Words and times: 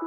Så 0.00 0.06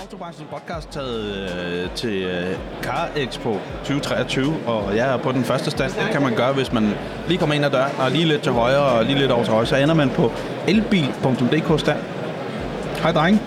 Autobranchens 0.00 0.48
podcast 0.50 0.90
taget 0.90 1.24
øh, 1.24 1.90
til 1.94 2.22
øh, 2.22 2.56
Car 2.82 3.08
Expo 3.16 3.52
2023, 3.84 4.54
og 4.66 4.96
jeg 4.96 5.14
er 5.14 5.16
på 5.16 5.32
den 5.32 5.44
første 5.44 5.70
stand. 5.70 5.92
Det 5.92 6.12
kan 6.12 6.22
man 6.22 6.36
gøre, 6.36 6.52
hvis 6.52 6.72
man 6.72 6.94
lige 7.28 7.38
kommer 7.38 7.54
ind 7.54 7.64
ad 7.64 7.70
døren, 7.70 7.92
og 7.98 8.10
lige 8.10 8.24
lidt 8.24 8.42
til 8.42 8.52
højre 8.52 8.98
og 8.98 9.04
lige 9.04 9.18
lidt 9.18 9.30
over 9.30 9.44
til 9.44 9.52
højre. 9.52 9.66
Så 9.66 9.76
ender 9.76 9.94
man 9.94 10.10
på 10.10 10.32
elbil.dk 10.68 11.80
stand. 11.80 11.98
Hej, 13.02 13.12
drenge. 13.12 13.40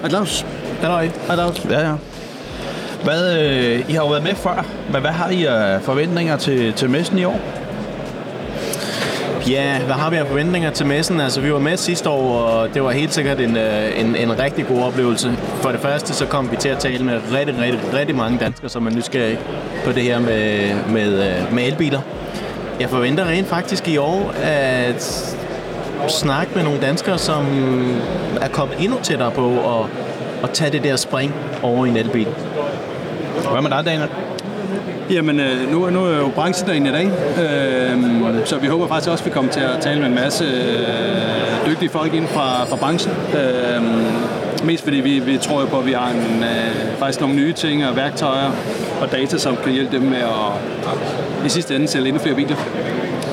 Hej 0.00 0.08
Claus. 0.08 0.46
Hej 0.80 1.06
Hej 1.06 1.34
Claus. 1.36 1.64
Ja, 1.64 1.88
ja. 1.88 1.96
Hvad, 3.06 3.38
øh, 3.38 3.90
I 3.90 3.92
har 3.92 4.02
jo 4.02 4.08
været 4.08 4.22
med 4.22 4.34
før, 4.34 4.66
men 4.92 5.00
hvad 5.00 5.10
har 5.10 5.30
I 5.30 5.44
af 5.44 5.82
forventninger 5.82 6.36
til, 6.36 6.72
til 6.72 6.90
messen 6.90 7.18
i 7.18 7.24
år? 7.24 7.40
Ja, 9.50 9.78
hvad 9.78 9.94
har 9.94 10.10
vi 10.10 10.16
af 10.16 10.26
forventninger 10.26 10.70
til 10.70 10.86
messen? 10.86 11.20
Altså, 11.20 11.40
vi 11.40 11.52
var 11.52 11.58
med 11.58 11.76
sidste 11.76 12.10
år, 12.10 12.38
og 12.38 12.74
det 12.74 12.82
var 12.82 12.90
helt 12.90 13.14
sikkert 13.14 13.40
en, 13.40 13.56
øh, 13.56 14.00
en, 14.00 14.16
en 14.16 14.38
rigtig 14.38 14.66
god 14.66 14.82
oplevelse. 14.82 15.32
For 15.60 15.70
det 15.70 15.80
første, 15.80 16.14
så 16.14 16.26
kom 16.26 16.50
vi 16.50 16.56
til 16.56 16.68
at 16.68 16.78
tale 16.78 17.04
med 17.04 17.20
rigtig, 17.32 17.58
rigtig, 17.58 17.80
rigtig 17.94 18.16
mange 18.16 18.38
danskere, 18.38 18.68
som 18.68 18.86
er 18.86 18.90
nysgerrige 18.90 19.38
på 19.84 19.92
det 19.92 20.02
her 20.02 20.20
med, 20.20 20.74
med, 20.88 21.28
øh, 21.28 21.54
med 21.54 21.66
elbiler. 21.66 22.00
Jeg 22.80 22.90
forventer 22.90 23.24
rent 23.24 23.48
faktisk 23.48 23.88
i 23.88 23.96
år 23.96 24.34
at 24.42 25.26
snakke 26.08 26.52
med 26.54 26.62
nogle 26.62 26.80
danskere, 26.80 27.18
som 27.18 27.46
er 28.40 28.48
kommet 28.48 28.76
endnu 28.80 28.98
tættere 29.02 29.30
på 29.30 29.48
at, 29.48 29.86
at 30.42 30.50
tage 30.50 30.70
det 30.70 30.84
der 30.84 30.96
spring 30.96 31.34
over 31.62 31.86
i 31.86 31.88
en 31.88 31.96
elbil. 31.96 32.28
Hvad 33.52 33.62
med 33.62 33.70
dig, 33.70 33.84
Daniel? 33.84 34.08
Jamen, 35.10 35.40
øh, 35.40 35.72
nu, 35.72 35.90
nu 35.90 36.04
er 36.04 36.16
jo 36.16 36.28
branchedagen 36.28 36.86
i 36.86 36.90
dag, 36.90 37.06
øh, 37.06 38.46
så 38.46 38.58
vi 38.58 38.66
håber 38.66 38.86
faktisk 38.88 39.10
også, 39.10 39.22
at 39.22 39.26
vi 39.26 39.30
kommer 39.30 39.52
til 39.52 39.60
at 39.60 39.80
tale 39.80 40.00
med 40.00 40.08
en 40.08 40.14
masse 40.14 40.44
øh, 40.44 41.66
dygtige 41.66 41.88
folk 41.88 42.14
inden 42.14 42.28
fra, 42.28 42.64
fra 42.64 42.76
branchen. 42.76 43.12
Øh, 43.12 43.82
mest 44.66 44.84
fordi 44.84 44.96
vi, 44.96 45.18
vi 45.18 45.38
tror 45.38 45.60
jo 45.60 45.66
på, 45.66 45.78
at 45.78 45.86
vi 45.86 45.92
har 45.92 46.08
en, 46.08 46.42
øh, 46.42 46.98
faktisk 46.98 47.20
nogle 47.20 47.36
nye 47.36 47.52
ting 47.52 47.86
og 47.86 47.96
værktøjer 47.96 48.50
og 49.00 49.12
data, 49.12 49.38
som 49.38 49.56
kan 49.56 49.72
hjælpe 49.72 49.96
dem 49.96 50.02
med 50.02 50.18
at 50.18 51.46
i 51.46 51.48
sidste 51.48 51.76
ende 51.76 51.88
sælge 51.88 52.08
endnu 52.08 52.22
flere 52.22 52.34
biler. 52.34 52.56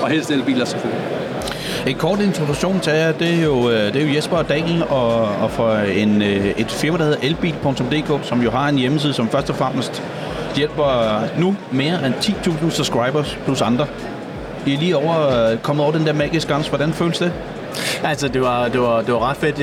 Og 0.01 0.09
helst 0.09 0.31
elbiler 0.31 0.65
selvfølgelig. 0.65 1.01
En 1.87 1.95
kort 1.95 2.19
introduktion 2.19 2.79
til 2.79 2.93
jer, 2.93 3.11
det 3.11 3.33
er 3.33 3.43
jo, 3.43 3.69
øh, 3.69 3.93
det 3.93 4.01
er 4.01 4.07
jo 4.07 4.15
Jesper 4.15 4.37
og 4.37 4.49
Daniel, 4.49 4.83
og, 4.83 5.25
og 5.25 5.51
for 5.51 5.75
en, 5.75 6.21
øh, 6.21 6.45
et 6.57 6.71
firma, 6.71 6.97
der 6.97 7.03
hedder 7.03 7.19
elbil.dk, 7.21 8.25
som 8.27 8.41
jo 8.41 8.51
har 8.51 8.69
en 8.69 8.77
hjemmeside, 8.77 9.13
som 9.13 9.29
først 9.29 9.49
og 9.49 9.55
fremmest 9.55 10.03
hjælper 10.55 11.19
nu 11.37 11.55
mere 11.71 12.05
end 12.05 12.13
10.000 12.15 12.69
subscribers 12.69 13.37
plus 13.45 13.61
andre. 13.61 13.87
I 14.65 14.73
er 14.73 14.77
lige 14.77 14.97
over, 14.97 15.49
øh, 15.51 15.57
kommet 15.57 15.83
over 15.83 15.93
den 15.93 16.05
der 16.05 16.13
magiske 16.13 16.51
grænse. 16.51 16.69
Hvordan 16.69 16.93
føles 16.93 17.17
det? 17.17 17.33
Altså, 18.03 18.27
det 18.27 18.41
var, 18.41 18.67
det 18.67 18.81
var, 18.81 19.01
det 19.01 19.13
var 19.13 19.29
ret 19.29 19.37
fedt. 19.37 19.59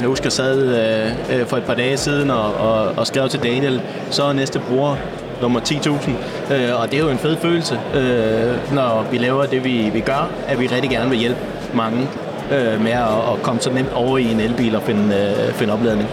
Jeg 0.00 0.06
husker, 0.06 0.26
jeg 0.26 0.32
sad 0.32 1.46
for 1.46 1.56
et 1.56 1.64
par 1.64 1.74
dage 1.74 1.96
siden 1.96 2.30
og, 2.30 2.54
og, 2.54 2.92
og 2.96 3.06
skrev 3.06 3.28
til 3.28 3.42
Daniel, 3.42 3.80
så 4.10 4.24
er 4.24 4.32
næste 4.32 4.58
bruger 4.58 4.96
nummer 5.42 5.60
10.000. 5.60 6.10
Øh, 6.54 6.80
og 6.80 6.90
det 6.90 6.98
er 6.98 7.02
jo 7.02 7.08
en 7.08 7.18
fed 7.18 7.36
følelse, 7.36 7.80
øh, 7.94 8.74
når 8.74 9.06
vi 9.10 9.18
laver 9.18 9.46
det, 9.46 9.64
vi, 9.64 9.90
vi 9.92 10.00
gør, 10.00 10.30
at 10.48 10.60
vi 10.60 10.66
rigtig 10.66 10.90
gerne 10.90 11.10
vil 11.10 11.18
hjælpe 11.18 11.38
mange 11.74 12.08
øh, 12.52 12.82
med 12.82 12.92
at, 12.92 13.32
at 13.32 13.42
komme 13.42 13.60
så 13.60 13.70
nemt 13.70 13.92
over 13.92 14.18
i 14.18 14.32
en 14.32 14.40
elbil 14.40 14.76
og 14.76 14.82
finde, 14.82 15.16
øh, 15.16 15.54
finde 15.54 15.72
opladning. 15.72 16.08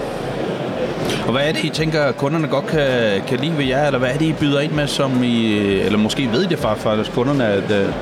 Og 1.25 1.31
hvad 1.31 1.41
er 1.47 1.51
det, 1.51 1.63
I 1.63 1.69
tænker, 1.69 2.11
kunderne 2.11 2.47
godt 2.47 2.67
kan, 2.67 2.87
kan 3.27 3.39
lide 3.39 3.57
ved 3.57 3.65
jer, 3.65 3.85
eller 3.85 3.99
hvad 3.99 4.09
er 4.09 4.17
det, 4.17 4.25
I 4.25 4.33
byder 4.33 4.59
ind 4.59 4.71
med, 4.71 4.87
som 4.87 5.23
I, 5.23 5.55
eller 5.79 5.97
måske 5.97 6.29
ved 6.33 6.43
I 6.43 6.47
det 6.47 6.59
fra, 6.59 6.73
fra 6.73 7.03
kunderne, 7.13 7.45
at, 7.45 7.63
uh... 7.63 7.93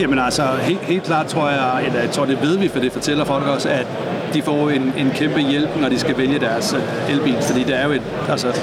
Jamen 0.00 0.18
altså, 0.18 0.42
helt, 0.62 0.80
helt 0.80 1.02
klart 1.02 1.26
tror 1.26 1.48
jeg, 1.48 1.82
eller 1.86 2.00
jeg 2.00 2.10
tror 2.10 2.24
det 2.24 2.42
ved 2.42 2.58
vi, 2.58 2.68
for 2.68 2.80
det 2.80 2.92
fortæller 2.92 3.24
folk 3.24 3.46
også, 3.46 3.68
at 3.68 3.86
de 4.34 4.42
får 4.42 4.70
en, 4.70 4.92
en 4.98 5.10
kæmpe 5.14 5.40
hjælp, 5.40 5.80
når 5.80 5.88
de 5.88 5.98
skal 5.98 6.18
vælge 6.18 6.38
deres 6.38 6.74
uh, 6.74 7.12
elbil. 7.14 7.36
Fordi 7.40 7.62
det 7.62 7.76
er 7.76 7.84
jo 7.86 7.92
et, 7.92 8.02
altså, 8.30 8.60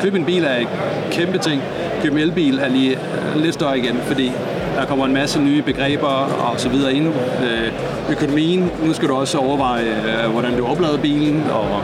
købe 0.00 0.18
en 0.18 0.24
bil 0.24 0.44
er 0.44 0.56
en 0.56 0.68
kæmpe 1.10 1.38
ting. 1.38 1.62
Købe 2.02 2.14
en 2.14 2.22
elbil 2.22 2.58
er 2.58 2.68
lige 2.68 2.98
uh, 3.34 3.42
lidt 3.42 3.54
større 3.54 3.78
igen, 3.78 3.96
fordi 4.02 4.32
der 4.76 4.84
kommer 4.84 5.06
en 5.06 5.12
masse 5.12 5.40
nye 5.40 5.62
begreber 5.62 6.08
og 6.52 6.60
så 6.60 6.68
videre 6.68 6.94
ind. 6.94 7.06
Øh, 7.06 7.72
økonomien, 8.10 8.70
nu 8.84 8.92
skal 8.92 9.08
du 9.08 9.14
også 9.14 9.38
overveje, 9.38 9.84
øh, 9.84 10.30
hvordan 10.30 10.56
du 10.56 10.66
oplader 10.66 10.98
bilen, 10.98 11.44
og 11.52 11.82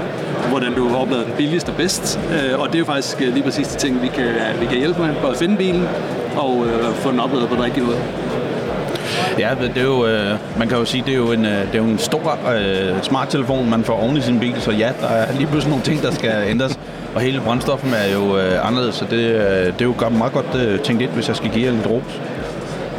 hvordan 0.51 0.75
du 0.75 0.97
oplader 0.97 1.25
den 1.25 1.33
billigst 1.37 1.69
og 1.69 1.75
bedst. 1.75 2.21
Øh, 2.33 2.61
og 2.61 2.67
det 2.67 2.75
er 2.75 2.79
jo 2.79 2.85
faktisk 2.85 3.23
øh, 3.23 3.33
lige 3.35 3.43
præcis 3.43 3.69
de 3.69 3.79
ting, 3.79 4.03
vi 4.03 4.09
kan, 4.09 4.29
vi 4.61 4.67
kan 4.67 4.79
hjælpe 4.79 5.01
med. 5.01 5.15
Både 5.21 5.33
at 5.33 5.39
finde 5.39 5.57
bilen 5.57 5.89
og 6.37 6.67
øh, 6.67 6.95
få 6.95 7.11
den 7.11 7.21
opladet 7.21 7.49
på 7.49 7.55
den 7.55 7.65
rigtige 7.65 7.85
måde. 7.85 7.99
Ja, 9.39 9.51
det 9.61 9.77
er 9.77 9.83
jo, 9.83 10.07
øh, 10.07 10.37
man 10.59 10.69
kan 10.69 10.79
jo 10.79 10.85
sige, 10.85 11.03
det 11.07 11.13
er 11.13 11.17
jo 11.17 11.33
en, 11.33 11.45
øh, 11.45 11.53
det 11.53 11.75
er 11.75 11.79
jo 11.79 11.85
en 11.85 11.99
stor 11.99 12.39
øh, 12.55 13.03
smarttelefon, 13.03 13.71
man 13.71 13.85
får 13.85 14.03
oven 14.03 14.17
i 14.17 14.21
sin 14.21 14.41
bil, 14.41 14.55
så 14.59 14.71
ja, 14.71 14.91
der 15.01 15.07
er 15.07 15.33
lige 15.33 15.47
pludselig 15.47 15.71
nogle 15.71 15.85
ting, 15.85 16.03
der 16.03 16.11
skal 16.11 16.45
ændres. 16.49 16.79
Og 17.15 17.21
hele 17.21 17.41
brændstoffen 17.41 17.95
er 17.95 18.13
jo 18.13 18.39
øh, 18.39 18.67
anderledes, 18.69 18.95
så 18.95 19.05
det, 19.11 19.17
øh, 19.17 19.67
det 19.67 19.81
er 19.81 19.85
jo 19.85 19.95
meget 20.19 20.33
godt 20.33 20.55
øh, 20.55 20.81
tænkt 20.81 21.03
ind, 21.03 21.11
hvis 21.11 21.29
jeg 21.29 21.37
skal 21.37 21.51
give 21.51 21.67
jer 21.67 21.73
lidt 21.73 21.87
ros. 21.87 22.21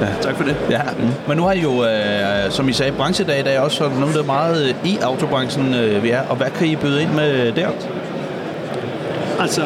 Ja, 0.02 0.08
tak 0.22 0.36
for 0.36 0.44
det. 0.44 0.56
Ja. 0.70 0.82
Mm. 1.00 1.10
Men 1.28 1.38
nu 1.38 1.44
har 1.44 1.52
I 1.52 1.60
jo, 1.60 1.86
øh, 1.86 2.52
som 2.52 2.70
I 2.70 2.74
sagde, 2.74 2.92
branchedag 2.92 3.40
i 3.40 3.44
dag 3.44 3.60
også, 3.60 3.78
så 3.78 3.90
nu 4.00 4.06
er 4.06 4.12
det 4.12 4.26
meget 4.26 4.76
i 4.86 4.98
autobranchen, 5.02 5.74
øh, 5.74 6.04
vi 6.04 6.10
er. 6.10 6.22
Og 6.30 6.36
hvad 6.36 6.48
kan 6.58 6.68
I 6.68 6.76
byde 6.76 7.02
ind 7.02 7.12
med 7.12 7.52
der? 7.52 7.68
Altså, 9.40 9.62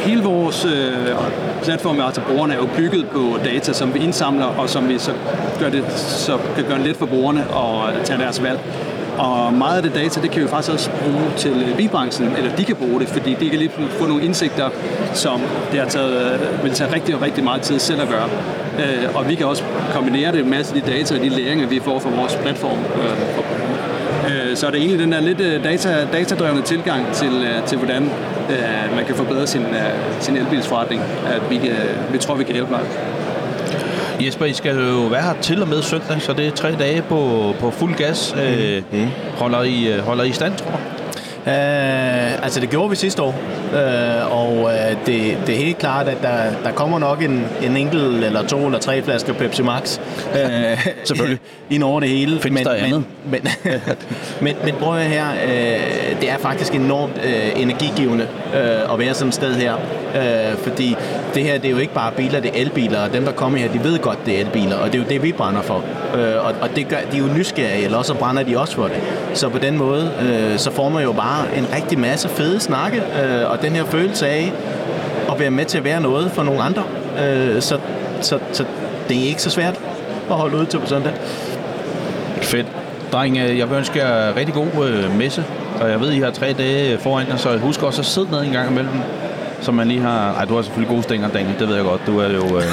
hele 0.00 0.22
vores 0.22 0.64
øh, 0.64 1.16
platform, 1.62 2.00
altså 2.00 2.20
brugerne, 2.20 2.54
er 2.54 2.58
jo 2.58 2.68
bygget 2.76 3.08
på 3.08 3.38
data, 3.44 3.72
som 3.72 3.94
vi 3.94 3.98
indsamler, 3.98 4.46
og 4.46 4.68
som 4.68 4.88
vi 4.88 4.98
så 4.98 5.12
gør 5.60 5.70
det, 5.70 5.84
så 5.96 6.38
kan 6.56 6.64
gøre 6.64 6.78
det 6.78 6.86
let 6.86 6.96
for 6.96 7.06
brugerne 7.06 7.40
at 7.40 8.04
tage 8.04 8.18
deres 8.18 8.42
valg. 8.42 8.58
Og 9.18 9.54
meget 9.54 9.76
af 9.76 9.82
det 9.82 9.94
data, 9.94 10.20
det 10.20 10.30
kan 10.30 10.42
vi 10.42 10.48
faktisk 10.48 10.72
også 10.72 10.90
bruge 10.90 11.22
til 11.36 11.52
øh, 11.68 11.76
bilbranchen, 11.76 12.36
eller 12.36 12.56
de 12.56 12.64
kan 12.64 12.76
bruge 12.76 13.00
det, 13.00 13.08
fordi 13.08 13.36
de 13.40 13.50
kan 13.50 13.58
lige 13.58 13.70
få 13.90 14.06
nogle 14.06 14.24
indsigter, 14.24 14.70
som 15.14 15.40
det 15.72 15.80
har 15.80 15.88
taget, 15.88 16.32
øh, 16.32 16.64
vil 16.64 16.72
tage 16.72 16.94
rigtig, 16.94 17.22
rigtig 17.22 17.44
meget 17.44 17.62
tid 17.62 17.78
selv 17.78 18.00
at 18.00 18.08
gøre. 18.08 18.28
Øh, 18.78 19.16
og 19.16 19.28
vi 19.28 19.34
kan 19.34 19.46
også 19.46 19.62
kombinere 19.92 20.32
det 20.32 20.46
med 20.46 20.64
de 20.74 20.80
data 20.80 21.14
og 21.14 21.20
de 21.20 21.28
læringer, 21.28 21.66
vi 21.66 21.80
får 21.80 21.98
fra 21.98 22.10
vores 22.10 22.38
platform. 22.42 22.78
Så 24.54 24.66
er 24.66 24.70
det 24.70 24.80
egentlig 24.80 24.98
den 24.98 25.12
der 25.12 25.20
lidt 25.20 25.64
data, 25.64 26.06
datadrevne 26.12 26.62
tilgang 26.62 27.12
til, 27.12 27.46
til 27.66 27.78
hvordan 27.78 28.10
man 28.96 29.04
kan 29.06 29.14
forbedre 29.14 29.46
sin, 29.46 29.64
sin 30.20 30.36
elbilsforretning, 30.36 31.02
at 31.26 31.50
vi, 31.50 31.60
vi 32.12 32.18
tror, 32.18 32.34
vi 32.34 32.44
kan 32.44 32.54
hjælpe 32.54 32.70
meget. 32.70 32.86
Jesper, 34.20 34.44
I 34.44 34.52
skal 34.52 34.76
jo 34.76 35.06
være 35.06 35.22
her 35.22 35.40
til 35.42 35.62
og 35.62 35.68
med 35.68 35.82
søndag, 35.82 36.22
så 36.22 36.32
det 36.32 36.46
er 36.46 36.50
tre 36.50 36.72
dage 36.72 37.02
på, 37.02 37.54
på 37.60 37.70
fuld 37.70 37.94
gas. 37.94 38.34
Mm. 38.36 38.98
Mm. 38.98 39.08
Holder, 39.36 39.62
I, 39.62 40.00
holder 40.00 40.24
I 40.24 40.32
stand, 40.32 40.56
tror 40.56 40.97
Uh, 41.48 42.44
altså 42.44 42.60
det 42.60 42.70
gjorde 42.70 42.90
vi 42.90 42.96
sidste 42.96 43.22
år, 43.22 43.34
uh, 43.72 44.38
og 44.38 44.52
uh, 44.52 44.70
det, 45.06 45.38
det 45.46 45.54
er 45.54 45.58
helt 45.58 45.78
klart, 45.78 46.08
at 46.08 46.22
der, 46.22 46.38
der 46.64 46.72
kommer 46.72 46.98
nok 46.98 47.22
en, 47.22 47.46
en 47.62 47.76
enkelt 47.76 48.24
eller 48.24 48.46
to 48.46 48.66
eller 48.66 48.78
tre 48.78 49.02
flasker 49.02 49.32
Pepsi 49.32 49.62
Max. 49.62 49.98
Uh, 49.98 50.34
Selvfølgelig. 51.04 51.40
Ind 51.70 51.82
over 51.82 52.00
det 52.00 52.08
hele. 52.08 52.40
Findes 52.40 52.64
men, 52.64 52.66
der 52.66 52.84
andet? 52.84 53.04
Men, 53.24 53.48
men, 53.64 53.72
men, 54.40 54.56
men 54.64 54.74
prøv 54.74 54.98
at 54.98 55.04
her, 55.04 55.26
uh, 55.30 56.20
det 56.20 56.30
er 56.30 56.38
faktisk 56.38 56.74
enormt 56.74 57.12
uh, 57.16 57.62
energigivende 57.62 58.26
uh, 58.46 58.92
at 58.92 58.98
være 58.98 59.14
sådan 59.14 59.28
et 59.28 59.34
sted 59.34 59.54
her, 59.54 59.74
uh, 59.74 60.58
fordi 60.58 60.96
det 61.34 61.42
her 61.42 61.58
det 61.58 61.66
er 61.66 61.70
jo 61.72 61.78
ikke 61.78 61.94
bare 61.94 62.12
biler, 62.12 62.40
det 62.40 62.50
er 62.56 62.60
elbiler, 62.60 63.00
og 63.00 63.12
dem 63.12 63.24
der 63.24 63.32
kommer 63.32 63.58
her, 63.58 63.72
de 63.72 63.84
ved 63.84 63.98
godt, 63.98 64.26
det 64.26 64.36
er 64.36 64.40
elbiler, 64.40 64.76
og 64.76 64.86
det 64.86 64.94
er 64.94 65.02
jo 65.02 65.08
det, 65.08 65.22
vi 65.22 65.32
brænder 65.32 65.62
for. 65.62 65.84
Uh, 66.14 66.46
og, 66.46 66.54
og 66.60 66.76
det 66.76 66.88
gør, 66.88 66.96
de 67.12 67.16
er 67.16 67.20
jo 67.20 67.28
nysgerrige, 67.36 67.84
eller 67.84 67.98
også 67.98 68.14
brænder 68.14 68.42
de 68.42 68.58
også 68.58 68.74
for 68.74 68.84
det. 68.84 69.00
Så 69.34 69.48
på 69.48 69.58
den 69.58 69.76
måde, 69.76 70.10
uh, 70.20 70.58
så 70.58 70.70
får 70.70 70.88
man 70.88 71.02
jo 71.02 71.12
bare 71.12 71.37
en 71.56 71.66
rigtig 71.76 71.98
masse 71.98 72.28
fede 72.28 72.60
snakke, 72.60 72.98
øh, 72.98 73.50
og 73.50 73.62
den 73.62 73.72
her 73.72 73.84
følelse 73.84 74.28
af 74.28 74.52
at 75.32 75.40
være 75.40 75.50
med 75.50 75.64
til 75.64 75.78
at 75.78 75.84
være 75.84 76.00
noget 76.00 76.30
for 76.30 76.42
nogle 76.42 76.62
andre. 76.62 76.82
Øh, 77.24 77.62
så, 77.62 77.78
så, 78.20 78.38
så 78.52 78.64
det 79.08 79.16
er 79.16 79.28
ikke 79.28 79.42
så 79.42 79.50
svært 79.50 79.80
at 80.30 80.36
holde 80.36 80.56
ud 80.56 80.66
til 80.66 80.78
på 80.78 80.86
søndag. 80.86 81.12
Fedt. 82.40 82.66
Dreng, 83.12 83.38
øh, 83.38 83.58
jeg 83.58 83.70
vil 83.70 83.78
ønske 83.78 83.98
jer 83.98 84.36
rigtig 84.36 84.54
god 84.54 84.86
øh, 84.88 85.18
messe, 85.18 85.44
og 85.80 85.90
jeg 85.90 86.00
ved, 86.00 86.12
I 86.12 86.20
har 86.20 86.30
tre 86.30 86.52
dage 86.52 86.98
foran 86.98 87.26
jer, 87.28 87.36
så 87.36 87.58
husk 87.58 87.82
også 87.82 88.00
at 88.00 88.06
sidde 88.06 88.30
ned 88.30 88.40
en 88.40 88.52
gang 88.52 88.70
imellem, 88.70 89.00
så 89.60 89.72
man 89.72 89.88
lige 89.88 90.00
har... 90.00 90.34
Ej, 90.34 90.44
du 90.44 90.54
har 90.54 90.62
selvfølgelig 90.62 90.90
gode 90.90 91.02
stænger, 91.02 91.28
Daniel, 91.28 91.58
det 91.58 91.68
ved 91.68 91.74
jeg 91.76 91.84
godt. 91.84 92.00
Du 92.06 92.18
er 92.18 92.28
jo... 92.28 92.58
Øh, 92.58 92.64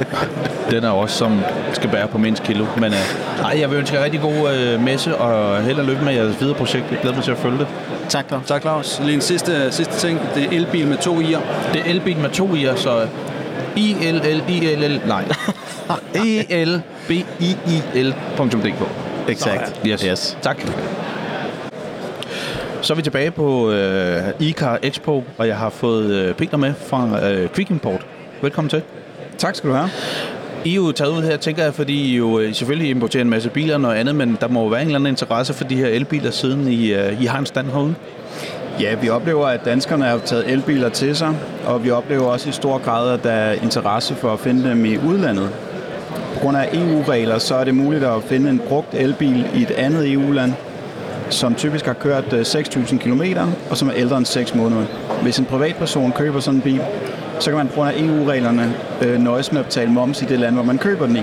den 0.72 0.84
er 0.84 0.90
også, 0.90 1.16
som 1.16 1.40
skal 1.72 1.90
bære 1.90 2.08
på 2.08 2.18
mindst 2.18 2.42
kilo. 2.42 2.66
Men 2.76 2.92
øh, 2.92 3.44
ej, 3.44 3.60
jeg 3.60 3.70
vil 3.70 3.78
ønske 3.78 3.96
jer 3.96 4.04
rigtig 4.04 4.20
god 4.20 4.54
øh, 4.54 4.80
messe, 4.82 5.16
og 5.16 5.62
held 5.62 5.78
og 5.78 5.84
lykke 5.84 6.04
med 6.04 6.14
jeres 6.14 6.40
videre 6.40 6.54
projekt. 6.54 6.84
Jeg 6.90 6.98
glæder 7.00 7.16
mig 7.16 7.24
til 7.24 7.32
at 7.32 7.38
følge 7.38 7.58
det. 7.58 7.66
Tak, 8.08 8.28
Claus. 8.28 8.46
Tak, 8.46 8.62
Claus. 8.62 9.00
Lige 9.04 9.14
en 9.14 9.20
sidste, 9.20 9.72
sidste 9.72 9.94
ting. 9.94 10.20
Det 10.34 10.44
er 10.44 10.48
elbil 10.50 10.86
med 10.86 10.96
to 10.96 11.20
i'er. 11.20 11.40
Det 11.72 11.80
er 11.80 11.90
elbil 11.90 12.16
med 12.18 12.30
to 12.30 12.46
i'er, 12.46 12.76
så 12.76 13.08
i 13.76 13.96
l 14.02 14.16
l 14.16 14.42
i 14.48 14.74
l 14.74 14.84
l 14.84 15.00
nej. 15.06 15.24
e 16.24 16.64
l 16.64 16.82
b 17.08 17.10
i 17.10 17.56
i 17.66 17.82
l.dk. 17.94 18.82
Exakt. 19.28 19.80
Yes. 19.86 20.02
yes. 20.02 20.38
Tak. 20.42 20.56
Så 22.82 22.92
er 22.92 22.96
vi 22.96 23.02
tilbage 23.02 23.30
på 23.30 23.70
øh, 23.70 24.22
ICAR 24.40 24.78
Expo, 24.82 25.24
og 25.38 25.48
jeg 25.48 25.56
har 25.56 25.70
fået 25.70 26.10
øh, 26.10 26.34
Peter 26.34 26.56
med 26.56 26.74
fra 26.86 27.30
øh, 27.30 27.48
Quick 27.48 27.70
Import. 27.70 28.06
Velkommen 28.40 28.68
til. 28.68 28.82
Tak 29.38 29.54
skal 29.54 29.70
du 29.70 29.74
have. 29.74 29.90
I 30.64 30.70
er 30.70 30.74
jo 30.74 30.92
taget 30.92 31.10
ud 31.10 31.22
her, 31.22 31.36
tænker 31.36 31.64
jeg, 31.64 31.74
fordi 31.74 32.12
I 32.12 32.16
jo 32.16 32.38
øh, 32.38 32.54
selvfølgelig 32.54 32.90
importerer 32.90 33.20
en 33.20 33.30
masse 33.30 33.48
biler 33.50 33.74
og 33.74 33.80
noget 33.80 33.96
andet, 33.96 34.14
men 34.14 34.38
der 34.40 34.48
må 34.48 34.62
jo 34.62 34.66
være 34.66 34.80
en 34.80 34.86
eller 34.86 34.98
anden 34.98 35.12
interesse 35.12 35.54
for 35.54 35.64
de 35.64 35.76
her 35.76 35.86
elbiler, 35.86 36.30
siden 36.30 36.68
I, 36.68 36.92
øh, 36.92 37.22
I 37.22 37.26
har 37.26 37.38
en 37.38 37.46
stand 37.46 37.66
herude. 37.66 37.94
Ja, 38.80 38.94
vi 38.94 39.08
oplever, 39.08 39.46
at 39.46 39.64
danskerne 39.64 40.04
har 40.04 40.18
taget 40.18 40.50
elbiler 40.50 40.88
til 40.88 41.16
sig, 41.16 41.36
og 41.66 41.84
vi 41.84 41.90
oplever 41.90 42.24
også 42.24 42.48
i 42.48 42.52
stor 42.52 42.78
grad, 42.78 43.14
at 43.14 43.24
der 43.24 43.32
er 43.32 43.52
interesse 43.52 44.14
for 44.14 44.32
at 44.32 44.40
finde 44.40 44.70
dem 44.70 44.84
i 44.84 44.98
udlandet. 44.98 45.50
På 46.34 46.40
grund 46.40 46.56
af 46.56 46.68
EU-regler, 46.72 47.38
så 47.38 47.54
er 47.54 47.64
det 47.64 47.74
muligt 47.74 48.04
at 48.04 48.22
finde 48.22 48.50
en 48.50 48.58
brugt 48.68 48.94
elbil 48.94 49.46
i 49.54 49.62
et 49.62 49.70
andet 49.70 50.12
EU-land, 50.12 50.52
som 51.34 51.54
typisk 51.54 51.86
har 51.86 51.92
kørt 51.92 52.24
6.000 52.24 52.98
km, 52.98 53.22
og 53.70 53.76
som 53.76 53.88
er 53.88 53.92
ældre 53.94 54.18
end 54.18 54.26
6 54.26 54.54
måneder. 54.54 54.84
Hvis 55.22 55.38
en 55.38 55.44
privatperson 55.44 56.12
køber 56.12 56.40
sådan 56.40 56.58
en 56.58 56.62
bil, 56.62 56.80
så 57.40 57.50
kan 57.50 57.56
man 57.56 57.68
på 57.68 57.74
grund 57.74 57.88
af 57.88 58.00
EU-reglerne 58.00 58.74
øh, 59.02 59.18
nøjes 59.18 59.52
med 59.52 59.60
at 59.60 59.66
betale 59.66 59.90
moms 59.90 60.22
i 60.22 60.24
det 60.24 60.38
land, 60.38 60.54
hvor 60.54 60.62
man 60.62 60.78
køber 60.78 61.06
den 61.06 61.16
i. 61.16 61.22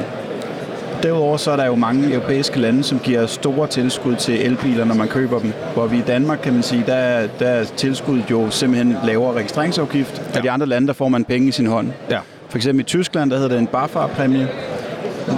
Derudover 1.04 1.38
så 1.38 1.52
er 1.52 1.56
der 1.56 1.66
jo 1.66 1.76
mange 1.76 2.14
europæiske 2.14 2.60
lande, 2.60 2.84
som 2.84 3.00
giver 3.00 3.26
store 3.26 3.68
tilskud 3.68 4.16
til 4.16 4.46
elbiler, 4.46 4.86
når 4.86 4.96
man 4.96 5.08
køber 5.08 5.40
dem. 5.40 5.54
Hvor 5.74 5.88
vi 5.88 5.98
i 5.98 6.04
Danmark, 6.08 6.40
kan 6.44 6.54
man 6.54 6.64
sige, 6.64 6.84
der, 6.88 7.28
der 7.40 7.48
er 7.48 7.64
tilskuddet 7.64 8.32
jo 8.32 8.50
simpelthen 8.50 8.96
lavere 9.04 9.34
registreringsafgift. 9.34 10.22
Ja. 10.34 10.38
Og 10.38 10.44
de 10.44 10.52
andre 10.52 10.66
lande, 10.66 10.88
der 10.88 10.94
får 10.94 11.08
man 11.08 11.26
penge 11.26 11.48
i 11.48 11.52
sin 11.52 11.68
hånd. 11.68 11.88
Ja. 12.10 12.20
For 12.50 12.58
eksempel 12.58 12.82
i 12.82 12.84
Tyskland, 12.84 13.32
der 13.32 13.38
hedder 13.38 13.50
det 13.50 13.60
en 13.60 13.68
BAFA-præmie. 13.68 14.48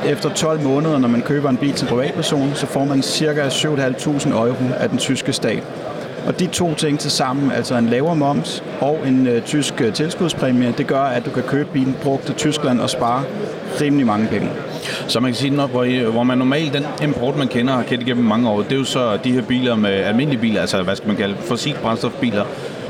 Efter 0.06 0.30
12 0.30 0.62
måneder, 0.62 1.00
når 1.00 1.07
man 1.07 1.22
køber 1.22 1.50
en 1.50 1.57
bil 1.57 1.74
til 1.74 1.86
privatperson, 1.86 2.51
så 2.56 2.66
får 2.66 2.86
man 2.86 3.04
ca. 3.04 3.48
7.500 3.48 4.30
euro 4.30 4.56
af 4.80 4.89
den 4.89 4.98
tyske 4.98 5.33
stat. 5.33 5.63
Og 6.28 6.39
de 6.39 6.48
to 6.48 6.74
ting 6.74 7.00
til 7.00 7.12
sammen, 7.12 7.51
altså 7.51 7.75
en 7.75 7.89
lavere 7.89 8.16
moms 8.16 8.63
og 8.81 9.00
en 9.07 9.28
øh, 9.28 9.42
tysk 9.42 9.81
øh, 9.81 9.94
tilskudspræmie, 9.94 10.74
det 10.78 10.88
gør, 10.88 11.01
at 11.01 11.25
du 11.25 11.30
kan 11.30 11.44
købe 11.44 11.69
bilen 11.74 11.95
brugt 12.04 12.25
til 12.25 12.36
Tyskland 12.36 12.80
og 12.80 12.89
spare 12.89 13.24
rimelig 13.81 14.06
mange 14.06 14.28
penge. 14.28 14.50
Så 15.07 15.19
man 15.19 15.31
kan 15.31 15.36
sige, 15.36 15.56
når, 15.56 15.68
hvor, 15.68 15.84
I, 15.84 15.98
hvor 15.98 16.24
man 16.24 16.38
normalt, 16.38 16.74
den 16.74 16.86
import, 17.04 17.38
man 17.38 17.48
kender 17.48 17.74
har 17.74 17.84
kendt 17.84 18.04
igennem 18.04 18.25
mange 18.25 18.50
år, 18.50 18.62
det 18.62 18.72
er 18.72 18.75
jo 18.75 18.84
så 18.84 19.18
de 19.24 19.31
her 19.31 19.42
biler 19.42 19.75
med 19.75 19.89
almindelige 19.89 20.42
biler, 20.42 20.62
altså 20.62 20.84
hvad 20.84 20.95
skal 20.95 21.07
man 21.07 21.18
kalde 21.18 21.36
fossilt 21.39 21.81
brændstofbiler, 21.81 22.45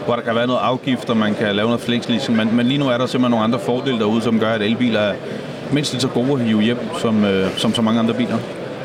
hvor 0.05 0.15
der 0.15 0.21
kan 0.21 0.35
være 0.35 0.47
noget 0.47 0.59
afgifter, 0.63 1.13
man 1.13 1.35
kan 1.35 1.55
lave 1.55 1.67
noget 1.67 1.81
flexleasing, 1.81 2.37
men, 2.37 2.55
men 2.55 2.65
lige 2.65 2.77
nu 2.77 2.87
er 2.87 2.97
der 2.97 3.05
simpelthen 3.05 3.31
nogle 3.31 3.44
andre 3.44 3.59
fordele 3.59 3.99
derude, 3.99 4.21
som 4.21 4.39
gør, 4.39 4.53
at 4.53 4.61
elbiler 4.61 4.99
er 4.99 5.13
mindst 5.73 5.91
lige 5.94 6.01
så 6.01 6.07
gode 6.07 6.31
at 6.31 6.39
hive 6.39 6.62
hjem, 6.62 6.77
som, 7.00 7.25
øh, 7.25 7.57
som 7.57 7.73
så 7.73 7.81
mange 7.81 8.00
andre 8.00 8.13
biler. 8.13 8.38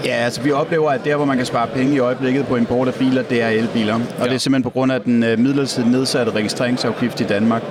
Ja, 0.05 0.15
altså 0.15 0.41
vi 0.41 0.53
oplever, 0.53 0.91
at 0.91 1.05
der, 1.05 1.17
hvor 1.17 1.25
man 1.25 1.37
kan 1.37 1.47
spare 1.47 1.67
penge 1.67 1.94
i 1.94 1.99
øjeblikket 1.99 2.47
på 2.47 2.56
import 2.56 2.88
af 2.88 2.94
biler, 2.94 3.23
det 3.23 3.43
er 3.43 3.49
elbiler. 3.49 3.94
Og 3.94 4.00
ja. 4.19 4.25
det 4.25 4.35
er 4.35 4.38
simpelthen 4.38 4.62
på 4.62 4.71
grund 4.71 4.93
af 4.93 5.00
den 5.00 5.23
øh, 5.23 5.38
midlertidigt 5.38 5.91
nedsatte 5.91 6.33
registreringsafgift 6.33 7.21
i 7.21 7.25
Danmark. 7.25 7.62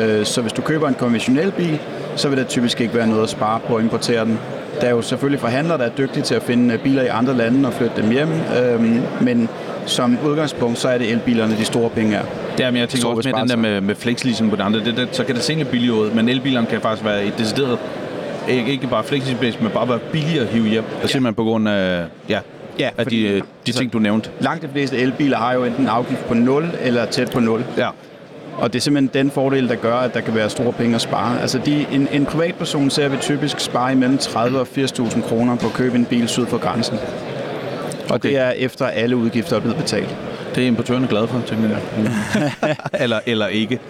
Øh, 0.00 0.24
så 0.24 0.40
hvis 0.40 0.52
du 0.52 0.62
køber 0.62 0.88
en 0.88 0.94
konventionel 0.94 1.52
bil, 1.52 1.78
så 2.16 2.28
vil 2.28 2.38
det 2.38 2.48
typisk 2.48 2.80
ikke 2.80 2.94
være 2.94 3.06
noget 3.06 3.22
at 3.22 3.28
spare 3.28 3.60
på 3.68 3.76
at 3.76 3.82
importere 3.82 4.24
den. 4.24 4.38
Der 4.80 4.86
er 4.86 4.90
jo 4.90 5.02
selvfølgelig 5.02 5.40
forhandlere, 5.40 5.78
der 5.78 5.84
er 5.84 5.90
dygtige 5.98 6.22
til 6.22 6.34
at 6.34 6.42
finde 6.42 6.74
øh, 6.74 6.80
biler 6.80 7.02
i 7.02 7.06
andre 7.06 7.34
lande 7.34 7.68
og 7.68 7.74
flytte 7.74 8.02
dem 8.02 8.10
hjem, 8.10 8.28
øhm, 8.62 9.02
men 9.20 9.48
som 9.86 10.18
udgangspunkt, 10.26 10.78
så 10.78 10.88
er 10.88 10.98
det 10.98 11.12
elbilerne, 11.12 11.56
de 11.56 11.64
store 11.64 11.90
penge 11.90 12.16
er. 12.16 12.22
Det 12.56 12.66
er, 12.66 12.70
men 12.70 12.80
jeg 12.80 12.88
tænker 12.88 13.08
også 13.08 13.28
med 13.28 13.40
den 13.40 13.48
der 13.48 13.56
med, 13.56 13.80
med 13.80 13.94
flexleasing 13.94 14.50
på 14.50 14.56
det 14.56 14.62
andre, 14.62 14.80
det, 14.80 14.96
det, 14.96 15.08
så 15.12 15.24
kan 15.24 15.34
det 15.34 15.42
se 15.42 15.54
lidt 15.54 15.68
billigt 15.68 15.92
ud, 15.92 16.10
men 16.10 16.28
elbilerne 16.28 16.66
kan 16.66 16.80
faktisk 16.80 17.04
være 17.04 17.24
et 17.24 17.38
decideret 17.38 17.78
ikke, 18.48 18.86
bare 18.86 19.04
flexibility, 19.04 19.58
men 19.62 19.70
bare 19.70 19.88
være 19.88 19.98
billigere 20.12 20.42
at 20.42 20.48
hive 20.48 20.68
hjem. 20.68 20.84
Ja. 21.02 21.06
Simpelthen 21.06 21.34
på 21.34 21.44
grund 21.44 21.68
af, 21.68 22.04
ja, 22.28 22.40
ja, 22.78 22.90
af 22.98 23.06
de, 23.06 23.16
de 23.16 23.42
altså, 23.66 23.80
ting, 23.80 23.92
du 23.92 23.98
nævnte. 23.98 24.30
Langt 24.40 24.62
de 24.62 24.68
fleste 24.72 24.96
elbiler 24.96 25.36
har 25.36 25.52
jo 25.52 25.64
enten 25.64 25.86
afgift 25.86 26.24
på 26.24 26.34
0 26.34 26.70
eller 26.80 27.06
tæt 27.06 27.30
på 27.30 27.40
0. 27.40 27.64
Ja. 27.76 27.88
Og 28.58 28.72
det 28.72 28.78
er 28.78 28.82
simpelthen 28.82 29.24
den 29.24 29.30
fordel, 29.30 29.68
der 29.68 29.74
gør, 29.74 29.96
at 29.96 30.14
der 30.14 30.20
kan 30.20 30.34
være 30.34 30.50
store 30.50 30.72
penge 30.72 30.94
at 30.94 31.00
spare. 31.00 31.40
Altså 31.40 31.60
de, 31.66 31.86
en, 31.92 32.08
en 32.12 32.26
privatperson 32.26 32.90
ser 32.90 33.08
vi 33.08 33.16
typisk 33.16 33.60
spare 33.60 33.92
imellem 33.92 34.18
30 34.18 34.60
og 34.60 34.66
80.000 34.76 35.28
kroner 35.28 35.56
på 35.56 35.66
at 35.66 35.72
købe 35.72 35.96
en 35.96 36.04
bil 36.04 36.28
syd 36.28 36.46
for 36.46 36.58
grænsen. 36.58 36.98
Og 38.08 38.14
okay. 38.14 38.28
det 38.28 38.38
er 38.38 38.50
efter 38.50 38.86
alle 38.86 39.16
udgifter 39.16 39.56
er 39.56 39.60
blevet 39.60 39.76
betalt. 39.76 40.16
Det 40.54 40.62
er 40.62 40.66
importørerne 40.66 41.06
glade 41.06 41.28
for, 41.28 41.42
tænker 41.46 41.68
jeg. 41.68 41.80
eller, 43.02 43.20
eller 43.26 43.46
ikke. 43.46 43.80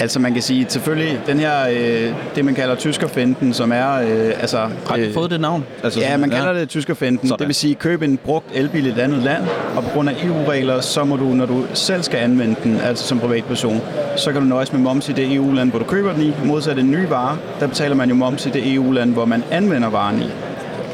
Altså 0.00 0.18
man 0.18 0.32
kan 0.32 0.42
sige, 0.42 0.66
selvfølgelig 0.68 1.20
den 1.26 1.38
her, 1.38 1.68
øh, 1.70 2.14
det 2.34 2.44
man 2.44 2.54
kalder 2.54 2.74
tyskerfinden, 2.74 3.54
som 3.54 3.72
er... 3.72 3.92
Øh, 3.92 4.32
altså, 4.40 4.58
Har 4.58 4.96
du 4.96 5.02
øh, 5.02 5.14
fået 5.14 5.30
det 5.30 5.40
navn? 5.40 5.64
Altså, 5.84 6.00
ja, 6.00 6.16
man 6.16 6.30
kalder 6.30 6.52
ja. 6.52 6.60
det 6.60 6.68
tyskerfinden. 6.68 7.30
Det 7.30 7.46
vil 7.46 7.54
sige, 7.54 7.74
køb 7.74 8.02
en 8.02 8.16
brugt 8.16 8.46
elbil 8.54 8.86
i 8.86 8.88
et 8.88 8.98
andet 8.98 9.22
land, 9.22 9.42
og 9.76 9.84
på 9.84 9.90
grund 9.90 10.08
af 10.08 10.24
EU-regler, 10.24 10.80
så 10.80 11.04
må 11.04 11.16
du, 11.16 11.24
når 11.24 11.46
du 11.46 11.64
selv 11.74 12.02
skal 12.02 12.18
anvende 12.18 12.56
den, 12.64 12.80
altså 12.80 13.06
som 13.06 13.18
privatperson, 13.20 13.80
så 14.16 14.32
kan 14.32 14.40
du 14.40 14.46
nøjes 14.46 14.72
med 14.72 14.80
moms 14.80 15.08
i 15.08 15.12
det 15.12 15.34
EU-land, 15.34 15.70
hvor 15.70 15.78
du 15.78 15.84
køber 15.84 16.12
den 16.12 16.22
i. 16.22 16.32
Modsat 16.44 16.78
en 16.78 16.90
ny 16.90 17.08
vare, 17.08 17.38
der 17.60 17.66
betaler 17.66 17.94
man 17.94 18.08
jo 18.08 18.14
moms 18.14 18.46
i 18.46 18.50
det 18.50 18.74
EU-land, 18.74 19.12
hvor 19.12 19.24
man 19.24 19.44
anvender 19.50 19.90
varen 19.90 20.22
i. 20.22 20.26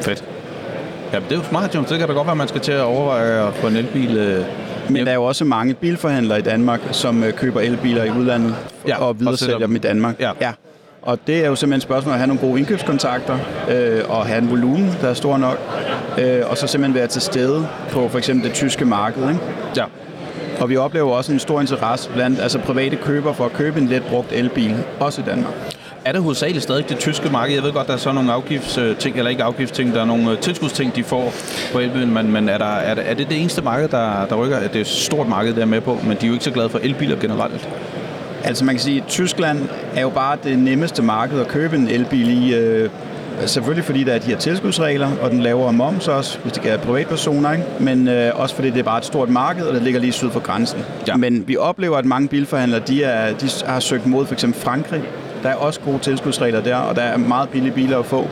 Fedt. 0.01 0.25
Ja, 1.13 1.19
det 1.19 1.33
er 1.33 1.37
jo 1.37 1.43
smart, 1.43 1.75
John. 1.75 1.87
Det 1.89 1.99
kan 1.99 2.09
da 2.09 2.15
godt 2.15 2.27
være, 2.27 2.33
at 2.33 2.37
man 2.37 2.49
skal 2.49 2.61
til 2.61 2.73
at 2.73 2.81
overveje 2.81 3.49
at 3.49 3.55
få 3.55 3.67
en 3.67 3.77
elbil 3.77 4.17
øh, 4.17 4.45
men 4.91 5.07
der 5.07 5.11
er 5.11 5.15
jo 5.15 5.25
også 5.25 5.45
mange 5.45 5.75
bilforhandlere 5.75 6.39
i 6.39 6.43
Danmark, 6.43 6.81
som 6.91 7.25
øh, 7.25 7.33
køber 7.33 7.61
elbiler 7.61 8.05
i 8.05 8.11
udlandet 8.11 8.55
ja, 8.87 9.03
og 9.03 9.21
videresælger 9.21 9.59
dem 9.59 9.77
i 9.77 9.79
Danmark. 9.79 10.21
Ja. 10.21 10.31
ja. 10.41 10.53
Og 11.03 11.19
det 11.27 11.45
er 11.45 11.49
jo 11.49 11.55
simpelthen 11.55 11.77
et 11.77 11.83
spørgsmål 11.83 12.13
at 12.13 12.19
have 12.19 12.27
nogle 12.27 12.41
gode 12.41 12.59
indkøbskontakter, 12.59 13.39
øh, 13.71 14.01
og 14.09 14.27
have 14.27 14.39
en 14.39 14.51
volumen, 14.51 14.97
der 15.01 15.09
er 15.09 15.15
stor 15.15 15.39
nok, 15.39 15.59
øh, 16.19 16.43
og 16.51 16.59
så 16.59 16.67
simpelthen 16.67 16.95
være 16.95 17.07
til 17.07 17.23
stede 17.23 17.69
på 17.91 18.09
for 18.09 18.19
eksempel 18.19 18.47
det 18.47 18.55
tyske 18.55 18.85
marked. 18.85 19.29
Ikke? 19.29 19.41
Ja. 19.77 19.85
Og 20.61 20.69
vi 20.71 20.77
oplever 20.77 21.11
også 21.11 21.33
en 21.33 21.39
stor 21.39 21.61
interesse 21.61 22.11
blandt 22.11 22.41
altså 22.41 22.59
private 22.59 22.97
køber 22.97 23.33
for 23.33 23.45
at 23.45 23.53
købe 23.53 23.81
en 23.81 23.87
let 23.87 24.03
brugt 24.03 24.33
elbil, 24.33 24.77
også 25.01 25.21
i 25.21 25.25
Danmark 25.25 25.78
er 26.05 26.13
det 26.13 26.23
hovedsageligt 26.23 26.63
stadig 26.63 26.89
det 26.89 26.99
tyske 26.99 27.29
marked? 27.31 27.55
Jeg 27.55 27.63
ved 27.63 27.73
godt, 27.73 27.87
der 27.87 27.93
er 27.93 27.97
så 27.97 28.13
nogle 28.13 28.33
afgiftsting, 28.33 29.17
eller 29.17 29.31
ikke 29.31 29.43
afgiftsting, 29.43 29.95
der 29.95 30.01
er 30.01 30.05
nogle 30.05 30.31
øh, 30.31 30.39
tilskudsting, 30.39 30.97
de 30.97 31.05
får 31.05 31.33
på 31.73 31.79
elbilen, 31.79 32.15
men, 32.15 32.33
men 32.33 32.49
er, 32.49 32.59
der, 32.59 32.65
er, 32.65 32.95
det, 32.95 33.11
er 33.11 33.15
det 33.15 33.29
det 33.29 33.41
eneste 33.41 33.63
marked, 33.63 33.89
der, 33.89 34.27
der 34.27 34.37
rykker? 34.37 34.61
Det 34.61 34.77
er 34.77 34.81
et 34.81 34.87
stort 34.87 35.29
marked, 35.29 35.55
der 35.55 35.61
er 35.61 35.67
med 35.67 35.81
på, 35.81 35.99
men 36.05 36.17
de 36.17 36.23
er 36.23 36.27
jo 36.27 36.33
ikke 36.33 36.45
så 36.45 36.51
glade 36.51 36.69
for 36.69 36.79
elbiler 36.83 37.17
generelt. 37.17 37.69
Altså 38.45 38.65
man 38.65 38.75
kan 38.75 38.81
sige, 38.81 39.01
at 39.01 39.09
Tyskland 39.09 39.69
er 39.95 40.01
jo 40.01 40.09
bare 40.09 40.37
det 40.45 40.59
nemmeste 40.59 41.03
marked 41.03 41.41
at 41.41 41.49
købe 41.49 41.77
en 41.77 41.89
elbil 41.89 42.49
i. 42.49 42.55
Øh, 42.55 42.91
selvfølgelig 43.47 43.85
fordi 43.85 44.05
der 44.05 44.13
er 44.13 44.19
de 44.19 44.27
her 44.27 44.39
tilskudsregler, 44.39 45.11
og 45.23 45.31
den 45.31 45.41
lavere 45.41 45.73
moms 45.73 46.09
også, 46.09 46.39
hvis 46.39 46.53
det 46.53 46.73
er 46.73 46.79
privatpersoner, 46.79 47.53
ikke? 47.53 47.65
men 47.81 48.09
øh, 48.09 48.41
også 48.41 48.55
fordi 48.55 48.71
det 48.71 48.79
er 48.79 48.83
bare 48.83 48.99
et 48.99 49.05
stort 49.05 49.29
marked, 49.29 49.65
og 49.65 49.75
det 49.75 49.83
ligger 49.83 50.01
lige 50.01 50.13
syd 50.13 50.31
for 50.31 50.41
grænsen. 50.41 50.81
Ja. 51.09 51.17
Men 51.17 51.49
vi 51.49 51.57
oplever, 51.57 51.97
at 51.97 52.05
mange 52.05 52.29
bilforhandlere, 52.29 52.81
de, 52.81 53.05
er, 53.05 53.33
de 53.33 53.49
har 53.67 53.81
søgt 53.81 54.07
mod 54.07 54.27
for 54.27 54.35
eksempel 54.35 54.61
Frankrig, 54.61 55.03
der 55.43 55.49
er 55.49 55.55
også 55.55 55.81
gode 55.81 55.99
tilskudsregler 55.99 56.61
der, 56.61 56.77
og 56.77 56.97
der 56.97 57.03
er 57.03 57.17
meget 57.17 57.49
billige 57.49 57.73
biler 57.73 57.99
at 57.99 58.07
få. 58.07 58.29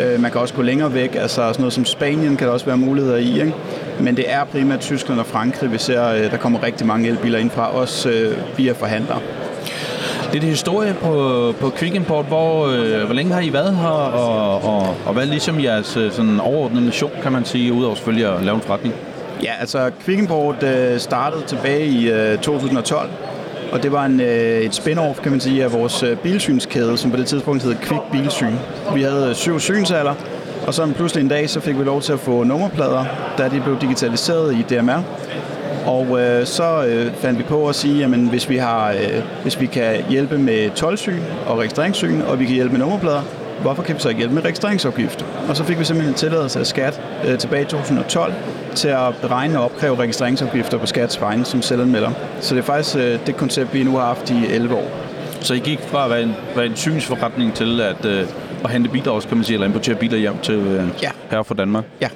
Øh, 0.00 0.20
man 0.20 0.30
kan 0.30 0.40
også 0.40 0.54
gå 0.54 0.62
længere 0.62 0.94
væk, 0.94 1.14
altså 1.14 1.34
sådan 1.34 1.54
noget 1.58 1.72
som 1.72 1.84
Spanien 1.84 2.36
kan 2.36 2.46
der 2.46 2.52
også 2.52 2.66
være 2.66 2.76
muligheder 2.76 3.16
i. 3.16 3.40
Ikke? 3.40 3.54
Men 4.00 4.16
det 4.16 4.24
er 4.28 4.44
primært 4.44 4.80
Tyskland 4.80 5.20
og 5.20 5.26
Frankrig, 5.26 5.72
vi 5.72 5.78
ser, 5.78 6.08
øh, 6.08 6.30
der 6.30 6.36
kommer 6.36 6.62
rigtig 6.62 6.86
mange 6.86 7.08
elbiler 7.08 7.38
ind 7.38 7.50
fra, 7.50 7.76
også 7.76 8.10
øh, 8.10 8.58
via 8.58 8.72
forhandlere. 8.72 9.20
Det 10.32 10.44
er 10.44 10.46
historie 10.46 10.94
på, 11.00 11.54
på 11.60 11.70
Quick 11.76 11.94
Import. 11.94 12.24
Hvor, 12.24 12.66
øh, 12.66 13.04
hvor 13.04 13.14
længe 13.14 13.32
har 13.32 13.40
I 13.40 13.52
været 13.52 13.76
her, 13.76 13.88
og, 13.88 14.64
og, 14.64 14.96
og 15.06 15.12
hvad 15.12 15.22
er 15.22 15.26
ligesom 15.28 15.62
jeres 15.62 15.86
sådan 15.86 16.40
overordnede 16.40 16.84
mission, 16.84 17.10
kan 17.22 17.32
man 17.32 17.44
sige, 17.44 17.72
udover 17.72 17.94
selvfølgelig 17.94 18.34
at 18.34 18.44
lave 18.44 18.54
en 18.54 18.60
forretning? 18.60 18.94
Ja, 19.42 19.52
altså 19.60 19.90
Quick 20.04 20.18
Import 20.18 20.62
øh, 20.62 20.98
startede 20.98 21.42
tilbage 21.46 21.86
i 21.86 22.10
øh, 22.10 22.38
2012, 22.38 23.10
og 23.72 23.82
det 23.82 23.92
var 23.92 24.04
en, 24.04 24.20
øh, 24.20 24.60
et 24.60 24.74
spin-off, 24.74 25.22
kan 25.22 25.30
man 25.30 25.40
sige, 25.40 25.64
af 25.64 25.72
vores 25.72 26.02
øh, 26.02 26.16
bilsynskæde, 26.16 26.98
som 26.98 27.10
på 27.10 27.16
det 27.16 27.26
tidspunkt 27.26 27.62
hed 27.62 27.74
Quick 27.82 28.02
Bilsyn. 28.12 28.54
Vi 28.94 29.02
havde 29.02 29.28
øh, 29.28 29.34
syv 29.34 29.60
synsalder, 29.60 30.14
og 30.66 30.74
så 30.74 30.92
pludselig 30.96 31.22
en 31.22 31.28
dag, 31.28 31.50
så 31.50 31.60
fik 31.60 31.78
vi 31.78 31.84
lov 31.84 32.00
til 32.02 32.12
at 32.12 32.20
få 32.20 32.44
nummerplader, 32.44 33.04
da 33.38 33.48
de 33.48 33.60
blev 33.60 33.80
digitaliseret 33.80 34.54
i 34.54 34.62
DMR. 34.62 35.02
Og 35.86 36.20
øh, 36.20 36.46
så 36.46 36.84
øh, 36.84 37.12
fandt 37.14 37.38
vi 37.38 37.44
på 37.44 37.68
at 37.68 37.74
sige, 37.74 38.04
at 38.04 38.10
hvis 38.10 38.48
vi, 38.48 38.56
har, 38.56 38.90
øh, 38.90 39.22
hvis 39.42 39.60
vi 39.60 39.66
kan 39.66 40.04
hjælpe 40.08 40.38
med 40.38 40.70
tolvsyn 40.70 41.20
og 41.46 41.58
registreringssyn, 41.58 42.20
og 42.20 42.38
vi 42.38 42.44
kan 42.44 42.54
hjælpe 42.54 42.72
med 42.72 42.80
nummerplader, 42.80 43.22
hvorfor 43.62 43.82
kan 43.82 43.94
vi 43.94 44.00
så 44.00 44.08
ikke 44.08 44.18
hjælpe 44.18 44.34
med 44.34 44.44
registreringsafgift? 44.44 45.26
Og 45.48 45.56
så 45.56 45.64
fik 45.64 45.78
vi 45.78 45.84
simpelthen 45.84 46.14
en 46.14 46.18
tilladelse 46.18 46.60
af 46.60 46.66
skat 46.66 47.00
øh, 47.26 47.38
tilbage 47.38 47.62
i 47.62 47.66
2012 47.66 48.32
til 48.74 48.88
at 48.88 49.14
beregne 49.20 49.58
og 49.58 49.64
opkræve 49.64 49.96
registreringsafgifter 49.96 50.78
på 50.78 50.86
skats 50.86 51.20
vegne 51.20 51.44
som 51.44 51.62
selvanmelder. 51.62 52.10
Så 52.40 52.54
det 52.54 52.60
er 52.60 52.64
faktisk 52.64 52.96
øh, 52.96 53.18
det 53.26 53.36
koncept, 53.36 53.74
vi 53.74 53.84
nu 53.84 53.96
har 53.96 54.06
haft 54.06 54.30
i 54.30 54.46
11 54.50 54.74
år. 54.74 54.90
Så 55.40 55.54
I 55.54 55.58
gik 55.58 55.80
fra 55.80 56.04
at 56.04 56.10
være 56.10 56.22
en, 56.22 56.34
være 56.56 56.66
en 56.66 56.76
synsforretning 56.76 57.54
til 57.54 57.80
at, 57.80 58.04
øh, 58.04 58.26
at 58.64 58.70
hente 58.70 58.90
biler 58.90 59.10
også, 59.10 59.28
kan 59.28 59.36
man 59.36 59.44
sige, 59.44 59.54
eller 59.54 59.66
importere 59.66 59.94
biler 59.94 60.18
hjem 60.18 60.38
til 60.42 60.54
øh, 60.54 60.88
ja. 61.02 61.10
her 61.30 61.42
fra 61.42 61.54
Danmark? 61.54 61.84
Ja. 62.00 62.08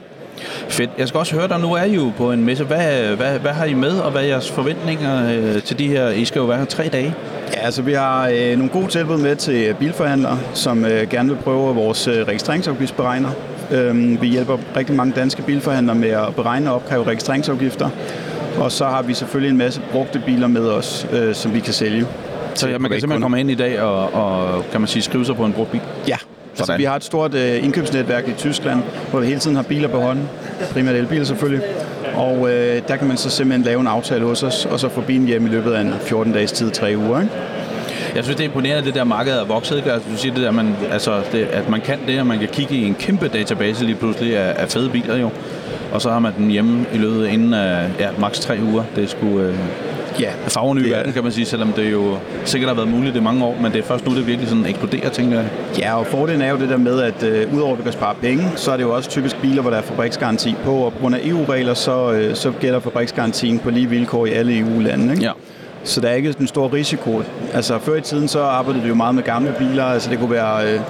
Fedt. 0.69 0.91
Jeg 0.99 1.09
skal 1.09 1.19
også 1.19 1.35
høre 1.35 1.49
dig, 1.49 1.61
nu 1.61 1.73
er 1.73 1.83
I 1.83 1.95
jo 1.95 2.13
på 2.17 2.33
en 2.33 2.45
messe. 2.45 2.65
Hvad, 2.65 3.17
hvad, 3.17 3.39
hvad 3.39 3.53
har 3.53 3.65
I 3.65 3.75
med, 3.75 3.99
og 3.99 4.11
hvad 4.11 4.23
er 4.23 4.27
jeres 4.27 4.51
forventninger 4.51 5.33
øh, 5.33 5.63
til 5.63 5.79
de 5.79 5.89
her? 5.89 6.09
I 6.09 6.25
skal 6.25 6.39
jo 6.39 6.45
være 6.45 6.59
her 6.59 6.65
tre 6.65 6.89
dage. 6.89 7.15
Ja, 7.55 7.61
altså 7.61 7.83
vi 7.83 7.93
har 7.93 8.29
øh, 8.29 8.57
nogle 8.57 8.69
gode 8.69 8.87
tilbud 8.87 9.19
med 9.19 9.37
til 9.37 9.75
bilforhandlere, 9.79 10.39
som 10.55 10.85
øh, 10.85 11.11
gerne 11.11 11.29
vil 11.29 11.37
prøve 11.37 11.75
vores 11.75 12.09
øh, 12.09 12.27
registreringsafgiftsberegner. 12.27 13.31
Øh, 13.71 14.23
vi 14.23 14.27
hjælper 14.27 14.59
rigtig 14.77 14.97
mange 14.97 15.13
danske 15.17 15.43
bilforhandlere 15.43 15.97
med 15.97 16.09
at 16.09 16.35
beregne 16.35 16.71
og 16.71 16.77
opkræve 16.77 17.05
registreringsafgifter. 17.05 17.89
Og 18.59 18.73
så 18.73 18.85
har 18.85 19.03
vi 19.03 19.15
selvfølgelig 19.15 19.51
en 19.51 19.59
masse 19.59 19.81
brugte 19.93 20.23
biler 20.27 20.47
med 20.47 20.69
os, 20.69 21.07
øh, 21.13 21.35
som 21.35 21.55
vi 21.55 21.61
kan 21.61 21.73
sælge. 21.73 22.07
Så 22.55 22.69
ja, 22.69 22.79
man 22.79 22.91
kan 22.91 23.01
simpelthen 23.01 23.23
komme 23.23 23.41
ind 23.41 23.51
i 23.51 23.55
dag 23.55 23.81
og, 23.81 24.15
og 24.15 24.65
kan 24.73 24.81
man 24.81 24.89
sige, 24.89 25.03
skrive 25.03 25.25
sig 25.25 25.37
på 25.37 25.45
en 25.45 25.53
brugt 25.53 25.71
bil? 25.71 25.81
Ja, 26.09 26.17
Altså, 26.51 26.67
Sådan. 26.67 26.79
vi 26.79 26.85
har 26.85 26.97
et 26.97 27.05
stort 27.05 27.35
øh, 27.35 27.65
indkøbsnetværk 27.65 28.29
i 28.29 28.33
Tyskland, 28.33 28.83
hvor 29.11 29.21
vi 29.21 29.27
hele 29.27 29.41
tiden 29.41 29.57
har 29.57 29.63
biler 29.63 29.89
på 29.89 30.01
hånden. 30.01 30.29
Primært 30.73 30.95
elbiler 30.95 31.25
selvfølgelig. 31.25 31.63
Og 32.15 32.53
øh, 32.53 32.83
der 32.89 32.97
kan 32.97 33.09
man 33.09 33.17
så 33.17 33.31
simpelthen 33.31 33.65
lave 33.65 33.81
en 33.81 33.87
aftale 33.87 34.25
hos 34.25 34.43
os, 34.43 34.65
og 34.67 34.81
så 34.81 34.89
få 34.89 35.01
bilen 35.01 35.27
hjem 35.27 35.47
i 35.47 35.49
løbet 35.49 35.73
af 35.73 35.81
en 35.81 35.95
14 36.01 36.33
dages 36.33 36.53
tid, 36.53 36.71
3 36.71 36.95
uger. 36.97 37.21
Ikke? 37.21 37.33
Jeg 38.17 38.25
synes, 38.25 38.37
det 38.37 38.45
er 38.45 38.49
imponerende, 38.49 38.79
at 38.79 38.85
det 38.85 38.95
der 38.95 39.05
marked 39.05 39.33
er 39.33 39.45
vokset. 39.45 39.77
Ikke? 39.77 39.93
Altså, 39.93 40.09
du 40.13 40.17
siger 40.17 40.35
det 40.35 40.43
der, 40.43 40.51
man, 40.51 40.77
altså, 40.93 41.21
det, 41.33 41.39
at 41.53 41.69
man 41.69 41.81
kan 41.81 41.99
det, 42.07 42.19
at 42.19 42.27
man 42.27 42.39
kan 42.39 42.49
kigge 42.49 42.75
i 42.75 42.85
en 42.85 42.95
kæmpe 42.95 43.29
database 43.29 43.85
lige 43.85 43.97
pludselig 43.97 44.37
af, 44.37 44.55
af 44.63 44.69
fede 44.69 44.91
biler 44.91 45.17
jo. 45.17 45.31
Og 45.93 46.03
så 46.03 46.11
har 46.11 46.19
man 46.19 46.33
den 46.39 46.51
hjemme 46.51 46.87
i 46.95 46.99
løbet 46.99 47.27
inden 47.27 47.55
af 47.55 47.89
ja, 47.99 48.09
maks 48.19 48.41
tre 48.41 48.59
uger. 48.73 48.83
Det 48.97 49.11
sgu 49.11 49.41
øh, 49.41 49.55
Ja, 50.21 50.31
farven 50.49 50.79
i 50.79 50.83
det 50.83 50.91
er- 50.93 50.97
verden, 50.97 51.13
kan 51.13 51.23
man 51.23 51.33
sige, 51.33 51.45
selvom 51.45 51.73
det 51.73 51.93
jo 51.93 52.17
sikkert 52.45 52.69
har 52.69 52.75
været 52.75 52.89
muligt 52.89 53.17
i 53.17 53.21
mange 53.21 53.45
år, 53.45 53.57
men 53.63 53.73
det 53.73 53.79
er 53.79 53.83
først 53.83 54.07
nu, 54.07 54.15
det 54.17 54.27
virkelig 54.27 54.49
sådan 54.49 54.67
eksploderer, 54.67 55.09
tænker 55.09 55.37
jeg. 55.41 55.49
Ja, 55.79 55.99
og 55.99 56.07
fordelen 56.07 56.43
er 56.43 56.51
jo 56.51 56.57
det 56.57 56.69
der 56.69 56.77
med, 56.77 57.01
at 57.03 57.23
øh, 57.23 57.55
udover 57.55 57.73
at 57.73 57.79
vi 57.79 57.83
kan 57.83 57.93
spare 57.93 58.15
penge, 58.23 58.45
så 58.57 58.71
er 58.73 58.77
det 58.77 58.85
jo 58.85 58.95
også 58.95 59.11
typisk 59.11 59.37
biler, 59.41 59.63
hvor 59.63 59.71
der 59.71 59.79
er 59.79 59.83
fabriksgaranti 59.83 60.55
på, 60.65 60.73
og 60.77 60.93
på 60.93 60.99
grund 61.01 61.15
af 61.15 61.21
EU-regler, 61.25 61.75
så, 61.75 62.13
øh, 62.13 62.35
så 62.35 62.51
gælder 62.61 62.81
fabriksgarantien 62.81 63.59
på 63.59 63.71
lige 63.71 63.87
vilkår 63.91 64.27
i 64.27 64.31
alle 64.33 64.59
EU-lande. 64.59 65.13
Ikke? 65.13 65.25
Ja. 65.25 65.33
Så 65.87 66.01
der 66.01 66.09
er 66.09 66.15
ikke 66.15 66.35
en 66.41 66.47
stor 66.47 66.73
risiko. 66.73 67.23
Altså 67.55 67.79
før 67.79 67.95
i 67.97 68.01
tiden, 68.01 68.29
så 68.29 68.41
arbejdede 68.43 68.83
vi 68.83 68.89
jo 68.89 68.95
meget 68.95 69.15
med 69.15 69.23
gamle 69.23 69.55
biler, 69.59 69.85
altså 69.85 70.11
det 70.11 70.19
kunne 70.19 70.31
være 70.31 70.75
øh, 70.75 70.81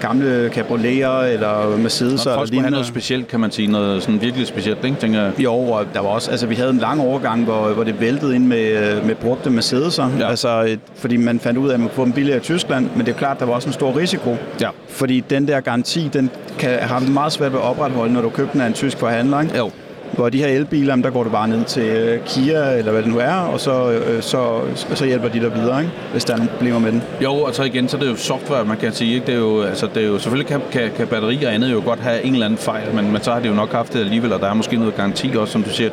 gamle 0.00 0.50
cabrioleter 0.52 1.20
eller 1.20 1.76
Mercedes 1.76 2.26
og 2.26 2.34
folk 2.34 2.46
skulle 2.48 2.60
have 2.62 2.70
noget 2.70 2.86
specielt, 2.86 3.28
kan 3.28 3.40
man 3.40 3.50
sige, 3.50 3.68
noget 3.68 4.02
sådan 4.02 4.20
virkelig 4.20 4.46
specielt, 4.46 4.84
ikke, 4.84 4.96
tænker 5.00 5.22
jeg. 5.22 5.32
Jo, 5.38 5.54
og 5.54 5.84
der 5.94 6.00
var 6.00 6.08
også, 6.08 6.30
altså 6.30 6.46
vi 6.46 6.54
havde 6.54 6.70
en 6.70 6.78
lang 6.78 7.00
overgang, 7.00 7.44
hvor, 7.44 7.68
hvor 7.68 7.84
det 7.84 8.00
væltede 8.00 8.34
ind 8.34 8.46
med, 8.46 8.96
øh, 8.96 9.06
med 9.06 9.14
brugte 9.14 9.50
Mercedes'er, 9.50 10.18
Ja. 10.20 10.28
altså, 10.28 10.62
et, 10.62 10.80
fordi 10.96 11.16
man 11.16 11.40
fandt 11.40 11.58
ud 11.58 11.68
af, 11.68 11.74
at 11.74 11.80
man 11.80 11.88
kunne 11.88 11.96
få 11.96 12.04
dem 12.04 12.12
billigere 12.12 12.38
i 12.38 12.42
Tyskland, 12.42 12.88
men 12.96 13.06
det 13.06 13.12
er 13.14 13.18
klart, 13.18 13.40
der 13.40 13.46
var 13.46 13.52
også 13.54 13.68
en 13.68 13.72
stor 13.72 13.96
risiko. 13.96 14.36
Ja. 14.60 14.68
Fordi 14.88 15.20
den 15.30 15.48
der 15.48 15.60
garanti, 15.60 16.10
den 16.12 16.30
kan, 16.58 16.78
har 16.78 17.00
meget 17.00 17.32
svært 17.32 17.52
ved 17.52 17.58
at 17.58 17.64
opretholde, 17.64 18.12
når 18.12 18.20
du 18.20 18.28
køber 18.28 18.50
den 18.52 18.60
af 18.60 18.66
en 18.66 18.72
tysk 18.72 18.98
forhandler. 18.98 19.40
Ikke? 19.40 19.56
Jo. 19.58 19.70
Hvor 20.16 20.28
de 20.28 20.38
her 20.38 20.46
elbiler, 20.46 20.96
der 20.96 21.10
går 21.10 21.24
du 21.24 21.30
bare 21.30 21.48
ned 21.48 21.64
til 21.64 21.82
øh, 21.82 22.20
Kia, 22.26 22.72
eller 22.72 22.92
hvad 22.92 23.02
det 23.02 23.10
nu 23.10 23.18
er, 23.18 23.34
og 23.34 23.60
så, 23.60 23.90
øh, 23.90 24.22
så, 24.22 24.60
så 24.94 25.04
hjælper 25.04 25.28
de 25.28 25.40
dig 25.40 25.54
videre, 25.54 25.80
ikke? 25.80 25.92
hvis 26.12 26.24
der 26.24 26.32
er 26.32 26.36
nogle 26.36 26.52
problemer 26.56 26.78
med 26.78 26.92
den. 26.92 27.02
Jo, 27.22 27.34
og 27.34 27.54
så 27.54 27.62
igen, 27.62 27.88
så 27.88 27.96
er 27.96 28.00
det 28.00 28.08
jo 28.08 28.16
software, 28.16 28.64
man 28.64 28.76
kan 28.76 28.92
sige. 28.92 29.14
Ikke? 29.14 29.26
Det 29.26 29.34
er 29.34 29.38
jo, 29.38 29.62
altså, 29.62 29.88
det 29.94 30.02
er 30.02 30.06
jo, 30.06 30.18
selvfølgelig 30.18 30.46
kan, 30.46 30.60
kan, 30.72 30.90
kan 30.96 31.06
batterier 31.06 31.48
og 31.48 31.54
andet 31.54 31.72
jo 31.72 31.82
godt 31.84 32.00
have 32.00 32.22
en 32.22 32.32
eller 32.32 32.46
anden 32.46 32.58
fejl, 32.58 32.94
men, 32.94 33.12
men 33.12 33.22
så 33.22 33.32
har 33.32 33.40
det 33.40 33.48
jo 33.48 33.54
nok 33.54 33.72
haft 33.72 33.92
det 33.92 34.00
alligevel, 34.00 34.32
og 34.32 34.40
der 34.40 34.46
er 34.46 34.54
måske 34.54 34.76
noget 34.76 34.96
garanti 34.96 35.30
også, 35.36 35.52
som 35.52 35.62
du 35.62 35.70
siger. 35.70 35.90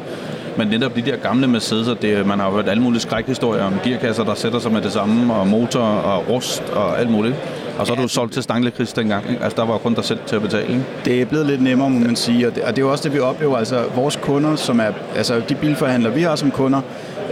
Men 0.57 0.67
netop 0.67 0.95
de 0.95 1.01
der 1.01 1.15
gamle 1.15 1.47
Mercedes'er, 1.57 1.93
det, 2.01 2.27
man 2.27 2.39
har 2.39 2.49
jo 2.49 2.55
hørt 2.55 2.69
alle 2.69 2.83
mulige 2.83 3.01
skrækhistorier 3.01 3.63
om 3.63 3.73
gearkasser, 3.83 4.23
der 4.23 4.33
sætter 4.33 4.59
sig 4.59 4.71
med 4.71 4.81
det 4.81 4.91
samme, 4.91 5.33
og 5.33 5.47
motor 5.47 5.81
og 5.81 6.29
rust 6.29 6.63
og 6.73 6.99
alt 6.99 7.09
muligt. 7.09 7.35
Og 7.81 7.87
så 7.87 7.93
er 7.93 7.97
du 7.97 8.07
solgt 8.07 8.33
til 8.33 8.43
Stanglekris 8.43 8.93
dengang. 8.93 9.29
Ikke? 9.29 9.43
Altså, 9.43 9.61
der 9.61 9.65
var 9.65 9.77
kun 9.77 9.93
dig 9.93 10.03
selv 10.03 10.19
til 10.25 10.35
at 10.35 10.41
betale. 10.41 10.67
Ikke? 10.67 10.85
Det 11.05 11.21
er 11.21 11.25
blevet 11.25 11.45
lidt 11.45 11.61
nemmere, 11.61 11.89
må 11.89 11.99
man 11.99 12.15
sige, 12.15 12.47
og 12.47 12.55
det, 12.55 12.63
og 12.63 12.69
det 12.69 12.81
er 12.81 12.85
jo 12.85 12.91
også 12.91 13.03
det, 13.03 13.13
vi 13.13 13.19
oplever. 13.19 13.57
Altså, 13.57 13.83
vores 13.95 14.15
kunder, 14.15 14.55
som 14.55 14.79
er, 14.79 14.91
altså 15.15 15.41
de 15.49 15.55
bilforhandlere, 15.55 16.13
vi 16.13 16.21
har 16.21 16.35
som 16.35 16.51
kunder, 16.51 16.81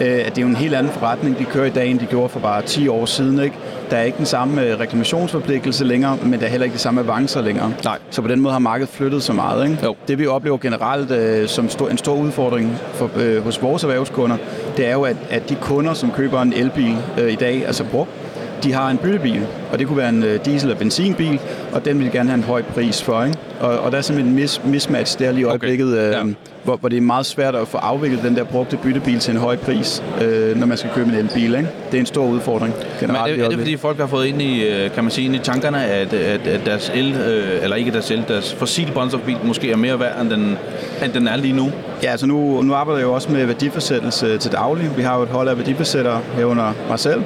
øh, 0.01 0.07
at 0.07 0.25
det 0.25 0.37
er 0.37 0.41
jo 0.41 0.47
en 0.47 0.55
helt 0.55 0.73
anden 0.73 0.91
forretning, 0.91 1.39
de 1.39 1.45
kører 1.45 1.65
i 1.65 1.69
dag, 1.69 1.87
end 1.87 1.99
de 1.99 2.05
gjorde 2.05 2.29
for 2.29 2.39
bare 2.39 2.61
10 2.61 2.87
år 2.87 3.05
siden. 3.05 3.39
Ikke? 3.39 3.55
Der 3.91 3.97
er 3.97 4.03
ikke 4.03 4.17
den 4.17 4.25
samme 4.25 4.65
øh, 4.65 4.79
reklamationsforpligtelse 4.79 5.85
længere, 5.85 6.17
men 6.23 6.39
der 6.39 6.45
er 6.45 6.49
heller 6.49 6.65
ikke 6.65 6.73
de 6.73 6.79
samme 6.79 7.01
avancer 7.01 7.41
længere. 7.41 7.73
Nej. 7.83 7.97
Så 8.09 8.21
på 8.21 8.27
den 8.27 8.39
måde 8.39 8.51
har 8.51 8.59
markedet 8.59 8.89
flyttet 8.89 9.23
så 9.23 9.33
meget. 9.33 9.69
Ikke? 9.69 9.85
Jo. 9.85 9.95
Det 10.07 10.19
vi 10.19 10.27
oplever 10.27 10.57
generelt 10.57 11.11
øh, 11.11 11.47
som 11.47 11.69
stor, 11.69 11.89
en 11.89 11.97
stor 11.97 12.15
udfordring 12.15 12.77
for, 12.93 13.09
øh, 13.17 13.43
hos 13.43 13.61
vores 13.61 13.83
erhvervskunder, 13.83 14.37
det 14.77 14.87
er 14.87 14.93
jo, 14.93 15.01
at, 15.01 15.17
at 15.29 15.49
de 15.49 15.55
kunder, 15.55 15.93
som 15.93 16.11
køber 16.11 16.41
en 16.41 16.53
elbil 16.53 16.97
øh, 17.19 17.31
i 17.31 17.35
dag, 17.35 17.65
altså 17.65 17.83
brugt, 17.83 18.09
de 18.63 18.73
har 18.73 18.89
en 18.89 18.97
byttebil, 18.97 19.41
og 19.71 19.79
det 19.79 19.87
kunne 19.87 19.97
være 19.97 20.09
en 20.09 20.23
øh, 20.23 20.39
diesel- 20.45 20.61
eller 20.63 20.75
benzinbil, 20.75 21.39
og 21.71 21.85
den 21.85 21.99
vil 21.99 22.05
de 22.07 22.11
gerne 22.11 22.29
have 22.29 22.37
en 22.37 22.43
høj 22.43 22.61
pris 22.61 23.03
for. 23.03 23.23
Ikke? 23.23 23.37
Og, 23.59 23.79
og 23.79 23.91
der 23.91 23.97
er 23.97 24.01
simpelthen 24.01 24.37
en 24.37 24.43
mis- 24.45 24.67
mismatch 24.67 25.19
der 25.19 25.31
lige 25.31 25.41
i 25.41 25.43
øjeblikket, 25.43 25.97
øh, 25.97 26.11
ja. 26.11 26.17
hvor, 26.63 26.75
hvor 26.75 26.89
det 26.89 26.97
er 26.97 27.01
meget 27.01 27.25
svært 27.25 27.55
at 27.55 27.67
få 27.67 27.77
afviklet 27.77 28.23
den 28.23 28.35
der 28.35 28.43
brugte 28.43 28.77
byttebil 28.77 29.19
til 29.19 29.31
en 29.33 29.39
høj 29.39 29.55
pris, 29.57 30.03
øh, 30.21 30.57
når 30.59 30.67
man 30.67 30.77
skal 30.77 30.89
købe 30.95 31.09
en 31.09 31.15
elbil. 31.15 31.55
Ikke? 31.55 31.69
Det 31.91 31.97
er 31.97 31.99
en 31.99 32.05
stor 32.05 32.25
udfordring 32.25 32.73
Men 32.73 33.07
generelt. 33.09 33.31
er, 33.31 33.35
i 33.35 33.37
det, 33.37 33.45
er 33.45 33.49
det 33.49 33.59
fordi 33.59 33.77
folk 33.77 33.99
har 33.99 34.07
fået 34.07 34.25
ind 34.25 34.41
i, 34.41 34.67
øh, 34.67 34.91
kan 34.91 35.03
man 35.03 35.11
sige, 35.11 35.25
ind 35.25 35.35
i 35.35 35.39
tankerne, 35.39 35.85
at, 35.85 36.13
at, 36.13 36.47
at 36.47 36.65
deres 36.65 36.91
el, 36.95 37.13
øh, 37.13 37.63
eller 37.63 37.75
ikke 37.75 37.91
deres 37.91 38.11
el, 38.11 38.23
deres 38.27 38.53
fossil 38.53 38.91
brændstofbil 38.93 39.37
måske 39.43 39.71
er 39.71 39.77
mere 39.77 39.99
værd, 39.99 40.21
end 40.21 40.29
den, 40.29 40.57
end 41.03 41.13
den 41.13 41.27
er 41.27 41.35
lige 41.35 41.53
nu? 41.53 41.71
Ja, 42.03 42.11
altså 42.11 42.25
nu, 42.25 42.61
nu 42.61 42.73
arbejder 42.73 42.99
jeg 42.99 43.07
jo 43.07 43.13
også 43.13 43.31
med 43.31 43.45
værdifasættelse 43.45 44.37
til 44.37 44.51
daglig. 44.51 44.97
Vi 44.97 45.01
har 45.01 45.17
jo 45.17 45.23
et 45.23 45.29
hold 45.29 45.47
af 45.47 45.57
værdifasætter 45.57 46.19
herunder 46.35 46.73
mig 46.89 46.99
selv. 46.99 47.21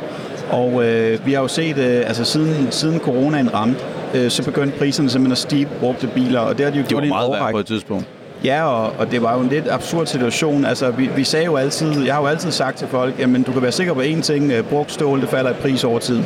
Og 0.52 0.86
øh, 0.86 1.26
vi 1.26 1.34
har 1.34 1.42
jo 1.42 1.48
set, 1.48 1.78
øh, 1.78 2.08
altså 2.08 2.24
siden, 2.24 2.68
siden 2.72 3.00
coronaen 3.00 3.54
ramte, 3.54 3.80
øh, 4.14 4.30
så 4.30 4.44
begyndte 4.44 4.78
priserne 4.78 5.10
simpelthen 5.10 5.32
at 5.32 5.38
stige 5.38 5.66
på 5.66 5.74
brugte 5.80 6.08
biler, 6.08 6.40
og 6.40 6.58
det 6.58 6.66
har 6.66 6.72
de 6.72 6.78
jo 6.78 6.82
Det 6.82 6.90
gjort 6.90 7.04
i 7.04 7.08
en 7.08 7.10
meget 7.10 7.52
på 7.52 7.60
et 7.60 7.66
tidspunkt. 7.66 8.06
Ja, 8.44 8.64
og, 8.64 8.94
og 9.00 9.12
det 9.12 9.22
var 9.22 9.36
jo 9.36 9.42
en 9.42 9.50
lidt 9.50 9.68
absurd 9.72 10.06
situation. 10.06 10.66
Altså, 10.66 10.92
vi, 10.92 11.10
vi 11.16 11.24
sagde 11.24 11.46
jo 11.46 11.56
altid, 11.56 12.04
jeg 12.06 12.14
har 12.14 12.22
jo 12.22 12.28
altid 12.28 12.52
sagt 12.52 12.78
til 12.78 12.88
folk, 12.88 13.20
jamen 13.20 13.44
du 13.44 13.52
kan 13.52 13.62
være 13.62 13.72
sikker 13.72 13.94
på 13.94 14.02
én 14.02 14.22
ting, 14.22 14.52
øh, 14.52 14.64
brugt 14.64 14.92
stål, 14.92 15.22
det 15.22 15.30
falder 15.30 15.52
i 15.52 15.54
pris 15.54 15.84
over 15.84 16.00
tid. 16.00 16.20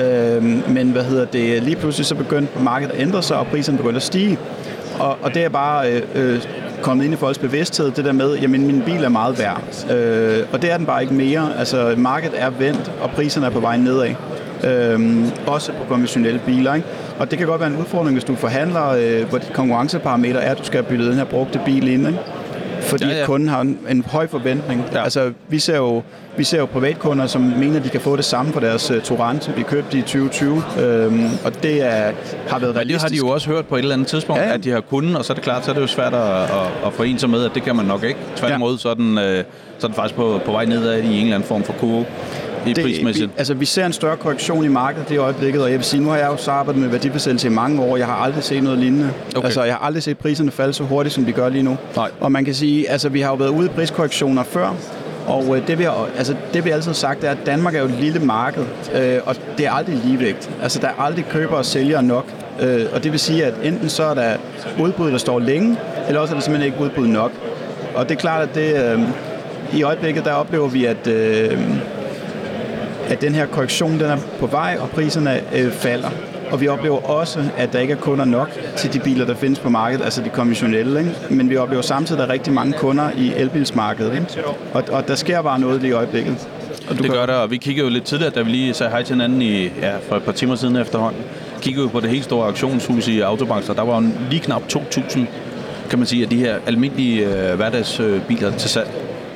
Øh, 0.00 0.44
men 0.70 0.90
hvad 0.90 1.04
hedder 1.04 1.24
det, 1.24 1.62
lige 1.62 1.76
pludselig 1.76 2.06
så 2.06 2.14
begyndte 2.14 2.62
markedet 2.62 2.92
at 2.92 3.00
ændre 3.00 3.22
sig, 3.22 3.38
og 3.38 3.46
priserne 3.46 3.78
begyndte 3.78 3.96
at 3.96 4.02
stige. 4.02 4.38
Og, 4.98 5.16
og 5.22 5.34
det 5.34 5.44
er 5.44 5.48
bare 5.48 5.92
øh, 5.92 6.02
øh, 6.14 6.42
kommet 6.86 7.04
ind 7.04 7.14
i 7.14 7.16
folks 7.16 7.38
bevidsthed, 7.38 7.90
det 7.90 8.04
der 8.04 8.12
med, 8.12 8.38
jamen 8.38 8.66
min 8.66 8.82
bil 8.82 9.04
er 9.04 9.08
meget 9.08 9.38
værd. 9.38 9.90
Øh, 9.90 10.46
og 10.52 10.62
det 10.62 10.72
er 10.72 10.76
den 10.76 10.86
bare 10.86 11.02
ikke 11.02 11.14
mere. 11.14 11.58
Altså 11.58 11.94
markedet 11.96 12.42
er 12.42 12.50
vendt, 12.50 12.92
og 13.00 13.10
priserne 13.10 13.46
er 13.46 13.50
på 13.50 13.60
vej 13.60 13.76
nedad. 13.76 14.14
Øh, 14.64 15.26
også 15.46 15.72
på 15.72 15.84
konventionelle 15.88 16.40
biler. 16.46 16.74
Ikke? 16.74 16.86
Og 17.18 17.30
det 17.30 17.38
kan 17.38 17.46
godt 17.46 17.60
være 17.60 17.70
en 17.70 17.76
udfordring, 17.76 18.12
hvis 18.12 18.24
du 18.24 18.34
forhandler, 18.34 18.88
øh, 18.88 19.28
hvor 19.28 19.38
dit 19.38 19.52
konkurrenceparameter 19.52 20.40
er, 20.40 20.50
at 20.50 20.58
du 20.58 20.64
skal 20.64 20.82
have 20.82 20.88
byttet 20.88 21.08
den 21.10 21.16
her 21.16 21.24
brugte 21.24 21.60
bil 21.64 21.88
ind. 21.88 22.06
Ikke? 22.06 22.18
Fordi 22.86 23.04
Ja, 23.04 23.10
ja, 23.10 23.14
ja. 23.14 23.20
ja. 23.20 23.26
kunden 23.26 23.48
har 23.48 23.60
en, 23.60 23.78
en 23.90 24.04
høj 24.08 24.26
forventning. 24.28 24.84
Ja. 24.92 24.98
Ja. 24.98 25.04
Altså, 25.04 25.32
vi 25.48 25.58
ser, 25.58 25.76
jo, 25.76 26.02
vi 26.36 26.44
ser 26.44 26.58
jo 26.58 26.66
privatkunder, 26.66 27.26
som 27.26 27.40
mener, 27.42 27.80
de 27.80 27.88
kan 27.88 28.00
få 28.00 28.16
det 28.16 28.24
samme 28.24 28.52
for 28.52 28.60
deres 28.60 28.90
uh, 28.90 29.00
Touran, 29.02 29.40
vi 29.56 29.62
købte 29.62 29.98
i 29.98 30.00
2020. 30.00 30.62
Øhm, 30.80 31.24
og 31.44 31.62
det 31.62 31.82
er, 31.82 32.12
har 32.48 32.58
været 32.58 32.60
Men 32.60 32.68
det 32.68 32.76
realistisk. 32.76 33.02
har 33.02 33.08
de 33.08 33.16
jo 33.16 33.28
også 33.28 33.50
hørt 33.50 33.66
på 33.66 33.74
et 33.76 33.78
eller 33.78 33.94
andet 33.94 34.08
tidspunkt, 34.08 34.38
ja, 34.40 34.42
Ja, 34.42 34.46
ja. 34.46 34.52
ja. 34.52 34.58
at 34.58 34.64
de 34.64 34.70
har 34.70 34.80
kunnet, 34.80 35.16
og 35.16 35.24
så 35.24 35.32
er 35.32 35.34
det 35.34 35.44
klart, 35.44 35.64
så 35.64 35.70
er 35.70 35.74
det 35.74 35.82
jo 35.82 35.86
svært 35.86 36.14
at, 36.14 36.42
at, 36.42 36.48
at 36.86 36.92
forene 36.92 37.18
sig 37.18 37.30
med, 37.30 37.44
at 37.44 37.50
det 37.54 37.62
kan 37.62 37.76
man 37.76 37.84
nok 37.86 38.02
ikke. 38.04 38.18
Tværtimod, 38.36 38.78
så 38.78 38.88
er 38.88 38.94
den, 38.94 39.18
øh, 39.18 39.44
så 39.78 39.86
er 39.86 39.88
den 39.88 39.94
faktisk 39.94 40.14
på, 40.14 40.40
på 40.44 40.52
vej 40.52 40.64
nedad 40.64 40.98
i 40.98 41.06
en 41.06 41.22
eller 41.22 41.34
anden 41.34 41.48
form 41.48 41.62
for 41.64 41.72
kurve 41.72 42.06
i 42.70 42.72
det, 42.72 42.84
prismæssigt. 42.84 43.28
vi, 43.28 43.34
altså, 43.38 43.54
vi 43.54 43.64
ser 43.64 43.86
en 43.86 43.92
større 43.92 44.16
korrektion 44.16 44.64
i 44.64 44.68
markedet 44.68 45.08
det 45.08 45.18
øjeblikket, 45.18 45.62
og 45.62 45.70
jeg 45.70 45.78
vil 45.78 45.84
sige, 45.84 46.02
nu 46.02 46.08
har 46.08 46.16
jeg 46.16 46.26
jo 46.26 46.36
så 46.36 46.50
arbejdet 46.50 46.82
med 46.82 46.90
værdibesættelse 46.90 47.46
i 47.46 47.50
mange 47.50 47.82
år. 47.82 47.96
Jeg 47.96 48.06
har 48.06 48.14
aldrig 48.14 48.44
set 48.44 48.62
noget 48.62 48.78
lignende. 48.78 49.10
Okay. 49.36 49.44
Altså, 49.44 49.64
jeg 49.64 49.74
har 49.74 49.86
aldrig 49.86 50.02
set 50.02 50.18
priserne 50.18 50.50
falde 50.50 50.72
så 50.72 50.84
hurtigt, 50.84 51.14
som 51.14 51.24
de 51.24 51.32
gør 51.32 51.48
lige 51.48 51.62
nu. 51.62 51.76
Nej. 51.96 52.10
Og 52.20 52.32
man 52.32 52.44
kan 52.44 52.54
sige, 52.54 52.90
altså, 52.90 53.08
vi 53.08 53.20
har 53.20 53.30
jo 53.30 53.34
været 53.34 53.50
ude 53.50 53.66
i 53.66 53.68
priskorrektioner 53.68 54.42
før, 54.42 54.74
og 55.26 55.56
øh, 55.56 55.66
det, 55.66 55.78
vi 55.78 55.84
har, 55.84 56.08
altså, 56.16 56.34
det 56.54 56.64
vi 56.64 56.70
altid 56.70 56.88
har 56.88 56.94
sagt, 56.94 57.24
er, 57.24 57.30
at 57.30 57.38
Danmark 57.46 57.74
er 57.74 57.78
jo 57.78 57.84
et 57.84 57.98
lille 58.00 58.20
marked, 58.20 58.64
øh, 58.94 59.18
og 59.24 59.36
det 59.58 59.66
er 59.66 59.70
aldrig 59.70 60.00
ligevægt. 60.04 60.50
Altså, 60.62 60.78
der 60.78 60.88
er 60.88 61.00
aldrig 61.00 61.24
køber 61.30 61.56
og 61.56 61.64
sælger 61.64 62.00
nok. 62.00 62.26
Øh, 62.60 62.86
og 62.92 63.04
det 63.04 63.12
vil 63.12 63.20
sige, 63.20 63.44
at 63.44 63.54
enten 63.62 63.88
så 63.88 64.02
er 64.02 64.14
der 64.14 64.36
udbud, 64.80 65.10
der 65.10 65.18
står 65.18 65.38
længe, 65.38 65.76
eller 66.08 66.20
også 66.20 66.34
er 66.34 66.38
der 66.38 66.44
simpelthen 66.44 66.72
ikke 66.72 66.84
udbud 66.84 67.06
nok. 67.06 67.32
Og 67.94 68.08
det 68.08 68.14
er 68.14 68.20
klart, 68.20 68.42
at 68.42 68.54
det, 68.54 68.92
øh, 68.92 69.00
i 69.72 69.82
øjeblikket, 69.82 70.24
der 70.24 70.32
oplever 70.32 70.68
vi, 70.68 70.84
at, 70.84 71.06
øh, 71.06 71.58
at 73.08 73.20
den 73.20 73.34
her 73.34 73.46
korrektion 73.46 73.92
den 73.92 74.02
er 74.02 74.16
på 74.40 74.46
vej, 74.46 74.76
og 74.80 74.90
priserne 74.90 75.40
øh, 75.54 75.72
falder. 75.72 76.10
Og 76.50 76.60
vi 76.60 76.68
oplever 76.68 77.10
også, 77.10 77.44
at 77.56 77.72
der 77.72 77.78
ikke 77.78 77.92
er 77.92 77.98
kunder 77.98 78.24
nok 78.24 78.50
til 78.76 78.92
de 78.92 79.00
biler, 79.00 79.26
der 79.26 79.34
findes 79.34 79.58
på 79.58 79.68
markedet, 79.68 80.04
altså 80.04 80.22
de 80.22 80.28
konventionelle. 80.28 80.98
Ikke? 80.98 81.12
Men 81.30 81.50
vi 81.50 81.56
oplever 81.56 81.82
samtidig, 81.82 82.22
at 82.22 82.28
der 82.28 82.32
er 82.34 82.38
rigtig 82.38 82.52
mange 82.52 82.72
kunder 82.72 83.10
i 83.16 83.32
elbilsmarkedet. 83.36 84.12
Ikke? 84.12 84.26
Og, 84.72 84.84
og 84.92 85.08
der 85.08 85.14
sker 85.14 85.42
bare 85.42 85.60
noget 85.60 85.80
lige 85.80 85.90
i 85.90 85.92
øjeblikket. 85.92 86.48
Og 86.88 86.98
du 86.98 87.02
Det 87.02 87.12
gør 87.12 87.26
der, 87.26 87.34
og 87.34 87.50
vi 87.50 87.56
kiggede 87.56 87.86
jo 87.86 87.92
lidt 87.92 88.04
tidligere, 88.04 88.32
da 88.34 88.42
vi 88.42 88.50
lige 88.50 88.74
sagde 88.74 88.90
hej 88.90 89.02
til 89.02 89.14
hinanden 89.14 89.42
i, 89.42 89.62
ja, 89.64 89.96
for 90.08 90.16
et 90.16 90.22
par 90.22 90.32
timer 90.32 90.54
siden 90.54 90.76
efterhånden. 90.76 91.22
Kiggede 91.60 91.82
jo 91.82 91.88
på 91.88 92.00
det 92.00 92.10
helt 92.10 92.24
store 92.24 92.46
auktionshus 92.46 93.08
i 93.08 93.20
Autobank, 93.20 93.68
og 93.68 93.76
der 93.76 93.82
var 93.82 94.02
jo 94.02 94.08
lige 94.30 94.40
knap 94.40 94.62
2.000, 94.72 95.20
kan 95.90 95.98
man 95.98 96.06
sige, 96.06 96.22
af 96.22 96.28
de 96.28 96.36
her 96.36 96.56
almindelige 96.66 97.26
øh, 97.26 97.56
hverdagsbiler 97.56 98.50
til 98.58 98.70
salg 98.70 98.90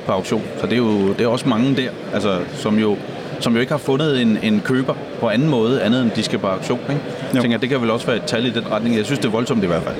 på 0.05 0.11
auktion. 0.11 0.43
Så 0.59 0.65
det 0.65 0.73
er 0.73 0.77
jo 0.77 1.13
det 1.13 1.21
er 1.21 1.27
også 1.27 1.49
mange 1.49 1.75
der, 1.75 1.89
altså, 2.13 2.39
som, 2.53 2.79
jo, 2.79 2.97
som 3.41 3.53
jo 3.53 3.59
ikke 3.59 3.71
har 3.71 3.77
fundet 3.77 4.21
en, 4.21 4.37
en 4.43 4.61
køber 4.65 4.93
på 5.19 5.29
anden 5.29 5.49
måde, 5.49 5.81
andet 5.81 6.01
end 6.01 6.11
de 6.11 6.23
skal 6.23 6.39
på 6.39 6.47
auktion. 6.47 6.79
Ikke? 6.89 7.01
Jeg 7.27 7.35
Jo. 7.35 7.41
tænker, 7.41 7.57
det 7.57 7.69
kan 7.69 7.81
vel 7.81 7.91
også 7.91 8.05
være 8.07 8.15
et 8.15 8.23
tal 8.25 8.45
i 8.45 8.49
den 8.49 8.71
retning. 8.71 8.95
Jeg 8.97 9.05
synes, 9.05 9.19
det 9.19 9.25
er 9.27 9.31
voldsomt 9.31 9.63
i 9.63 9.67
hvert 9.67 9.83
fald, 9.83 9.95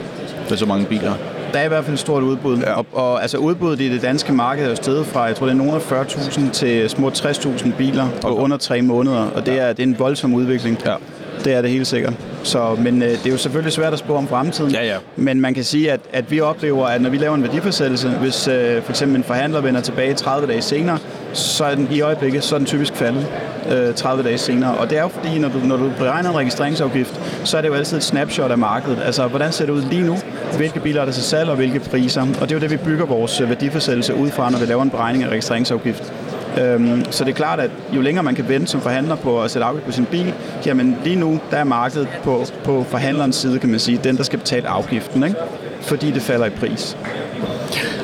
med 0.50 0.58
så 0.58 0.66
mange 0.66 0.86
biler. 0.86 1.14
Der 1.54 1.60
er 1.60 1.66
i 1.66 1.68
hvert 1.68 1.84
fald 1.84 1.94
et 1.94 2.00
stort 2.00 2.24
udbud. 2.24 2.58
Ja. 2.58 2.74
Og, 2.74 2.86
og 2.94 3.22
altså 3.22 3.38
udbuddet 3.38 3.82
i 3.82 3.94
det 3.94 4.02
danske 4.02 4.34
marked 4.34 4.66
er 4.66 4.70
jo 4.70 4.76
steget 4.76 5.06
fra, 5.06 5.22
jeg 5.24 5.36
tror 5.36 5.46
det 5.46 5.54
er 5.54 5.58
nogle 5.58 5.74
af 5.74 5.92
40.000 5.92 6.52
til 6.52 6.90
små 6.90 7.10
60.000 7.10 7.72
biler 7.78 8.08
på 8.22 8.28
Okay. 8.28 8.44
under 8.44 8.58
tre 8.58 8.82
måneder. 8.82 9.28
Og 9.36 9.46
det 9.46 9.60
er, 9.60 9.74
det 9.74 9.80
er 9.84 9.88
en 9.88 10.00
voldsom 10.00 10.34
udvikling. 10.34 10.80
Ja. 10.86 10.96
Det 11.44 11.54
er 11.54 11.62
det 11.62 11.70
helt 11.72 11.88
sikkert. 11.88 12.14
Så, 12.44 12.76
men 12.80 13.02
øh, 13.02 13.10
det 13.10 13.26
er 13.26 13.30
jo 13.32 13.38
selvfølgelig 13.38 13.74
svært 13.74 13.94
at 13.94 14.00
spå 14.00 14.16
om 14.16 14.28
fremtiden. 14.28 14.72
Ja, 14.72 14.86
ja. 14.86 14.96
Men 15.16 15.42
man 15.42 15.54
kan 15.54 15.64
sige, 15.64 15.92
at, 15.92 16.00
at 16.14 16.32
vi 16.32 16.40
oplever, 16.42 16.86
at 16.88 17.02
når 17.02 17.10
vi 17.10 17.18
laver 17.18 17.36
en 17.36 17.44
værdifastsættelse, 17.44 18.10
hvis 18.10 18.48
øh, 18.48 18.82
for 18.84 18.90
eksempel 18.92 19.18
en 19.18 19.24
forhandler 19.24 19.62
vender 19.62 19.82
tilbage 19.82 20.14
30 20.14 20.48
dage 20.48 20.62
senere, 20.62 20.98
så 21.34 21.66
er 21.66 21.76
den 21.76 21.88
i 21.92 22.02
øjeblikket 22.02 22.44
så 22.44 22.56
er 22.56 22.60
den 22.60 22.66
typisk 22.66 22.96
faldet 22.96 23.28
øh, 23.72 23.94
30 23.96 24.24
dage 24.24 24.38
senere. 24.38 24.78
Og 24.78 24.90
det 24.90 24.98
er 24.98 25.02
jo 25.02 25.08
fordi, 25.08 25.40
når 25.40 25.50
du, 25.50 25.60
når 25.60 25.78
du 25.78 25.92
beregner 25.98 26.30
en 26.30 26.38
registreringsafgift, 26.38 27.22
så 27.44 27.58
er 27.58 27.62
det 27.62 27.70
jo 27.70 27.74
altid 27.74 27.98
et 27.98 28.04
snapshot 28.04 28.52
af 28.52 28.58
markedet. 28.58 29.00
Altså, 29.06 29.28
hvordan 29.28 29.52
ser 29.52 29.66
det 29.66 29.74
ud 29.74 29.82
lige 29.82 30.04
nu? 30.04 30.18
Hvilke 30.58 30.80
biler 30.80 31.02
er 31.02 31.06
der 31.06 31.12
til 31.12 31.24
salg, 31.24 31.50
og 31.50 31.56
hvilke 31.56 31.80
priser? 31.80 32.22
Og 32.22 32.50
det 32.50 32.52
er 32.52 32.56
jo 32.56 32.60
det, 32.60 32.72
vi 32.72 32.78
bygger 32.78 33.06
vores 33.06 33.42
øh, 33.42 33.50
værdiforsættelse 33.50 34.16
ud 34.16 34.30
fra, 34.30 34.50
når 34.50 34.60
vi 34.60 34.66
laver 34.66 34.84
en 34.84 34.90
beregning 34.90 35.24
af 35.24 35.30
registreringsafgift. 35.30 36.14
Øhm, 36.60 37.06
så 37.12 37.24
det 37.24 37.32
er 37.32 37.36
klart, 37.36 37.60
at 37.60 37.72
jo 37.96 38.02
længere 38.02 38.24
man 38.24 38.36
kan 38.36 38.50
vente 38.50 38.68
som 38.68 38.82
forhandler 38.82 39.16
på 39.16 39.42
at 39.42 39.52
sætte 39.52 39.66
afgift 39.66 39.86
på 39.86 39.92
sin 39.92 40.06
bil, 40.06 40.34
jamen 40.66 40.98
lige 41.04 41.16
nu, 41.16 41.40
der 41.52 41.58
er 41.58 41.64
markedet 41.64 42.08
på, 42.24 42.46
på 42.64 42.86
forhandlerens 42.90 43.36
side, 43.36 43.60
kan 43.60 43.70
man 43.70 43.80
sige, 43.80 44.00
den, 44.04 44.18
der 44.18 44.24
skal 44.24 44.40
betale 44.40 44.68
afgiften, 44.68 45.24
ikke? 45.24 45.36
fordi 45.82 46.12
det 46.12 46.22
falder 46.22 46.46
i 46.46 46.50
pris. 46.50 46.98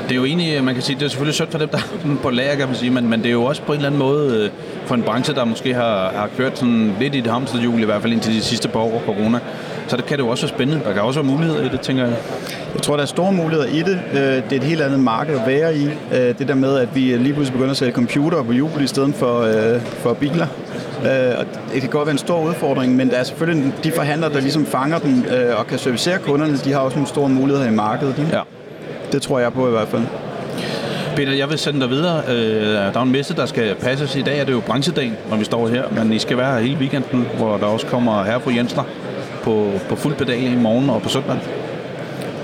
Det 0.07 0.11
er 0.13 0.15
jo 0.15 0.25
egentlig, 0.25 0.63
man 0.63 0.73
kan 0.73 0.83
sige, 0.83 0.99
det 0.99 1.05
er 1.05 1.09
selvfølgelig 1.09 1.35
sødt 1.35 1.51
for 1.51 1.57
dem, 1.59 1.69
der 1.69 1.77
er 1.77 2.15
på 2.23 2.29
lager, 2.29 2.55
kan 2.55 2.67
man 2.67 2.75
sige, 2.75 2.91
men, 2.91 3.09
men 3.09 3.19
det 3.19 3.27
er 3.27 3.31
jo 3.31 3.43
også 3.43 3.61
på 3.61 3.71
en 3.71 3.75
eller 3.77 3.87
anden 3.87 3.99
måde 3.99 4.43
øh, 4.43 4.49
for 4.85 4.95
en 4.95 5.03
branche, 5.03 5.33
der 5.35 5.45
måske 5.45 5.73
har, 5.73 6.11
har 6.15 6.29
kørt 6.37 6.59
sådan 6.59 6.91
lidt 6.99 7.15
i 7.15 7.19
det 7.21 7.31
hamsterhjul, 7.31 7.81
i 7.81 7.85
hvert 7.85 8.01
fald 8.01 8.13
indtil 8.13 8.33
de 8.33 8.41
sidste 8.41 8.67
par 8.67 8.79
år 8.79 9.01
corona. 9.05 9.39
Så 9.87 9.97
det 9.97 10.05
kan 10.05 10.17
det 10.17 10.23
jo 10.23 10.29
også 10.29 10.45
være 10.47 10.55
spændende. 10.55 10.83
Der 10.85 10.93
kan 10.93 11.01
også 11.01 11.21
være 11.21 11.31
muligheder 11.31 11.63
i 11.65 11.69
det, 11.69 11.79
tænker 11.81 12.03
jeg. 12.03 12.13
Jeg 12.73 12.81
tror, 12.81 12.95
der 12.95 13.01
er 13.03 13.07
store 13.07 13.33
muligheder 13.33 13.67
i 13.67 13.79
det. 13.79 13.99
Øh, 14.13 14.19
Det 14.19 14.51
er 14.51 14.55
et 14.55 14.63
helt 14.63 14.81
andet 14.81 14.99
marked 14.99 15.35
at 15.35 15.41
være 15.47 15.77
i. 15.77 15.85
Øh, 15.85 16.19
Det 16.39 16.47
der 16.47 16.55
med, 16.55 16.77
at 16.77 16.95
vi 16.95 16.99
lige 17.01 17.33
pludselig 17.33 17.53
begynder 17.53 17.71
at 17.71 17.77
sælge 17.77 17.91
computer 17.93 18.43
på 18.43 18.51
hjul 18.51 18.69
i 18.83 18.87
stedet 18.87 19.15
for, 19.15 19.47
for 19.83 20.13
biler. 20.13 20.47
Og 21.37 21.45
det 21.73 21.81
kan 21.81 21.89
godt 21.89 22.05
være 22.05 22.11
en 22.11 22.17
stor 22.17 22.43
udfordring, 22.47 22.95
men 22.95 23.09
der 23.09 23.15
er 23.15 23.23
selvfølgelig 23.23 23.73
de 23.83 23.91
forhandlere, 23.91 24.33
der 24.33 24.39
ligesom 24.39 24.65
fanger 24.65 24.99
øh, 25.05 25.59
og 25.59 25.67
kan 25.67 25.79
servicere 25.79 26.17
kunderne, 26.19 26.57
de 26.57 26.71
har 26.71 26.79
også 26.79 26.97
nogle 26.97 27.07
store 27.07 27.29
muligheder 27.29 27.67
i 27.67 27.71
markedet. 27.71 28.15
Ja. 28.31 28.41
Det 29.11 29.21
tror 29.21 29.39
jeg 29.39 29.53
på 29.53 29.67
i 29.67 29.71
hvert 29.71 29.87
fald. 29.87 30.03
Peter, 31.15 31.31
jeg 31.31 31.49
vil 31.49 31.57
sende 31.57 31.79
dig 31.81 31.89
videre. 31.89 32.23
Øh, 32.27 32.65
Der 32.73 32.91
er 32.99 33.01
en 33.01 33.11
messe, 33.11 33.35
der 33.35 33.45
skal 33.45 33.75
passes. 33.75 34.15
I 34.15 34.21
dag 34.21 34.39
er 34.39 34.43
det 34.43 34.51
jo 34.51 34.59
branchedagen, 34.59 35.13
når 35.29 35.37
vi 35.37 35.43
står 35.45 35.67
her, 35.67 35.83
men 35.91 36.13
I 36.13 36.19
skal 36.19 36.37
være 36.37 36.53
her 36.53 36.59
hele 36.59 36.77
weekenden, 36.79 37.27
hvor 37.37 37.57
der 37.57 37.65
også 37.65 37.87
kommer 37.87 38.23
herre 38.23 38.39
på 38.39 38.51
Jensner 38.51 38.83
på, 39.43 39.71
på 39.89 39.95
fuld 39.95 40.15
pedal 40.15 40.43
i 40.43 40.55
morgen 40.55 40.89
og 40.89 41.01
på 41.01 41.09
søndag. 41.09 41.39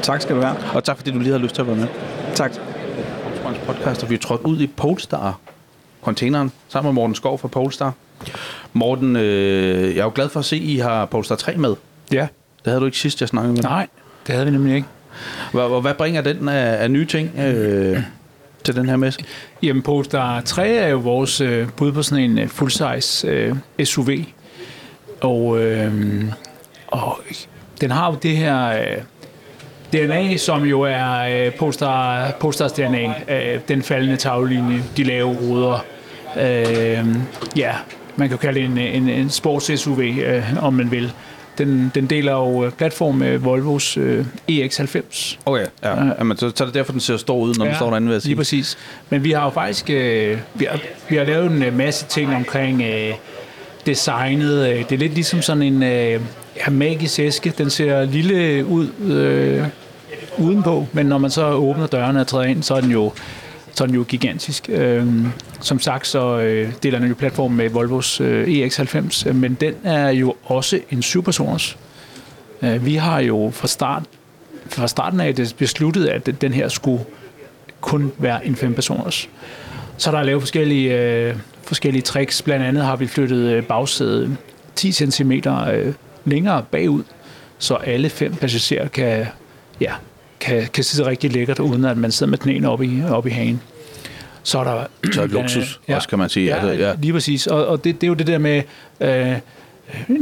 Tak 0.01 0.21
skal 0.21 0.35
du 0.35 0.41
have. 0.41 0.55
Og 0.73 0.83
tak 0.83 0.97
fordi 0.97 1.11
du 1.11 1.19
lige 1.19 1.31
har 1.31 1.39
lyst 1.39 1.55
til 1.55 1.61
at 1.61 1.67
være 1.67 1.75
med. 1.75 1.87
Tak. 2.35 2.53
Springs 3.35 3.59
podcast, 3.67 4.03
og 4.03 4.09
vi 4.09 4.15
er 4.15 4.19
trådt 4.19 4.41
ud 4.41 4.59
i 4.59 4.67
Polestar 4.67 5.37
containeren 6.03 6.51
sammen 6.69 6.87
med 6.93 6.93
Morten 7.01 7.15
Skov 7.15 7.39
fra 7.39 7.47
Polestar. 7.47 7.93
Morten, 8.73 9.15
øh, 9.15 9.95
jeg 9.95 9.99
er 9.99 10.03
jo 10.03 10.11
glad 10.15 10.29
for 10.29 10.39
at 10.39 10.45
se, 10.45 10.55
at 10.55 10.61
I 10.61 10.77
har 10.77 11.05
Polestar 11.05 11.35
3 11.35 11.55
med. 11.57 11.75
Ja. 12.11 12.27
Det 12.63 12.67
havde 12.71 12.79
du 12.79 12.85
ikke 12.85 12.97
sidst, 12.97 13.21
jeg 13.21 13.29
snakkede 13.29 13.53
med 13.53 13.61
dig. 13.61 13.69
Nej, 13.71 13.87
det 14.27 14.33
havde 14.35 14.45
vi 14.45 14.51
nemlig 14.51 14.75
ikke. 14.75 14.87
Hvad, 15.51 15.81
hvad 15.81 15.93
bringer 15.93 16.21
den 16.21 16.49
af, 16.49 16.83
af 16.83 16.91
nye 16.91 17.05
ting 17.05 17.31
øh, 17.39 17.97
til 18.63 18.75
den 18.75 18.89
her 18.89 18.95
messe? 18.95 19.19
Jamen, 19.63 19.81
Polestar 19.81 20.41
3 20.41 20.69
er 20.69 20.87
jo 20.87 20.97
vores 20.97 21.41
øh, 21.41 21.67
bud 21.77 21.91
på 21.91 22.03
sådan 22.03 22.23
en 22.23 22.37
øh, 22.37 22.49
full-size 22.49 23.27
øh, 23.27 23.55
SUV. 23.83 24.09
Og, 25.21 25.59
øh, 25.61 26.23
og 26.87 27.19
den 27.81 27.91
har 27.91 28.11
jo 28.11 28.17
det 28.23 28.37
her 28.37 28.67
øh, 28.67 28.97
DNA, 29.93 30.37
som 30.37 30.63
jo 30.63 30.81
er 30.81 31.19
øh, 31.19 31.53
Polestar, 31.53 32.31
Polestars 32.39 32.71
DNA. 32.71 33.13
Øh, 33.29 33.59
den 33.67 33.83
faldende 33.83 34.17
taglinje, 34.17 34.83
de 34.97 35.03
lave 35.03 35.37
ruder. 35.41 35.85
Øh, 36.37 37.05
ja, 37.55 37.73
man 38.15 38.29
kan 38.29 38.37
jo 38.37 38.37
kalde 38.37 38.59
det 38.59 38.65
en, 38.65 38.77
en, 38.77 39.09
en 39.09 39.29
sports-SUV, 39.29 39.99
øh, 39.99 40.63
om 40.63 40.73
man 40.73 40.91
vil. 40.91 41.13
Den, 41.57 41.91
den 41.95 42.05
deler 42.05 42.31
jo 42.31 42.65
øh, 42.65 42.71
platform 42.71 43.15
med 43.15 43.37
Volvos 43.37 43.97
øh, 43.97 44.25
EX90. 44.51 45.37
Okay, 45.45 45.65
ja. 45.83 45.89
ja. 45.89 46.11
Jamen, 46.19 46.37
så, 46.37 46.51
så 46.55 46.63
er 46.63 46.65
det 46.65 46.75
derfor, 46.75 46.91
den 46.91 47.01
ser 47.01 47.17
stor 47.17 47.37
ud, 47.37 47.55
når 47.55 47.65
ja, 47.65 47.69
den 47.69 47.77
står 47.77 47.89
derinde, 47.89 48.07
vil 48.07 48.13
jeg 48.13 48.21
sige. 48.21 48.29
Lige 48.29 48.37
præcis. 48.37 48.77
Men 49.09 49.23
vi 49.23 49.31
har 49.31 49.43
jo 49.43 49.49
faktisk 49.49 49.89
øh, 49.89 50.37
vi 50.53 50.65
har, 50.69 50.79
vi 51.09 51.15
har 51.15 51.23
lavet 51.23 51.51
en 51.51 51.63
øh, 51.63 51.77
masse 51.77 52.05
ting 52.05 52.35
omkring 52.35 52.81
øh, 52.81 53.13
designet. 53.85 54.69
Øh, 54.69 54.77
Det 54.79 54.91
er 54.91 54.97
lidt 54.97 55.13
ligesom 55.13 55.41
sådan 55.41 55.63
en 55.63 55.83
øh, 55.83 56.21
ja, 56.57 56.69
magisk 56.71 57.19
æske. 57.19 57.53
Den 57.57 57.69
ser 57.69 58.05
lille 58.05 58.65
ud 58.65 58.87
øh, 59.03 59.63
udenpå, 60.37 60.87
men 60.93 61.05
når 61.05 61.17
man 61.17 61.31
så 61.31 61.49
åbner 61.51 61.87
dørene 61.87 62.21
og 62.21 62.27
træder 62.27 62.45
ind, 62.45 62.63
så 62.63 62.73
er 62.73 62.81
den 62.81 62.91
jo 62.91 63.11
så 63.73 63.83
er 63.83 63.85
den 63.85 63.95
jo 63.95 64.05
gigantisk. 64.07 64.69
Øh, 64.69 65.07
som 65.61 65.79
sagt, 65.79 66.07
så 66.07 66.39
øh, 66.39 66.73
deler 66.83 66.99
den 66.99 67.07
jo 67.07 67.15
platform 67.15 67.51
med 67.51 67.69
Volvos 67.69 68.21
øh, 68.21 68.47
EX90, 68.47 69.29
øh, 69.29 69.35
men 69.35 69.53
den 69.53 69.73
er 69.83 70.09
jo 70.09 70.35
også 70.43 70.79
en 70.91 71.01
syvpersoners. 71.01 71.77
Øh, 72.61 72.85
vi 72.85 72.95
har 72.95 73.19
jo 73.19 73.51
fra, 73.53 73.67
start, 73.67 74.03
fra 74.67 74.87
starten 74.87 75.19
af 75.19 75.35
det 75.35 75.55
besluttet, 75.57 76.05
at 76.05 76.41
den 76.41 76.53
her 76.53 76.67
skulle 76.67 77.05
kun 77.81 78.11
være 78.17 78.45
en 78.45 78.55
fempersoners. 78.55 79.29
Så 79.97 80.11
der 80.11 80.17
er 80.17 80.23
lavet 80.23 80.41
forskellige, 80.41 81.01
øh, 81.01 81.35
forskellige 81.63 82.01
tricks. 82.01 82.41
Blandt 82.41 82.65
andet 82.65 82.83
har 82.83 82.95
vi 82.95 83.07
flyttet 83.07 83.51
øh, 83.51 83.63
bagsædet 83.63 84.37
10 84.75 84.91
cm 84.91 85.31
øh, 85.31 85.93
længere 86.25 86.65
bagud, 86.71 87.03
så 87.57 87.75
alle 87.75 88.09
fem 88.09 88.35
passagerer 88.35 88.87
kan, 88.87 89.25
ja, 89.81 89.91
kan, 90.45 90.67
kan 90.73 90.83
sidde 90.83 91.09
rigtig 91.09 91.31
lækkert, 91.33 91.59
uden 91.59 91.85
at 91.85 91.97
man 91.97 92.11
sidder 92.11 92.29
med 92.29 92.37
knæene 92.37 92.69
op 92.69 92.83
i, 92.83 93.03
op 93.09 93.27
i 93.27 93.29
hagen. 93.29 93.61
Så 94.43 94.59
er 94.59 94.63
der... 94.63 94.83
Så 95.13 95.21
er 95.21 95.27
luksus, 95.27 95.79
Ja. 95.87 95.95
også 95.95 96.07
kan 96.07 96.19
man 96.19 96.29
sige. 96.29 96.45
Ja, 96.45 96.55
Altså, 96.55 96.83
ja. 96.85 96.93
lige 97.01 97.13
præcis. 97.13 97.47
Og, 97.47 97.67
og 97.67 97.83
det, 97.83 98.01
det 98.01 98.07
er 98.07 98.09
jo 98.09 98.13
det 98.13 98.27
der 98.27 98.37
med... 98.37 98.61
Øh, 99.01 99.35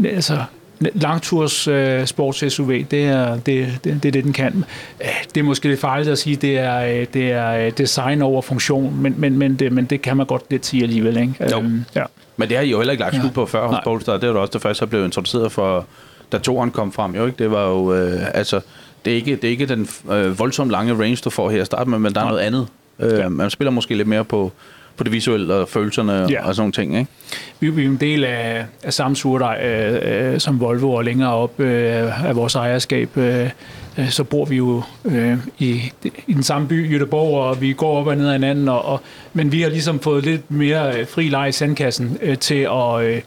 altså, 0.06 0.38
langturs 0.80 1.68
øh, 1.68 2.06
sports 2.06 2.54
SUV, 2.54 2.72
det 2.92 3.04
er 3.04 3.36
det, 3.36 3.80
det, 3.84 4.04
det 4.04 4.14
det, 4.14 4.24
den 4.24 4.34
kan. 4.34 4.64
Øh, 5.02 5.08
Det 5.36 5.40
er 5.42 5.44
måske 5.44 5.68
lidt 5.68 5.80
farligt 5.80 6.10
at 6.10 6.18
sige, 6.18 6.36
det 6.36 6.58
er, 6.58 6.78
øh, 7.02 7.06
det 7.14 7.32
er 7.32 7.52
øh, 7.52 7.72
design 7.78 8.22
over 8.22 8.42
funktion, 8.42 9.02
men, 9.02 9.16
men, 9.18 9.38
men, 9.38 9.56
det, 9.56 9.72
men 9.72 9.86
det 9.86 10.02
kan 10.02 10.18
man 10.18 10.26
godt 10.26 10.44
lidt 10.50 10.66
sige 10.66 10.84
alligevel. 10.84 11.18
Ikke? 11.18 11.34
Jo. 11.52 11.60
Øhm, 11.60 11.86
ja. 11.96 12.04
Men 12.38 12.50
det 12.50 12.58
har 12.58 12.64
I 12.64 12.70
jo 12.70 12.78
heller 12.78 12.92
ikke 12.92 13.04
lagt 13.04 13.16
skud 13.16 13.30
på 13.30 13.46
før 13.46 13.68
hos. 13.68 13.78
Polestar. 13.84 14.18
Det 14.18 14.30
var 14.30 14.34
da 14.36 14.40
også 14.40 14.52
det 14.54 14.62
første, 14.62 14.86
der 14.86 14.90
blev 14.90 15.06
introduceret 15.06 15.52
for, 15.52 15.86
da 16.32 16.38
toeren 16.38 16.72
kom 16.72 16.92
frem. 16.92 17.16
Jo, 17.16 17.26
ikke? 17.26 17.44
Det 17.44 17.52
var 17.52 17.68
jo, 17.68 17.94
øh, 17.96 18.22
altså, 18.34 18.60
det 19.06 19.12
er 19.12 19.16
ikke, 19.16 19.36
det 19.36 19.44
er 19.44 19.50
ikke 19.50 19.66
den 19.66 19.90
øh, 20.12 20.40
voldsomt 20.40 20.72
lange 20.72 20.94
range, 20.94 21.18
du 21.24 21.30
får 21.30 21.50
her 21.50 21.62
at 21.62 21.66
starte 21.66 21.90
med, 21.90 22.00
men 22.00 22.14
der 22.14 22.20
er 22.20 22.24
Nej. 22.24 22.32
noget 22.32 22.44
andet. 22.46 22.68
Øh, 23.00 23.20
Ja. 23.20 23.30
Man 23.30 23.50
spiller 23.50 23.72
måske 23.72 23.96
lidt 23.96 24.08
mere 24.08 24.26
på, 24.26 24.52
på 24.98 25.04
det 25.04 25.12
visuelle 25.12 25.54
og 25.54 25.70
følelserne 25.70 26.14
ja. 26.14 26.48
Og 26.48 26.56
sådan 26.56 26.62
nogle 26.62 26.72
ting, 26.74 26.98
ikke? 26.98 27.12
Vi, 27.60 27.84
er 27.84 27.88
en 27.90 27.98
del 27.98 28.24
af, 28.24 28.66
af 28.84 28.94
samme 28.94 29.16
surdej 29.16 29.62
øh, 29.64 30.34
øh, 30.34 30.40
som 30.40 30.60
Volvo, 30.60 30.94
og 30.94 31.04
længere 31.04 31.34
op 31.34 31.60
øh, 31.60 32.28
af 32.28 32.36
vores 32.36 32.56
ejerskab, 32.56 33.18
øh, 33.18 33.50
øh, 33.98 34.10
så 34.10 34.24
bor 34.24 34.46
vi 34.46 34.56
jo 34.56 34.84
øh, 35.06 35.38
i, 35.60 35.82
i 36.28 36.34
den 36.34 36.44
samme 36.44 36.68
by, 36.68 36.98
Göteborg, 37.00 37.36
og 37.38 37.62
vi 37.62 37.74
går 37.74 37.98
op 38.00 38.08
og 38.08 38.16
ned 38.18 38.28
ad 38.28 38.34
hinanden, 38.34 38.68
og, 38.70 38.86
og, 38.86 39.02
men 39.34 39.52
vi 39.52 39.62
har 39.62 39.70
ligesom 39.70 40.00
fået 40.00 40.24
lidt 40.24 40.52
mere 40.52 41.00
øh, 41.00 41.08
fri 41.08 41.30
leg 41.30 41.50
i 41.50 41.52
sandkassen 41.52 42.18
øh, 42.22 42.38
til 42.38 42.68
at, 42.72 43.02
øh, 43.04 43.22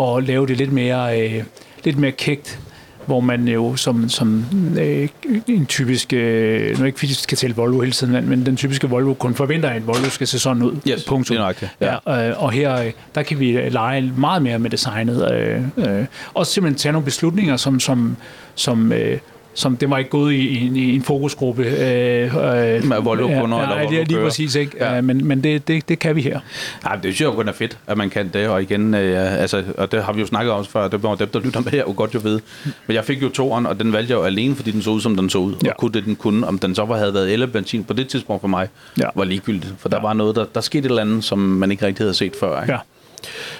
at 0.00 0.24
lave 0.24 0.46
det 0.46 0.56
lidt 0.56 0.72
mere, 0.72 1.20
øh, 1.20 1.42
lidt 1.84 1.98
mere 1.98 2.12
kægt 2.12 2.58
hvor 3.06 3.20
man 3.20 3.48
jo 3.48 3.76
som, 3.76 4.08
som 4.08 4.44
øh, 4.80 5.08
en 5.48 5.66
typisk, 5.66 6.12
øh, 6.12 6.78
nu 6.78 6.84
ikke 6.84 6.98
fordi 6.98 7.14
skal 7.14 7.38
tælle 7.38 7.56
Volvo 7.56 7.80
hele 7.80 7.92
tiden, 7.92 8.28
men- 8.28 8.46
den 8.46 8.56
typiske 8.56 8.88
Volvo 8.88 9.14
kun 9.14 9.34
forventer, 9.34 9.68
at 9.68 9.76
en 9.76 9.86
Volvo 9.86 10.08
skal 10.10 10.26
se 10.26 10.38
sådan 10.38 10.62
ud. 10.62 10.72
Yes, 10.88 11.04
Punktum. 11.04 11.34
det 11.34 11.38
er 11.38 11.42
nøjagtigt, 11.42 11.70
ja. 11.80 11.94
Ja, 12.06 12.28
øh, 12.30 12.42
og 12.42 12.50
her, 12.52 12.76
øh, 12.76 12.92
der 13.14 13.22
kan 13.22 13.40
vi 13.40 13.50
øh, 13.50 13.72
lege 13.72 14.12
meget 14.16 14.42
mere 14.42 14.58
med 14.58 14.70
designet. 14.70 15.32
Øh, 15.32 15.62
øh, 15.98 16.04
og 16.34 16.46
simpelthen 16.46 16.78
tage 16.78 16.92
nogle 16.92 17.04
beslutninger, 17.04 17.56
som, 17.56 17.80
som, 17.80 18.16
som, 18.54 18.92
øh, 18.92 19.18
som 19.56 19.76
det 19.76 19.90
var 19.90 19.98
ikke 19.98 20.10
gået 20.10 20.32
i, 20.32 20.48
i, 20.48 20.66
en- 20.66 20.76
i 20.76 20.94
en 20.94 21.02
fokusgruppe. 21.02 21.62
Øh, 21.64 22.22
øh, 22.24 22.84
Med 22.88 23.00
Volvo-kunder 23.02 23.56
ja, 23.58 23.62
eller 23.62 23.76
ja, 23.82 23.88
lige, 23.90 24.04
lige 24.04 24.18
præcis, 24.18 24.54
ikke? 24.54 24.72
Ja. 24.80 25.00
Men, 25.00 25.26
men 25.26 25.44
det, 25.44 25.68
det, 25.68 25.88
det 25.88 25.98
kan 25.98 26.16
vi 26.16 26.22
her. 26.22 26.40
Ja, 26.84 26.90
det 26.94 27.02
synes 27.02 27.20
jeg 27.20 27.26
jo 27.26 27.32
kun 27.32 27.48
er 27.48 27.52
fedt, 27.52 27.78
at 27.86 27.96
man 27.98 28.10
kan 28.10 28.28
det, 28.28 28.48
og 28.48 28.62
igen, 28.62 28.94
øh, 28.94 29.40
altså, 29.40 29.62
og 29.78 29.92
det 29.92 30.04
har 30.04 30.12
vi 30.12 30.20
jo 30.20 30.26
snakket 30.26 30.52
om 30.52 30.64
før, 30.64 30.88
det 30.88 31.02
var 31.02 31.14
dem, 31.14 31.28
der 31.28 31.40
lytter 31.40 31.60
med 31.60 31.70
her, 31.72 31.78
jo 31.88 31.92
godt 31.96 32.14
jo 32.14 32.20
ved. 32.22 32.40
Men 32.86 32.94
jeg 32.94 33.04
fik 33.04 33.22
jo 33.22 33.28
toeren, 33.28 33.66
og 33.66 33.80
den 33.80 33.92
valgte 33.92 34.10
jeg 34.12 34.18
jo 34.18 34.24
alene, 34.24 34.54
fordi 34.56 34.70
den 34.70 34.82
så 34.82 34.90
ud, 34.90 35.00
som 35.00 35.16
den 35.16 35.30
så 35.30 35.38
ud, 35.38 35.54
ja. 35.64 35.70
Og 35.70 35.76
kunne 35.76 35.92
det, 35.92 36.04
den 36.04 36.16
kunne. 36.16 36.46
Om 36.46 36.58
den 36.58 36.74
så 36.74 36.84
var, 36.84 36.96
havde 36.96 37.14
været 37.14 37.26
el 37.26 37.32
eller 37.32 37.46
benzin 37.46 37.84
på 37.84 37.92
det 37.92 38.08
tidspunkt 38.08 38.40
for 38.40 38.48
mig, 38.48 38.68
Ja. 39.00 39.08
var 39.14 39.24
ligegyldigt, 39.24 39.74
for 39.78 39.88
der 39.88 39.96
Ja. 39.96 40.02
var 40.02 40.12
noget, 40.12 40.36
der, 40.36 40.44
der 40.54 40.60
skete 40.60 40.78
et 40.78 40.84
eller 40.90 41.02
andet, 41.02 41.24
som 41.24 41.38
man 41.38 41.70
ikke 41.70 41.86
rigtig 41.86 42.04
havde 42.04 42.14
set 42.14 42.32
før. 42.40 42.60
Ikke? 42.62 42.72
Ja. 42.72 42.78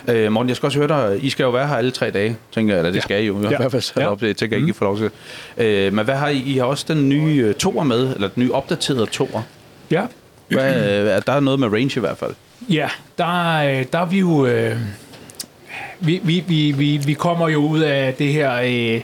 Øh, 0.09 0.33
Morten, 0.33 0.48
jeg 0.48 0.57
skal 0.57 0.66
også 0.66 0.79
høre 0.79 0.88
dig, 0.88 1.18
I 1.24 1.31
skal 1.31 1.44
jo 1.44 1.50
være 1.50 1.66
her 1.68 1.74
alle 1.76 1.90
tre 1.90 2.11
dage, 2.11 2.37
tænker 2.55 2.74
jeg, 2.74 2.79
eller 2.79 2.90
det 2.90 2.96
Ja. 2.96 3.00
skal 3.02 3.22
I 3.22 3.26
jo, 3.26 3.38
i 3.40 3.42
Ja. 3.42 3.57
hvert 3.57 3.70
fald 3.70 3.83
sat 3.83 4.02
Ja. 4.02 4.07
op, 4.09 4.20
det 4.20 4.37
tænker 4.37 4.57
jeg 4.57 4.61
ikke, 4.62 4.70
I 4.70 4.72
får 4.72 4.87
lov 4.87 4.98
til. 4.98 5.11
Øh, 5.57 5.92
men 5.92 6.05
hvad 6.05 6.14
har 6.14 6.29
I? 6.29 6.38
I 6.38 6.59
har 6.59 6.64
også 6.64 6.85
den 6.88 7.09
nye 7.09 7.44
øh, 7.48 7.55
toer 7.55 7.85
med, 7.85 8.14
eller 8.14 8.29
den 8.29 8.42
nye 8.42 8.52
opdaterede 8.52 9.07
toer. 9.07 9.42
Ja, 9.90 10.02
Hvad, 10.48 11.02
øh, 11.02 11.09
er 11.11 11.20
der 11.20 11.40
noget 11.40 11.61
med 11.61 11.68
range 11.68 11.92
i 11.96 12.00
hvert 12.00 12.18
fald? 12.18 12.35
Ja, 12.68 12.88
der, 13.18 13.57
er- 13.59 13.85
der 13.85 13.98
er 13.98 14.07
vi 14.07 14.18
jo... 14.18 14.46
Øh, 14.46 14.76
vi, 16.00 16.20
vi, 16.22 16.44
vi, 16.48 16.72
vi, 16.76 16.96
vi 17.07 17.12
kommer 17.14 17.48
jo 17.48 17.59
ud 17.59 17.81
af 17.81 18.14
det 18.14 18.33
her 18.33 18.55
øh, 18.55 19.00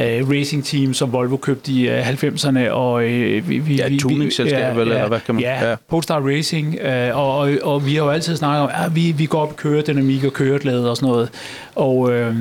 øh, 0.00 0.30
racing 0.30 0.64
team, 0.64 0.94
som 0.94 1.12
Volvo 1.12 1.36
købte 1.36 1.72
i 1.72 1.88
øh, 1.88 2.08
90'erne. 2.08 2.68
Og, 2.70 3.04
øh, 3.04 3.48
vi, 3.48 3.58
vi, 3.58 3.74
Ja, 3.74 3.86
et 3.86 4.00
tuningsselskab, 4.00 4.76
eller 4.78 5.08
hvad 5.08 5.20
kan 5.26 5.34
man- 5.34 5.44
Ja, 5.44 5.64
ja. 5.64 5.70
ja. 5.70 5.76
Polestar 5.88 6.20
Racing. 6.20 6.78
Øh, 6.80 7.16
og, 7.18 7.38
og, 7.38 7.50
og 7.62 7.86
vi 7.86 7.94
har 7.94 8.04
jo 8.04 8.10
altid 8.10 8.36
snakket 8.36 8.62
om, 8.62 8.70
at 8.86 8.94
vi, 8.96 9.12
vi 9.18 9.26
går 9.26 9.40
op 9.40 9.50
i 9.52 9.54
køredynamik 9.56 10.24
og 10.24 10.32
køreglæde 10.32 10.90
og 10.90 10.96
sådan 10.96 11.08
noget. 11.08 11.28
Og... 11.74 12.12
Øh, 12.12 12.34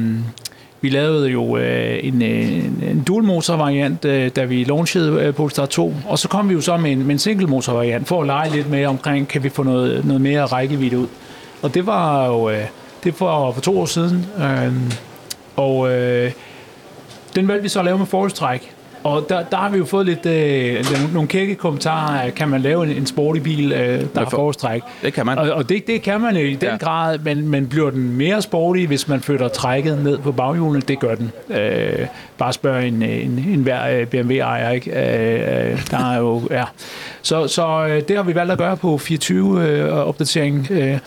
Vi 0.81 0.89
lavede 0.89 1.29
jo 1.29 1.57
øh, 1.57 1.99
en, 2.03 2.21
en, 2.21 2.83
en 2.89 3.03
dual 3.07 3.23
motor 3.23 3.55
variant, 3.55 4.05
øh, 4.05 4.31
da 4.35 4.43
vi 4.43 4.63
launchede 4.63 5.21
øh, 5.21 5.33
Polestar 5.33 5.65
2, 5.65 5.93
og 6.07 6.19
så 6.19 6.27
kom 6.27 6.49
vi 6.49 6.53
jo 6.53 6.61
så 6.61 6.77
med 6.77 6.91
en, 6.91 6.99
med 7.03 7.11
en 7.15 7.19
single 7.19 7.47
motor 7.47 7.73
variant 7.73 8.07
for 8.07 8.21
at 8.21 8.27
lege 8.27 8.51
lidt 8.55 8.69
med 8.69 8.85
omkring, 8.85 9.27
kan 9.27 9.43
vi 9.43 9.49
få 9.49 9.63
noget, 9.63 10.05
noget 10.05 10.21
mere 10.21 10.45
rækkevidde 10.45 10.97
ud. 10.99 11.07
Og 11.61 11.73
det 11.73 11.85
var 11.85 12.25
jo 12.27 12.49
øh, 12.49 12.61
det 13.03 13.21
var 13.21 13.51
for 13.51 13.61
to 13.61 13.79
år 13.79 13.85
siden, 13.85 14.25
øh, 14.39 14.73
og 15.55 15.91
øh, 15.93 16.31
den 17.35 17.47
valgte 17.47 17.63
vi 17.63 17.69
så 17.69 17.79
at 17.79 17.85
lave 17.85 17.97
med 17.97 18.05
forholdstræk. 18.05 18.71
Og 19.03 19.25
der, 19.29 19.43
der 19.43 19.57
har 19.57 19.69
vi 19.69 19.77
jo 19.77 19.85
fået 19.85 20.05
lidt 20.05 20.25
øh, 20.25 21.13
nogle 21.13 21.27
kække 21.27 21.55
kommentarer. 21.55 22.29
Kan 22.29 22.49
man 22.49 22.61
lave 22.61 22.83
en, 22.83 22.89
en 22.97 23.05
sporty 23.05 23.39
bil, 23.39 23.71
øh, 23.71 23.77
der 23.79 24.07
har 24.15 24.23
for- 24.23 24.29
forholdstræk? 24.29 24.81
Det 25.01 25.13
kan 25.13 25.25
man. 25.25 25.37
Og, 25.37 25.51
og 25.51 25.69
det, 25.69 25.87
det 25.87 26.01
kan 26.01 26.21
man 26.21 26.35
i 26.35 26.39
den 26.39 26.57
Ja. 26.61 26.71
ja. 26.71 26.77
grad, 26.77 27.19
men, 27.19 27.47
men 27.49 27.67
bliver 27.67 27.89
den 27.89 28.17
mere 28.17 28.41
sporty, 28.41 28.79
hvis 28.85 29.07
man 29.07 29.21
flytter 29.21 29.47
trækket 29.47 30.03
ned 30.03 30.17
på 30.17 30.31
baghjulene? 30.31 30.81
Det 30.87 30.99
gør 30.99 31.15
den. 31.15 31.31
Øh, 31.49 32.05
bare 32.37 32.53
spørg 32.53 32.87
en, 32.87 33.01
en, 33.03 33.45
en 33.49 33.59
hver 33.61 33.87
øh, 33.99 34.05
BMW-ejer, 34.07 34.71
ikke? 34.71 34.91
Øh, 34.91 35.71
øh, 35.71 35.81
der 35.91 36.11
er 36.11 36.17
jo, 36.17 36.41
ja. 36.51 36.63
Så, 37.21 37.47
så 37.47 37.85
øh, 37.89 38.01
det 38.07 38.15
har 38.15 38.23
vi 38.23 38.35
valgt 38.35 38.51
at 38.51 38.57
gøre 38.57 38.77
på 38.77 38.99
24-opdateringen. 39.03 40.67
Øh, 40.71 40.97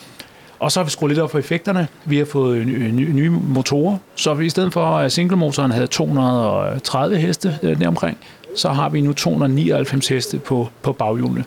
og 0.58 0.72
så 0.72 0.80
har 0.80 0.84
vi 0.84 0.90
skruet 0.90 1.10
lidt 1.10 1.20
op 1.20 1.30
for 1.30 1.38
effekterne. 1.38 1.88
Vi 2.04 2.18
har 2.18 2.24
fået 2.24 2.66
nye, 2.66 3.12
nye, 3.12 3.30
motorer. 3.30 3.96
Så 4.14 4.34
vi, 4.34 4.46
i 4.46 4.50
stedet 4.50 4.72
for 4.72 4.84
at 4.84 5.12
singlemotoren 5.12 5.70
havde 5.70 5.86
230 5.86 7.16
heste 7.16 7.58
øh, 7.62 7.80
deromkring, 7.80 8.18
så 8.56 8.68
har 8.68 8.88
vi 8.88 9.00
nu 9.00 9.12
299 9.12 10.08
heste 10.08 10.38
på, 10.38 10.68
på 10.82 10.92
baghjulene. 10.92 11.44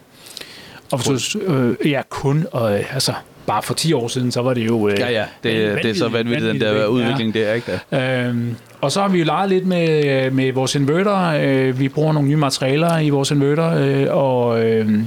Og 0.91 0.99
så, 1.03 1.39
øh, 1.41 1.91
ja, 1.91 2.01
kun, 2.09 2.45
og, 2.51 2.73
øh, 2.79 2.93
altså, 2.93 3.13
bare 3.45 3.61
for 3.63 3.73
10 3.73 3.93
år 3.93 4.07
siden, 4.07 4.31
så 4.31 4.41
var 4.41 4.53
det 4.53 4.65
jo... 4.65 4.87
Øh, 4.87 4.99
Ja, 4.99 5.11
ja, 5.11 5.25
det, 5.43 5.83
det 5.83 5.91
er 5.91 5.95
så 5.95 6.07
vanvittigt, 6.09 6.53
den 6.53 6.61
der 6.61 6.85
udvikling 6.85 7.33
der, 7.33 7.53
ikke 7.53 7.71
der? 7.91 8.27
Øhm, 8.27 8.55
og 8.81 8.91
så 8.91 9.01
har 9.01 9.07
vi 9.09 9.19
jo 9.19 9.25
leget 9.25 9.49
lidt 9.49 9.67
med, 9.67 10.31
med 10.31 10.51
vores 10.53 10.75
inverter. 10.75 11.17
Øh, 11.41 11.79
vi 11.79 11.89
bruger 11.89 12.13
nogle 12.13 12.29
nye 12.29 12.35
materialer 12.35 12.99
i 12.99 13.09
vores 13.09 13.31
inverter, 13.31 13.73
øh, 13.77 14.07
og 14.09 14.65
øh, 14.65 14.99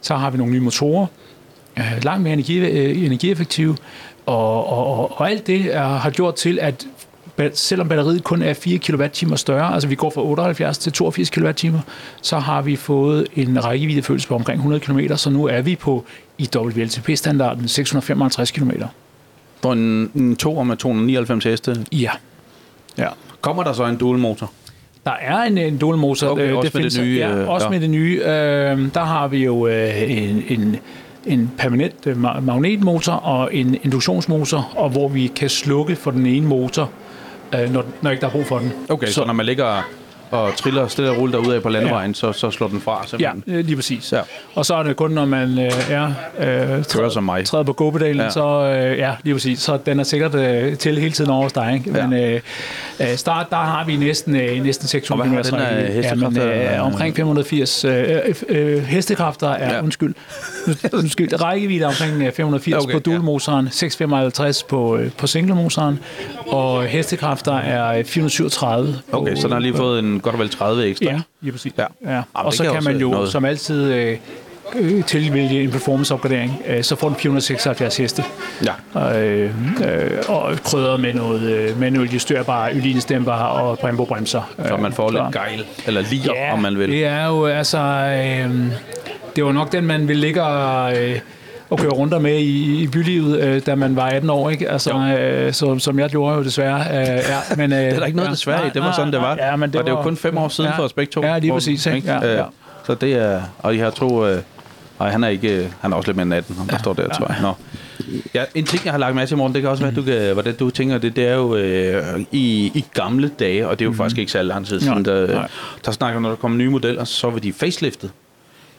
så 0.00 0.14
har 0.14 0.30
vi 0.30 0.38
nogle 0.38 0.52
nye 0.52 0.60
motorer. 0.60 1.06
Øh, 1.78 2.04
langt 2.04 2.22
mere 2.22 2.32
energi, 2.32 2.58
øh, 2.58 3.04
energieffektive. 3.04 3.76
Og, 4.26 4.66
og, 4.70 4.86
og, 4.98 5.20
og 5.20 5.30
alt 5.30 5.46
det 5.46 5.74
er, 5.74 5.84
har 5.88 6.10
gjort 6.10 6.34
til, 6.34 6.58
at 6.60 6.86
selvom 7.54 7.88
batteriet 7.88 8.24
kun 8.24 8.42
er 8.42 8.54
4 8.54 8.78
kWh 8.78 9.36
større, 9.36 9.74
altså 9.74 9.88
vi 9.88 9.94
går 9.94 10.10
fra 10.10 10.22
78 10.24 10.78
til 10.78 10.92
82 10.92 11.30
kWh, 11.30 11.80
så 12.22 12.38
har 12.38 12.62
vi 12.62 12.76
fået 12.76 13.26
en 13.36 13.64
rækkeviddefølelse 13.64 14.28
på 14.28 14.34
omkring 14.34 14.56
100 14.58 14.80
km, 14.80 15.00
så 15.16 15.30
nu 15.30 15.44
er 15.46 15.60
vi 15.62 15.76
på 15.76 16.04
i 16.38 16.48
WLTP-standarden 16.56 17.68
655 17.68 18.50
km. 18.50 18.70
For 19.62 19.72
en, 19.72 20.10
en 20.14 20.36
toer 20.36 20.62
med 20.64 20.76
299 20.76 21.44
heste. 21.44 21.86
Ja. 21.92 22.10
ja. 22.98 23.08
Kommer 23.40 23.62
der 23.64 23.72
så 23.72 23.84
en 23.86 23.96
dual 23.96 24.18
motor? 24.18 24.50
Der 25.06 25.12
er 25.20 25.42
en, 25.42 25.58
en 25.58 25.78
dual 25.78 25.98
motor. 25.98 26.28
Okay, 26.28 26.50
øh, 26.50 26.56
også 26.56 26.70
med 26.74 26.80
findes- 26.80 26.94
det 26.94 27.04
nye, 27.04 27.16
Ja, 27.18 27.34
øh, 27.36 27.48
også 27.48 27.66
ja. 27.66 27.70
med 27.70 27.80
det 27.80 27.90
nye. 27.90 28.20
Øh, 28.20 28.94
der 28.94 29.04
har 29.04 29.28
vi 29.28 29.44
jo 29.44 29.66
øh, 29.66 30.02
en, 30.10 30.42
en, 30.48 30.76
en 31.28 31.50
permanent 31.58 32.06
øh, 32.06 32.16
ma- 32.24 32.40
magnetmotor 32.40 33.12
og 33.12 33.54
en 33.54 33.76
induktionsmotor, 33.84 34.72
og 34.76 34.90
hvor 34.90 35.08
vi 35.08 35.26
kan 35.36 35.48
slukke 35.48 35.96
for 35.96 36.10
den 36.10 36.26
ene 36.26 36.46
motor, 36.46 36.90
øh, 37.54 37.72
når, 37.72 37.84
når 38.02 38.10
ikke 38.10 38.20
der 38.20 38.26
er 38.26 38.30
brug 38.32 38.46
for 38.46 38.58
den. 38.58 38.72
Okay, 38.88 39.06
så, 39.06 39.12
så 39.12 39.24
når 39.24 39.32
man 39.32 39.46
ligger 39.46 39.88
og 40.30 40.56
triller 40.56 40.88
stille 40.88 41.10
og 41.10 41.16
roligt 41.18 41.32
derude 41.32 41.56
af 41.56 41.62
på 41.62 41.68
landevejen, 41.68 42.10
ja. 42.10 42.14
så, 42.14 42.32
så 42.32 42.50
slår 42.50 42.68
den 42.68 42.80
fra 42.80 43.00
Ja, 43.02 43.06
simpelthen. 43.08 43.42
øh, 43.46 43.64
lige 43.64 43.76
præcis. 43.76 44.12
Ja. 44.12 44.20
Og 44.54 44.66
så 44.66 44.74
er 44.74 44.82
det 44.82 44.96
kun, 44.96 45.10
når 45.10 45.24
man 45.24 45.58
øh, 45.58 45.72
er 45.90 46.06
øh, 46.38 46.84
Kører 46.84 47.08
som 47.08 47.24
mig. 47.24 47.44
træder 47.44 47.64
på 47.64 47.72
gåpedalen, 47.72 48.16
Ja. 48.16 48.22
ja. 48.24 48.30
så 48.30 48.74
øh, 48.92 48.98
ja, 48.98 49.12
lige 49.24 49.34
præcis. 49.34 49.60
Så 49.60 49.78
den 49.86 50.00
er 50.00 50.04
sikkert 50.04 50.34
øh, 50.34 50.76
til 50.76 50.98
hele 50.98 51.12
tiden 51.12 51.30
over 51.30 51.42
hos 51.42 51.52
dig. 51.52 51.74
Ikke? 51.86 51.98
Ja. 51.98 52.06
Men 52.06 52.40
øh, 53.00 53.16
start, 53.16 53.46
der 53.50 53.56
har 53.56 53.84
vi 53.84 53.96
næsten, 53.96 54.36
øh, 54.36 54.62
næsten 54.64 54.88
600 54.88 55.28
Og 55.28 55.34
hvad 55.34 55.44
har 55.44 55.50
km 55.50 55.54
den 55.56 55.62
af 55.62 55.70
rækkevidde. 55.70 56.02
hestekræfter? 56.02 56.74
øh, 56.78 56.86
omkring 56.86 57.16
580 57.16 57.84
øh, 57.84 58.18
øh, 58.48 58.82
hestekræfter 58.82 59.48
er, 59.48 59.74
Ja. 59.74 59.80
Ja. 60.66 60.72
undskyld, 60.72 60.92
undskyld, 60.98 61.42
rækkevidde 61.42 61.82
er 61.84 61.88
omkring 61.88 62.22
øh, 62.22 62.32
580 62.32 62.74
Okay, 62.74 62.84
okay, 62.84 62.92
på 62.94 62.98
dualmotoren, 62.98 63.68
655 63.70 64.62
på, 64.62 64.96
øh, 64.96 65.10
på 65.18 65.26
singlemotoren, 65.26 65.98
og 66.46 66.84
hestekræfter 66.84 67.54
er 67.58 67.98
øh, 67.98 68.04
437 68.04 68.98
på, 69.10 69.16
Okay, 69.18 69.36
så 69.36 69.42
den 69.42 69.52
har 69.52 69.60
lige 69.60 69.76
fået 69.76 69.98
en 69.98 70.20
godt 70.20 70.34
og 70.34 70.38
vel 70.38 70.48
30 70.50 70.84
ekstra. 70.86 71.06
Ja, 71.06 71.20
lige 71.40 71.52
præcis. 71.52 71.72
Ja. 71.78 71.84
Ja. 72.06 72.14
Ja. 72.16 72.22
Og 72.34 72.52
så 72.54 72.64
kan 72.64 72.84
man 72.84 72.96
jo 72.96 73.10
noget. 73.10 73.32
som 73.32 73.44
altid 73.44 73.92
øh, 73.92 74.16
øh, 74.78 75.04
tilvælge 75.04 75.62
en 75.62 75.70
performance-opgradering. 75.70 76.62
Øh, 76.66 76.82
så 76.84 76.96
får 76.96 77.08
den 77.08 77.16
476 77.16 77.96
heste. 77.96 78.24
ja. 78.64 78.72
Og, 78.94 79.22
øh, 79.22 79.50
øh, 79.84 80.10
og 80.28 80.56
krydret 80.64 81.00
med 81.00 81.14
noget 81.14 81.40
øh, 81.42 81.80
manuelt 81.80 82.14
justerbare 82.14 82.74
ylinestæmper 82.74 83.32
og 83.32 83.78
Brembo-bremser. 83.78 84.42
Så 84.68 84.76
man 84.76 84.92
får 84.92 85.10
så- 85.12 85.22
lidt 85.22 85.32
gejl, 85.34 85.64
eller 85.86 86.02
liger, 86.10 86.32
ja, 86.34 86.52
om 86.52 86.58
man 86.58 86.78
vil. 86.78 86.90
det 86.90 87.04
er 87.04 87.26
jo 87.26 87.46
altså... 87.46 87.78
Øh, 87.78 88.50
det 89.36 89.44
var 89.44 89.52
nok 89.52 89.72
den, 89.72 89.84
man 89.86 90.08
ville 90.08 90.20
ligge 90.20 90.42
og, 90.42 90.96
øh, 91.02 91.18
og 91.70 91.78
køre 91.78 91.90
rundt 91.90 92.22
med 92.22 92.38
i, 92.38 92.82
i 92.82 92.86
bylivet, 92.86 93.40
øh, 93.40 93.62
da 93.66 93.74
man 93.74 93.96
var 93.96 94.06
18 94.08 94.30
år, 94.30 94.50
ikke? 94.50 94.70
Altså, 94.70 94.92
øh, 94.92 95.52
så, 95.52 95.78
som 95.78 95.98
jeg 95.98 96.10
gjorde 96.10 96.36
jo 96.36 96.44
desværre. 96.44 96.80
Øh, 97.00 97.06
ja, 97.06 97.56
men, 97.56 97.72
øh, 97.72 97.78
Det 97.84 97.88
er 97.94 97.98
der 97.98 98.06
ikke 98.06 98.16
noget 98.16 98.30
desværre 98.32 98.66
i. 98.66 98.70
Det 98.74 98.82
var 98.82 98.92
sådan, 98.92 99.12
det 99.12 99.20
var. 99.20 99.36
Ja, 99.40 99.56
men 99.56 99.70
det 99.72 99.80
og 99.80 99.84
det 99.86 99.90
jo 99.90 99.96
var- 99.96 100.02
kun 100.02 100.16
fem 100.16 100.38
år 100.38 100.48
siden 100.48 100.70
ja, 100.70 100.78
for 100.78 100.82
os 100.82 100.92
begge 100.92 101.10
to. 101.12 101.22
Ja, 101.24 101.38
lige 101.38 101.50
Hvor- 101.50 101.56
præcis. 101.58 101.86
Ikke? 101.86 102.12
Ja, 102.12 102.26
Øh, 102.32 102.36
ja. 102.38 102.44
Så 102.86 102.94
det 102.94 103.12
er... 103.12 103.40
Og 103.58 103.74
I 103.74 103.78
har 103.78 103.90
to... 103.90 104.26
Øh, 104.26 104.38
nej, 105.00 105.10
han 105.10 105.24
er 105.24 105.28
ikke... 105.28 105.56
øh, 105.58 105.66
Han 105.80 105.92
er 105.92 105.96
også 105.96 106.08
lidt 106.08 106.16
mere 106.16 106.22
end 106.22 106.34
18, 106.34 106.56
han 106.56 106.66
der 106.66 106.78
står 106.78 106.92
der, 106.92 107.08
tror 107.08 107.26
jeg. 107.32 107.36
Nå. 107.42 107.52
Ja, 108.34 108.44
en 108.54 108.64
ting, 108.64 108.84
jeg 108.84 108.92
har 108.92 108.98
lagt 108.98 109.14
mærke 109.14 109.28
til, 109.28 109.36
Morten, 109.36 109.54
det 109.54 109.62
kan 109.62 109.70
også 109.70 109.82
være, 109.82 109.90
at 109.90 109.96
du 109.96 110.02
kan, 110.02 110.32
hvordan 110.32 110.54
du 110.54 110.70
tænker 110.70 110.98
det, 110.98 111.16
det 111.16 111.28
er 111.28 111.34
jo 111.34 111.56
øh, 111.56 112.20
i, 112.32 112.72
i 112.74 112.84
gamle 112.94 113.30
dage, 113.38 113.68
og 113.68 113.78
det 113.78 113.84
er 113.84 113.88
jo 113.90 113.94
faktisk 113.96 114.18
ikke 114.18 114.32
særlig 114.32 114.48
lang 114.48 114.66
tid 114.66 114.80
siden, 114.80 115.04
der, 115.04 115.34
nej. 115.34 115.48
der 115.84 115.92
snakker, 115.92 116.20
når 116.20 116.28
der 116.28 116.36
kommer 116.36 116.58
nye 116.58 116.68
modeller, 116.70 117.04
så 117.04 117.30
var 117.30 117.38
de 117.38 117.52
faceliftet. 117.52 118.10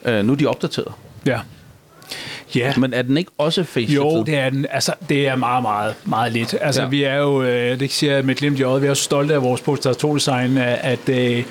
Øh, 0.04 0.24
nu 0.24 0.32
er 0.32 0.36
de 0.36 0.46
opdateret. 0.46 0.92
ja. 1.26 1.40
Ja, 2.54 2.72
Men 2.76 2.94
er 2.94 3.02
den 3.02 3.16
ikke 3.16 3.30
også 3.38 3.64
faceliftet? 3.64 3.96
Jo, 3.96 4.22
det 4.22 4.38
er 4.38 4.50
den. 4.50 4.66
Altså, 4.70 4.92
det 5.08 5.28
er 5.28 5.36
meget, 5.36 5.62
meget, 5.62 5.94
meget 6.04 6.32
lidt. 6.32 6.54
Altså, 6.60 6.82
Ja. 6.82 6.88
vi 6.88 7.02
er 7.02 7.14
jo, 7.16 7.42
øh, 7.42 7.80
det 7.80 7.90
siger 7.92 8.14
jeg 8.14 8.24
med 8.24 8.34
glimt 8.34 8.58
i 8.58 8.62
øjet, 8.62 8.82
vi 8.82 8.86
er 8.86 8.90
jo 8.90 8.94
stolte 8.94 9.34
af 9.34 9.42
vores 9.42 9.60
Polestar 9.60 9.92
2-design, 9.92 10.58
at, 10.58 10.78
at 11.08 11.08
øh, 11.08 11.44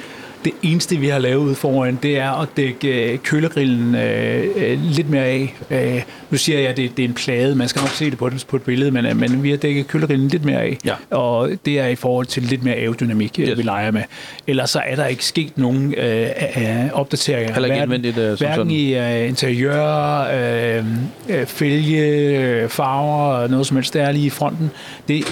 det 0.46 0.54
eneste, 0.64 0.98
vi 0.98 1.08
har 1.08 1.20
lavet 1.20 1.36
ude 1.46 1.56
foran, 1.56 2.00
det 2.04 2.18
er 2.20 2.42
at 2.42 2.48
dække 2.58 3.12
øh, 3.14 3.18
kølergrillen 3.20 3.96
øh, 3.96 4.46
øh, 4.56 4.80
lidt 4.84 5.10
mere 5.10 5.26
af. 5.26 5.56
Øh, 5.72 6.02
nu 6.30 6.38
siger 6.38 6.60
jeg, 6.60 6.70
at 6.70 6.78
det, 6.78 6.98
det 6.98 7.04
er 7.06 7.08
en 7.08 7.14
plade, 7.14 7.56
man 7.56 7.68
skal 7.68 7.80
nok 7.82 7.90
se 7.90 8.10
det 8.10 8.18
på, 8.18 8.30
på 8.48 8.56
et 8.56 8.62
billede, 8.62 8.92
men, 8.92 9.06
øh, 9.06 9.16
men 9.20 9.44
vi 9.44 9.50
har 9.50 9.58
dækket 9.58 9.88
kølergrillen 9.88 10.28
lidt 10.28 10.46
mere 10.46 10.62
af. 10.62 10.78
Ja. 10.86 10.94
Og 11.10 11.50
det 11.66 11.80
er 11.80 11.88
i 11.88 11.96
forhold 11.96 12.26
til 12.26 12.44
lidt 12.44 12.64
mere 12.64 12.76
aerodynamik, 12.76 13.40
Yes. 13.40 13.58
vi 13.58 13.64
leger 13.64 13.92
med. 13.92 14.02
Ellers 14.48 14.70
så 14.70 14.82
er 14.86 14.96
der 14.96 15.06
ikke 15.06 15.26
sket 15.26 15.58
nogen 15.58 15.94
øh, 15.98 16.22
øh, 16.58 16.90
opdateringer. 16.94 17.54
Heller 17.54 17.74
ikke 17.74 17.86
Hverken- 17.86 18.14
som 18.14 18.38
Hverken 18.38 18.56
sådan. 18.56 18.72
i 18.72 18.96
øh, 18.96 19.28
interiør, 19.30 20.78
øh, 20.80 20.86
øh, 21.30 21.46
fælge, 21.46 22.70
farver, 22.70 23.48
noget 23.48 23.68
som 23.68 23.78
helst, 23.78 23.94
det 23.94 24.02
er 24.02 24.12
lige 24.12 24.26
i 24.26 24.30
fronten. 24.30 24.72
Det, 25.08 25.24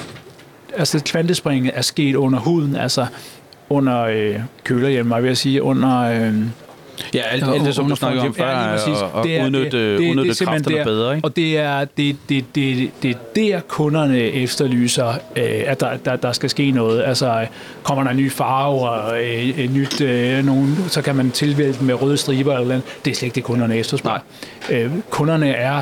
altså 0.78 1.02
kvantespringet 1.06 1.72
er 1.76 1.82
sket 1.82 2.16
under 2.16 2.40
huden, 2.40 2.76
altså 2.76 3.06
under 3.70 4.02
øh, 4.04 4.36
kølerhjelmen, 4.64 5.10
var 5.10 5.16
jeg 5.16 5.24
ved 5.24 5.32
at 5.32 5.38
sige, 5.38 5.64
under... 5.64 6.00
Øh, 6.02 6.34
Ja, 7.14 7.22
alt, 7.32 7.44
alt 7.44 7.66
det, 7.66 7.76
som 7.76 7.90
du 7.90 7.96
snakker 7.96 8.22
om 8.22 8.34
før, 8.36 8.50
Ja, 8.50 8.74
og, 9.04 9.12
og 9.14 9.24
Det 9.24 9.38
er- 9.38 9.46
udnytte, 9.46 9.64
det- 9.92 10.00
det- 10.00 10.10
udnytte 10.10 10.30
det 10.34 10.48
kræfterne 10.48 10.78
der. 10.78 10.84
bedre, 10.84 11.16
ikke? 11.16 11.26
Og 11.26 11.36
det 11.36 11.58
er 11.58 11.86
det, 11.98 12.16
det, 12.30 12.46
det, 12.56 12.90
det 13.04 13.12
er 13.12 13.16
der, 13.36 13.60
kunderne 13.68 14.18
efterlyser, 14.20 15.08
øh, 15.36 15.44
at 15.66 15.80
der, 15.80 15.98
der, 16.06 16.16
der 16.16 16.32
skal 16.32 16.50
ske 16.50 16.72
noget. 16.72 17.04
Altså, 17.04 17.46
kommer 17.84 18.04
der 18.04 18.12
en 18.12 18.18
ny 18.18 18.32
farve 18.32 18.90
og 18.90 19.24
øh, 19.24 19.28
et 19.60 19.72
nyt, 19.72 20.02
øh, 20.02 20.46
nogen, 20.46 20.78
så 20.88 21.02
kan 21.02 21.16
man 21.16 21.32
tilvælge 21.32 21.74
den 21.74 21.88
med 21.88 22.02
røde 22.02 22.18
striber 22.18 22.54
eller 22.54 22.68
noget. 22.68 22.84
Det 23.06 23.12
er 23.12 23.16
slet 23.16 23.24
ikke 23.28 23.36
det, 23.36 23.44
kunderne 23.44 23.78
efterspørger. 23.78 24.20
Øh, 24.70 24.92
kunderne 25.10 25.50
er 25.50 25.82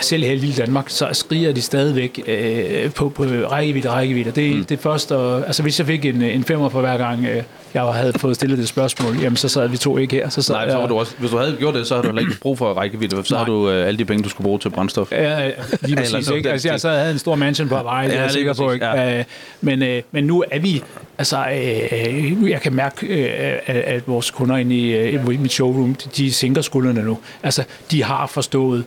selv 0.00 0.22
her 0.24 0.32
i 0.32 0.36
lille 0.36 0.54
Danmark, 0.54 0.84
så 0.88 1.08
skriger 1.12 1.52
de 1.52 1.62
stadigvæk 1.62 2.20
øh, 2.26 2.92
på, 2.92 3.08
på 3.08 3.24
rækkevidde 3.24 3.88
og 3.88 3.94
rækkevidde. 3.94 4.30
Det, 4.30 4.56
mm. 4.56 4.64
det 4.64 4.78
første, 4.78 5.16
og, 5.16 5.46
altså 5.46 5.62
hvis 5.62 5.78
jeg 5.78 5.86
fik 5.86 6.04
en, 6.04 6.22
en 6.22 6.44
femmer 6.44 6.68
for 6.68 6.80
hver 6.80 6.96
gang, 6.96 7.24
øh, 7.24 7.42
jeg 7.74 7.82
havde 7.82 8.12
fået 8.18 8.36
stillet 8.36 8.58
det 8.58 8.68
spørgsmål, 8.68 9.16
jamen 9.16 9.36
så 9.36 9.48
sad 9.48 9.68
vi 9.68 9.76
to 9.76 9.98
ikke 9.98 10.16
her. 10.16 10.28
Så 10.28 10.42
sad 10.42 10.54
Nej, 10.54 10.70
så 10.70 10.76
var 10.76 10.86
du 10.86 10.98
også, 10.98 11.14
hvis 11.18 11.30
du 11.30 11.36
havde 11.36 11.56
gjort 11.58 11.74
det, 11.74 11.86
så 11.86 11.94
havde 11.94 12.02
du 12.02 12.08
heller 12.08 12.20
ikke 12.28 12.40
brug 12.40 12.58
for 12.58 12.72
rækkevidde, 12.72 13.16
for 13.16 13.22
så 13.22 13.36
har 13.36 13.44
du 13.44 13.70
øh, 13.70 13.86
alle 13.86 13.98
de 13.98 14.04
penge, 14.04 14.22
du 14.22 14.28
skulle 14.28 14.44
bruge 14.44 14.58
til 14.58 14.70
brændstof. 14.70 15.12
Ja, 15.12 15.38
ja, 15.38 15.50
lige 15.82 15.96
præcis. 16.12 16.28
Ikke? 16.30 16.50
Altså, 16.50 16.68
jeg 16.68 16.80
så 16.80 16.88
havde 16.88 17.12
en 17.12 17.18
stor 17.18 17.34
mansion 17.34 17.68
på 17.68 17.74
vej, 17.74 18.04
det 18.04 18.12
Ja, 18.12 18.18
er 18.18 18.22
jeg 18.22 18.30
sikker 18.30 18.54
på. 18.54 18.72
Ikke? 18.72 18.86
ja. 18.86 19.18
Øh, 19.18 19.24
Men, 19.60 19.82
øh, 19.82 20.02
men 20.12 20.24
nu 20.24 20.44
er 20.50 20.58
vi, 20.58 20.82
altså, 21.18 21.36
øh, 21.36 22.50
jeg 22.50 22.60
kan 22.60 22.72
mærke, 22.72 23.06
øh, 23.06 23.58
at, 23.66 23.76
at 23.76 24.08
vores 24.08 24.30
kunder 24.30 24.56
inde 24.56 24.76
i, 24.76 24.92
øh, 24.92 25.40
mit 25.40 25.52
showroom, 25.52 25.94
de, 25.94 26.08
de 26.16 26.32
sænker 26.32 26.62
skuldrene 26.62 27.02
nu. 27.02 27.18
Altså, 27.42 27.64
de 27.90 28.04
har 28.04 28.26
forstået, 28.26 28.84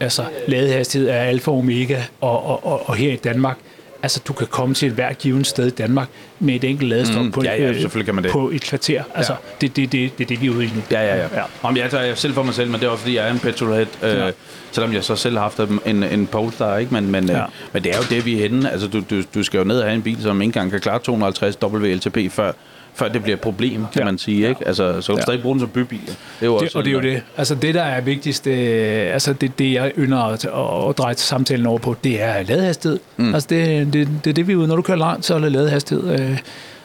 altså, 0.00 0.24
ladehastighed 0.48 1.08
er 1.08 1.14
alfa 1.20 1.50
og 1.50 1.58
omega, 1.58 2.02
og, 2.20 2.46
og, 2.46 2.66
og, 2.66 2.88
og 2.88 2.94
her 2.96 3.12
i 3.12 3.16
Danmark, 3.16 3.56
Altså, 4.02 4.20
du 4.28 4.32
kan 4.32 4.46
komme 4.46 4.74
til 4.74 4.88
et 4.88 4.94
hver 4.94 5.12
givet 5.12 5.46
sted 5.46 5.66
i 5.66 5.70
Danmark 5.70 6.08
med 6.38 6.54
et 6.54 6.64
enkelt 6.64 6.88
ladestop 6.88 7.24
Mm, 7.24 7.30
på, 7.32 7.42
ja, 7.44 7.54
ja, 7.54 7.68
øh, 7.68 7.80
selvfølgelig 7.80 8.04
kan 8.06 8.14
man 8.14 8.24
det. 8.24 8.32
på 8.32 8.50
et 8.50 8.62
kvarter. 8.62 9.02
Altså, 9.14 9.34
det, 9.60 9.76
det, 9.76 9.92
det, 9.92 10.18
det 10.18 10.24
er 10.24 10.28
det, 10.28 10.42
vi 10.42 10.46
er 10.46 10.50
ude 10.50 10.64
i 10.64 10.66
nu. 10.74 10.82
Ja, 10.90 11.00
ja, 11.00 11.06
ja. 11.16 11.16
Ja. 11.16 11.28
ja. 11.36 11.42
Om 11.62 11.76
jeg 11.76 11.90
tager 11.90 12.14
selv 12.14 12.34
for 12.34 12.42
mig 12.42 12.54
selv, 12.54 12.70
men 12.70 12.80
det 12.80 12.86
er 12.86 12.90
også 12.90 13.02
fordi, 13.02 13.16
jeg 13.16 13.28
er 13.28 13.32
en 13.32 13.38
petrolhead. 13.38 13.86
Ja. 14.02 14.26
Øh, 14.26 14.32
selvom 14.72 14.92
jeg 14.92 15.04
så 15.04 15.16
selv 15.16 15.36
har 15.36 15.42
haft 15.42 15.60
en, 15.86 16.02
en 16.02 16.26
Polestar, 16.26 16.76
ikke? 16.76 16.94
Men, 16.94 17.10
men, 17.10 17.28
ja. 17.28 17.36
Ja. 17.36 17.42
øh, 17.42 17.48
men 17.72 17.84
det 17.84 17.92
er 17.92 17.96
jo 17.96 18.02
det, 18.10 18.24
vi 18.26 18.34
er 18.34 18.38
henne. 18.48 18.70
Altså, 18.70 18.86
du, 18.88 19.02
du, 19.10 19.22
du 19.34 19.42
skal 19.42 19.58
jo 19.58 19.64
ned 19.64 19.78
og 19.78 19.84
have 19.84 19.94
en 19.94 20.02
bil, 20.02 20.22
som 20.22 20.42
ikke 20.42 20.48
engang 20.48 20.70
kan 20.70 20.80
klare 20.80 20.98
250 20.98 21.58
WLTP, 21.62 22.32
før, 22.32 22.52
før 22.98 23.08
det 23.08 23.22
bliver 23.22 23.36
et 23.36 23.40
problem, 23.40 23.84
kan 23.92 24.00
Ja. 24.00 24.04
man 24.04 24.18
sige. 24.18 24.48
Ikke? 24.48 24.66
Altså, 24.68 25.00
så 25.00 25.06
kan 25.06 25.14
du 25.14 25.18
Ja. 25.20 25.22
stadig 25.22 25.42
bruge 25.42 25.54
den 25.54 25.60
som 25.60 25.68
bybil. 25.68 26.00
Det 26.06 26.16
er 26.40 26.46
jo 26.46 26.54
Det, 26.54 26.62
også 26.62 26.78
og 26.78 26.84
det 26.84 26.90
er 26.90 26.94
jo 26.94 27.00
det. 27.00 27.22
Altså 27.36 27.54
det, 27.54 27.74
der 27.74 27.82
er 27.82 28.00
vigtigst, 28.00 28.46
øh, 28.46 29.12
altså 29.12 29.32
det, 29.32 29.58
det 29.58 29.72
jeg 29.72 29.92
ynder 29.98 30.18
at, 30.18 30.44
at, 30.90 30.98
dreje 30.98 31.14
samtalen 31.16 31.66
over 31.66 31.78
på, 31.78 31.96
det 32.04 32.22
er 32.22 32.42
ladehastighed. 32.42 32.98
Mm. 33.16 33.34
Altså 33.34 33.46
det, 33.50 33.92
det, 33.92 34.08
det 34.24 34.30
er 34.30 34.34
det, 34.34 34.48
vi 34.48 34.52
er 34.52 34.56
ude. 34.56 34.68
Når 34.68 34.76
du 34.76 34.82
kører 34.82 34.98
langt, 34.98 35.24
så 35.24 35.34
er 35.34 35.38
det 35.38 35.52
ladehastighed. 35.52 36.20
Øh, 36.20 36.38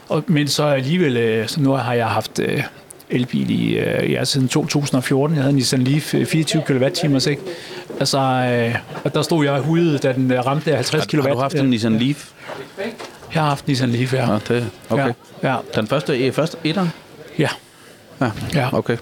og, 0.10 0.23
men 0.28 0.47
så 0.47 0.63
alligevel, 0.63 1.17
øh, 1.17 1.47
så 1.47 1.62
nu 1.62 1.71
har 1.71 1.93
jeg 1.93 2.08
haft 2.08 2.39
øh, 2.39 2.63
elbil 3.10 3.49
i, 3.49 3.78
øh, 3.78 4.12
ja, 4.12 4.23
siden 4.26 4.47
2014. 4.47 5.36
Jeg 5.36 5.43
havde 5.43 5.49
en 5.49 5.56
Nissan 5.56 5.82
Leaf 5.84 6.13
øh, 6.13 6.26
24 6.26 6.62
kWh, 6.67 7.32
ikke? 7.32 7.41
Altså, 7.99 8.17
øh, 8.19 8.76
og 9.04 9.13
der 9.13 9.21
stod 9.21 9.45
jeg 9.45 9.60
hudet, 9.60 10.04
da 10.04 10.13
den 10.13 10.45
ramte 10.45 10.76
50 10.76 11.06
kW. 11.06 11.21
Har 11.21 11.30
du 11.30 11.39
haft 11.39 11.56
en 11.56 11.65
Nissan 11.69 11.97
Leaf? 11.99 12.30
Jeg 13.34 13.41
har 13.41 13.50
haft 13.50 13.67
Nissan 13.67 13.89
Leaf, 13.89 14.13
ja. 14.13 14.32
Ja, 14.34 14.39
det, 14.48 14.69
okay. 14.89 15.12
Ja, 15.43 15.50
ja, 15.52 15.58
Den 15.76 15.88
første, 15.88 16.26
øh, 16.28 16.32
første 16.34 16.58
etter? 16.63 16.88
ja. 17.39 17.48
Ja. 18.22 18.32
ja. 18.56 18.69
Okay. 18.74 18.98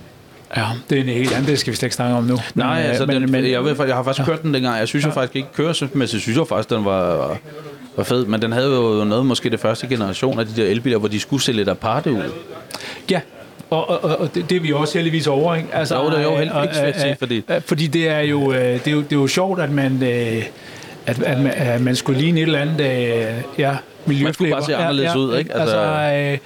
ja, 0.58 0.66
det 0.90 0.98
er 0.98 1.02
en 1.02 1.08
helt 1.10 1.32
anden, 1.34 1.48
det 1.48 1.60
skal 1.60 1.72
vi 1.72 1.78
slet 1.78 1.88
ikke 1.88 1.96
snakke 1.96 2.16
om 2.16 2.24
nu. 2.24 2.38
Nej, 2.56 2.76
Men, 2.76 2.84
øh, 2.84 2.90
altså, 2.90 3.06
men, 3.06 3.22
den, 3.22 3.32
men, 3.32 3.52
jeg, 3.52 3.64
ved, 3.64 3.76
jeg 3.88 3.96
har 3.96 4.04
faktisk 4.04 4.26
kørt 4.28 4.42
den 4.44 4.54
dengang. 4.54 4.80
Jeg 4.80 4.88
synes 4.88 5.06
jo 5.06 5.12
faktisk 5.12 5.36
ikke, 5.36 5.48
køresmæssigt 5.56 6.22
synes 6.24 6.38
jeg 6.38 6.48
faktisk, 6.48 6.70
den 6.70 6.86
var, 6.86 7.38
var 7.96 8.04
fed. 8.04 8.26
Men 8.26 8.42
den 8.42 8.52
havde 8.52 8.68
jo 8.76 9.04
noget, 9.04 9.26
måske 9.26 9.50
det 9.50 9.60
første 9.60 9.88
generation 9.88 10.40
af 10.40 10.46
de 10.48 10.62
der 10.62 10.68
elbiler, 10.70 10.98
hvor 10.98 11.08
de 11.08 11.20
skulle 11.20 11.44
se 11.44 11.52
lidt 11.52 11.70
aparte 11.70 12.12
ud. 12.12 12.24
Ja, 13.12 13.20
og, 13.70 13.90
og, 13.90 14.20
og- 14.20 14.36
det, 14.36 14.50
det 14.50 14.56
er 14.56 14.62
vi 14.62 14.74
også 14.74 14.98
heldigvis 14.98 15.28
over, 15.28 15.56
ikke? 15.56 15.70
Altså, 15.74 15.96
Jo, 16.04 16.10
det 16.10 16.18
er 16.20 16.24
jo 16.24 16.32
øh, 16.32 16.38
heldigvis, 16.38 16.78
øh, 16.78 16.84
jeg 16.86 16.96
sige, 16.98 17.10
øh, 17.12 17.18
fordi- 17.20 17.44
øh, 17.50 17.62
fordi 17.66 17.88
det 17.88 18.10
er 18.10 18.20
jo, 18.20 18.54
øh, 18.54 18.60
det 18.60 18.88
er 18.88 18.92
jo, 18.92 19.02
det 19.02 19.12
er 19.12 19.16
jo 19.16 19.28
sjovt, 19.28 19.62
at 19.62 19.72
man... 19.72 20.04
Øh, 20.04 20.44
at, 21.06 21.22
at, 21.24 21.40
man, 21.40 21.52
at 21.56 21.82
man 21.82 21.96
skulle 21.96 22.20
ligne 22.22 22.40
et 22.40 22.44
eller 22.46 22.60
andet 22.60 22.82
øh, 22.82 23.42
ja, 23.58 23.76
miljøflæber. 24.06 24.56
bare 24.56 24.66
se 24.66 24.76
anderledes 24.76 25.16
ud, 25.16 25.38
ikke? 25.38 25.54
Altså, 25.56 25.76
altså 25.80 26.38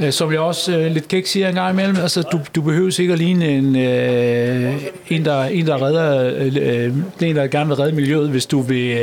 øh, 0.00 0.06
øh, 0.06 0.12
som 0.12 0.32
jeg 0.32 0.40
også 0.40 0.76
øh, 0.78 0.92
lidt 0.92 1.08
kæk 1.08 1.26
siger 1.26 1.48
en 1.48 1.54
gang 1.54 1.72
imellem, 1.72 1.96
altså, 1.96 2.22
du, 2.22 2.40
du 2.54 2.62
behøver 2.62 2.90
sikkert 2.90 3.14
at 3.14 3.18
ligne 3.18 3.48
en, 3.48 3.76
øh, 3.76 4.74
en, 5.08 5.24
der, 5.24 5.42
en, 5.44 5.66
der 5.66 5.82
redder, 5.82 6.32
øh, 6.40 6.92
en, 7.28 7.36
der 7.36 7.46
gerne 7.46 7.66
vil 7.68 7.76
redde 7.76 7.92
miljøet, 7.92 8.28
hvis 8.30 8.46
du 8.46 8.60
vil 8.60 8.98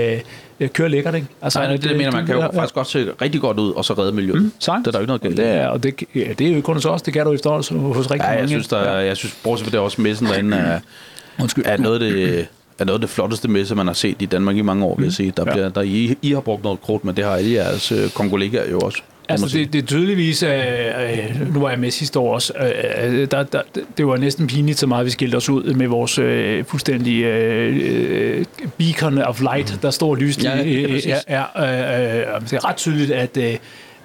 øh, 0.59 0.69
køre 0.69 0.89
lækkert, 0.89 1.15
ikke? 1.15 1.27
Altså, 1.41 1.59
Nej, 1.59 1.71
det, 1.71 1.83
det, 1.83 1.89
jeg 1.89 1.97
mener, 1.97 2.11
man 2.11 2.25
kan 2.25 2.35
jo 2.35 2.41
faktisk 2.53 2.73
godt 2.75 2.87
se 2.87 3.07
rigtig 3.21 3.41
godt 3.41 3.59
ud, 3.59 3.71
og 3.73 3.85
så 3.85 3.93
redde 3.93 4.11
miljøet. 4.11 4.41
Mm, 4.41 4.51
Sangt. 4.59 4.85
det 4.85 4.87
er 4.87 4.91
der 4.91 4.99
jo 4.99 5.03
ikke 5.03 5.07
noget 5.07 5.21
galt. 5.21 5.37
Det 5.37 5.47
er, 5.47 5.67
og 5.67 5.83
det, 5.83 6.03
ja, 6.15 6.25
det 6.39 6.47
er 6.47 6.55
jo 6.55 6.61
kun 6.61 6.75
hos 6.75 6.85
os, 6.85 7.01
det 7.01 7.13
kan 7.13 7.25
du 7.25 7.33
efterhånden 7.33 7.79
hos 7.93 8.11
rigtig 8.11 8.23
Ja, 8.25 8.29
mange. 8.29 8.39
jeg 8.41 8.49
synes, 8.49 8.67
der, 8.67 8.77
er, 8.77 8.99
jeg 9.01 9.17
synes, 9.17 9.35
bortset 9.43 9.67
fra 9.67 9.71
det 9.71 9.79
også 9.79 10.01
messen 10.01 10.27
derinde, 10.27 10.57
er, 10.57 10.79
Undskyld. 11.41 11.65
er 11.67 11.77
noget 11.77 11.93
af 11.93 11.99
det, 11.99 12.47
er 12.81 12.85
noget 12.85 12.97
af 12.97 13.01
det 13.01 13.09
flotteste 13.09 13.47
messe, 13.47 13.75
man 13.75 13.87
har 13.87 13.93
set 13.93 14.15
i 14.19 14.25
Danmark 14.25 14.57
i 14.57 14.61
mange 14.61 14.85
år, 14.85 14.95
vil 14.95 15.03
jeg 15.03 15.13
sige. 15.13 15.33
Der 15.37 15.43
Ja. 15.47 15.51
bliver, 15.53 15.69
der, 15.69 15.81
I, 15.81 16.15
I 16.21 16.31
har 16.31 16.39
brugt 16.39 16.63
noget 16.63 16.81
krudt, 16.81 17.05
men 17.05 17.15
det 17.15 17.25
har 17.25 17.31
alle 17.31 17.51
jeres 17.53 17.91
øh, 17.91 18.09
kongolegaer 18.09 18.71
jo 18.71 18.79
også. 18.79 19.01
Altså, 19.29 19.57
det, 19.57 19.73
det 19.73 19.81
er 19.83 19.85
tydeligvis, 19.85 20.43
øh, 20.43 20.49
øh, 20.49 21.53
nu 21.53 21.59
var 21.59 21.69
jeg 21.69 21.79
med 21.79 21.91
sidste 21.91 22.19
år 22.19 22.33
også, 22.33 22.53
øh, 22.61 23.21
øh, 23.21 23.27
der, 23.31 23.43
der, 23.43 23.61
det 23.97 24.07
var 24.07 24.17
næsten 24.17 24.47
pinligt 24.47 24.79
så 24.79 24.87
meget, 24.87 25.05
vi 25.05 25.09
skilte 25.11 25.35
os 25.35 25.49
ud 25.49 25.63
med 25.73 25.87
vores 25.87 26.19
øh, 26.19 26.65
fuldstændige 26.65 27.27
øh, 27.27 27.79
øh, 28.39 28.45
beacon 28.77 29.17
of 29.17 29.41
light, 29.41 29.79
der 29.81 29.91
står 29.91 30.15
lyst 30.15 30.43
Ja, 30.43 30.57
ja. 30.57 30.63
Øh, 30.63 31.11
er, 31.27 31.43
øh, 31.57 32.35
øh, 32.35 32.41
det 32.41 32.53
er 32.53 32.69
ret 32.69 32.75
tydeligt, 32.75 33.11
at, 33.11 33.37
øh, 33.37 33.53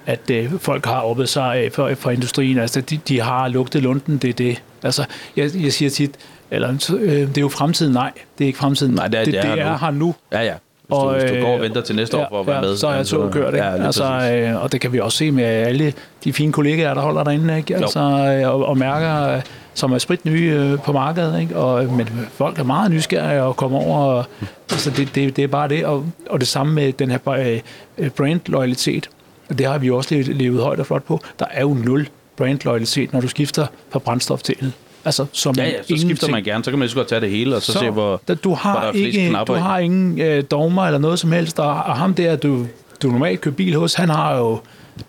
at 0.05 0.29
øh, 0.31 0.51
folk 0.59 0.85
har 0.85 0.99
oppet 1.01 1.29
sig 1.29 1.61
øh, 1.65 1.71
for, 1.71 1.91
for 1.95 2.11
industrien. 2.11 2.57
Altså, 2.59 2.81
de, 2.81 2.99
de 3.07 3.21
har 3.21 3.47
lugtet 3.47 3.83
lunden, 3.83 4.17
det 4.17 4.29
er 4.29 4.33
det. 4.33 4.61
Altså, 4.83 5.05
jeg, 5.37 5.49
jeg 5.63 5.73
siger 5.73 5.89
tit, 5.89 6.11
eller, 6.51 6.89
øh, 6.99 7.11
det 7.11 7.37
er 7.37 7.41
jo 7.41 7.49
fremtiden, 7.49 7.93
nej, 7.93 8.11
det 8.37 8.43
er 8.43 8.47
ikke 8.47 8.59
fremtiden. 8.59 8.93
Nej, 8.95 9.07
det 9.07 9.19
er- 9.19 9.23
det, 9.25 9.33
det 9.33 9.45
er 9.45 9.55
det 9.55 9.61
er 9.63 9.71
nu. 9.71 9.77
her 9.77 9.91
nu. 9.91 10.15
Ja, 10.31 10.41
ja. 10.41 10.53
Hvis, 10.87 10.97
du, 10.97 11.09
hvis 11.11 11.31
du 11.31 11.39
går 11.41 11.53
og 11.53 11.61
venter 11.61 11.81
til 11.81 11.95
næste 11.95 12.17
år 12.17 12.25
for 12.29 12.39
at 12.39 12.47
være 12.47 12.61
med. 12.61 12.77
Så 12.77 12.87
er 12.87 12.95
jeg 12.95 13.05
toget 13.07 13.33
kørt, 13.33 13.53
ikke? 13.53 13.65
Ja, 13.65 13.85
altså, 13.85 14.03
øh, 14.33 14.63
og 14.63 14.71
det 14.71 14.81
kan 14.81 14.93
vi 14.93 14.99
også 14.99 15.17
se 15.17 15.31
med 15.31 15.43
alle 15.43 15.93
de 16.23 16.33
fine 16.33 16.51
kollegaer, 16.53 16.93
der 16.93 17.01
holder 17.01 17.23
derinde, 17.23 17.57
ikke? 17.57 17.75
Altså, 17.75 17.99
øh, 17.99 18.53
og, 18.53 18.65
og 18.65 18.77
mærker, 18.77 19.35
øh, 19.35 19.41
som 19.73 19.91
er 19.91 19.97
sprit 19.97 20.25
nye 20.25 20.51
øh, 20.55 20.79
på 20.79 20.91
markedet, 20.91 21.41
ikke? 21.41 21.55
Og, 21.57 21.85
men 21.93 22.09
folk 22.33 22.59
er 22.59 22.63
meget 22.63 22.91
nysgerrige 22.91 23.43
og 23.43 23.55
kommer 23.57 23.79
over, 23.79 23.99
og, 23.99 24.25
altså, 24.71 24.89
det, 24.89 25.15
det, 25.15 25.35
det 25.35 25.43
er 25.43 25.47
bare 25.47 25.67
det, 25.69 25.85
og, 25.85 26.05
og 26.29 26.39
det 26.39 26.47
samme 26.47 26.73
med 26.73 26.93
den 26.93 27.11
her 27.11 27.27
øh, 27.29 27.59
øh, 27.97 28.09
brand-loyalitet. 28.09 29.09
Det 29.57 29.65
har 29.65 29.77
vi 29.77 29.89
også 29.91 30.13
levet, 30.15 30.27
levet 30.27 30.63
højt 30.63 30.79
og 30.79 30.85
flot 30.85 31.03
på. 31.03 31.21
Der 31.39 31.45
er 31.51 31.61
jo 31.61 31.73
nul 31.73 32.07
brand-loyalitet, 32.41 33.13
når 33.13 33.21
du 33.21 33.27
skifter 33.27 33.67
fra 33.91 33.99
brændstof 33.99 34.41
til 34.41 34.55
el. 34.59 34.71
Altså, 35.07 35.25
som 35.31 35.55
Ja, 35.57 35.63
ja, 35.63 35.71
så 35.77 35.83
skifter 35.83 36.01
ingenting. 36.03 36.31
man 36.31 36.43
gerne. 36.43 36.63
Så 36.63 36.71
kan 36.71 36.79
man 36.79 36.83
lige 36.85 36.91
så 36.91 36.95
godt 36.95 37.07
tage 37.07 37.21
det 37.21 37.29
hele, 37.29 37.55
og 37.55 37.61
så, 37.61 37.71
så 37.73 37.79
se, 37.79 37.89
hvor, 37.89 38.21
da, 38.27 38.35
du 38.35 38.49
hvor 38.49 38.55
har 38.55 38.79
der 38.81 38.87
er 38.87 38.91
flest 38.91 39.17
ikke, 39.17 39.29
knapper 39.29 39.53
du 39.53 39.59
har 39.59 39.79
ingen 39.79 40.21
øh, 40.21 40.43
dogmer 40.51 40.85
eller 40.85 40.99
noget 40.99 41.19
som 41.19 41.31
helst, 41.31 41.59
og, 41.59 41.69
og 41.69 41.95
ham 41.97 42.13
der, 42.13 42.35
du, 42.35 42.65
du 43.03 43.11
normalt 43.11 43.41
kører 43.41 43.55
bil 43.55 43.75
hos, 43.75 43.93
han 43.93 44.09
har 44.09 44.37
jo 44.37 44.59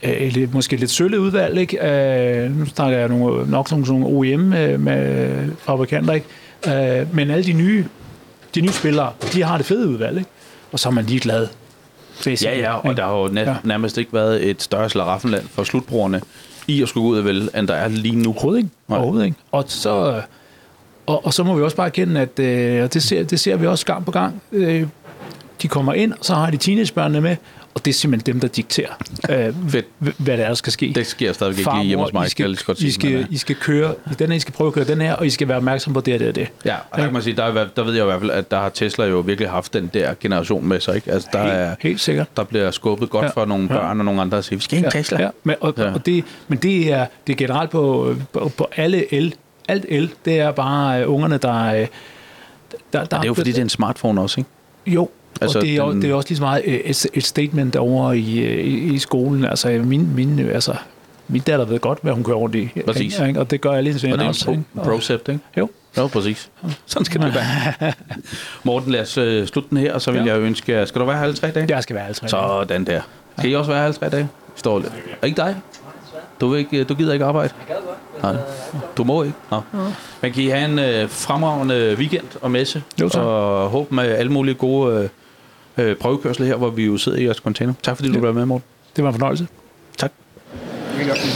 øh, 0.02 0.32
lidt, 0.32 0.54
måske 0.54 0.76
lidt 0.76 0.90
sølle 0.90 1.20
udvalg, 1.20 1.58
ikke? 1.58 1.86
Øh, 2.44 2.58
nu 2.58 2.66
snakker 2.66 2.98
jeg 2.98 3.08
nogle, 3.08 3.50
nok 3.50 3.70
nogle, 3.70 3.86
nogle 3.86 4.06
OEM 4.06 4.52
øh, 4.52 4.72
ikke? 6.14 7.00
Øh, 7.00 7.14
men 7.14 7.30
alle 7.30 7.44
de 7.44 7.52
nye, 7.52 7.84
de 8.54 8.60
nye 8.60 8.72
spillere, 8.72 9.12
de 9.32 9.42
har 9.42 9.56
det 9.56 9.66
fede 9.66 9.88
udvalg, 9.88 10.18
ikke? 10.18 10.30
Og 10.72 10.78
så 10.78 10.88
er 10.88 10.92
man 10.92 11.04
ligeglad. 11.04 11.46
Ja, 12.26 12.58
ja, 12.58 12.72
og 12.74 12.96
der 12.96 13.04
har 13.04 13.16
jo 13.18 13.28
næ- 13.32 13.40
Ja. 13.40 13.54
nærmest 13.64 13.98
ikke 13.98 14.12
været 14.12 14.50
et 14.50 14.62
større 14.62 14.90
slaraffenland 14.90 15.44
for 15.54 15.64
slutbrugerne 15.64 16.20
i 16.68 16.82
at 16.82 16.88
skulle 16.88 17.04
gå 17.04 17.10
ud 17.10 17.18
af 17.18 17.24
vel, 17.24 17.50
end 17.56 17.68
der 17.68 17.74
er 17.74 17.88
lige 17.88 18.16
nu. 18.16 18.30
Overhovedet 18.30 18.58
ikke. 18.58 18.70
Nej. 18.88 18.98
Overhovedet 18.98 19.26
ikke. 19.26 19.36
Og 19.52 19.64
så, 19.66 20.22
og, 21.06 21.26
og 21.26 21.34
så 21.34 21.44
må 21.44 21.54
vi 21.54 21.62
også 21.62 21.76
bare 21.76 21.86
erkende, 21.86 22.20
at 22.20 22.38
øh, 22.38 22.82
og 22.84 22.94
det, 22.94 23.02
ser, 23.02 23.22
det 23.22 23.40
ser 23.40 23.56
vi 23.56 23.66
også 23.66 23.86
gang 23.86 24.04
på 24.04 24.10
gang. 24.10 24.42
Øh, 24.52 24.86
de 25.62 25.68
kommer 25.68 25.92
ind, 25.92 26.12
og 26.12 26.18
så 26.24 26.34
har 26.34 26.50
de 26.50 26.56
teenagebørnene 26.56 27.20
med, 27.20 27.36
og 27.78 27.84
det 27.84 27.90
er 27.90 27.94
simpelthen 27.94 28.34
dem, 28.34 28.40
der 28.40 28.48
dikterer, 28.48 28.90
øh, 29.30 29.54
Fedt. 29.70 29.86
h- 29.98 30.08
hvad 30.18 30.36
der 30.36 30.44
er, 30.44 30.48
der 30.48 30.54
skal 30.54 30.72
ske. 30.72 30.92
Det 30.94 31.06
sker 31.06 31.32
stadigvæk 31.32 31.58
ikke 31.58 31.70
Farmor, 31.70 31.82
hjemme 31.84 32.04
hos 32.04 32.12
mig, 32.12 32.26
I 32.26 32.28
skal 32.30 32.56
sige. 32.56 32.88
I 32.88 32.90
skal, 32.90 33.26
I 33.30 33.36
skal 33.36 33.56
køre, 33.56 33.94
den 34.18 34.28
her, 34.28 34.36
I 34.36 34.40
skal 34.40 34.54
prøve 34.54 34.68
at 34.68 34.74
køre 34.74 34.84
den 34.84 35.00
her, 35.00 35.14
og 35.14 35.26
I 35.26 35.30
skal 35.30 35.48
være 35.48 35.56
opmærksom 35.56 35.92
på 35.92 36.00
det 36.00 36.14
og 36.14 36.20
det 36.20 36.28
og 36.28 36.34
det. 36.34 36.48
Ja, 36.64 36.74
og 36.90 36.98
der 36.98 37.04
kan 37.04 37.12
man 37.12 37.22
sige, 37.22 37.36
der, 37.36 37.44
er, 37.44 37.64
i 37.64 37.68
der 37.76 37.82
ved 37.84 37.94
jeg 37.94 38.02
i 38.02 38.06
hvert 38.06 38.20
fald, 38.20 38.30
at 38.30 38.50
der 38.50 38.58
har 38.58 38.68
Tesla 38.68 39.04
jo 39.04 39.20
virkelig 39.20 39.50
haft 39.50 39.72
den 39.74 39.90
der 39.94 40.14
generation 40.20 40.66
med 40.68 40.80
sig. 40.80 40.94
Ikke? 40.96 41.12
Altså, 41.12 41.28
der, 41.32 41.38
er, 41.38 41.68
Helt, 41.68 41.82
helt 41.82 42.00
sikkert. 42.00 42.36
der 42.36 42.44
bliver 42.44 42.70
skubbet 42.70 43.10
godt 43.10 43.24
Ja. 43.24 43.30
for 43.30 43.44
nogle 43.44 43.68
børn 43.68 43.98
og 43.98 44.04
nogle 44.04 44.20
andre, 44.20 44.36
der 44.36 44.42
siger, 44.42 44.58
vi 44.58 44.62
skal 44.64 44.78
have 44.78 44.86
en 44.86 44.92
Tesla. 44.92 45.22
Ja, 45.22 45.28
men, 45.44 45.56
og, 45.60 45.74
Ja. 45.76 45.84
ja. 45.84 45.92
og 45.94 46.06
det, 46.06 46.24
men 46.48 46.58
det 46.58 46.92
er, 46.92 47.06
det 47.26 47.32
er 47.32 47.36
generelt 47.36 47.70
på, 47.70 48.14
på, 48.32 48.52
på 48.56 48.68
alle 48.76 49.14
el. 49.14 49.34
Alt 49.68 49.84
el, 49.88 50.10
det 50.24 50.40
er 50.40 50.50
bare 50.50 51.02
øh, 51.02 51.12
ungerne, 51.12 51.38
der... 51.38 51.64
øh, 51.74 51.74
der, 51.80 51.86
der 52.92 53.04
Det 53.04 53.12
er 53.12 53.26
jo 53.26 53.34
fordi, 53.34 53.50
det 53.52 53.58
er 53.58 53.62
en 53.62 53.68
smartphone 53.68 54.20
også, 54.20 54.40
ikke? 54.40 54.50
Jo, 54.86 55.08
Altså, 55.40 55.58
og 55.58 55.64
det 55.64 55.76
er, 55.76 55.84
den- 55.84 56.02
det 56.02 56.10
er 56.10 56.14
også 56.14 56.28
lige 56.28 56.36
så 56.36 56.42
meget 56.42 56.62
øh, 56.64 56.74
et, 56.74 57.06
et 57.14 57.24
statement 57.24 57.76
over 57.76 58.12
i, 58.12 58.38
øh, 58.38 58.64
i, 58.64 58.94
i 58.94 58.98
skolen. 58.98 59.44
Altså, 59.44 59.68
min, 59.84 60.14
min, 60.14 60.38
øh, 60.38 60.54
altså, 60.54 60.74
min 61.28 61.40
datter 61.42 61.64
ved 61.64 61.78
godt, 61.78 61.98
hvad 62.02 62.12
hun 62.12 62.24
kører 62.24 62.36
rundt 62.36 62.54
i. 62.54 62.68
Præcis. 62.86 63.20
Ikke? 63.28 63.40
Og 63.40 63.50
det 63.50 63.60
gør 63.60 63.70
alle 63.72 63.88
hendes 63.90 64.04
Og 64.04 64.06
venner 64.10 64.16
det 64.16 64.24
er 64.24 64.28
også. 64.28 64.50
en 64.50 64.66
pro- 64.78 64.82
procept, 64.84 65.28
ikke? 65.28 65.40
Jo. 65.56 65.68
Jo, 65.98 66.06
præcis. 66.06 66.50
Sådan 66.86 67.04
skal 67.04 67.20
det 67.20 67.34
være. 67.34 67.92
Morten, 68.64 68.92
lad 68.92 69.00
os 69.00 69.18
øh, 69.18 69.46
slutte 69.46 69.70
den 69.70 69.78
her, 69.78 69.94
og 69.94 70.02
så 70.02 70.10
vil 70.12 70.22
Ja. 70.24 70.32
jeg 70.34 70.40
ønske 70.40 70.72
jer... 70.72 70.84
Skal 70.84 71.00
du 71.00 71.06
være 71.06 71.16
her 71.16 71.22
alle 71.24 71.36
tre 71.36 71.50
dage? 71.50 71.66
Jeg 71.74 71.82
skal 71.82 71.96
være 71.96 72.06
altså. 72.06 72.22
Sådan 72.28 72.84
der. 72.84 73.00
Skal 73.38 73.50
I 73.50 73.54
også 73.54 73.70
være 73.70 73.78
her 73.80 73.84
alle 73.86 73.96
tre 73.96 74.08
dage? 74.08 74.28
Står 74.56 74.78
lidt. 74.78 74.92
Er 75.22 75.26
ikke 75.26 75.36
dig? 75.36 75.56
Du, 76.40 76.48
vil 76.48 76.58
ikke, 76.58 76.84
du 76.84 76.94
gider 76.94 77.12
ikke 77.12 77.24
arbejde? 77.24 77.52
Nej. 78.22 78.36
Du 78.96 79.04
må 79.04 79.22
ikke? 79.22 79.34
Nå. 79.50 79.60
Men 80.22 80.32
kan 80.32 80.42
I 80.42 80.46
have 80.46 80.64
en 80.72 80.78
øh, 80.78 81.08
fremragende 81.10 81.94
weekend 81.98 82.24
og 82.40 82.50
messe? 82.50 82.82
Jo, 83.00 83.08
tak. 83.08 83.22
Og 83.22 83.68
håb 83.68 83.92
med 83.92 84.04
alle 84.04 84.32
mulige 84.32 84.54
gode 84.54 85.02
øh, 85.02 85.08
øh, 85.78 85.96
prøvekørsler 85.96 86.46
her, 86.46 86.56
hvor 86.56 86.70
vi 86.70 86.84
jo 86.86 86.96
sidder 86.96 87.18
i 87.18 87.24
jeres 87.24 87.36
container. 87.36 87.72
Tak 87.82 87.96
fordi 87.96 88.08
du 88.08 88.14
Ja. 88.14 88.20
var 88.20 88.32
med, 88.32 88.44
Morten. 88.46 88.64
Det 88.96 89.04
var 89.04 89.10
en 89.10 89.14
fornøjelse. 89.14 89.46
Tak. 89.98 90.10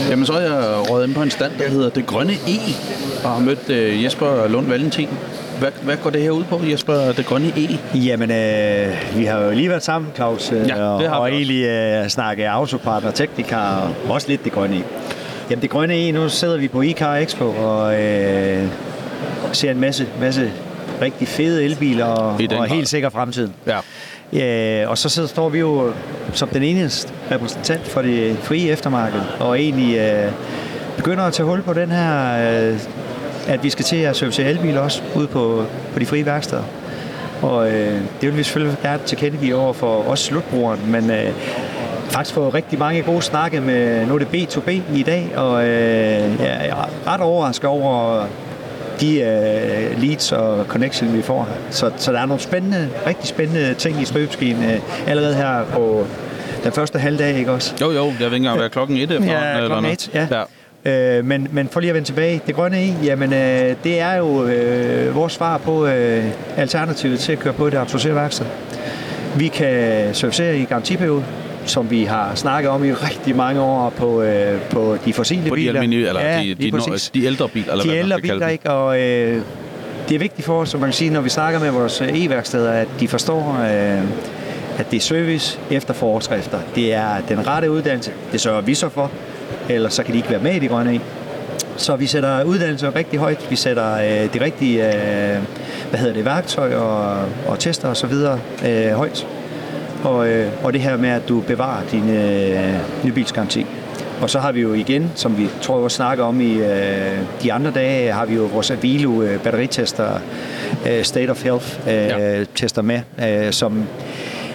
Jamen, 0.09 0.25
så 0.25 0.33
er 0.33 0.39
jeg 0.41 0.89
røget 0.89 1.07
ind 1.07 1.15
på 1.15 1.21
en 1.21 1.31
stand, 1.31 1.51
der 1.59 1.69
hedder 1.69 1.89
Det 1.89 2.05
Grønne 2.05 2.33
E, 2.33 2.57
og 3.23 3.29
har 3.29 3.39
mødt 3.39 3.69
øh, 3.69 4.03
Jesper 4.03 4.47
Lund 4.47 4.67
Valentin. 4.67 5.09
Hvad, 5.59 5.71
hvad 5.83 5.97
går 6.03 6.09
det 6.09 6.21
her 6.21 6.31
ud 6.31 6.43
på, 6.43 6.59
Jesper, 6.71 6.93
Det 7.11 7.25
Grønne 7.25 7.47
E? 7.57 7.77
Jamen, 7.95 8.31
øh, 8.31 9.17
vi 9.17 9.25
har 9.25 9.39
jo 9.39 9.51
lige 9.51 9.69
været 9.69 9.83
sammen, 9.83 10.11
Claus, 10.15 10.51
øh, 10.51 10.67
Ja, 10.67 10.83
og, 10.83 11.01
det 11.01 11.09
har 11.09 11.15
vi 11.15 11.21
og 11.21 11.31
egentlig 11.31 11.63
øh, 11.65 12.09
snakket 12.09 12.43
autopart 12.45 13.03
og 13.03 13.13
teknikar, 13.15 13.81
og 13.81 14.11
også 14.11 14.27
lidt 14.29 14.43
det 14.43 14.51
grønne 14.51 14.75
E. 14.77 14.83
Jamen, 15.49 15.61
det 15.61 15.69
grønne 15.69 15.95
E, 15.95 16.11
nu 16.11 16.29
sidder 16.29 16.57
vi 16.57 16.67
på 16.67 16.81
iCar 16.81 17.15
Expo 17.15 17.49
og 17.49 18.01
øh, 18.01 18.67
ser 19.53 19.71
en 19.71 19.79
masse, 19.79 20.07
masse 20.19 20.51
rigtig 21.01 21.27
fede 21.27 21.63
elbiler 21.63 22.05
og, 22.05 22.39
og 22.57 22.65
helt 22.65 22.87
sikker 22.89 23.09
fremtiden. 23.09 23.53
Ja. 23.67 23.77
Øh, 24.41 24.89
og 24.89 24.97
så 24.97 25.09
sidder, 25.09 25.27
står 25.27 25.49
vi 25.49 25.59
jo 25.59 25.91
som 26.33 26.49
den 26.49 26.63
eneste 26.63 27.13
repræsentant 27.31 27.87
for 27.87 28.01
det 28.01 28.37
frie 28.37 28.71
eftermarked, 28.71 29.21
og 29.39 29.59
egentlig 29.59 29.97
øh, 29.97 30.31
begynder 30.97 31.23
at 31.23 31.33
tage 31.33 31.47
hul 31.47 31.61
på 31.61 31.73
den 31.73 31.91
her, 31.91 32.33
øh, 32.71 32.79
at 33.47 33.63
vi 33.63 33.69
skal 33.69 33.85
til 33.85 33.95
at 33.95 34.15
servicere 34.15 34.49
elbiler 34.49 34.79
også 34.79 35.01
ude 35.15 35.27
på, 35.27 35.65
på 35.93 35.99
de 35.99 36.05
frie 36.05 36.25
værksteder. 36.25 36.63
Og 37.41 37.71
øh, 37.71 38.01
det 38.21 38.29
vil 38.29 38.37
vi 38.37 38.43
selvfølgelig 38.43 38.77
gerne 38.81 39.03
tilkendegive 39.05 39.55
over 39.55 39.73
for 39.73 40.03
os 40.07 40.19
slutbrugeren, 40.19 40.91
men 40.91 41.11
øh, 41.11 41.33
faktisk 42.09 42.35
fået 42.35 42.53
rigtig 42.53 42.79
mange 42.79 43.01
gode 43.01 43.21
snakke 43.21 43.61
med, 43.61 44.07
nu 44.07 44.13
er 44.15 44.19
det 44.19 44.27
B2B 44.27 44.71
i 44.95 45.03
dag, 45.03 45.37
og 45.37 45.63
øh, 45.63 46.39
jeg 46.39 46.67
er 46.67 46.89
ret 47.07 47.21
overrasket 47.21 47.69
over 47.69 48.25
de 49.01 49.21
øh, 49.21 50.03
leads 50.03 50.31
og 50.31 50.65
connection, 50.65 51.17
vi 51.17 51.21
får 51.21 51.43
her. 51.43 51.55
Så, 51.69 51.91
så 51.97 52.11
der 52.11 52.19
er 52.19 52.25
nogle 52.25 52.41
spændende, 52.41 52.89
rigtig 53.07 53.27
spændende 53.27 53.73
ting 53.73 54.01
i 54.01 54.05
støbeskeen 54.05 54.63
øh, 54.63 54.79
allerede 55.07 55.35
her 55.35 55.65
på 55.65 56.07
den 56.63 56.71
første 56.71 56.99
halvdag, 56.99 57.37
ikke 57.37 57.51
også? 57.51 57.73
Jo, 57.81 57.91
jo, 57.91 58.05
jeg 58.05 58.17
ved 58.19 58.25
ikke 58.25 58.35
engang, 58.35 58.59
hvad 58.59 58.69
klokken 58.69 58.97
et 58.97 59.11
efter. 59.11 59.57
Ja, 59.57 59.65
klokken 59.65 59.91
et, 59.91 60.09
ja. 60.13 60.27
ja. 60.31 60.43
Øh, 60.85 61.25
men, 61.25 61.47
men 61.51 61.67
for 61.67 61.79
lige 61.79 61.89
at 61.89 61.95
vende 61.95 62.07
tilbage, 62.07 62.41
det 62.47 62.55
grønne 62.55 62.85
i, 62.85 62.93
jamen 63.03 63.33
øh, 63.33 63.75
det 63.83 63.99
er 63.99 64.13
jo 64.13 64.45
øh, 64.45 65.15
vores 65.15 65.33
svar 65.33 65.57
på 65.57 65.85
øh, 65.85 66.23
alternativet 66.57 67.19
til 67.19 67.31
at 67.31 67.39
køre 67.39 67.53
på 67.53 67.69
det 67.69 67.77
autoriserede 67.77 68.15
værksted. 68.15 68.45
Vi 69.35 69.47
kan 69.47 70.09
servicere 70.15 70.57
i 70.57 70.63
garantiperiode, 70.63 71.23
som 71.65 71.91
vi 71.91 72.03
har 72.03 72.35
snakket 72.35 72.71
om 72.71 72.83
i 72.83 72.91
rigtig 72.93 73.35
mange 73.35 73.61
år 73.61 73.89
på, 73.89 74.21
øh, 74.21 74.61
på 74.61 74.97
de 75.05 75.13
fossile 75.13 75.49
På 75.49 75.55
de 75.55 75.59
biler. 75.59 75.73
almindelige, 75.73 76.07
eller 76.07 76.21
ja, 76.21 76.41
de, 76.41 76.55
de, 76.55 76.71
præcis. 76.71 77.09
de, 77.09 77.23
ældre 77.23 77.49
biler, 77.49 77.71
eller 77.71 77.83
de 77.83 77.89
hvad 77.89 77.99
ældre 77.99 78.19
biler, 78.21 78.47
ikke? 78.47 78.69
Og 78.71 79.01
øh, 79.01 79.41
det 80.09 80.15
er 80.15 80.19
vigtigt 80.19 80.45
for 80.45 80.59
os, 80.61 80.69
som 80.69 80.79
man 80.79 80.87
kan 80.87 80.93
sige, 80.93 81.09
når 81.09 81.21
vi 81.21 81.29
snakker 81.29 81.59
med 81.59 81.71
vores 81.71 82.01
øh, 82.01 82.07
e-værksteder, 82.07 82.71
at 82.71 82.87
de 82.99 83.07
forstår, 83.07 83.57
øh, 83.61 84.03
at 84.77 84.91
det 84.91 84.97
er 84.97 85.01
service 85.01 85.59
efter 85.71 85.93
forskrifter. 85.93 86.59
Det 86.75 86.93
er 86.93 87.21
den 87.29 87.47
rette 87.47 87.71
uddannelse. 87.71 88.11
Det 88.31 88.41
sørger 88.41 88.61
vi 88.61 88.75
så 88.75 88.89
for. 88.89 89.11
Ellers 89.69 89.93
så 89.93 90.03
kan 90.03 90.13
de 90.13 90.17
ikke 90.17 90.29
være 90.29 90.39
med 90.39 90.55
i 90.55 90.59
de 90.59 90.67
grønne. 90.67 90.99
Så 91.77 91.95
vi 91.95 92.05
sætter 92.05 92.43
uddannelse 92.43 92.89
rigtig 92.89 93.19
højt. 93.19 93.47
Vi 93.49 93.55
sætter 93.55 93.93
øh, 93.93 94.33
de 94.33 94.41
rigtige 94.41 94.87
øh, 94.87 95.37
hvad 95.89 95.99
hedder 95.99 96.13
det, 96.13 96.25
værktøj 96.25 96.75
og, 96.75 97.25
og 97.47 97.59
tester 97.59 97.87
og 97.87 97.97
så 97.97 98.07
videre 98.07 98.39
øh, 98.65 98.91
højt. 98.91 99.27
Og, 100.03 100.27
øh, 100.27 100.51
og 100.63 100.73
det 100.73 100.81
her 100.81 100.97
med, 100.97 101.09
at 101.09 101.21
du 101.29 101.39
bevarer 101.39 101.83
din 101.91 102.09
øh, 102.09 102.73
nybilsgaranti. 103.03 103.65
Og 104.21 104.29
så 104.29 104.39
har 104.39 104.51
vi 104.51 104.61
jo 104.61 104.73
igen, 104.73 105.11
som 105.15 105.37
vi 105.37 105.47
tror 105.61 105.75
jeg 105.75 105.83
også 105.83 105.95
snakker 105.95 106.23
om 106.23 106.41
i 106.41 106.53
øh, 106.53 107.17
de 107.43 107.53
andre 107.53 107.71
dage, 107.71 108.11
har 108.11 108.25
vi 108.25 108.35
jo 108.35 108.43
vores 108.53 108.71
Avilo 108.71 109.21
øh, 109.21 109.39
batteritester, 109.39 110.07
øh, 110.87 111.03
State 111.03 111.29
of 111.29 111.43
Health 111.43 111.79
øh, 111.87 111.93
Ja. 111.93 112.43
tester 112.55 112.81
med, 112.81 112.99
øh, 113.27 113.51
som 113.51 113.83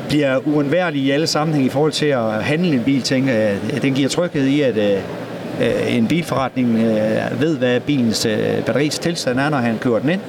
bliver 0.08 0.38
uundværlige 0.46 1.04
i 1.04 1.10
alle 1.10 1.26
sammenhæng 1.26 1.66
i 1.66 1.68
forhold 1.68 1.92
til 1.92 2.06
at 2.06 2.44
handle 2.44 2.74
en 2.74 2.82
bil. 2.84 3.02
Tænker, 3.02 3.32
jeg. 3.32 3.56
den 3.82 3.94
giver 3.94 4.08
tryghed 4.08 4.46
i, 4.46 4.60
at 4.60 4.76
øh, 4.76 4.92
øh, 5.60 5.96
en 5.96 6.06
bilforretning 6.08 6.78
øh, 6.78 7.40
ved, 7.40 7.56
hvad 7.56 7.80
bilens 7.80 8.26
øh, 8.26 8.38
batteris 8.66 8.98
tilstand 8.98 9.38
er, 9.40 9.48
når 9.48 9.58
han 9.58 9.78
kører 9.78 9.98
den 9.98 10.10
ind. 10.10 10.20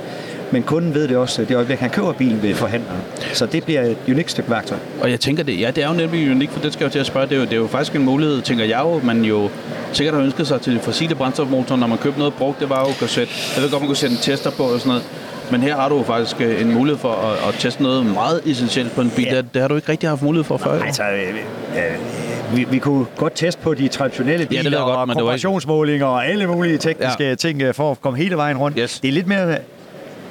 Men 0.52 0.64
kunden 0.64 0.94
ved 0.94 1.08
det 1.08 1.18
også, 1.18 1.46
det 1.46 1.56
øjeblik, 1.56 1.80
han 1.80 1.90
køber 1.90 2.14
bilen 2.14 2.44
ved 2.44 2.56
forhandleren. 2.56 3.00
Så 3.34 3.46
det 3.46 3.64
bliver 3.64 3.82
et 3.82 3.98
unikt 4.08 4.32
stykke 4.32 4.50
værktøj. 4.50 4.78
Og 5.02 5.12
jeg 5.12 5.20
tænker 5.20 5.44
det, 5.44 5.60
ja, 5.60 5.72
det 5.72 5.84
er 5.84 5.88
jo 5.88 5.94
nemlig 5.94 6.32
unikt, 6.32 6.52
for 6.52 6.60
det 6.60 6.74
skal 6.74 6.84
jeg 6.84 6.90
jo 6.90 6.92
til 6.92 7.00
at 7.00 7.06
spørge. 7.06 7.28
Det 7.28 7.36
er 7.36 7.40
jo, 7.40 7.44
det 7.46 7.54
er 7.54 7.58
jo 7.58 7.68
faktisk 7.68 7.96
en 7.96 8.06
mulighed, 8.06 8.42
tænker 8.42 8.66
jeg 8.66 8.80
jo, 8.84 9.00
man 9.04 9.22
jo 9.24 9.50
sikkert 9.94 10.16
har 10.16 10.22
ønsket 10.24 10.48
sig 10.48 10.62
til 10.62 10.80
fossile 10.80 11.16
brændstofmotorer, 11.16 11.80
når 11.80 11.88
man 11.88 11.98
købte 11.98 12.20
noget 12.20 12.34
brugt, 12.34 12.60
det 12.60 12.70
var 12.70 12.80
jo 12.80 13.06
at 13.06 13.10
sætte, 13.10 13.34
jeg 13.56 13.64
ved 13.64 13.72
godt, 13.72 13.82
man 13.82 13.88
kunne 13.88 13.98
sætte 13.98 14.16
en 14.16 14.22
tester 14.22 14.52
på 14.52 14.64
og 14.64 14.80
sådan 14.80 14.88
noget, 14.90 15.04
men 15.52 15.62
her 15.62 15.76
har 15.76 15.90
du 15.90 15.98
jo 15.98 16.04
faktisk 16.04 16.42
øh, 16.42 16.62
en 16.62 16.74
mulighed 16.74 17.00
for 17.00 17.12
at, 17.12 17.50
at 17.50 17.56
teste 17.60 17.84
noget 17.84 18.06
meget 18.06 18.42
essentielt 18.46 18.92
på 18.96 19.02
en 19.02 19.10
bil. 19.10 19.26
Ja. 19.26 19.38
Det, 19.38 19.54
det 19.54 19.62
har 19.62 19.70
du 19.70 19.76
ikke 19.76 19.92
rigtig 19.92 20.10
haft 20.10 20.22
mulighed 20.22 20.44
for 20.44 20.58
før. 20.58 20.84
Altså, 20.84 21.04
øh, 21.04 21.30
øh, 21.76 22.58
vi, 22.58 22.64
vi 22.72 22.78
kunne 22.80 23.06
godt 23.18 23.34
teste 23.36 23.62
på 23.62 23.74
de 23.74 23.88
traditionelle 23.88 24.48
Ja, 24.52 24.56
det 24.58 24.66
biler 24.66 24.80
godt, 24.80 24.98
og 24.98 25.08
men 25.08 25.18
kompressionsmålinger 25.18 26.06
og 26.06 26.28
alle 26.28 26.48
mulige 26.48 26.78
tekniske 26.78 27.24
Ja. 27.24 27.30
ja. 27.30 27.36
ting 27.36 27.62
øh, 27.62 27.74
for 27.74 27.92
at 27.92 28.02
komme 28.02 28.18
hele 28.18 28.36
vejen 28.36 28.58
rundt. 28.58 28.78
Yes. 28.82 29.00
Det 29.00 29.08
er 29.08 29.12
lidt 29.12 29.28
mere, 29.28 29.58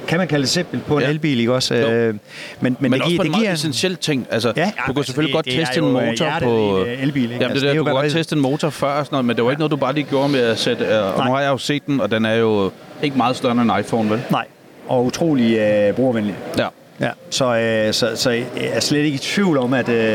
kan 0.08 0.18
man 0.18 0.28
kalde 0.28 0.42
det 0.42 0.50
simpelt 0.50 0.86
på 0.86 0.96
en 0.96 1.02
Ja. 1.02 1.08
elbil, 1.08 1.40
ikke 1.40 1.52
også? 1.54 1.74
Jo. 1.74 1.88
Øh, 1.90 2.14
Men, 2.14 2.18
men, 2.60 2.76
Men, 2.80 2.92
det 2.92 3.00
også 3.02 3.08
giver, 3.10 3.18
på 3.18 3.22
en 3.22 3.26
det 3.26 3.30
meget 3.30 3.42
giver 3.42 3.52
essentiel 3.52 3.96
ting. 3.96 4.26
Altså, 4.30 4.52
Ja, 4.56 4.64
du 4.64 4.70
kunne 4.86 4.98
altså, 5.00 5.02
selvfølgelig 5.12 5.28
det- 5.28 5.34
godt 5.36 5.44
det 5.44 5.66
teste 5.66 5.78
en 5.80 5.84
øh, 5.86 5.92
motor 5.92 6.32
på... 6.42 6.84
øh, 6.84 7.02
elbil, 7.02 7.22
ikke? 7.22 7.34
Jamen, 7.34 7.42
Altså, 7.42 7.54
det, 7.54 7.62
det 7.62 7.68
er 7.68 7.68
der, 7.68 7.74
jo 7.74 7.78
du 7.78 7.84
kunne 7.84 8.02
godt 8.02 8.12
teste 8.12 8.36
en 8.36 8.42
motor 8.42 8.70
før, 8.70 8.86
og 8.88 9.04
sådan 9.06 9.14
noget, 9.14 9.24
men 9.24 9.36
det 9.36 9.44
var 9.44 9.50
ikke 9.50 9.60
noget, 9.60 9.70
du 9.70 9.76
bare 9.76 9.94
lige 9.94 10.06
gjorde 10.10 10.28
med 10.28 10.40
at 10.40 10.58
sætte... 10.58 10.84
Øh, 10.84 11.18
og 11.18 11.24
nu 11.26 11.32
har 11.32 11.40
jeg 11.40 11.48
jo 11.48 11.58
set 11.58 11.86
den, 11.86 12.00
og 12.00 12.10
den 12.10 12.24
er 12.24 12.34
jo 12.34 12.70
ikke 13.02 13.16
meget 13.16 13.36
større 13.36 13.52
end 13.52 13.60
en 13.70 13.80
iPhone, 13.80 14.10
vel? 14.10 14.20
Nej, 14.30 14.44
og 14.88 15.04
utrolig 15.04 15.58
øh, 15.58 15.94
brugervenlig. 15.94 16.34
Ja. 16.58 16.66
Ja, 17.00 17.10
så, 17.30 17.56
øh, 17.56 17.92
så, 17.94 18.10
så 18.14 18.30
jeg 18.30 18.44
er 18.56 18.80
slet 18.80 18.98
ikke 19.04 19.14
i 19.14 19.18
tvivl 19.18 19.58
om, 19.58 19.74
at, 19.74 19.88
øh, 19.88 20.14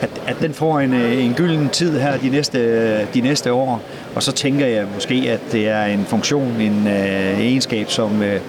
at, 0.00 0.10
at 0.26 0.36
den 0.40 0.54
får 0.54 0.80
en, 0.80 0.94
øh, 0.94 1.24
en 1.24 1.34
gylden 1.34 1.68
tid 1.68 1.98
her 2.00 2.16
de 2.18 2.28
næste, 2.28 3.04
de 3.14 3.20
næste 3.20 3.52
år. 3.52 3.82
Og 4.14 4.22
så 4.22 4.32
tænker 4.32 4.66
jeg 4.66 4.86
måske, 4.94 5.14
at 5.28 5.40
det 5.52 5.68
er 5.68 5.84
en 5.84 6.04
funktion, 6.08 6.60
en 6.60 6.86
øh, 6.86 7.40
egenskab, 7.40 7.90
som 7.90 8.22
øh, 8.22 8.40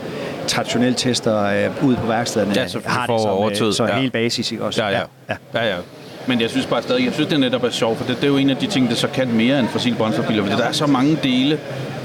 traditionelt 0.47 0.97
tester 0.97 1.43
øh, 1.45 1.84
ude 1.86 1.95
på 1.95 2.08
værkstederne 2.08 2.53
Ja, 2.56 2.67
selvfølgelig 2.67 2.91
har 2.91 3.08
det 3.08 3.21
som, 3.21 3.29
overtid, 3.32 3.67
øh, 3.67 3.73
som 3.73 3.88
ja. 3.88 3.95
helt 3.99 4.13
basis. 4.13 4.51
Ikke 4.51 4.63
også? 4.63 4.84
Ja, 4.84 4.89
ja. 4.89 4.99
ja. 5.29 5.36
ja, 5.56 5.67
ja. 5.67 5.75
Men 6.27 6.41
jeg 6.41 6.49
synes 6.49 6.65
bare 6.65 6.82
stadig, 6.82 7.06
jeg 7.06 7.13
synes 7.13 7.29
det 7.29 7.39
netop 7.39 7.63
er 7.63 7.69
sjovt, 7.69 7.97
for 7.97 8.06
det, 8.06 8.15
det 8.15 8.23
er 8.23 8.27
jo 8.27 8.38
en 8.38 8.49
af 8.49 8.58
de 8.58 8.67
ting, 8.67 8.89
der 8.89 8.95
så 8.95 9.08
kan 9.08 9.32
mere 9.32 9.60
end 9.60 9.67
fossil 9.67 9.95
brændstofbiler, 9.95 10.43
fordi 10.43 10.56
der 10.62 10.67
er 10.67 10.71
så 10.71 10.88
mange 10.88 11.17
dele, 11.23 11.60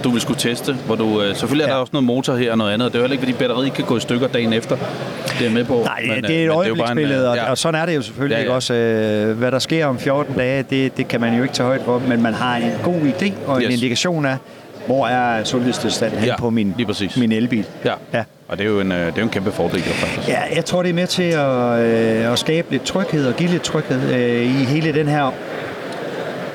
du 0.04 0.10
vil 0.10 0.20
skulle 0.20 0.40
teste, 0.40 0.72
hvor 0.72 0.94
du, 0.94 1.22
øh, 1.22 1.28
selvfølgelig 1.36 1.64
er 1.64 1.68
Ja. 1.68 1.74
der 1.74 1.80
også 1.80 1.90
noget 1.92 2.04
motor 2.04 2.36
her 2.36 2.50
og 2.52 2.58
noget 2.58 2.72
andet, 2.72 2.86
og 2.86 2.92
det 2.92 2.98
er 2.98 3.02
jo 3.02 3.08
heller 3.08 3.12
ikke, 3.22 3.22
fordi 3.34 3.38
batteriet 3.48 3.72
kan 3.72 3.84
gå 3.84 3.96
i 3.96 4.00
stykker 4.00 4.28
dagen 4.28 4.52
efter, 4.52 4.76
det 5.38 5.46
er 5.46 5.50
med 5.50 5.64
på. 5.64 5.82
Nej, 5.84 6.00
men, 6.02 6.10
øh, 6.10 6.16
det 6.16 6.24
er 6.24 6.24
et 6.24 6.28
bare 6.28 6.42
en, 6.42 6.50
øjebliksbillede, 6.50 7.22
øh, 7.24 7.30
og, 7.30 7.36
ja. 7.36 7.50
og 7.50 7.58
sådan 7.58 7.80
er 7.82 7.86
det 7.86 7.96
jo 7.96 8.02
selvfølgelig 8.02 8.34
Ja, 8.36 8.42
ja, 8.42 8.48
ja. 8.48 8.54
også. 8.54 8.74
Øh, 8.74 9.38
hvad 9.38 9.52
der 9.52 9.58
sker 9.58 9.86
om 9.86 9.98
14 9.98 10.34
dage, 10.34 10.64
det, 10.70 10.96
det 10.96 11.08
kan 11.08 11.20
man 11.20 11.36
jo 11.36 11.42
ikke 11.42 11.54
tage 11.54 11.66
højde 11.66 11.84
for, 11.84 11.98
men 12.08 12.22
man 12.22 12.34
har 12.34 12.56
en 12.56 12.72
god 12.84 12.94
idé 13.00 13.32
og 13.46 13.56
en 13.56 13.62
Yes. 13.70 13.74
indikation 13.74 14.26
af, 14.26 14.36
hvor 14.88 15.06
er 15.06 15.44
sundhedstilstanden 15.44 16.24
Ja, 16.24 16.36
på 16.36 16.50
min, 16.50 16.74
min 17.16 17.32
elbil. 17.32 17.66
Ja. 17.84 17.92
Ja. 18.14 18.24
og 18.48 18.58
det 18.58 18.66
er 18.66 18.70
jo 18.70 18.80
en, 18.80 18.92
øh, 18.92 18.98
det 18.98 19.06
er 19.06 19.12
jo 19.18 19.22
en 19.22 19.28
kæmpe 19.28 19.52
fordel, 19.52 19.78
jo, 19.86 19.92
faktisk. 19.92 20.28
Ja, 20.28 20.40
jeg 20.56 20.64
tror, 20.64 20.82
det 20.82 20.90
er 20.90 20.94
med 20.94 21.06
til 21.06 21.22
at, 21.22 21.78
øh, 21.78 22.32
at 22.32 22.38
skabe 22.38 22.70
lidt 22.70 22.82
tryghed 22.82 23.26
og 23.26 23.34
give 23.36 23.50
lidt 23.50 23.62
tryghed 23.62 24.14
øh, 24.14 24.42
i 24.60 24.64
hele 24.64 24.92
den 24.92 25.08
her 25.08 25.32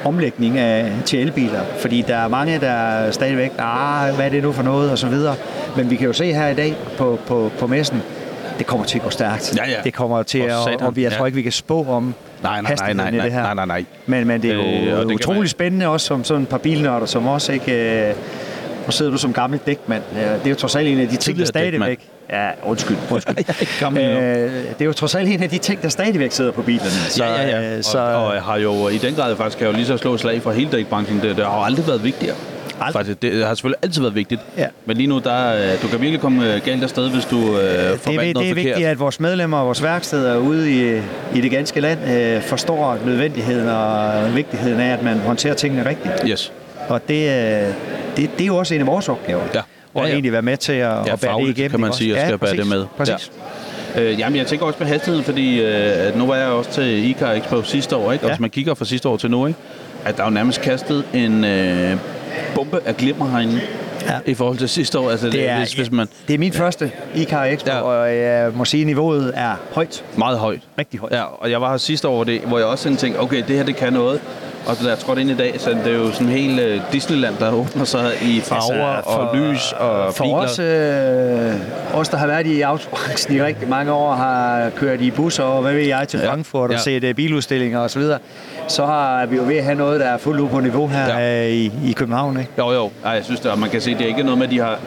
omlægning 0.05 0.57
af, 0.57 0.91
til 1.05 1.19
elbiler. 1.19 1.61
Fordi 1.77 2.01
der 2.07 2.15
er 2.15 2.27
mange, 2.27 2.59
der 2.59 3.11
stadigvæk, 3.11 3.51
ah, 3.59 4.15
hvad 4.15 4.25
er 4.25 4.29
det 4.29 4.43
nu 4.43 4.51
for 4.51 4.63
noget, 4.63 4.91
og 4.91 4.97
så 4.97 5.07
videre. 5.07 5.35
Men 5.77 5.89
vi 5.89 5.95
kan 5.95 6.07
jo 6.07 6.13
se 6.13 6.33
her 6.33 6.47
i 6.47 6.53
dag 6.53 6.75
på, 6.97 7.19
på, 7.27 7.51
på 7.59 7.67
messen, 7.67 8.01
det 8.57 8.65
kommer 8.67 8.85
til 8.85 8.97
at 8.97 9.03
gå 9.03 9.09
stærkt. 9.09 9.53
Ja, 9.57 9.69
ja. 9.69 9.75
Det 9.83 9.93
kommer 9.93 10.23
til 10.23 10.39
at, 10.39 10.51
satan, 10.65 10.81
og 10.81 10.95
vi- 10.95 11.03
jeg 11.03 11.11
tror 11.11 11.19
ja. 11.19 11.25
ikke, 11.25 11.35
vi 11.35 11.41
kan 11.41 11.51
spå 11.51 11.85
om 11.89 12.13
Nej, 12.43 12.61
nej, 12.61 12.75
nej, 12.79 12.93
nej, 12.93 13.07
i 13.07 13.11
nej, 13.11 13.23
det 13.23 13.33
her. 13.33 13.41
nej, 13.43 13.53
nej, 13.53 13.65
nej. 13.65 13.85
Men, 14.05 14.27
men 14.27 14.41
det 14.41 14.49
er 14.51 14.55
jo 14.55 14.61
Øh, 14.91 14.99
og 14.99 15.05
det 15.05 15.13
utrolig 15.13 15.39
man- 15.39 15.47
spændende 15.47 15.87
også 15.87 16.05
som 16.07 16.23
sådan 16.23 16.41
et 16.43 16.49
par 16.49 16.57
bilnørder, 16.57 17.05
som 17.05 17.27
også 17.27 17.51
ikke... 17.51 17.71
Øh, 18.09 18.15
nu 18.85 18.91
sidder 18.91 19.11
du 19.11 19.17
som 19.17 19.33
gammel 19.33 19.59
dækmand. 19.65 20.03
Øh, 20.15 20.19
Det 20.21 20.27
er 20.45 20.49
jo 20.49 20.55
trods 20.55 20.75
alt 20.75 20.87
en 20.87 20.99
af 20.99 21.07
de 21.07 21.15
ting, 21.15 21.39
der 21.39 21.45
stadigvæk... 21.45 21.99
Ja, 22.29 22.49
undskyld, 22.63 22.97
undskyld. 23.11 23.37
øh, 23.97 23.97
det 23.97 24.81
er 24.81 24.85
jo 24.85 24.93
trods 24.93 25.15
alt 25.15 25.29
en 25.29 25.43
af 25.43 25.49
de 25.49 25.57
ting, 25.57 25.81
der 25.81 25.89
stadigvæk 25.89 26.31
sidder 26.31 26.51
på 26.51 26.61
bilerne. 26.61 26.89
Så, 26.89 27.23
ja, 27.25 27.41
ja, 27.41 27.61
ja. 27.61 27.77
øh, 27.77 27.83
Så... 27.83 27.99
Og, 27.99 28.25
og 28.25 28.33
jeg 28.35 28.43
har 28.43 28.57
jo 28.57 28.87
i 28.87 28.97
den 28.97 29.15
grad 29.15 29.35
faktisk 29.35 29.57
kan 29.57 29.65
jeg 29.67 29.73
jo 29.73 29.77
lige 29.77 29.87
så 29.87 29.97
slå 29.97 30.17
slag 30.17 30.41
for 30.41 30.51
hele 30.51 30.71
dækbranchen. 30.71 31.21
Det, 31.21 31.37
det 31.37 31.45
har 31.45 31.57
jo 31.57 31.63
aldrig 31.63 31.87
været 31.87 32.03
vigtigere. 32.03 32.35
Aldrig. 32.81 32.93
Faktisk, 33.05 33.21
det 33.21 33.45
har 33.45 33.53
selvfølgelig 33.55 33.77
altid 33.83 34.01
været 34.01 34.15
vigtigt. 34.15 34.41
Ja. 34.57 34.65
Men 34.86 34.97
lige 34.97 35.07
nu, 35.07 35.19
der, 35.19 35.53
øh, 35.55 35.81
du 35.81 35.88
kan 35.88 36.01
virkelig 36.01 36.19
komme 36.21 36.53
øh, 36.55 36.62
galt 36.65 36.83
afsted, 36.83 37.09
hvis 37.09 37.25
du 37.25 37.38
øh, 37.38 37.43
det, 37.63 37.91
er, 37.93 37.97
forvalter 37.97 38.21
det 38.23 38.29
er 38.29 38.33
noget 38.33 38.47
forkert. 38.49 38.55
vigtigt, 38.55 38.88
at 38.88 38.99
vores 38.99 39.19
medlemmer 39.19 39.57
og 39.57 39.65
vores 39.65 39.83
værksteder 39.83 40.38
ude 40.38 40.71
i, 40.71 41.01
i 41.38 41.41
det 41.41 41.51
ganske 41.51 41.79
land 41.79 41.99
øh, 42.12 42.41
forstår 42.41 42.97
nødvendigheden 43.05 43.69
og 43.69 44.36
vigtigheden 44.36 44.79
af, 44.79 44.93
at 44.93 45.03
man 45.03 45.19
håndterer 45.19 45.53
tingene 45.53 45.89
rigtigt. 45.89 46.13
Yes. 46.27 46.51
Og 46.89 47.07
det, 47.07 47.15
øh, 47.29 47.73
det, 48.17 48.29
det 48.38 48.41
er 48.41 48.45
jo 48.45 48.57
også 48.57 48.75
en 48.75 48.81
af 48.81 48.88
vores 48.88 49.09
opgaver. 49.09 49.43
Ja. 49.53 49.59
Og 49.93 50.01
Ja, 50.01 50.07
ja. 50.07 50.13
egentlig 50.13 50.31
være 50.31 50.41
med 50.41 50.57
til 50.57 50.73
at, 50.73 50.79
Ja, 50.79 50.89
at 50.99 51.03
bære 51.05 51.12
det 51.12 51.19
fagligt, 51.19 51.57
igennem. 51.57 51.71
kan 51.71 51.79
man 51.79 51.93
sige, 51.93 52.12
at 52.13 52.19
skal 52.19 52.31
ja, 52.31 52.38
bære 52.38 52.38
præcis, 52.38 52.59
det 52.59 52.67
med. 52.69 52.86
Præcis. 52.97 53.31
Ja. 53.95 54.01
Øh, 54.01 54.19
jamen, 54.19 54.38
jeg 54.38 54.47
tænker 54.47 54.65
også 54.65 54.79
på 54.79 54.86
hastigheden, 54.86 55.23
fordi 55.25 55.62
øh, 55.62 56.17
nu 56.17 56.25
var 56.27 56.36
jeg 56.36 56.47
også 56.47 56.71
til 56.71 57.09
ICAR 57.09 57.31
Expo 57.33 57.63
sidste 57.63 57.95
år, 57.95 58.12
ikke? 58.12 58.23
Og 58.25 58.29
Ja. 58.29 58.33
hvis 58.36 58.39
man 58.39 58.49
kigger 58.49 58.73
fra 58.73 58.86
sidste 58.86 59.09
år 59.09 59.17
til 59.17 59.31
nu, 59.31 59.45
ikke? 59.47 59.59
at 60.05 60.17
der 60.17 60.23
er 60.23 60.27
jo 60.27 60.33
nærmest 60.33 60.62
kastet 60.62 61.03
en 61.13 61.43
øh, 61.45 61.97
bombe 62.55 62.79
af 62.85 62.97
glimmer 62.97 63.29
herinde 63.29 63.61
Ja. 64.07 64.19
i 64.25 64.33
forhold 64.33 64.57
til 64.57 64.69
sidste 64.69 64.99
år. 64.99 65.11
Altså, 65.11 65.29
Det 65.29 65.49
er, 65.49 65.57
hvis, 65.57 65.73
hvis 65.73 65.91
man 65.91 66.07
det 66.27 66.33
er 66.33 66.37
min 66.37 66.53
første 66.53 66.91
ICAR 67.15 67.45
Expo, 67.45 67.69
Ja. 67.71 67.79
og 67.81 68.15
jeg 68.17 68.51
må 68.55 68.65
sige, 68.65 68.81
at 68.81 68.87
niveauet 68.87 69.31
er 69.35 69.55
højt. 69.71 70.03
meget 70.17 70.39
højt. 70.39 70.59
Rigtig 70.79 70.99
højt. 70.99 71.11
Ja, 71.13 71.23
og 71.23 71.51
jeg 71.51 71.61
var 71.61 71.69
her 71.71 71.77
sidste 71.77 72.07
år, 72.07 72.15
hvor, 72.15 72.23
det, 72.23 72.41
hvor 72.41 72.57
jeg 72.57 72.67
også 72.67 72.95
tænkte, 72.95 73.19
okay, 73.19 73.43
det 73.47 73.55
her 73.55 73.63
det 73.63 73.75
kan 73.75 73.93
noget. 73.93 74.21
Og 74.67 74.76
da 74.84 74.89
jeg 74.89 74.99
trådte 74.99 75.21
ind 75.21 75.30
i 75.30 75.36
dag, 75.36 75.54
så 75.60 75.69
det 75.69 75.88
er 75.88 75.97
jo 75.97 76.12
sådan 76.12 76.28
helt 76.30 76.60
uh, 76.60 76.93
Disneyland, 76.93 77.36
der 77.39 77.52
åbner 77.52 77.86
sig 77.86 78.12
i 78.21 78.39
farver 78.41 78.88
altså, 78.88 79.12
for, 79.12 79.19
og 79.19 79.38
lys 79.38 79.71
og 79.80 80.13
For 80.13 80.23
biler. 80.23 80.36
os, 80.36 80.60
øh, 81.93 81.99
os, 81.99 82.10
der 82.10 82.17
har 82.17 82.28
været 82.28 82.47
i 82.47 82.62
autobranchen 82.62 83.36
i 83.36 83.41
rigtig 83.41 83.69
mange 83.69 83.91
år, 83.91 84.13
har 84.15 84.69
kørt 84.76 85.02
i 85.02 85.12
busser 85.12 85.43
og 85.43 85.62
hvad 85.62 85.73
ved 85.73 85.82
jeg 85.88 86.08
til 86.08 86.19
Ja. 86.19 86.30
Frankfurt 86.30 86.69
og 86.69 86.76
Ja. 86.76 86.82
set 86.82 87.04
uh, 87.04 87.12
biludstillinger 87.15 87.80
osv., 87.80 87.89
så, 87.89 87.99
videre, 87.99 88.19
så 88.67 88.86
har 88.86 89.26
vi 89.26 89.36
jo 89.36 89.43
ved 89.43 89.56
at 89.58 89.63
have 89.63 89.76
noget, 89.78 89.99
der 89.99 90.06
er 90.06 90.17
fuldt 90.17 90.39
ud 90.39 90.49
på 90.49 90.60
niveau 90.60 90.88
her 90.88 91.08
Ja. 91.08 91.17
ja. 91.41 91.47
i, 91.47 91.71
i 91.86 91.91
København. 91.91 92.39
Ikke? 92.39 92.52
Jo, 92.58 92.71
jo. 92.71 92.89
Ej, 93.06 93.12
jeg 93.12 93.23
synes, 93.26 93.39
det, 93.39 93.52
og 93.52 93.60
man 93.60 93.69
kan 93.69 93.82
se, 93.82 93.91
det 93.93 94.02
er 94.02 94.06
ikke 94.08 94.23
noget 94.23 94.38
med, 94.38 94.45
at 94.47 94.52
de 94.52 94.60
har 94.60 94.80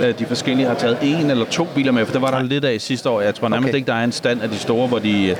øh, 0.00 0.18
de 0.18 0.26
forskellige 0.26 0.66
har 0.68 0.74
taget 0.74 0.96
en 1.02 1.30
eller 1.30 1.44
to 1.44 1.64
biler 1.74 1.92
med, 1.92 2.06
for 2.06 2.12
det 2.12 2.22
var 2.22 2.30
der 2.30 2.38
Nej. 2.38 2.46
lidt 2.46 2.64
af 2.64 2.80
sidste 2.80 3.10
år. 3.10 3.20
Jeg 3.20 3.34
tror 3.34 3.48
nærmest 3.48 3.68
Okay. 3.68 3.76
ikke, 3.76 3.86
der 3.86 3.94
er 3.94 4.04
en 4.04 4.12
stand 4.12 4.42
af 4.42 4.48
de 4.48 4.56
store, 4.58 4.88
hvor 4.88 4.98
de, 4.98 5.26
øh, 5.30 5.36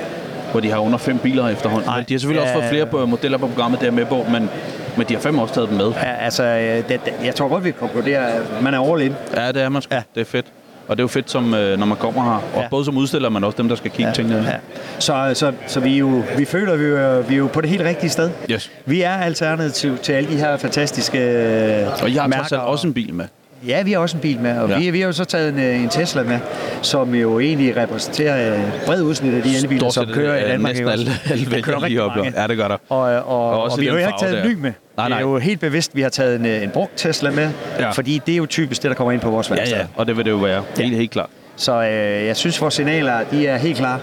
hvor 0.55 0.59
de 0.61 0.71
har 0.71 0.79
under 0.79 0.97
fem 0.97 1.17
biler 1.17 1.47
efterhånden. 1.47 1.87
Nej. 1.87 1.95
Men 1.97 2.05
de 2.09 2.13
har 2.13 2.19
selvfølgelig 2.19 2.41
også 2.41 2.53
Ja. 2.53 2.59
fået 2.59 2.89
flere 2.89 3.07
modeller 3.07 3.37
på 3.37 3.47
programmet, 3.47 3.81
der 3.81 3.87
er 3.87 3.91
med 3.91 4.05
på, 4.05 4.25
men, 4.31 4.49
men 4.97 5.07
de 5.07 5.13
har 5.13 5.21
fem 5.21 5.39
også 5.39 5.53
taget 5.53 5.69
dem 5.69 5.77
med. 5.77 5.87
Ja, 6.03 6.13
altså, 6.25 6.43
øh, 6.43 6.77
det, 6.77 6.87
det, 7.05 7.13
jeg 7.25 7.35
tror 7.35 7.47
godt, 7.47 7.63
vi 7.63 7.71
kan 7.71 7.79
konkludere, 7.79 8.31
at 8.31 8.41
man 8.61 8.73
er 8.73 8.91
all 8.93 9.01
in. 9.01 9.13
Ja, 9.35 9.51
det 9.51 9.61
er 9.61 9.69
man. 9.69 9.81
Ja. 9.91 10.01
Det 10.15 10.21
er 10.21 10.25
fedt. 10.25 10.45
Og 10.87 10.97
det 10.97 11.01
er 11.01 11.03
jo 11.03 11.07
fedt, 11.07 11.31
som, 11.31 11.53
øh, 11.53 11.79
når 11.79 11.85
man 11.85 11.97
kommer 11.97 12.23
her. 12.23 12.31
Og 12.55 12.61
Ja. 12.61 12.67
både 12.69 12.85
som 12.85 12.97
udstiller, 12.97 13.29
men 13.29 13.43
også 13.43 13.57
dem, 13.57 13.69
der 13.69 13.75
skal 13.75 13.91
kigge 13.91 14.07
ja. 14.07 14.13
tingene. 14.13 14.45
Ja. 14.47 14.55
Så, 14.99 15.31
så, 15.33 15.51
så 15.67 15.79
vi, 15.79 15.97
jo, 15.97 16.23
vi 16.37 16.45
føler, 16.45 16.73
at 16.73 16.79
vi 16.79 16.85
er, 16.85 17.21
vi 17.21 17.33
er 17.33 17.37
jo 17.37 17.47
på 17.53 17.61
det 17.61 17.69
helt 17.69 17.81
rigtige 17.83 18.09
sted. 18.09 18.29
Yes. 18.51 18.71
Vi 18.85 19.01
er 19.01 19.11
alternativ 19.17 19.97
til 19.97 20.13
alle 20.13 20.29
de 20.29 20.37
her 20.37 20.57
fantastiske 20.57 21.17
Og 22.01 22.13
jeg 22.13 22.21
har 22.21 22.27
mærker 22.27 22.37
trods 22.43 22.51
alt 22.51 22.61
også 22.61 22.87
en 22.87 22.93
bil 22.93 23.13
med. 23.13 23.25
Ja, 23.67 23.83
vi 23.83 23.91
har 23.91 23.99
også 23.99 24.17
en 24.17 24.21
bil 24.21 24.39
med, 24.39 24.57
og 24.59 24.69
Ja. 24.69 24.73
ja. 24.75 24.79
vi, 24.79 24.89
vi 24.89 24.99
har 24.99 25.07
jo 25.07 25.13
så 25.13 25.25
taget 25.25 25.49
en, 25.53 25.59
øh, 25.59 25.83
en 25.83 25.89
Tesla 25.89 26.23
med, 26.23 26.39
som 26.81 27.15
jo 27.15 27.39
egentlig 27.39 27.77
repræsenterer 27.77 28.53
øh, 28.55 28.63
bred 28.85 29.01
udsnit 29.01 29.33
af 29.33 29.41
de 29.43 29.55
elbiler, 29.57 29.79
Stort 29.79 29.93
som 29.93 30.13
kører 30.13 30.37
i 30.37 30.43
øh, 30.43 30.49
Danmark. 30.49 30.71
næsten 30.71 30.89
alle- 30.89 31.11
alle 31.31 31.45
Der 31.51 31.61
kører 31.61 31.83
rigtig 31.83 31.99
mange. 32.17 32.33
ja, 32.41 32.47
det 32.47 32.57
gør 32.57 32.67
der. 32.67 32.77
Og, 32.89 32.99
og, 33.01 33.21
Og 33.25 33.63
og, 33.63 33.79
vi 33.79 33.85
har 33.85 33.91
jo 33.93 33.97
ikke 33.97 34.11
taget 34.19 34.45
en 34.45 34.49
ny 34.51 34.53
med. 34.55 34.71
Nej, 34.97 35.05
Vi 35.05 35.09
nej. 35.09 35.17
er 35.17 35.21
jo 35.21 35.37
helt 35.37 35.59
bevidst, 35.59 35.95
vi 35.95 36.01
har 36.01 36.09
taget 36.09 36.39
en, 36.39 36.45
en 36.45 36.69
brugt 36.69 36.91
Tesla 36.97 37.31
med, 37.31 37.49
Ja. 37.79 37.83
ja. 37.85 37.89
fordi 37.91 38.21
det 38.25 38.33
er 38.33 38.37
jo 38.37 38.45
typisk 38.45 38.81
det, 38.83 38.89
der 38.89 38.95
kommer 38.95 39.11
ind 39.11 39.21
på 39.21 39.29
vores 39.29 39.49
Ja, 39.49 39.55
værksted. 39.55 39.77
ja, 39.77 39.85
og 39.95 40.07
det 40.07 40.17
vil 40.17 40.25
det 40.25 40.31
jo 40.31 40.35
være. 40.37 40.63
Helt, 40.77 40.95
helt 40.95 41.11
klart. 41.11 41.29
Så 41.55 41.81
øh, 41.83 42.25
jeg 42.25 42.35
synes, 42.37 42.61
vores 42.61 42.73
signaler 42.73 43.13
de 43.31 43.47
er 43.47 43.57
helt 43.57 43.77
klare, 43.77 43.99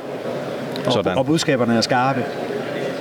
og, 0.86 0.92
Sådan. 0.92 1.18
og 1.18 1.26
budskaberne 1.26 1.76
er 1.76 1.80
skarpe. 1.80 2.24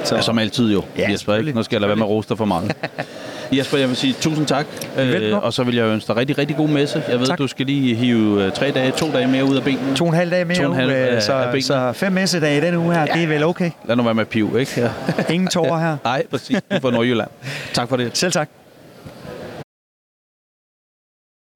Så, 0.04 0.16
Ja, 0.16 0.22
som 0.22 0.40
altid 0.40 0.72
jo, 0.74 0.84
Ja, 0.98 1.12
Jesper. 1.12 1.36
Ikke? 1.36 1.52
Nu 1.54 1.64
skal 1.64 1.76
jeg 1.76 1.82
lade 1.82 1.90
være 1.90 2.08
med 2.08 2.18
at 2.18 2.30
dig 2.30 2.38
for 2.38 2.46
meget. 2.46 2.76
Jesper, 3.58 3.78
jeg 3.78 3.88
vil 3.88 3.96
sige 3.98 4.14
tusind 4.14 4.46
tak, 4.48 4.66
øh, 5.00 5.44
og 5.44 5.54
så 5.54 5.64
vil 5.64 5.76
jeg 5.76 5.86
ønske 5.86 6.08
dig 6.08 6.16
rigtig, 6.16 6.38
rigtig 6.38 6.56
god 6.58 6.68
messe. 6.68 7.04
Jeg 7.10 7.20
ved, 7.20 7.28
Tak. 7.28 7.38
du 7.38 7.48
skal 7.48 7.66
lige 7.66 7.96
hive 7.96 8.44
øh, 8.46 8.52
tre 8.52 8.72
dage, 8.72 8.92
to 8.92 9.12
dage 9.12 9.28
mere 9.28 9.44
ud 9.46 9.56
af 9.58 9.64
benene. 9.64 9.96
to 9.96 10.04
og 10.06 10.10
en 10.10 10.16
halv 10.16 10.32
dag 10.32 10.48
mere, 10.48 10.58
To 10.58 10.64
en 10.64 10.76
halv, 10.76 10.90
uge, 10.90 10.98
øh, 11.00 11.08
øh, 11.10 11.16
af 11.16 11.24
så, 11.24 11.44
benene. 11.46 11.62
så 11.62 11.92
fem 11.96 12.12
messedage 12.12 12.58
i 12.58 12.62
denne 12.62 12.80
uge 12.80 12.94
her, 12.96 13.06
det 13.06 13.24
er 13.24 13.28
vel 13.28 13.44
okay. 13.44 13.72
Lad 13.86 13.96
nu 13.96 14.04
være 14.04 14.14
med 14.14 14.22
at 14.22 14.28
pive, 14.28 14.60
ikke? 14.60 14.72
Ja. 14.82 14.90
Ingen 15.34 15.48
tårer 15.50 15.80
her. 15.80 15.98
Nej, 16.04 16.26
præcis. 16.32 16.56
Du 16.56 16.62
er 16.70 16.80
fra 16.80 16.92
Nordjylland. 16.92 17.30
Tak 17.74 17.90
for 17.90 17.98
det. 17.98 18.18
Selv 18.18 18.32
tak. 18.32 18.50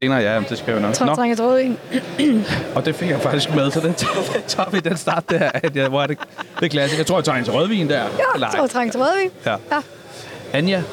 Senere, 0.03 0.19
ja, 0.19 0.41
det 0.49 0.57
skal 0.57 0.71
jeg 0.71 0.81
jo 0.81 0.85
nok. 0.87 0.93
Tror, 0.93 1.05
Nå, 1.05 1.15
trænger 1.15 1.35
til 1.35 1.45
rødvin. 1.45 1.77
og 2.75 2.85
det 2.85 2.95
fik 2.95 3.09
jeg 3.09 3.21
faktisk 3.21 3.55
med, 3.55 3.71
så 3.71 3.79
den 3.79 3.93
tager, 4.03 4.13
den 4.33 4.41
tager 4.47 4.69
vi 4.69 4.79
den 4.79 4.97
start 4.97 5.29
der. 5.29 5.49
At 5.53 5.75
jeg, 5.75 5.87
hvor 5.89 6.01
er 6.01 6.07
det, 6.07 6.17
det 6.59 6.65
er 6.65 6.69
klassisk. 6.69 6.97
Jeg 6.97 7.05
tror, 7.05 7.17
jeg 7.17 7.23
tager 7.25 7.37
en 7.37 7.43
til 7.43 7.53
rødvin 7.53 7.89
der. 7.89 7.95
Ja, 8.39 8.43
ej. 8.45 8.51
tror, 8.57 8.67
trænger 8.67 8.91
til 8.91 9.01
rødvin. 9.01 9.29
Ja. 9.45 9.51
Ja. 9.51 9.79
Anja, 10.53 10.83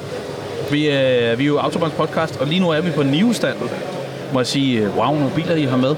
vi, 0.73 0.91
øh, 0.91 1.39
vi 1.39 1.45
er 1.45 1.49
jo 1.49 1.59
Autobahns 1.59 1.95
podcast, 1.95 2.41
og 2.41 2.47
lige 2.47 2.61
nu 2.61 2.71
er 2.71 2.81
vi 2.81 2.91
på 2.91 3.03
Nivstand. 3.03 3.57
Må 4.33 4.41
jeg 4.41 4.47
sige, 4.47 4.81
øh, 4.81 4.99
wow, 4.99 5.15
nogle 5.15 5.31
biler, 5.35 5.55
I 5.55 5.65
har 5.65 5.77
med. 5.77 5.95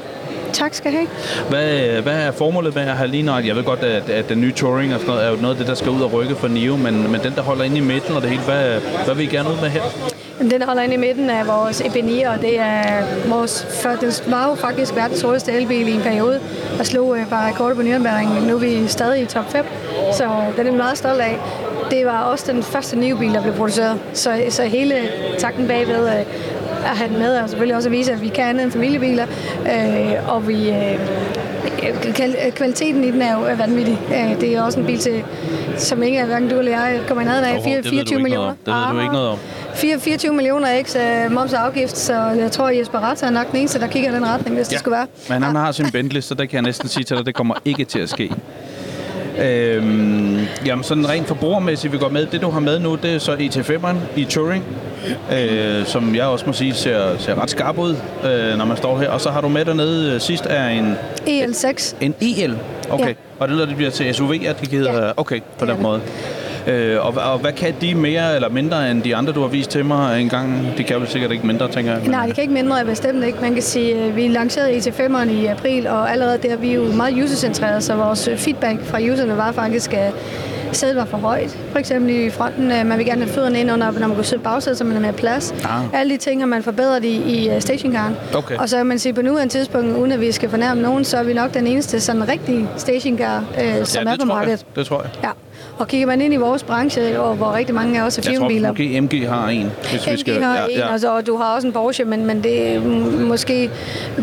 Tak 0.53 0.75
skal 0.75 0.93
I 0.93 0.97
have. 0.97 1.09
Hvad, 1.49 2.03
hvad 2.03 2.27
er 2.27 2.31
formålet 2.33 2.75
med 2.75 2.83
at 2.83 2.97
have 2.97 3.11
lige 3.11 3.23
nok? 3.23 3.47
Jeg 3.47 3.57
ved 3.57 3.65
godt, 3.65 3.81
at, 3.81 4.11
at 4.11 4.29
den 4.29 4.41
nye 4.41 4.53
Touring 4.53 4.95
og 4.95 5.01
sådan 5.01 5.15
noget, 5.15 5.27
er 5.27 5.31
jo 5.31 5.37
noget 5.37 5.55
af 5.55 5.59
det, 5.59 5.67
der 5.67 5.75
skal 5.75 5.91
ud 5.91 6.01
og 6.03 6.13
rykke 6.13 6.35
for 6.35 6.49
Nio, 6.49 6.77
men, 6.77 7.13
men 7.13 7.21
den, 7.21 7.33
der 7.35 7.43
holder 7.43 7.65
inde 7.65 7.77
i 7.77 7.81
midten 7.81 8.17
og 8.17 8.23
det 8.23 8.31
hele, 8.31 8.43
hvad, 8.43 8.81
hvad 9.05 9.15
vil 9.15 9.25
I 9.25 9.29
gerne 9.29 9.49
ud 9.49 9.61
med 9.61 9.69
her? 9.69 9.83
Den 10.41 10.63
holder 10.63 10.83
inde 10.83 10.95
i 10.95 10.99
midten 10.99 11.31
af 11.31 11.47
vores 11.47 11.81
EP9, 11.81 12.29
og 12.35 12.41
det 12.41 12.61
er 12.61 13.03
vores, 13.29 13.67
for, 13.83 13.89
den 14.01 14.13
var 14.27 14.49
jo 14.49 14.55
faktisk 14.55 14.97
verdens 14.97 15.23
hurtigste 15.23 15.53
elbil 15.53 15.89
i 15.89 15.93
en 15.93 16.01
periode, 16.01 16.41
og 16.79 16.87
slog 16.87 17.19
øh, 17.19 17.31
bare 17.31 17.49
rekorder 17.51 17.75
på 17.75 17.81
Nürnberg. 17.81 18.47
Nu 18.49 18.55
er 18.55 18.59
vi 18.59 18.87
stadig 18.89 19.23
i 19.23 19.27
top 19.27 19.53
5, 19.53 19.65
så 20.13 20.29
den 20.57 20.67
er 20.67 20.73
meget 20.73 20.99
stolt 20.99 21.21
af. 21.21 21.39
Det 21.91 22.07
var 22.07 22.23
også 22.23 22.53
den 22.53 22.63
første 22.63 22.97
nye 22.99 23.17
bil, 23.17 23.35
der 23.35 23.43
blev 23.43 23.55
produceret, 23.55 23.99
så, 24.13 24.43
så 24.49 24.63
hele 24.63 24.95
takten 25.39 25.69
bagved 25.69 26.07
øh, 26.09 26.15
at 26.91 26.97
have 26.97 27.09
den 27.11 27.19
med, 27.19 27.37
og 27.37 27.49
selvfølgelig 27.49 27.77
også 27.77 27.89
at 27.89 27.93
vise, 27.93 28.13
at 28.13 28.23
vi 28.23 28.29
kan 28.29 28.45
andet 28.45 28.63
end 28.65 28.73
familiebiler, 28.73 29.27
øh, 29.67 30.35
og 30.35 30.49
vi... 30.49 30.69
Øh, 30.71 30.99
Kval- 32.05 32.51
Kvaliteten 32.51 33.05
i 33.05 33.11
den 33.11 33.23
er 33.23 33.33
jo 33.35 33.55
vanvittig. 33.59 33.99
Øh, 34.15 34.41
Det 34.41 34.57
er 34.57 34.63
også 34.63 34.81
en 34.81 34.87
bil, 34.87 34.99
til, 34.99 35.25
som 35.77 36.03
ikke 36.03 36.19
er 36.19 36.27
hverken 36.27 36.49
du 36.49 36.59
eller 36.59 36.73
jeg 36.73 37.01
kommer 37.09 37.23
i 37.23 37.25
nærheden 37.25 37.45
af. 37.49 37.59
Åh, 37.59 37.65
det 37.65 37.75
ved 37.75 37.83
du 37.83 37.89
24 37.89 38.01
ikke 38.01 38.11
noget 38.13 38.23
millioner. 38.23 38.55
Det 38.67 38.75
ved 38.75 38.95
du 38.97 39.01
ikke 39.01 39.13
noget 39.13 39.29
om. 39.29 39.39
4, 39.75 40.01
24 40.01 40.33
millioner 40.35 40.83
x 40.83 40.97
øh, 40.97 41.33
moms 41.33 41.53
og 41.53 41.67
afgift, 41.67 41.97
så 41.99 42.15
jeg 42.15 42.53
tror, 42.53 42.69
at 42.69 42.79
Jesper 42.79 42.99
Ratz 42.99 43.23
er 43.23 43.31
nok 43.31 43.51
den 43.51 43.59
eneste, 43.59 43.81
der 43.81 43.87
kigger 43.87 44.11
i 44.11 44.15
den 44.15 44.27
retning, 44.27 44.57
hvis 44.57 44.67
ja. 44.69 44.71
det 44.71 44.79
skulle 44.79 44.97
være. 44.97 45.07
Men 45.29 45.43
han 45.43 45.57
har 45.57 45.73
sin 45.73 45.91
Bentley, 45.93 46.21
så 46.21 46.35
der 46.35 46.45
kan 46.45 46.55
jeg 46.55 46.63
næsten 46.63 46.89
sige 46.89 47.05
til 47.05 47.17
dig, 47.17 47.27
det 47.27 47.35
kommer 47.35 47.55
ikke 47.65 47.85
til 47.85 47.99
at 47.99 48.09
ske. 48.09 48.31
Øhm, 49.39 50.39
jamen 50.67 50.85
sådan 50.85 51.09
rent 51.09 51.27
forbrugermæssigt, 51.29 51.93
vi 51.93 51.99
går 51.99 52.09
med. 52.09 52.27
Det 52.27 52.41
du 52.43 52.51
har 52.51 52.61
med 52.61 52.79
nu, 52.79 52.95
det 52.95 53.15
er 53.15 53.19
så 53.19 53.33
ET5'eren 53.35 53.97
i 54.21 54.25
Touring, 54.25 54.65
øh, 55.33 55.87
som 55.87 56.15
jeg 56.15 56.25
også 56.27 56.47
må 56.47 56.53
sige 56.53 56.75
ser, 56.75 57.19
ser 57.19 57.43
ret 57.43 57.51
skarp 57.51 57.79
ud, 57.79 57.97
øh, 58.25 58.59
når 58.59 58.65
man 58.65 58.77
står 58.77 58.99
her. 58.99 59.11
Og 59.11 59.21
så 59.21 59.31
har 59.31 59.41
du 59.41 59.49
med 59.49 59.65
dernede 59.65 60.15
øh, 60.15 60.21
sidst 60.21 60.47
er 60.51 60.69
en, 60.69 60.95
EL6. 61.27 61.95
en 62.01 62.15
EL. 62.21 62.59
Okay. 62.91 63.09
Ja. 63.09 63.13
Og 63.39 63.49
det 63.49 63.61
er, 63.61 63.67
det 63.67 63.77
bliver 63.77 63.91
til 63.91 64.05
SUV'er, 64.13 64.53
de 64.65 64.71
hedder, 64.71 65.07
Ja. 65.07 65.13
okay, 65.17 65.41
på 65.59 65.67
Det 65.67 65.75
den 65.75 65.83
måde. 65.83 66.01
Øh, 66.67 67.07
og, 67.07 67.33
og 67.33 67.39
hvad 67.39 67.53
kan 67.53 67.75
de 67.81 67.95
mere 67.95 68.35
eller 68.35 68.49
mindre 68.49 68.91
end 68.91 69.03
de 69.03 69.17
andre, 69.17 69.33
du 69.33 69.41
har 69.41 69.49
vist 69.49 69.71
til 69.71 69.85
mig 69.85 70.21
en 70.21 70.29
gang? 70.29 70.65
De 70.79 70.85
kan 70.85 71.01
vel 71.01 71.09
sikkert 71.09 71.33
ikke 71.33 71.47
mindre, 71.47 71.69
tænker 71.69 71.93
jeg. 71.93 72.01
men- 72.03 72.11
Nej, 72.11 72.27
det 72.27 72.35
kan 72.35 72.43
ikke 72.43 72.55
mindre, 72.55 72.85
bestemt 72.85 73.25
ikke. 73.25 73.39
Man 73.41 73.53
kan 73.55 73.63
sige, 73.63 73.95
at 73.95 74.17
vi 74.17 74.29
lancerede 74.29 74.77
ET5'eren 74.79 75.31
i 75.31 75.47
april, 75.47 75.87
og 75.87 76.13
allerede 76.13 76.39
der 76.43 76.49
vi 76.49 76.49
er 76.49 76.57
vi 76.57 76.75
jo 76.75 76.93
meget 76.97 77.25
user-centreret, 77.25 77.83
så 77.85 77.95
vores 77.95 78.29
øh, 78.29 78.37
feedback 78.39 78.85
fra 78.85 78.99
userne 79.13 79.37
var 79.37 79.53
faktisk, 79.53 79.93
at 79.95 80.13
sædet 80.73 80.97
var 80.97 81.05
for 81.05 81.17
højt. 81.19 81.59
For 81.73 81.79
eksempel 81.79 82.11
i 82.27 82.31
fronten, 82.31 82.73
øh, 82.73 82.87
man 82.87 82.99
vil 82.99 83.07
gerne 83.07 83.23
have 83.23 83.33
fødderne 83.35 83.61
ind 83.61 83.73
under, 83.73 83.91
når 83.91 84.07
man 84.09 84.17
går 84.17 84.23
sidde 84.23 84.43
bagsædet, 84.43 84.79
så 84.79 84.85
man 84.85 84.93
har 84.93 85.01
mere 85.01 85.13
plads. 85.13 85.55
Ah. 85.65 86.01
Alle 86.01 86.13
de 86.13 86.17
ting 86.19 86.41
har 86.41 86.47
man 86.47 86.63
forbedret 86.63 87.05
i, 87.05 87.17
i 87.17 87.51
øh, 87.51 87.61
stationcaren. 87.61 88.17
Okay. 88.35 88.57
Og 88.57 88.69
så 88.69 88.77
kan 88.77 88.87
man 88.87 88.99
sige, 88.99 89.13
på 89.13 89.23
nuværende 89.23 89.53
tidspunkt, 89.55 89.97
uden 89.97 90.13
at 90.13 90.21
vi 90.21 90.33
skal 90.33 90.49
fornærme 90.51 90.83
nogen, 90.83 91.05
så 91.05 91.17
er 91.17 91.23
vi 91.23 91.33
nok 91.33 91.55
den 91.55 91.67
eneste 91.67 92.01
sådan 92.01 92.29
rigtige 92.29 92.69
stationcar, 92.77 93.45
øh, 93.63 93.85
som 93.87 94.03
ja, 94.07 94.13
er 94.13 94.17
på 94.21 94.27
markedet. 94.27 94.51
jeg. 94.69 94.77
Det 94.77 94.87
tror 94.87 95.03
jeg. 95.03 95.11
Ja. 95.23 95.29
Og 95.79 95.89
kigger 95.89 96.07
man 96.07 96.21
ind 96.21 96.35
i 96.35 96.37
vores 96.37 96.63
branche, 96.63 97.21
og 97.21 97.35
hvor 97.37 97.53
rigtig 97.53 97.75
mange 97.75 98.01
af 98.01 98.07
os 98.07 98.19
er 98.19 98.23
Jeg 98.27 98.39
tror, 98.39 98.49
firmabiler. 98.49 99.01
MG 99.01 99.29
har 99.29 99.49
en, 99.49 99.71
hvis 99.91 100.11
vi 100.11 100.17
skal... 100.17 100.35
MG 100.35 100.45
har 100.45 100.67
en, 100.67 100.83
og, 100.83 101.01
så, 101.01 101.17
og 101.17 101.27
du 101.27 101.37
har 101.37 101.55
også 101.55 101.67
en 101.67 101.73
Porsche, 101.73 102.05
men, 102.05 102.27
men 102.27 102.43
det 102.43 102.75
er 102.75 102.81
måske 103.29 103.71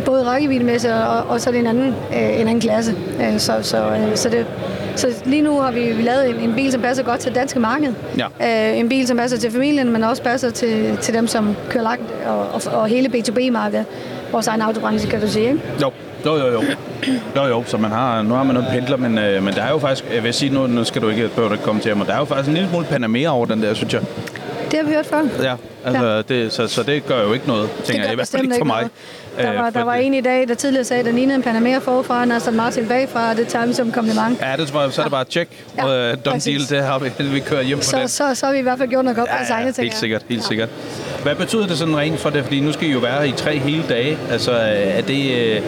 både 0.06 0.26
rækkeviddemæssigt, 0.26 0.94
og, 0.94 1.24
og 1.24 1.42
så 1.42 1.50
er 1.50 1.52
det 1.52 1.60
en 1.60 1.68
anden, 1.68 1.88
øh, 1.88 2.42
en 2.42 2.48
anden 2.48 2.60
klasse. 2.60 2.96
Øh, 3.22 3.40
så, 3.40 3.54
så, 3.62 3.78
øh, 3.78 4.16
så, 4.16 4.30
det, 4.30 4.46
så 4.96 5.08
lige 5.26 5.42
nu 5.42 5.60
har 5.60 5.72
vi, 5.72 5.92
vi 5.92 6.02
lavet 6.02 6.30
en, 6.30 6.36
en 6.50 6.56
bil, 6.56 6.72
som 6.72 6.82
passer 6.82 7.04
godt 7.04 7.20
til 7.20 7.30
det 7.30 7.36
danske 7.40 7.60
marked. 7.60 7.94
Ja. 8.18 8.72
Øh, 8.72 8.80
en 8.80 8.90
bil, 8.90 9.08
som 9.08 9.18
passer 9.18 9.38
til 9.38 9.52
familien, 9.52 9.92
men 9.92 10.04
også 10.04 10.24
passer 10.24 10.50
til, 10.50 10.98
til 11.02 11.14
dem, 11.14 11.28
som 11.28 11.56
kører 11.70 11.84
langt, 11.84 12.12
og, 12.28 12.40
og, 12.40 12.62
og 12.80 12.88
hele 12.88 13.10
B2B-markedet. 13.10 13.86
Vores 14.32 14.48
egen 14.48 14.62
autobranche, 14.62 15.10
kan 15.10 15.22
du 15.22 15.28
sige. 15.28 15.48
Ikke? 15.48 15.60
Jo, 15.82 15.92
jo, 16.26 16.38
jo, 16.38 16.48
jo. 16.52 16.62
Jo, 17.36 17.44
jo, 17.46 17.64
så 17.68 17.78
man 17.78 17.92
har, 17.92 18.22
nu 18.22 18.34
har 18.34 18.44
man 18.44 18.54
noget 18.54 18.70
pendler, 18.72 18.98
men, 18.98 19.18
øh, 19.18 19.44
men 19.44 19.54
der 19.54 19.62
er 19.64 19.70
jo 19.70 19.80
faktisk, 19.80 20.06
jeg 20.14 20.24
vil 20.24 20.34
sige, 20.34 20.54
nu, 20.54 20.68
nu 20.68 20.84
skal 20.84 21.02
du 21.02 21.10
ikke, 21.10 21.30
du 21.38 21.52
ikke 21.52 21.64
komme 21.64 21.82
til 21.82 21.98
mig, 21.98 22.08
der 22.08 22.14
er 22.14 22.18
jo 22.20 22.26
faktisk 22.26 22.48
en 22.48 22.54
lille 22.54 22.70
smule 22.70 22.86
Panamera 22.86 23.32
over 23.36 23.46
den 23.46 23.62
der, 23.64 23.74
synes 23.74 23.94
jeg. 23.94 24.02
Det 24.72 24.80
har 24.80 24.88
vi 24.88 24.94
hørt 24.94 25.06
før. 25.06 25.22
Ja, 25.44 25.56
altså, 25.86 26.06
ja. 26.06 26.22
Det, 26.22 26.54
så, 26.54 26.68
så 26.68 26.84
det 26.84 27.06
gør 27.06 27.22
jo 27.24 27.34
ikke 27.34 27.48
noget, 27.48 27.70
tænker 27.84 28.04
jeg, 28.04 28.12
i 28.12 28.16
hvert 28.16 28.28
fald 28.28 28.44
ikke 28.44 28.56
for 28.58 28.66
mig. 28.66 28.88
Der 29.38 29.54
var, 29.54 29.68
Øh, 29.68 29.74
der 29.74 29.84
var 29.84 29.94
en 29.94 30.14
i 30.14 30.22
dag, 30.22 30.48
der 30.48 30.54
tidligere 30.56 30.84
sagde, 30.84 31.00
at 31.00 31.06
den 31.06 31.16
lignede 31.16 31.36
en 31.36 31.44
Panamera 31.44 31.80
forfra, 31.80 32.22
og 32.26 32.36
Aston 32.36 32.56
Martin 32.56 32.88
bagfra, 32.88 33.30
og 33.30 33.38
det 33.38 33.48
tager 33.48 33.66
vi 33.66 33.74
som 33.74 33.92
kompliment. 33.92 34.42
Ja, 34.42 34.56
det 34.58 34.68
tror 34.68 34.82
jeg, 34.82 34.92
så 34.94 35.02
er 35.02 35.06
det 35.06 35.12
bare 35.12 35.24
tjek. 35.24 35.50
Ja, 35.78 35.88
Ja, 35.88 36.12
uh, 36.14 36.18
done 36.26 36.40
deal, 36.40 36.60
det 36.70 36.84
har 36.84 37.00
vi, 37.00 37.10
vi 37.24 37.40
kører 37.40 37.62
hjem 37.62 37.78
på 37.78 37.84
Så, 37.84 37.98
den. 38.00 38.08
så, 38.08 38.36
så 38.36 38.46
har 38.46 38.54
vi 38.54 38.60
i 38.60 38.62
hvert 38.62 38.78
fald 38.78 38.90
gjort 38.90 39.06
noget 39.06 39.18
godt 39.18 39.30
på 39.30 39.36
Ja, 39.50 39.56
ja, 39.58 39.66
tænker 39.66 39.82
helt 39.82 39.96
sikkert, 39.98 40.22
helt 40.30 40.44
sikkert. 40.44 40.70
Hvad 41.24 41.36
betyder 41.36 41.68
det 41.68 41.78
sådan 41.78 41.98
rent 41.98 42.20
for 42.20 42.30
det? 42.30 42.44
Fordi 42.44 42.60
nu 42.60 42.72
skal 42.72 42.88
I 42.88 42.92
jo 42.92 43.00
være 43.00 43.28
i 43.28 43.32
tre 43.32 43.58
hele 43.60 43.84
dage. 43.90 44.18
Altså, 44.32 44.52
øh, 44.52 44.58
er 44.98 45.02
det, 45.02 45.32
øh, 45.38 45.62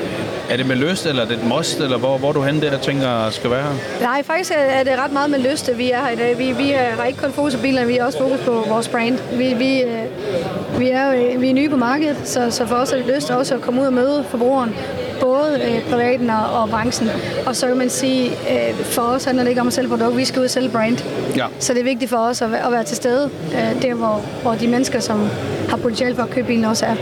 er 0.50 0.58
det 0.58 0.66
med 0.66 0.76
lyst, 0.76 1.06
eller 1.06 1.22
er 1.24 1.28
det 1.28 1.38
et 1.38 1.44
must, 1.48 1.80
eller 1.80 1.98
hvor, 1.98 2.18
hvor 2.18 2.30
er 2.30 2.34
du 2.34 2.42
hen 2.42 2.62
der 2.62 2.78
tænker 2.78 3.30
skal 3.30 3.50
være 3.52 3.62
her? 3.64 4.02
Nej, 4.02 4.24
faktisk 4.24 4.52
er 4.52 4.56
er 4.56 4.84
det 4.84 4.94
ret 5.04 5.12
meget 5.12 5.30
med 5.30 5.40
lyst, 5.40 5.70
at 5.70 5.78
vi 5.78 5.92
er 5.92 6.00
her 6.06 6.10
i 6.10 6.16
dag. 6.16 6.38
Vi, 6.38 6.52
vi 6.52 6.72
er- 6.72 6.96
har 6.98 7.04
ikke 7.06 7.20
kun 7.20 7.32
fokus 7.32 7.56
på 7.56 7.62
bilerne, 7.62 7.88
vi 7.88 7.94
har 7.96 8.06
også 8.06 8.18
fokus 8.18 8.40
på 8.40 8.64
vores 8.70 8.88
brand. 8.88 9.20
Vi, 9.38 9.54
vi, 9.54 9.82
øh, 9.82 10.80
vi, 10.80 10.90
er, 10.90 11.12
øh, 11.14 11.42
vi 11.42 11.50
er 11.50 11.54
nye 11.54 11.70
på 11.70 11.78
markedet, 11.78 12.18
så, 12.24 12.52
så 12.52 12.66
for 12.68 12.76
os 12.76 12.92
er 12.92 12.98
det 12.98 13.06
lyst 13.16 13.32
også 13.32 13.56
at 13.56 13.62
komme 13.62 13.82
ud 13.82 13.86
og 13.86 13.94
møde 13.94 14.26
forbrugeren. 14.30 14.76
Både 15.22 15.60
øh, 15.68 15.90
privaten 15.92 16.30
og, 16.30 16.62
og 16.62 16.70
branchen. 16.70 17.10
Og 17.46 17.56
så 17.56 17.68
kan 17.68 17.78
man 17.78 17.90
sige, 17.90 18.30
øh, 18.30 18.76
for 18.86 19.02
os 19.02 19.24
handler 19.26 19.44
det 19.44 19.50
ikke 19.50 19.62
om 19.62 19.68
at 19.68 19.74
sælge 19.74 19.90
produkt, 19.90 20.18
vi 20.18 20.26
skal 20.26 20.40
ud 20.40 20.46
og 20.46 20.52
sælge 20.52 20.70
brand. 20.70 20.98
Ja. 21.38 21.46
Så 21.60 21.74
det 21.74 21.80
er 21.80 21.84
vigtigt 21.84 22.10
for 22.10 22.18
os 22.18 22.42
at, 22.42 22.52
være- 22.52 22.66
at 22.66 22.72
være 22.72 22.84
til 22.84 22.96
stede, 22.96 23.30
øh, 23.54 23.82
der 23.82 23.94
hvor, 23.94 24.22
hvor 24.42 24.52
de 24.54 24.68
mennesker, 24.68 25.00
som 25.00 25.30
har 25.70 25.78
potentiale 25.78 26.16
for 26.16 26.24
at 26.24 26.30
købe 26.30 26.48
bilen 26.48 26.66
også 26.66 26.86
er. 26.86 26.96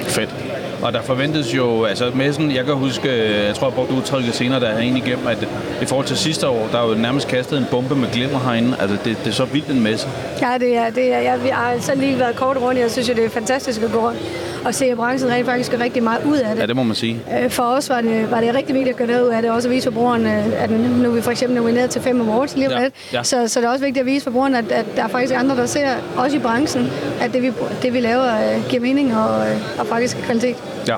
Fedt. 0.00 0.34
Og 0.82 0.92
der 0.92 1.02
forventes 1.02 1.54
jo, 1.54 1.84
altså 1.84 2.10
med 2.14 2.32
sådan, 2.32 2.50
jeg 2.50 2.64
kan 2.64 2.74
huske, 2.74 3.08
øh, 3.08 3.46
jeg 3.46 3.54
tror, 3.54 3.66
jeg 3.66 3.74
brugte 3.74 3.94
udtrykket 3.94 4.34
senere, 4.34 4.60
der 4.60 4.66
er 4.66 4.78
egentlig 4.78 5.06
igennem, 5.06 5.26
at 5.26 5.48
i 5.82 5.86
forhold 5.86 6.06
til 6.06 6.16
sidste 6.16 6.48
år, 6.48 6.68
der 6.72 6.78
er 6.78 6.88
jo 6.88 6.94
nærmest 6.94 7.28
kastet 7.28 7.58
en 7.58 7.66
bombe 7.70 7.94
med 7.94 8.08
glimmer 8.12 8.38
herinde. 8.38 8.76
Altså, 8.80 8.96
det, 9.04 9.18
det 9.24 9.26
er 9.26 9.34
så 9.34 9.44
vildt 9.44 9.68
en 9.68 9.82
messe. 9.82 10.08
Ja, 10.42 10.58
det 10.58 10.76
er, 10.76 10.90
det 10.90 11.14
er, 11.14 11.18
jeg, 11.18 11.44
vi 11.44 11.48
har 11.48 11.70
altså 11.70 11.94
lige 11.94 12.18
været 12.18 12.36
kort 12.36 12.56
rundt. 12.56 12.80
Jeg 12.80 12.90
synes 12.90 13.08
jo, 13.08 13.14
det 13.14 13.24
er 13.24 13.30
fantastisk 13.30 13.82
at 13.82 13.92
gå 13.92 13.98
rundt 13.98 14.18
og 14.64 14.74
se, 14.74 14.84
at 14.84 14.96
branchen 14.96 15.30
rent 15.30 15.46
faktisk 15.46 15.70
gør 15.70 15.78
rigtig 15.80 16.02
meget 16.02 16.24
ud 16.24 16.36
af 16.36 16.54
det. 16.54 16.62
Ja, 16.62 16.66
det 16.66 16.76
må 16.76 16.82
man 16.82 16.96
sige. 16.96 17.20
Øh, 17.42 17.50
For 17.50 17.62
os 17.62 17.88
var 17.88 18.00
det, 18.00 18.30
var 18.30 18.40
det 18.40 18.54
rigtig 18.54 18.74
vigtigt 18.74 18.92
at 18.94 18.96
gøre 18.96 19.06
noget 19.08 19.22
ud 19.22 19.28
af 19.28 19.42
det, 19.42 19.50
også 19.50 19.68
at 19.68 19.74
vise 19.74 19.84
forbrugerne, 19.84 20.30
at 20.58 20.70
nu 20.70 21.10
er 21.10 21.14
vi 21.14 21.22
for 21.22 21.30
eksempel 21.30 21.56
nomineret 21.56 21.90
til 21.90 22.02
fem 22.02 22.20
awards 22.30 22.56
lige 22.56 22.66
om 22.66 22.72
Ja, 22.72 22.82
lidt. 22.82 22.94
ja. 23.12 23.22
Så, 23.22 23.48
så 23.48 23.60
det 23.60 23.66
er 23.66 23.70
også 23.70 23.84
vigtigt 23.84 24.00
at 24.00 24.06
vise 24.06 24.24
forbrugerne, 24.24 24.58
at, 24.58 24.72
at 24.72 24.84
der 24.96 25.04
er 25.04 25.08
faktisk 25.08 25.34
andre, 25.36 25.56
der 25.56 25.66
ser, 25.66 25.88
også 26.16 26.36
i 26.36 26.40
branchen, 26.40 26.90
at 27.20 27.32
det 27.32 27.42
vi, 27.42 27.52
det, 27.82 27.92
vi 27.92 28.00
laver 28.00 28.24
øh, 28.54 28.68
giver 28.68 28.82
mening 28.82 29.16
og, 29.16 29.48
øh, 29.50 29.56
og 29.78 29.86
faktisk 29.86 30.16
kvalitet. 30.24 30.56
Ja, 30.88 30.94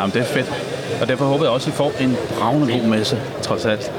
Jamen, 0.00 0.12
det 0.14 0.20
er 0.20 0.24
fedt. 0.24 0.52
Og 1.02 1.08
derfor 1.08 1.24
håber 1.24 1.44
jeg 1.44 1.52
også, 1.52 1.70
at 1.70 1.74
I 1.74 1.76
får 1.76 1.92
en 2.00 2.16
bravende 2.38 2.72
god 2.72 2.82
messe, 2.88 3.18
trods 3.42 3.64
alt. 3.66 3.92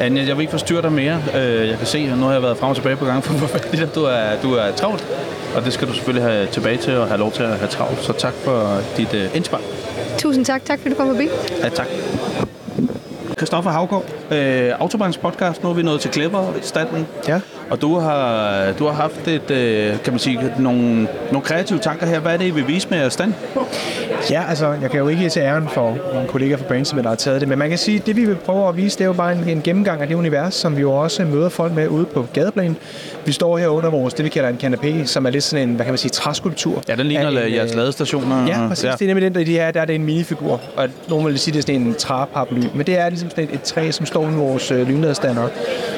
Anja, 0.00 0.26
jeg 0.26 0.36
vil 0.36 0.40
ikke 0.42 0.50
forstyrre 0.50 0.82
dig 0.82 0.92
mere. 0.92 1.22
Øh, 1.34 1.68
Jeg 1.68 1.78
kan 1.78 1.86
se, 1.86 1.98
at 2.12 2.18
nu 2.18 2.24
har 2.24 2.32
jeg 2.32 2.42
været 2.42 2.56
frem 2.56 2.70
og 2.70 2.76
tilbage 2.76 2.96
på 2.96 3.04
gang, 3.04 3.24
for 3.24 3.46
du 3.94 4.04
er, 4.04 4.36
du 4.42 4.54
er 4.54 4.72
travlt. 4.76 5.06
Og 5.56 5.64
det 5.64 5.72
skal 5.72 5.88
du 5.88 5.92
selvfølgelig 5.92 6.30
have 6.30 6.46
tilbage 6.46 6.76
til 6.76 6.96
og 6.96 7.06
have 7.08 7.18
lov 7.18 7.32
til 7.32 7.42
at 7.42 7.48
have 7.58 7.68
travlt. 7.68 8.04
Så 8.04 8.12
tak 8.12 8.32
for 8.44 8.80
dit 8.96 9.14
uh, 9.14 9.36
indspark. 9.36 9.60
Tusind 10.18 10.44
tak. 10.44 10.64
Tak 10.64 10.78
fordi 10.78 10.90
du 10.90 10.96
kom 10.96 11.08
forbi. 11.08 11.28
Ja, 11.62 11.68
tak. 11.68 11.86
Christoffer 13.38 13.70
Havgaard, 13.70 14.04
øh, 14.30 14.72
Autobahns 14.78 15.18
podcast. 15.18 15.62
Nu 15.62 15.70
er 15.70 15.74
vi 15.74 15.82
nået 15.82 16.00
til 16.00 16.10
Klæber-standen. 16.10 17.06
Ja. 17.28 17.40
Og 17.70 17.80
du 17.80 17.98
har, 17.98 18.72
du 18.78 18.86
har 18.86 18.92
haft 18.92 19.28
et, 19.28 19.50
øh, 19.50 20.02
kan 20.04 20.12
man 20.12 20.18
sige, 20.18 20.52
nogle, 20.58 21.08
nogle 21.32 21.40
kreative 21.44 21.78
tanker 21.78 22.06
her. 22.06 22.20
Hvad 22.20 22.32
er 22.32 22.36
det, 22.36 22.46
I 22.46 22.50
vil 22.50 22.68
vise 22.68 22.88
med 22.90 22.98
jeres 22.98 23.12
stand? 23.12 23.32
Ja, 24.30 24.42
altså, 24.48 24.66
jeg 24.82 24.90
kan 24.90 25.00
jo 25.00 25.08
ikke 25.08 25.28
til 25.28 25.40
æren 25.40 25.68
for 25.68 25.96
nogle 26.12 26.28
kollegaer 26.28 26.56
fra 26.56 26.64
Brainstorm, 26.64 27.02
der 27.02 27.08
har 27.08 27.16
taget 27.16 27.40
det, 27.40 27.48
men 27.48 27.58
man 27.58 27.68
kan 27.68 27.78
sige, 27.78 27.98
at 27.98 28.06
det 28.06 28.16
vi 28.16 28.24
vil 28.24 28.36
prøve 28.36 28.68
at 28.68 28.76
vise, 28.76 28.98
det 28.98 29.04
er 29.04 29.08
jo 29.08 29.12
bare 29.12 29.32
en, 29.32 29.48
en 29.48 29.62
gennemgang 29.62 30.00
af 30.02 30.08
det 30.08 30.14
univers, 30.14 30.54
som 30.54 30.76
vi 30.76 30.80
jo 30.80 30.92
også 30.92 31.24
møder 31.24 31.48
folk 31.48 31.74
med 31.74 31.88
ude 31.88 32.04
på 32.04 32.26
gadeplan. 32.32 32.76
Vi 33.24 33.32
står 33.32 33.58
her 33.58 33.68
under 33.68 33.90
vores, 33.90 34.14
det 34.14 34.24
vi 34.24 34.28
kalder 34.28 34.48
en 34.48 34.58
kanapé, 34.62 35.06
som 35.06 35.26
er 35.26 35.30
lidt 35.30 35.44
sådan 35.44 35.68
en, 35.68 35.74
hvad 35.74 35.84
kan 35.84 35.92
man 35.92 35.98
sige, 35.98 36.10
træskulptur. 36.10 36.82
Ja, 36.88 36.94
den 36.94 37.06
ligner 37.06 37.28
en, 37.28 37.54
jeres 37.54 37.70
øh, 37.70 37.76
ladestationer. 37.76 38.46
Ja, 38.46 38.68
præcis. 38.68 38.84
Ja. 38.84 38.92
Det 38.92 39.02
er 39.02 39.06
nemlig 39.06 39.24
den, 39.24 39.34
der, 39.34 39.44
de 39.44 39.52
her, 39.52 39.70
der 39.70 39.80
er 39.80 39.84
det 39.84 39.94
en 39.94 40.04
minifigur. 40.04 40.60
Og 40.76 40.88
nogen 41.08 41.26
vil 41.26 41.38
sige, 41.38 41.52
det 41.52 41.58
er 41.58 41.62
sådan 41.62 41.80
en 41.80 41.94
træparaply. 41.94 42.62
Men 42.74 42.86
det 42.86 42.98
er 42.98 43.08
ligesom 43.08 43.30
sådan 43.30 43.44
et, 43.44 43.54
et 43.54 43.62
træ, 43.62 43.90
som 43.90 44.06
står 44.06 44.19
med 44.26 44.38
vores 44.38 44.70
øh, 44.70 44.88
lynladestander. 44.88 45.48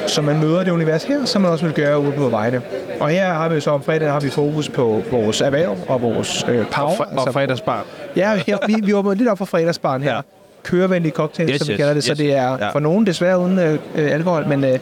Så 0.07 0.21
man 0.21 0.39
møder 0.39 0.63
det 0.63 0.71
univers 0.71 1.03
her, 1.03 1.25
som 1.25 1.41
man 1.41 1.51
også 1.51 1.65
vil 1.65 1.73
gøre 1.73 1.99
ude 1.99 2.11
på 2.11 2.29
vejene. 2.29 2.61
Og 2.99 3.09
her 3.09 3.33
har 3.33 3.49
vi 3.49 3.59
så 3.61 3.71
om 3.71 3.83
fredag 3.83 4.11
har 4.11 4.19
vi 4.19 4.29
fokus 4.29 4.69
på 4.69 5.01
vores 5.11 5.41
erhverv 5.41 5.77
og 5.87 6.01
vores 6.01 6.45
øh, 6.49 6.65
power. 6.71 6.87
Og, 6.89 6.93
fre- 6.95 7.27
og 7.27 7.33
fredagsbar. 7.33 7.85
Ja, 8.15 8.35
her, 8.47 8.57
vi, 8.67 8.75
vi 8.83 8.93
åbner 8.93 9.13
lidt 9.13 9.29
op 9.29 9.37
for 9.37 9.45
fredagsbaren 9.45 10.01
her. 10.03 10.15
Ja. 10.15 10.21
Kørevenlige 10.63 11.11
cocktails, 11.11 11.51
Yes, 11.51 11.59
som 11.61 11.67
vi 11.67 11.77
kalder 11.77 11.93
det. 11.93 12.03
Så 12.03 12.11
yes. 12.11 12.17
det 12.17 12.33
er 12.33 12.57
Ja. 12.59 12.69
for 12.69 12.79
nogen 12.79 13.05
desværre 13.05 13.39
uden 13.39 13.59
øh, 13.59 13.73
øh, 13.73 14.11
alkohol, 14.11 14.47
men 14.47 14.63
øh, 14.63 14.79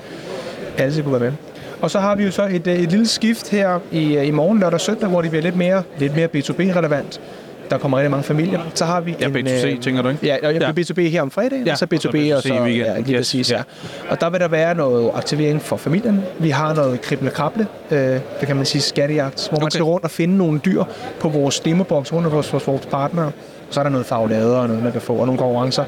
alle 0.78 0.94
skal 0.94 1.04
kunne 1.04 1.22
være 1.22 1.30
med. 1.32 1.38
Og 1.82 1.92
så 1.92 2.00
har 2.00 2.16
vi 2.16 2.24
jo 2.26 2.32
så 2.32 2.44
et, 2.52 2.68
øh, 2.68 2.76
et 2.76 2.90
lille 2.92 3.08
skift 3.08 3.50
her 3.50 3.80
i, 3.92 4.18
øh, 4.18 4.28
i 4.28 4.32
morgen 4.32 4.60
lørdag 4.60 4.74
og 4.74 4.82
søndag, 4.82 5.10
hvor 5.10 5.22
det 5.22 5.30
bliver 5.30 5.44
lidt 5.44 5.56
mere, 5.56 5.84
lidt 5.98 6.16
mere 6.16 6.28
B2B-relevant. 6.36 7.22
Der 7.72 7.78
kommer 7.78 7.98
rigtig 7.98 8.12
mange 8.12 8.24
familier. 8.24 8.60
Så 8.76 8.86
har 8.86 9.02
vi 9.02 9.16
Ja, 9.20 9.26
en, 9.26 9.36
B2C, 9.48 9.66
øh, 9.68 9.80
tænker 9.82 10.02
du 10.02 10.10
ikke? 10.10 10.26
Ja, 10.26 10.36
og 10.44 10.54
jeg 10.54 10.62
Ja. 10.62 10.68
ja. 10.68 10.82
B2B 10.82 11.02
her 11.02 11.22
om 11.22 11.32
fredagen, 11.32 11.66
Ja, 11.66 11.72
og 11.72 11.78
så 11.78 11.86
B2B, 11.94 11.96
og 11.98 12.02
så 12.02 12.10
og 12.36 12.40
B2C 12.40 12.42
så, 12.42 12.54
i 12.54 12.58
weekenden. 12.62 12.94
ja, 12.96 12.98
lige 13.00 13.12
Yes, 13.14 13.18
præcis, 13.20 13.52
ja. 13.52 13.62
Og 14.10 14.22
der 14.22 14.30
vil 14.30 14.40
der 14.40 14.48
være 14.48 14.76
noget 14.76 15.12
aktivering 15.16 15.62
for 15.62 15.78
familien. 15.78 16.22
Vi 16.40 16.50
har 16.50 16.74
noget 16.74 17.02
krible-krable, 17.02 17.68
øh, 17.92 17.98
det 18.00 18.22
kan 18.48 18.56
man 18.56 18.66
sige 18.66 18.82
skattejagt, 18.82 19.48
hvor 19.50 19.60
man 19.60 19.64
Okay. 19.64 19.70
skal 19.70 19.84
rundt 19.84 20.04
og 20.06 20.12
finde 20.12 20.38
nogle 20.38 20.60
dyr 20.66 20.84
på 21.20 21.30
vores 21.30 21.60
demobox 21.60 22.14
rundt 22.14 22.30
hos 22.30 22.54
vores, 22.54 22.68
vores 22.68 22.86
partnere. 22.86 23.32
Så 23.70 23.80
er 23.80 23.84
der 23.84 23.92
noget 23.92 24.06
faglade 24.06 24.60
og 24.60 24.68
noget, 24.68 24.84
man 24.84 24.92
kan 24.92 25.02
få, 25.02 25.14
og 25.14 25.26
nogle 25.26 25.40
konkurrencer. 25.40 25.84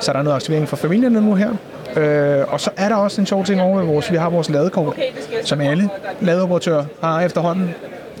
Så 0.00 0.10
er 0.10 0.16
der 0.16 0.22
noget 0.22 0.36
aktivering 0.36 0.68
for 0.68 0.76
familierne 0.76 1.20
nu 1.20 1.34
her. 1.34 1.50
Øh, 1.96 2.52
og 2.52 2.60
så 2.60 2.70
er 2.76 2.88
der 2.88 2.96
også 2.96 3.20
en 3.20 3.26
sjov 3.26 3.44
ting 3.44 3.60
over 3.62 3.78
ved 3.78 3.86
vores, 3.86 4.12
vi 4.12 4.16
har 4.16 4.30
vores 4.30 4.50
ladekort, 4.50 4.96
som 5.44 5.60
alle 5.60 5.88
ladeoperatører 6.20 6.84
har 7.02 7.20
efterhånden. 7.20 7.70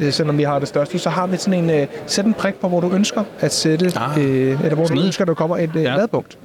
Øh, 0.00 0.12
Selvom 0.12 0.38
vi 0.38 0.42
har 0.42 0.58
det 0.58 0.68
største, 0.68 0.98
så 0.98 1.10
har 1.10 1.26
vi 1.26 1.36
sådan 1.36 1.64
en, 1.64 1.70
øh, 1.70 1.86
sæt 2.06 2.24
en 2.24 2.34
prik 2.34 2.54
på, 2.54 2.68
hvor 2.68 2.80
du 2.80 2.90
ønsker 2.92 3.24
at 3.40 3.54
sætte, 3.54 3.92
Ah, 3.96 4.18
øh, 4.24 4.24
eller 4.64 4.74
hvor 4.74 4.82
du 4.82 4.88
smidigt. 4.88 5.06
ønsker, 5.06 5.24
at 5.24 5.28
der 5.28 5.34
kommer 5.34 5.56
et 5.58 5.70
øh, 5.76 5.82
Ja. 5.82 5.96
ladepunkt. 5.96 6.38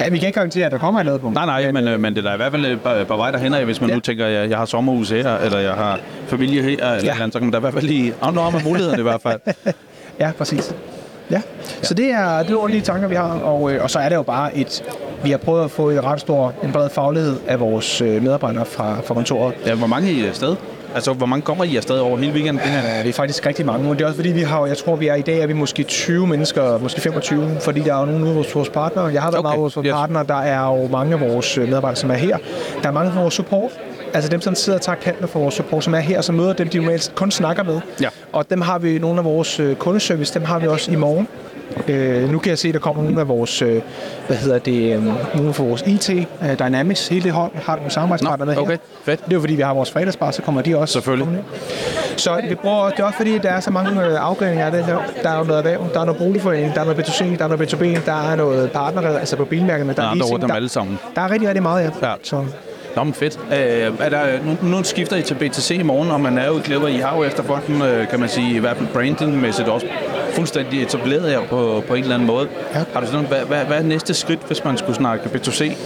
Ja, 0.00 0.08
vi 0.08 0.18
kan 0.18 0.26
ikke 0.26 0.36
garantere, 0.36 0.66
at 0.66 0.72
der 0.72 0.78
kommer 0.78 1.00
et 1.00 1.06
ladepunkt. 1.06 1.34
Nej, 1.34 1.46
nej, 1.46 1.72
men, 1.72 1.88
øh, 1.88 2.00
men 2.00 2.14
det 2.14 2.24
er 2.24 2.28
da 2.28 2.34
i 2.34 2.36
hvert 2.36 2.52
fald 2.52 2.66
øh, 2.66 2.80
på, 2.80 2.88
på 3.08 3.16
vej 3.16 3.30
derhen 3.30 3.54
af, 3.54 3.64
hvis 3.64 3.80
man 3.80 3.90
ja. 3.90 3.94
Nu 3.96 4.00
tænker, 4.00 4.26
at 4.26 4.32
jeg, 4.32 4.50
jeg 4.50 4.58
har 4.58 4.64
sommerhus 4.64 5.10
her, 5.10 5.36
eller 5.38 5.58
jeg 5.58 5.72
har 5.72 6.00
familie 6.28 6.62
her, 6.62 6.68
eller, 6.70 6.86
ja. 7.04 7.12
Eller 7.12 7.26
så 7.30 7.38
kan 7.38 7.42
man 7.42 7.50
da 7.50 7.56
i 7.58 7.60
hvert 7.60 7.72
fald 7.72 7.84
lige 7.86 8.14
afnå 8.20 8.50
med 8.50 8.60
mulighederne 8.64 8.98
i 8.98 9.02
hvert 9.02 9.22
fald. 9.22 9.40
Ja, 10.20 10.30
præcis. 10.38 10.74
Ja. 11.30 11.34
ja. 11.36 11.40
Så 11.82 11.94
det 11.94 12.10
er, 12.10 12.42
det 12.42 12.50
er 12.50 12.66
de 12.66 12.80
tanker, 12.80 13.08
vi 13.08 13.14
har. 13.14 13.38
Og, 13.38 13.72
øh, 13.72 13.82
og 13.82 13.90
så 13.90 13.98
er 13.98 14.08
det 14.08 14.16
jo 14.16 14.22
bare 14.22 14.56
et... 14.56 14.82
Vi 15.24 15.30
har 15.30 15.38
prøvet 15.38 15.64
at 15.64 15.70
få 15.70 15.90
en 15.90 16.04
ret 16.04 16.20
stor, 16.20 16.52
en 16.64 16.72
bred 16.72 16.88
faglighed 16.90 17.36
af 17.46 17.60
vores 17.60 18.00
øh, 18.00 18.22
medarbejdere 18.22 18.64
fra, 18.64 18.96
fra 19.04 19.14
kontoret. 19.14 19.54
Ja, 19.66 19.74
hvor 19.74 19.86
mange 19.86 20.12
I 20.12 20.26
afsted? 20.26 20.56
Altså, 20.94 21.12
hvor 21.12 21.26
mange 21.26 21.42
kommer 21.42 21.64
I 21.64 21.76
afsted 21.76 21.98
over 21.98 22.16
hele 22.18 22.32
weekenden? 22.32 22.62
Det 22.64 22.72
her? 22.72 22.96
Ja, 22.96 23.02
vi 23.02 23.08
er 23.08 23.12
faktisk 23.12 23.46
rigtig 23.46 23.66
mange, 23.66 23.88
og 23.90 23.98
det 23.98 24.04
er 24.04 24.06
også 24.06 24.16
fordi, 24.16 24.32
vi 24.32 24.40
har, 24.42 24.66
jeg 24.66 24.78
tror, 24.78 24.96
vi 24.96 25.08
er 25.08 25.14
i 25.14 25.22
dag 25.22 25.38
er 25.40 25.46
vi 25.46 25.52
måske 25.52 25.82
20 25.82 26.26
mennesker, 26.26 26.78
måske 26.78 27.00
25, 27.00 27.56
fordi 27.60 27.80
der 27.80 27.94
er 27.94 28.00
jo 28.00 28.06
nogle 28.06 28.24
ude 28.24 28.34
hos 28.34 28.54
vores 28.54 28.68
partnere. 28.68 29.06
Jeg 29.06 29.22
har 29.22 29.30
været 29.30 29.38
Okay, 29.38 29.48
meget 29.48 29.60
hos 29.60 29.76
vores 29.76 29.86
yes. 29.86 29.92
partnere, 29.92 30.24
der 30.28 30.34
er 30.34 30.76
jo 30.76 30.88
mange 30.88 31.14
af 31.14 31.20
vores 31.20 31.58
øh, 31.58 31.68
medarbejdere, 31.68 31.96
som 31.96 32.10
er 32.10 32.14
her. 32.14 32.38
Der 32.82 32.88
er 32.88 32.92
mange 32.92 33.12
fra 33.12 33.20
vores 33.20 33.34
support, 33.34 33.70
altså 34.14 34.30
dem, 34.30 34.40
som 34.40 34.54
sidder 34.54 34.78
og 34.78 34.82
tager 34.82 34.96
kanten 34.96 35.28
for 35.28 35.40
vores 35.40 35.54
support, 35.54 35.84
som 35.84 35.94
er 35.94 35.98
her, 35.98 36.20
som 36.20 36.34
møder 36.34 36.52
dem, 36.52 36.68
de 36.68 36.78
normalt 36.78 37.12
kun 37.14 37.30
snakker 37.30 37.62
med. 37.62 37.80
Ja. 38.00 38.08
Og 38.32 38.50
dem 38.50 38.60
har 38.60 38.78
vi, 38.78 38.98
nogle 38.98 39.18
af 39.18 39.24
vores 39.24 39.60
øh, 39.60 39.76
kundeservice, 39.76 40.34
dem 40.34 40.44
har 40.44 40.58
vi 40.58 40.66
også 40.66 40.90
i 40.90 40.96
morgen. 40.96 41.28
Øh, 41.88 42.30
nu 42.32 42.38
kan 42.38 42.50
jeg 42.50 42.58
se, 42.58 42.68
at 42.68 42.74
der 42.74 42.80
kommer 42.80 43.02
nogle 43.02 43.20
af 43.20 43.28
vores, 43.28 43.62
øh, 43.62 43.82
hvad 44.26 44.36
hedder 44.36 44.58
det, 44.58 44.94
øh, 44.96 45.02
nogle 45.36 45.52
fra 45.54 45.64
vores 45.64 45.82
IT, 45.86 46.10
øh, 46.10 46.58
Dynamics, 46.58 47.08
hele 47.08 47.22
det 47.22 47.32
hold, 47.32 47.50
har 47.54 47.76
nogle 47.76 47.90
samarbejdspartnere 47.90 48.46
Nå, 48.46 48.52
med 48.52 48.58
okay, 48.62 48.70
her. 48.72 48.78
fedt. 49.04 49.24
Det 49.24 49.30
er 49.30 49.34
jo 49.36 49.40
fordi, 49.40 49.54
vi 49.54 49.62
har 49.62 49.74
vores 49.74 49.90
fredagsbar, 49.90 50.30
så 50.30 50.42
kommer 50.42 50.62
de 50.62 50.78
også. 50.78 50.92
Selvfølgelig. 50.92 51.38
Så 52.16 52.40
vi 52.48 52.54
bruger, 52.54 52.90
det 52.90 52.98
er 53.00 53.04
også 53.04 53.16
fordi, 53.16 53.38
der 53.38 53.50
er 53.50 53.60
så 53.60 53.70
mange 53.70 54.06
øh, 54.06 54.26
afgræninger 54.26 54.66
af 54.66 54.72
det 54.72 54.84
her. 54.84 54.98
Der 55.22 55.28
er 55.30 55.38
jo 55.38 55.44
noget 55.44 55.58
erhverv, 55.58 55.86
der 55.94 56.00
er 56.00 56.04
noget 56.04 56.20
boligforening, 56.20 56.74
der 56.74 56.80
er 56.80 56.84
noget 56.84 56.98
B2C, 56.98 57.24
der 57.38 57.44
er 57.44 57.48
noget 57.48 57.74
B2B, 57.74 58.06
der 58.06 58.30
er 58.32 58.36
noget 58.36 58.70
partner, 58.70 59.18
altså 59.18 59.36
på 59.36 59.44
bilmærkerne, 59.44 59.92
der 59.94 60.02
Der 60.02 60.10
er 60.10 60.14
leasing, 60.14 60.32
ord 60.34 60.40
dem 60.40 60.48
der, 60.48 60.56
alle 60.56 60.68
sammen. 60.68 60.98
der 61.14 61.22
er 61.22 61.30
rigtig, 61.30 61.48
rigtig 61.48 61.62
meget, 61.62 61.92
ja. 62.02 62.08
Ja. 62.08 62.14
Så, 62.22 62.44
Nå, 62.96 63.04
men 63.04 63.14
fedt. 63.14 63.38
Øh, 63.52 63.92
er 64.00 64.08
der, 64.08 64.24
nu, 64.44 64.76
nu 64.76 64.84
skifter 64.84 65.16
I 65.16 65.22
til 65.22 65.34
BTC 65.34 65.70
i 65.70 65.82
morgen, 65.82 66.10
og 66.10 66.20
man 66.20 66.38
er 66.38 66.46
jo 66.46 66.58
i 66.58 66.60
Clever. 66.62 66.88
I 66.88 66.96
har 66.96 67.16
jo 67.16 67.24
efterhånden, 67.24 67.82
øh, 67.82 68.08
kan 68.08 68.20
man 68.20 68.28
sige, 68.28 68.56
i 68.56 68.58
hvert 68.58 68.76
fald 68.76 68.88
brandingmæssigt 68.92 69.68
også 69.68 69.86
fuldstændig 70.38 70.82
etableret 70.82 71.30
her 71.30 71.40
på, 71.40 71.82
på 71.88 71.94
en 71.94 72.02
eller 72.02 72.14
anden 72.14 72.26
måde. 72.26 72.48
Ja. 72.74 72.84
Har 72.92 73.00
du 73.00 73.06
sådan, 73.06 73.26
hvad, 73.26 73.40
hvad, 73.40 73.64
hvad 73.64 73.78
er 73.78 73.82
næste 73.82 74.14
skridt, 74.14 74.40
hvis 74.46 74.64
man 74.64 74.78
skulle 74.78 74.96
snakke 74.96 75.24
B2C? 75.24 75.76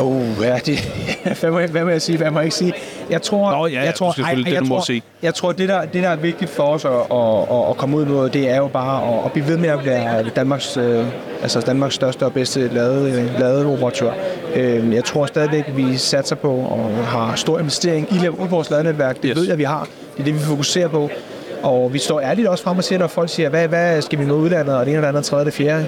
oh, 0.00 0.26
ja, 0.40 0.58
det, 0.66 0.78
hvad, 1.40 1.50
må 1.50 1.58
jeg, 1.58 1.68
hvad 1.68 1.84
må 1.84 1.90
jeg 1.90 2.02
sige, 2.02 2.18
hvad 2.18 2.30
må 2.30 2.38
jeg 2.38 2.44
ikke 2.44 2.56
sige? 2.56 2.72
Jeg 3.10 3.22
tror, 3.22 3.56
Nå, 3.56 3.66
ja, 3.66 3.72
ja, 3.72 3.84
jeg 3.84 3.94
tror, 3.94 4.08
er 4.08 4.12
selvfølgelig 4.12 4.46
det, 4.46 4.60
jeg 4.60 4.68
tror, 4.68 4.80
sige. 4.80 5.02
Jeg 5.22 5.34
tror, 5.34 5.52
det 5.52 5.68
der, 5.68 5.84
det 5.84 6.02
der 6.02 6.08
er 6.08 6.16
vigtigt 6.16 6.50
for 6.50 6.62
os 6.62 6.84
at, 6.84 6.90
at, 6.90 7.56
at, 7.56 7.70
at 7.70 7.76
komme 7.76 7.96
ud 7.96 8.04
med, 8.04 8.30
det 8.30 8.50
er 8.50 8.56
jo 8.56 8.68
bare 8.68 9.14
at, 9.18 9.24
at 9.24 9.32
blive 9.32 9.48
ved 9.48 9.56
med 9.56 9.68
at 9.68 9.84
være 9.84 10.24
Danmarks, 10.36 10.76
øh, 10.76 11.06
altså 11.42 11.60
Danmarks 11.60 11.94
største 11.94 12.24
og 12.24 12.32
bedste 12.32 12.68
lade, 12.68 13.30
ladeoperatør. 13.38 14.12
Øh, 14.54 14.94
jeg 14.94 15.04
tror 15.04 15.26
stadigvæk, 15.26 15.68
at 15.68 15.76
vi 15.76 15.96
satser 15.96 16.36
på 16.36 16.50
og 16.50 17.06
har 17.06 17.36
stor 17.36 17.58
investering 17.58 18.08
i 18.12 18.26
vores 18.26 18.70
ladenetværk. 18.70 19.22
Det 19.22 19.30
yes. 19.30 19.36
ved 19.36 19.48
jeg, 19.48 19.58
vi 19.58 19.64
har. 19.64 19.88
Det 20.16 20.20
er 20.20 20.24
det, 20.24 20.34
vi 20.34 20.38
fokuserer 20.38 20.88
på. 20.88 21.10
Og 21.62 21.92
vi 21.92 21.98
står 21.98 22.20
ærligt 22.20 22.48
også 22.48 22.64
frem 22.64 22.78
og 22.78 22.84
siger, 22.84 22.98
når 22.98 23.06
folk 23.06 23.28
siger, 23.28 23.48
hvad, 23.48 23.68
hvad 23.68 24.02
skal 24.02 24.18
vi 24.18 24.24
nå 24.24 24.34
udlandet, 24.34 24.76
og 24.76 24.80
det 24.80 24.90
ene 24.90 24.96
eller 24.96 25.08
andet, 25.08 25.24
tredje, 25.24 25.44
det 25.44 25.52
fjerde. 25.54 25.86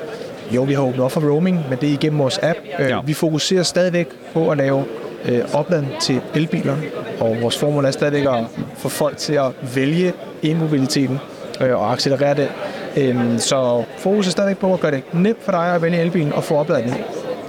Jo, 0.50 0.62
vi 0.62 0.72
har 0.74 0.82
åbnet 0.82 1.00
op 1.00 1.12
for 1.12 1.20
roaming, 1.20 1.60
men 1.70 1.78
det 1.80 1.88
er 1.88 1.92
igennem 1.92 2.18
vores 2.18 2.38
app. 2.42 2.58
Ja. 2.78 2.88
Ja. 2.88 3.00
Vi 3.06 3.14
fokuserer 3.14 3.62
stadigvæk 3.62 4.08
på 4.32 4.50
at 4.50 4.58
lave 4.58 4.84
øh, 5.24 5.40
opladning 5.54 5.92
til 6.00 6.20
elbiler, 6.34 6.76
og 7.20 7.36
vores 7.40 7.58
formål 7.58 7.84
er 7.84 7.90
stadigvæk 7.90 8.24
at 8.24 8.44
få 8.76 8.88
folk 8.88 9.16
til 9.16 9.32
at 9.32 9.46
vælge 9.74 10.12
e-mobiliteten 10.42 11.18
øh, 11.60 11.80
og 11.80 11.92
accelerere 11.92 12.34
det. 12.34 12.48
Øhm, 12.96 13.38
så 13.38 13.84
fokus 13.98 14.26
er 14.26 14.30
stadigvæk 14.30 14.58
på 14.58 14.74
at 14.74 14.80
gøre 14.80 14.90
det 14.90 15.02
nemt 15.12 15.42
for 15.42 15.52
dig 15.52 15.74
at 15.74 15.82
vælge 15.82 16.00
elbilen 16.00 16.32
og 16.32 16.44
få 16.44 16.54
opladning. 16.54 16.96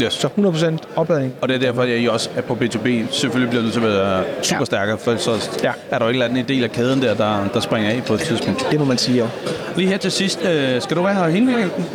Yes. 0.02 0.14
Så 0.14 0.28
100% 0.28 0.78
opladning. 0.96 1.34
Og 1.42 1.48
det 1.50 1.56
er 1.56 1.60
derfor, 1.60 1.82
at 1.82 1.90
I 2.02 2.08
også 2.08 2.30
er 2.36 2.42
på 2.42 2.54
B2B. 2.62 2.88
Selvfølgelig 3.12 3.50
bliver 3.50 3.64
nødt 3.64 3.74
til 3.74 3.80
at 3.80 3.88
være 3.88 4.24
super 4.42 4.60
Ja. 4.60 4.66
stærkere, 4.66 4.98
for 4.98 5.16
så 5.16 5.32
Ja. 5.64 5.72
er 5.92 5.98
der 6.00 6.06
jo 6.06 6.12
ikke 6.12 6.24
andet 6.24 6.40
en 6.40 6.46
del 6.48 6.64
af 6.64 6.72
kæden 6.72 7.02
der, 7.02 7.14
der, 7.14 7.48
der 7.54 7.60
springer 7.60 7.90
af 7.90 8.04
på 8.08 8.14
et 8.14 8.20
tidspunkt. 8.20 8.68
Det 8.72 8.80
må 8.80 8.86
man 8.86 8.98
sige, 8.98 9.18
jo. 9.18 9.28
Lige 9.76 9.88
her 9.90 9.98
til 9.98 10.12
sidst, 10.12 10.46
øh, 10.46 10.82
skal 10.82 10.98
du 10.98 11.02
være 11.04 11.14
her 11.14 11.28
hele 11.28 11.46
weekenden? 11.46 11.86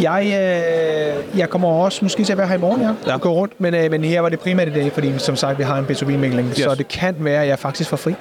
Jeg, 0.00 0.22
øh, 0.26 1.38
jeg 1.38 1.50
kommer 1.50 1.68
også 1.68 1.98
måske 2.02 2.24
til 2.24 2.32
at 2.32 2.38
være 2.38 2.46
her 2.48 2.54
i 2.54 2.58
morgen, 2.58 2.80
ja. 2.80 2.86
Ja. 3.06 3.12
ja. 3.12 3.16
Gå 3.18 3.28
rundt, 3.32 3.52
men, 3.58 3.74
øh, 3.74 3.90
men 3.90 4.04
her 4.04 4.20
var 4.20 4.28
det 4.28 4.40
primært 4.40 4.68
i 4.68 4.70
dag, 4.72 4.90
fordi 4.92 5.12
som 5.18 5.36
sagt, 5.36 5.58
vi 5.58 5.62
har 5.62 5.78
en 5.78 5.84
B2B-mægling, 5.84 6.48
Yes. 6.48 6.58
yes. 6.58 6.64
så 6.64 6.74
det 6.74 6.88
kan 6.88 7.14
være, 7.18 7.42
at 7.42 7.48
jeg 7.48 7.58
faktisk 7.58 7.90
får 7.90 7.96
fri. 7.96 8.14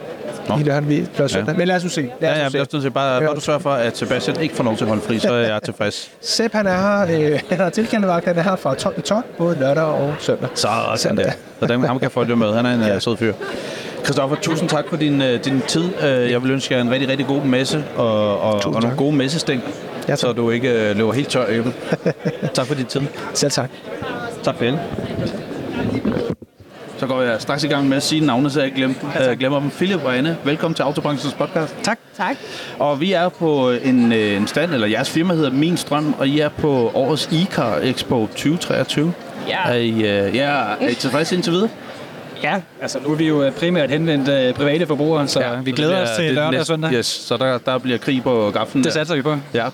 Nå. 0.49 0.57
I 0.57 0.63
vi 0.89 1.07
lørdag 1.17 1.27
søndag. 1.27 1.53
Ja. 1.53 1.57
Men 1.57 1.67
lad 1.67 1.75
os 1.75 1.83
nu 1.83 1.89
se. 1.89 2.01
Lad 2.01 2.29
os 2.31 2.37
Ja, 2.37 2.43
ja, 2.43 2.49
se. 2.49 2.57
jeg 2.57 2.61
er 2.61 2.65
bare, 2.89 3.21
bare 3.21 3.35
du 3.35 3.41
sørger 3.41 3.59
for, 3.59 3.69
at 3.71 3.97
Sebastian 3.97 4.39
ikke 4.41 4.55
får 4.55 4.63
lov 4.63 4.75
til 4.77 4.83
at 4.83 4.87
holde 4.89 5.01
fri, 5.03 5.19
så 5.19 5.33
er 5.33 5.37
jeg 5.47 5.59
tilfreds. 5.63 6.11
Sepp, 6.21 6.53
han 6.53 6.67
er 6.67 6.77
her, 6.77 7.31
øh, 7.33 7.39
han 7.49 7.59
har 7.59 7.69
tilkendt 7.69 8.07
vagt, 8.07 8.25
han 8.25 8.37
er 8.37 8.41
her 8.41 8.55
fra 8.55 8.75
12 8.75 8.95
til 8.95 9.03
12, 9.03 9.23
både 9.37 9.57
lørdag 9.59 9.83
og 9.83 10.13
søndag. 10.19 10.49
Sådan 10.55 11.17
der. 11.17 11.31
Så 11.59 11.65
dem, 11.67 11.83
ham 11.83 11.99
kan 11.99 12.11
folk 12.11 12.29
jo 12.29 12.35
med. 12.35 12.53
Han 12.53 12.65
er 12.65 12.73
en 12.73 12.81
ja. 12.81 12.99
sød 12.99 13.17
fyr. 13.17 13.33
Christoffer, 14.03 14.35
tusind 14.41 14.69
tak 14.69 14.85
for 14.89 14.97
din, 14.97 15.21
øh, 15.21 15.45
din 15.45 15.61
tid. 15.67 15.83
Øh, 16.03 16.31
Jeg 16.31 16.43
vil 16.43 16.51
ønske 16.51 16.75
jer 16.75 16.81
en 16.81 16.91
rigtig, 16.91 17.09
rigtig 17.09 17.27
god 17.27 17.41
messe 17.41 17.83
og, 17.95 18.39
og, 18.41 18.53
og 18.53 18.71
nogle 18.71 18.81
tak. 18.89 18.97
gode 18.97 19.15
messesting, 19.15 19.61
Ja, 20.07 20.11
tak. 20.11 20.17
så 20.19 20.33
du 20.33 20.49
ikke 20.49 20.89
øh, 20.89 20.97
løber 20.97 21.13
helt 21.13 21.29
tør 21.29 21.47
i 21.47 21.57
æblet. 21.57 21.73
tak 22.53 22.65
for 22.67 22.75
din 22.75 22.85
tid. 22.85 23.01
Selv 23.33 23.51
tak. 23.51 23.69
Tak 24.43 24.55
for 24.57 24.65
det. 24.65 24.79
Så 27.01 27.07
går 27.07 27.21
jeg 27.21 27.41
straks 27.41 27.63
i 27.63 27.67
gang 27.67 27.89
med 27.89 27.97
at 27.97 28.03
sige 28.03 28.25
navne, 28.25 28.49
så 28.49 28.61
jeg 28.61 28.71
glemmer, 28.71 28.95
øh, 29.29 29.37
glemmer 29.39 29.59
dem. 29.59 29.69
Philip 29.69 30.03
og 30.03 30.17
Anne, 30.17 30.37
velkommen 30.43 30.75
til 30.75 30.83
Autobranchens 30.83 31.33
podcast. 31.33 31.75
Tak. 31.83 31.99
Tak. 32.17 32.35
Og 32.79 33.01
vi 33.01 33.11
er 33.11 33.29
på 33.29 33.71
en, 33.71 34.11
øh, 34.13 34.37
en 34.37 34.47
stand, 34.47 34.73
eller 34.73 34.87
jeres 34.87 35.09
firma 35.09 35.33
hedder 35.33 35.51
Min 35.51 35.77
Strøm, 35.77 36.15
og 36.19 36.27
I 36.27 36.39
er 36.39 36.49
på 36.49 36.91
årets 36.93 37.27
e-car 37.27 37.83
Expo 37.83 38.27
2023. 38.27 39.13
Ja. 39.47 39.57
Er 39.65 39.73
I, 39.73 39.89
øh, 39.91 40.35
ja, 40.35 40.49
er 40.81 40.87
I 40.89 40.93
tilfredse 40.93 41.35
indtil 41.35 41.53
videre? 41.53 41.69
Ja, 42.43 42.55
altså 42.81 42.99
nu 43.05 43.11
er 43.11 43.15
vi 43.15 43.27
jo 43.27 43.43
øh, 43.43 43.51
primært 43.51 43.89
henvendt 43.91 44.29
øh, 44.29 44.53
private 44.53 44.87
forbrugere, 44.87 45.27
så 45.27 45.39
ja, 45.39 45.61
vi 45.61 45.71
glæder 45.71 46.01
os 46.03 46.09
til 46.17 46.33
lørdag 46.33 46.59
og 46.59 46.65
søndag. 46.65 46.93
Yes, 46.93 47.05
så 47.05 47.37
der, 47.37 47.57
der 47.57 47.77
bliver 47.77 47.97
krig 47.97 48.23
på 48.23 48.51
gaflen. 48.53 48.83
Det 48.83 48.93
der. 48.93 48.99
satser 48.99 49.15
vi 49.15 49.21
på. 49.21 49.35
Ja. 49.53 49.65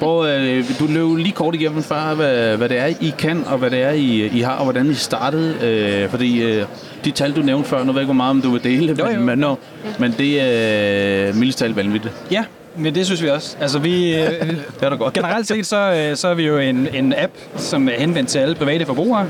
Prøv, 0.00 0.26
øh, 0.26 0.64
du 0.78 0.86
løb 0.88 1.16
lige 1.16 1.32
kort 1.32 1.54
igennem 1.54 1.82
før, 1.82 2.14
hvad, 2.14 2.56
hvad 2.56 2.68
det 2.68 2.78
er, 2.78 2.86
I 2.86 3.14
kan, 3.18 3.44
og 3.46 3.58
hvad 3.58 3.70
det 3.70 3.82
er, 3.82 3.90
I, 3.90 4.26
I 4.26 4.40
har, 4.40 4.52
og 4.54 4.64
hvordan 4.64 4.90
I 4.90 4.94
startede. 4.94 5.54
Øh, 5.62 6.10
fordi 6.10 6.42
øh, 6.42 6.64
de 7.04 7.10
tal, 7.10 7.32
du 7.36 7.40
nævnte 7.42 7.68
før, 7.68 7.78
nu 7.78 7.84
ved 7.84 7.92
jeg 7.92 8.00
ikke, 8.00 8.06
hvor 8.06 8.14
meget 8.14 8.30
om 8.30 8.42
du 8.42 8.50
vil 8.50 8.64
dele, 8.64 8.96
Jo, 8.98 9.04
men, 9.04 9.14
jo. 9.14 9.20
men, 9.20 9.38
no, 9.38 9.54
men 9.98 10.14
det 10.18 10.40
er 10.40 11.28
øh, 11.28 11.34
mildest 11.36 11.58
talt 11.58 11.76
vanvittigt. 11.76 12.14
Ja, 12.30 12.44
men 12.76 12.94
det 12.94 13.06
synes 13.06 13.22
vi 13.22 13.28
også. 13.28 13.56
Altså, 13.60 13.78
vi, 13.78 14.12
det 14.80 14.82
er 14.82 14.88
da 14.88 14.96
godt. 14.96 15.14
Generelt 15.14 15.48
set, 15.48 15.66
så, 15.66 15.76
øh, 15.76 16.16
så 16.16 16.28
er 16.28 16.34
vi 16.34 16.46
jo 16.46 16.58
en, 16.58 16.88
en 16.94 17.14
app, 17.16 17.32
som 17.56 17.88
er 17.88 17.92
henvendt 17.92 18.30
til 18.30 18.38
alle 18.38 18.54
private 18.54 18.86
forbrugere, 18.86 19.26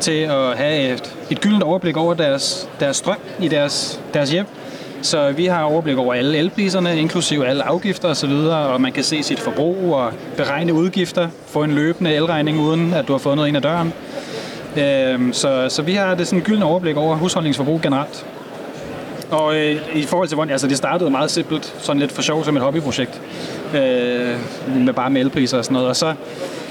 til 0.00 0.20
at 0.20 0.56
have 0.56 0.92
et, 0.92 1.16
et 1.30 1.40
gyldent 1.40 1.62
overblik 1.62 1.96
over 1.96 2.14
deres, 2.14 2.68
deres 2.80 2.96
strøm 2.96 3.18
i 3.40 3.48
deres, 3.48 4.00
deres 4.14 4.30
hjem. 4.30 4.46
Så 5.02 5.32
vi 5.32 5.46
har 5.46 5.62
overblik 5.62 5.98
over 5.98 6.14
alle 6.14 6.38
elpriserne, 6.38 7.00
inklusive 7.00 7.46
alle 7.46 7.62
afgifter 7.62 8.08
osv., 8.08 8.30
og 8.32 8.80
man 8.80 8.92
kan 8.92 9.04
se 9.04 9.22
sit 9.22 9.40
forbrug 9.40 9.94
og 9.94 10.12
beregne 10.36 10.72
udgifter, 10.72 11.28
få 11.46 11.62
en 11.62 11.70
løbende 11.70 12.14
elregning, 12.14 12.60
uden 12.60 12.94
at 12.94 13.08
du 13.08 13.12
har 13.12 13.18
fået 13.18 13.36
noget 13.36 13.48
ind 13.48 13.56
ad 13.56 13.62
døren. 13.62 13.92
Øhm, 14.76 15.32
så, 15.32 15.66
så 15.68 15.82
vi 15.82 15.92
har 15.92 16.14
det 16.14 16.26
sådan 16.28 16.42
gyldne 16.42 16.64
overblik 16.64 16.96
over 16.96 17.16
husholdningsforbrug 17.16 17.80
generelt. 17.80 18.26
Og 19.30 19.56
øh, 19.56 19.76
i 19.94 20.02
forhold 20.02 20.28
til 20.28 20.34
hvordan, 20.34 20.52
altså 20.52 20.68
det 20.68 20.76
startede 20.76 21.10
meget 21.10 21.30
simpelt, 21.30 21.74
sådan 21.78 22.00
lidt 22.00 22.12
for 22.12 22.22
sjov 22.22 22.44
som 22.44 22.56
et 22.56 22.62
hobbyprojekt, 22.62 23.20
øh, 23.74 23.80
med 24.76 24.92
bare 24.92 25.10
med 25.10 25.20
elpriser 25.20 25.58
og 25.58 25.64
sådan 25.64 25.72
noget. 25.72 25.88
Og 25.88 25.96
så 25.96 26.14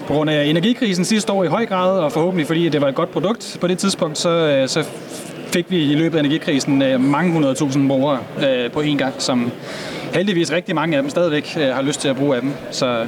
på 0.08 0.14
grund 0.14 0.30
af 0.30 0.46
energikrisen 0.46 1.06
sidste 1.06 1.32
år 1.32 1.44
i 1.44 1.48
høj 1.48 1.66
grad, 1.66 2.00
og 2.00 2.12
forhåbentlig 2.12 2.48
fordi 2.48 2.70
det 2.70 2.82
var 2.82 2.88
et 2.88 2.96
godt 2.96 3.12
produkt 3.12 3.58
på 3.62 3.68
det 3.68 3.78
tidspunkt, 3.78 4.18
så, 4.18 4.30
øh, 4.30 4.68
så 4.68 4.86
fik 5.48 5.66
vi 5.70 5.92
i 5.92 5.96
løbet 5.96 6.18
af 6.18 6.20
energikrisen 6.20 6.82
øh, 6.82 7.00
mange 7.02 7.32
hundredtusind 7.32 7.88
brugere 7.88 8.20
øh, 8.48 8.72
på 8.72 8.82
én 8.82 8.98
gang, 8.98 9.14
som 9.18 9.52
heldigvis 10.14 10.52
rigtig 10.52 10.76
mange 10.76 10.98
af 10.98 11.04
dem 11.04 11.10
stadigvæk 11.10 11.58
øh, 11.60 11.68
har 11.68 11.82
lyst 11.82 12.02
til 12.02 12.08
at 12.10 12.16
bruge 12.16 12.36
af 12.36 12.42
dem. 12.42 12.54
Så 12.72 13.06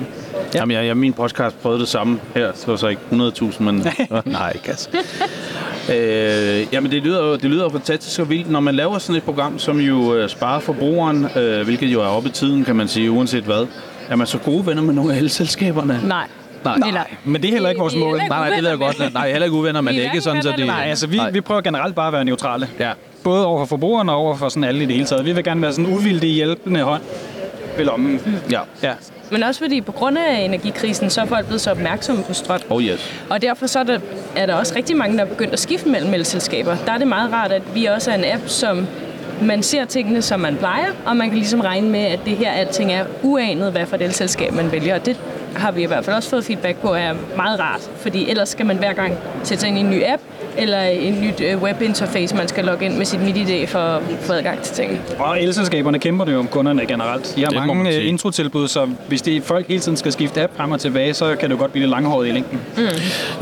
Ja. 0.54 0.60
Jamen, 0.60 0.78
jeg, 0.78 0.86
jeg, 0.86 0.98
min 0.98 1.14
podcast 1.14 1.62
prøvede 1.62 1.80
det 1.80 1.88
samme 1.88 2.20
her. 2.36 2.52
Det 2.52 2.68
var 2.68 2.76
så 2.76 2.88
ikke 2.88 3.02
100.000, 3.12 3.64
men 3.64 3.76
nej, 4.26 4.52
ikke 4.56 4.70
altså. 4.70 4.90
Øh, 5.94 6.68
jamen, 6.74 6.92
det 6.92 7.04
lyder, 7.04 7.26
jo, 7.26 7.34
det 7.34 7.44
lyder 7.44 7.64
jo 7.64 7.70
fantastisk 7.70 8.20
og 8.20 8.30
vildt. 8.30 8.52
Når 8.52 8.60
man 8.60 8.76
laver 8.76 8.98
sådan 8.98 9.16
et 9.16 9.24
program, 9.24 9.60
som 9.60 9.80
jo 9.80 10.16
øh, 10.16 10.30
sparer 10.30 10.60
forbrugeren, 10.60 11.28
øh, 11.36 11.62
hvilket 11.66 11.88
jo 11.88 12.02
er 12.02 12.08
oppe 12.08 12.30
i 12.30 12.32
tiden, 12.32 12.66
kan 12.66 12.76
man 12.76 12.88
sige, 12.88 13.12
uanset 13.12 13.44
hvad, 13.44 13.68
er 14.10 14.16
man 14.16 14.28
så 14.28 14.38
gode 14.38 14.66
venner 14.66 14.82
med 14.82 14.94
nogle 14.94 15.14
af 15.14 15.18
elselskaberne? 15.18 16.02
Nej. 16.08 16.28
Nej. 16.66 16.88
Eller, 16.88 17.02
Men 17.26 17.42
det 17.42 17.48
er 17.48 17.52
heller 17.54 17.70
ikke 17.70 17.80
vores 17.80 17.96
mål. 17.96 18.18
Nej, 18.18 18.28
nej, 18.28 18.50
det 18.50 18.64
ved 18.64 18.70
jeg 18.70 18.78
godt. 18.78 19.14
Nej, 19.14 19.32
heller 19.32 19.46
ikke 19.46 19.58
uvenner, 19.58 19.82
men 19.82 19.94
det 19.94 20.06
er 20.06 20.12
ikke 20.12 20.22
sådan, 20.22 20.44
så 20.44 20.54
det... 20.58 20.66
Nej, 20.68 20.86
altså 20.90 21.08
vi, 21.08 21.18
Nej. 21.18 21.32
vi 21.32 21.42
prøver 21.42 21.62
generelt 21.62 21.96
bare 21.96 22.08
at 22.08 22.14
være 22.14 22.26
neutrale. 22.26 22.68
Ja. 22.80 22.92
Både 23.24 23.46
over 23.46 23.60
for 23.60 23.66
forbrugerne 23.66 24.12
og 24.12 24.18
over 24.18 24.36
for 24.36 24.50
sådan 24.50 24.64
alle 24.64 24.84
i 24.84 24.86
det 24.86 24.96
hele 24.96 25.06
taget. 25.06 25.26
Vi 25.26 25.32
vil 25.32 25.44
gerne 25.44 25.62
være 25.62 25.72
sådan 25.74 25.86
en 25.86 25.94
uvildig 25.94 26.30
hjælpende 26.30 26.82
hånd 26.82 27.02
ved 27.78 27.86
lommen. 27.86 28.22
Ja. 28.52 28.60
Ja. 28.84 28.94
Men 29.32 29.44
også 29.44 29.62
fordi 29.62 29.82
på 29.82 29.92
grund 29.92 30.18
af 30.18 30.42
energikrisen, 30.42 31.10
så 31.10 31.22
er 31.22 31.26
folk 31.26 31.46
blevet 31.46 31.62
så 31.62 31.72
opmærksomme 31.72 32.24
på 32.24 32.34
strøm. 32.34 32.60
Oh 32.70 32.84
yes. 32.84 33.14
Og 33.30 33.42
derfor 33.42 33.68
så 33.68 33.80
er 33.80 33.84
der, 33.84 34.00
er 34.36 34.46
der 34.46 34.54
også 34.54 34.76
rigtig 34.76 34.98
mange, 34.98 35.18
der 35.18 35.24
er 35.24 35.30
begyndt 35.30 35.54
at 35.54 35.60
skifte 35.60 35.90
mellem 35.90 36.14
elselskaber. 36.14 36.78
Der 36.86 36.92
er 36.92 36.98
det 36.98 37.08
meget 37.08 37.34
rart, 37.34 37.52
at 37.52 37.62
vi 37.74 37.86
også 37.86 38.12
er 38.12 38.16
en 38.16 38.26
app, 38.26 38.44
som 38.48 38.88
man 39.42 39.64
ser 39.64 39.86
tingene, 39.86 40.22
som 40.22 40.40
man 40.40 40.56
plejer, 40.56 40.88
og 41.06 41.18
man 41.18 41.30
kan 41.30 41.38
ligesom 41.38 41.62
regne 41.62 41.90
med, 41.90 42.00
at 42.00 42.20
det 42.26 42.38
her 42.38 42.52
alting 42.52 42.92
er 42.92 43.06
uanet, 43.24 43.72
hvad 43.72 43.86
for 43.86 43.96
et 43.96 44.02
elselskab 44.02 44.54
man 44.54 44.72
vælger. 44.72 44.96
Og 44.96 45.06
det 45.06 45.18
har 45.56 45.72
vi 45.72 45.84
i 45.84 45.86
hvert 45.86 46.06
fald 46.06 46.16
også 46.16 46.30
fået 46.30 46.46
feedback 46.46 46.78
på, 46.78 46.94
er 46.94 47.14
meget 47.38 47.60
rart. 47.60 47.90
Fordi 47.98 48.30
ellers 48.30 48.50
skal 48.50 48.66
man 48.66 48.78
hver 48.78 48.94
gang 48.94 49.14
sætte 49.44 49.62
sig 49.62 49.68
ind 49.68 49.78
i 49.78 49.82
en 49.82 49.90
ny 49.90 50.04
app, 50.06 50.22
eller 50.58 50.82
en 50.82 51.22
nyt 51.22 51.42
øh, 51.42 51.62
webinterface, 51.62 52.36
man 52.36 52.48
skal 52.48 52.66
logge 52.66 52.86
ind 52.86 52.98
med 52.98 53.06
sit 53.06 53.22
MitID 53.22 53.68
for 53.68 53.80
at 53.80 54.02
få 54.22 54.34
adgang 54.34 54.62
til 54.62 54.76
tingene. 54.76 55.00
Og 55.20 55.42
elselskaberne 55.44 56.00
kæmper 56.00 56.26
det 56.26 56.34
jo 56.34 56.40
om 56.40 56.48
kunderne 56.48 56.86
generelt. 56.86 57.34
De 57.36 57.42
har 57.44 57.50
Det 57.50 57.68
mange 57.68 57.96
øh, 57.98 58.08
introtilbud, 58.08 58.68
så 58.68 58.88
hvis 59.08 59.22
de 59.22 59.42
folk 59.42 59.68
hele 59.68 59.80
tiden 59.80 59.98
skal 59.98 60.12
skifte 60.12 60.44
app 60.44 60.58
frem 60.58 60.72
og 60.72 60.80
tilbage, 60.80 61.14
så 61.14 61.36
kan 61.40 61.50
det 61.50 61.56
jo 61.56 61.60
godt 61.60 61.72
blive 61.72 61.82
lidt 61.84 61.90
langhåret 61.92 62.28
i 62.28 62.32
længden. 62.32 62.60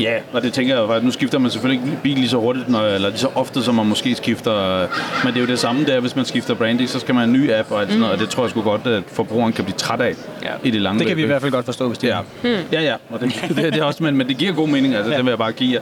Ja, 0.00 0.12
og 0.32 0.42
det 0.42 0.52
tænker 0.52 0.74
jeg 0.80 0.96
at 0.96 1.04
nu 1.04 1.10
skifter 1.10 1.38
man 1.38 1.50
selvfølgelig 1.50 1.84
ikke 1.86 1.98
bil 2.02 2.14
lige 2.16 2.28
så 2.28 2.36
hurtigt, 2.36 2.68
når, 2.68 2.80
eller 2.80 3.08
lige 3.08 3.18
så 3.18 3.28
ofte, 3.34 3.62
som 3.62 3.74
man 3.74 3.86
måske 3.86 4.14
skifter. 4.14 4.78
Men 5.24 5.32
det 5.34 5.36
er 5.36 5.40
jo 5.40 5.46
det 5.46 5.58
samme 5.58 5.84
der, 5.86 6.00
hvis 6.00 6.16
man 6.16 6.24
skifter 6.24 6.54
branding, 6.54 6.88
så 6.88 7.00
skal 7.00 7.14
man 7.14 7.24
have 7.28 7.36
en 7.36 7.42
ny 7.42 7.52
app 7.52 7.70
og 7.72 7.80
alt 7.80 7.88
sådan 7.88 8.00
noget, 8.00 8.14
og 8.14 8.20
det 8.20 8.28
tror 8.28 8.42
jeg 8.42 8.50
sgu 8.50 8.60
godt, 8.62 8.86
at 8.86 9.02
forbrugeren 9.12 9.52
kan 9.52 9.64
blive 9.64 9.76
træt 9.76 10.00
af 10.00 10.14
Ja. 10.42 10.48
i 10.64 10.70
det 10.70 10.80
lange 10.82 10.98
Det 10.98 11.06
kan 11.06 11.16
vi 11.16 11.22
i 11.22 11.24
løb, 11.24 11.28
hvert 11.30 11.42
fald 11.42 11.52
godt 11.52 11.64
forstå, 11.64 11.88
hvis 12.00 12.10
det 12.10 12.48
Ja, 12.72 12.80
ja, 12.80 12.82
ja. 12.82 12.94
Og 13.10 13.20
det, 13.20 13.32
det, 13.48 13.56
det 13.56 13.76
er 13.76 13.84
også, 13.84 14.02
men, 14.02 14.16
men 14.16 14.28
det 14.28 14.36
giver 14.36 14.52
god 14.52 14.68
mening, 14.68 14.94
altså, 14.94 15.10
ja. 15.10 15.16
det 15.16 15.24
vil 15.24 15.30
jeg 15.30 15.38
bare 15.38 15.52
give 15.52 15.80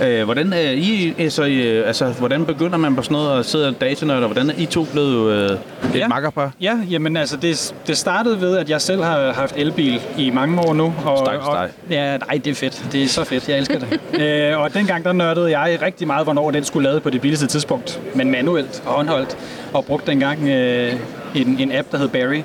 jer. 0.00 0.18
Øh, 0.20 0.24
hvordan, 0.24 0.52
er 0.52 0.70
I, 0.70 1.14
altså, 1.18 1.44
øh, 1.46 1.86
altså, 1.86 2.04
hvordan 2.06 2.44
begynder 2.46 2.76
man 2.76 2.96
på 2.96 3.02
sådan 3.02 3.14
noget 3.14 3.38
at 3.38 3.46
sidde 3.46 3.68
og 3.68 3.80
datanørde, 3.80 4.20
og 4.22 4.26
hvordan 4.28 4.50
er 4.50 4.54
I 4.58 4.66
to 4.66 4.84
blevet 4.92 5.32
øh, 5.32 5.50
et 5.50 5.58
Ja. 5.94 6.08
makkerpar? 6.08 6.52
Ja, 6.60 6.78
jamen 6.90 7.16
altså, 7.16 7.36
det, 7.36 7.74
det 7.86 7.96
startede 7.96 8.40
ved, 8.40 8.56
at 8.56 8.70
jeg 8.70 8.80
selv 8.80 9.02
har 9.02 9.32
haft 9.32 9.54
elbil 9.56 10.00
i 10.18 10.30
mange 10.30 10.60
år 10.60 10.74
nu. 10.74 10.94
Og, 11.04 11.18
Stakkels 11.18 11.46
og, 11.48 11.68
ja, 11.90 12.16
nej, 12.16 12.40
det 12.44 12.50
er 12.50 12.54
fedt. 12.54 12.84
Det 12.92 13.02
er 13.02 13.08
så 13.08 13.24
fedt. 13.24 13.48
Jeg 13.48 13.58
elsker 13.58 13.78
det. 13.78 14.00
øh, 14.52 14.60
og 14.60 14.74
dengang, 14.74 15.04
der 15.04 15.12
nørdede 15.12 15.58
jeg 15.58 15.78
rigtig 15.82 16.06
meget, 16.06 16.26
hvornår 16.26 16.50
den 16.50 16.64
skulle 16.64 16.88
lade 16.88 17.00
på 17.00 17.10
det 17.10 17.20
billigste 17.20 17.46
tidspunkt. 17.46 18.00
Men 18.14 18.30
manuelt 18.30 18.82
og 18.86 18.92
håndholdt. 18.92 19.36
Og 19.72 19.84
brugte 19.84 20.10
dengang 20.10 20.48
øh, 20.48 20.92
en, 21.34 21.56
en 21.60 21.72
app, 21.72 21.92
der 21.92 21.98
hed 21.98 22.08
Barry. 22.08 22.42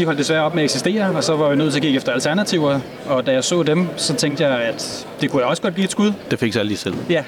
De 0.00 0.04
holdt 0.04 0.18
desværre 0.18 0.42
op 0.42 0.54
med 0.54 0.62
at 0.62 0.64
eksistere, 0.64 1.06
og 1.16 1.24
så 1.24 1.36
var 1.36 1.46
jeg 1.46 1.56
nødt 1.56 1.72
til 1.72 1.78
at 1.78 1.82
kigge 1.82 1.96
efter 1.96 2.12
alternativer. 2.12 2.80
Og 3.06 3.26
da 3.26 3.32
jeg 3.32 3.44
så 3.44 3.62
dem, 3.62 3.88
så 3.96 4.14
tænkte 4.14 4.44
jeg, 4.44 4.60
at 4.60 5.06
det 5.20 5.30
kunne 5.30 5.42
jeg 5.42 5.48
også 5.48 5.62
godt 5.62 5.74
give 5.74 5.84
et 5.84 5.90
skud. 5.90 6.12
Det 6.30 6.38
fik 6.38 6.56
jeg 6.56 6.64
lige 6.64 6.76
selv. 6.76 6.94
Ja. 7.10 7.24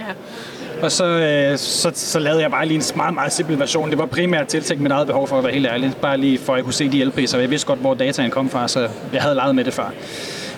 Og 0.83 0.93
så, 0.93 1.05
øh, 1.05 1.59
så, 1.59 1.91
så 1.95 2.19
lavede 2.19 2.43
jeg 2.43 2.51
bare 2.51 2.67
lige 2.67 2.77
en 2.77 2.83
meget, 2.97 3.15
meget 3.15 3.33
simpel 3.33 3.59
version. 3.59 3.91
Det 3.91 3.99
var 3.99 4.07
primært 4.07 4.47
tiltænkt 4.47 4.83
mit 4.83 4.93
eget 4.93 5.07
behov 5.07 5.29
for 5.29 5.39
at 5.39 5.45
være 5.45 5.53
helt 5.53 5.67
ærlig. 5.67 5.93
Bare 6.03 6.17
lige 6.17 6.39
for 6.39 6.53
at 6.53 6.57
jeg 6.57 6.65
kunne 6.65 6.75
se 6.75 6.89
de 6.89 7.01
elpriser. 7.01 7.39
Jeg 7.39 7.51
vidste 7.51 7.67
godt, 7.67 7.79
hvor 7.79 7.95
dataen 7.95 8.31
kom 8.31 8.51
fra, 8.51 8.69
så 8.69 8.89
jeg 9.13 9.23
havde 9.23 9.35
leget 9.35 9.55
med 9.55 9.65
det 9.65 9.75
før. 9.75 9.93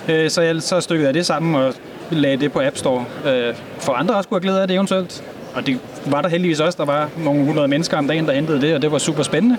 Øh, 0.09 0.31
så 0.31 0.43
jeg, 0.43 0.63
så 0.63 0.81
stykkede 0.81 1.07
jeg 1.07 1.15
det 1.15 1.27
sammen 1.27 1.55
og 1.55 1.75
lagde 2.11 2.37
det 2.37 2.53
på 2.53 2.61
App 2.61 2.77
Store. 2.77 3.05
Øh, 3.27 3.55
for 3.79 3.93
andre 3.93 4.15
også 4.15 4.29
kunne 4.29 4.37
have 4.37 4.43
glæde 4.43 4.63
af 4.63 4.69
det 4.69 4.75
eventuelt. 4.75 5.25
Og 5.55 5.67
det 5.67 5.79
var 6.07 6.23
der 6.23 6.29
heldigvis 6.29 6.61
også. 6.61 6.77
Der 6.77 6.85
var 6.85 7.09
nogle 7.17 7.45
hundrede 7.45 7.69
mennesker 7.69 7.97
om 7.97 8.09
dagen, 8.09 8.27
der 8.27 8.33
hentede 8.33 8.61
det, 8.61 8.75
og 8.75 8.83
det 8.83 8.93
var 8.93 8.99
super 8.99 9.23
spændende. 9.23 9.57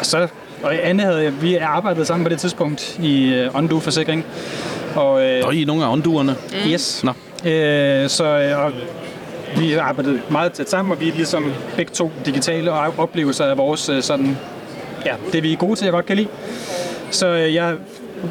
Og 0.00 0.06
så 0.06 0.28
og 0.64 0.74
Anne 0.82 1.02
havde, 1.02 1.22
jeg- 1.22 1.42
vi 1.42 1.56
arbejdede 1.56 2.04
sammen 2.04 2.24
på 2.24 2.28
det 2.28 2.38
tidspunkt 2.38 2.98
i 3.02 3.44
uh, 3.48 3.56
Ondo 3.56 3.78
Forsikring. 3.80 4.24
Og, 4.96 5.22
øh, 5.24 5.42
Og 5.46 5.54
I 5.54 5.62
er 5.62 5.66
nogle 5.66 5.84
af 5.84 5.92
ånduerne. 5.92 6.36
Yes. 6.68 7.04
Nå. 7.04 7.10
Øh, 7.50 8.08
så 8.08 8.24
øh, 8.24 8.64
og 8.64 8.72
vi 9.58 9.70
har 9.70 9.80
arbejdet 9.80 10.20
meget 10.30 10.52
tæt 10.52 10.70
sammen, 10.70 10.92
og 10.92 11.00
vi 11.00 11.08
er 11.08 11.12
ligesom 11.14 11.52
begge 11.76 11.92
to 11.92 12.10
digitale 12.26 12.72
og 12.72 12.94
oplevelser 12.98 13.44
af 13.44 13.58
vores 13.58 13.88
øh, 13.88 14.02
sådan, 14.02 14.38
ja, 15.06 15.12
det 15.32 15.42
vi 15.42 15.52
er 15.52 15.56
gode 15.56 15.76
til, 15.76 15.84
jeg 15.84 15.92
godt 15.92 16.06
kan 16.06 16.16
lide. 16.16 16.28
Så 17.10 17.26
øh, 17.26 17.54
jeg 17.54 17.74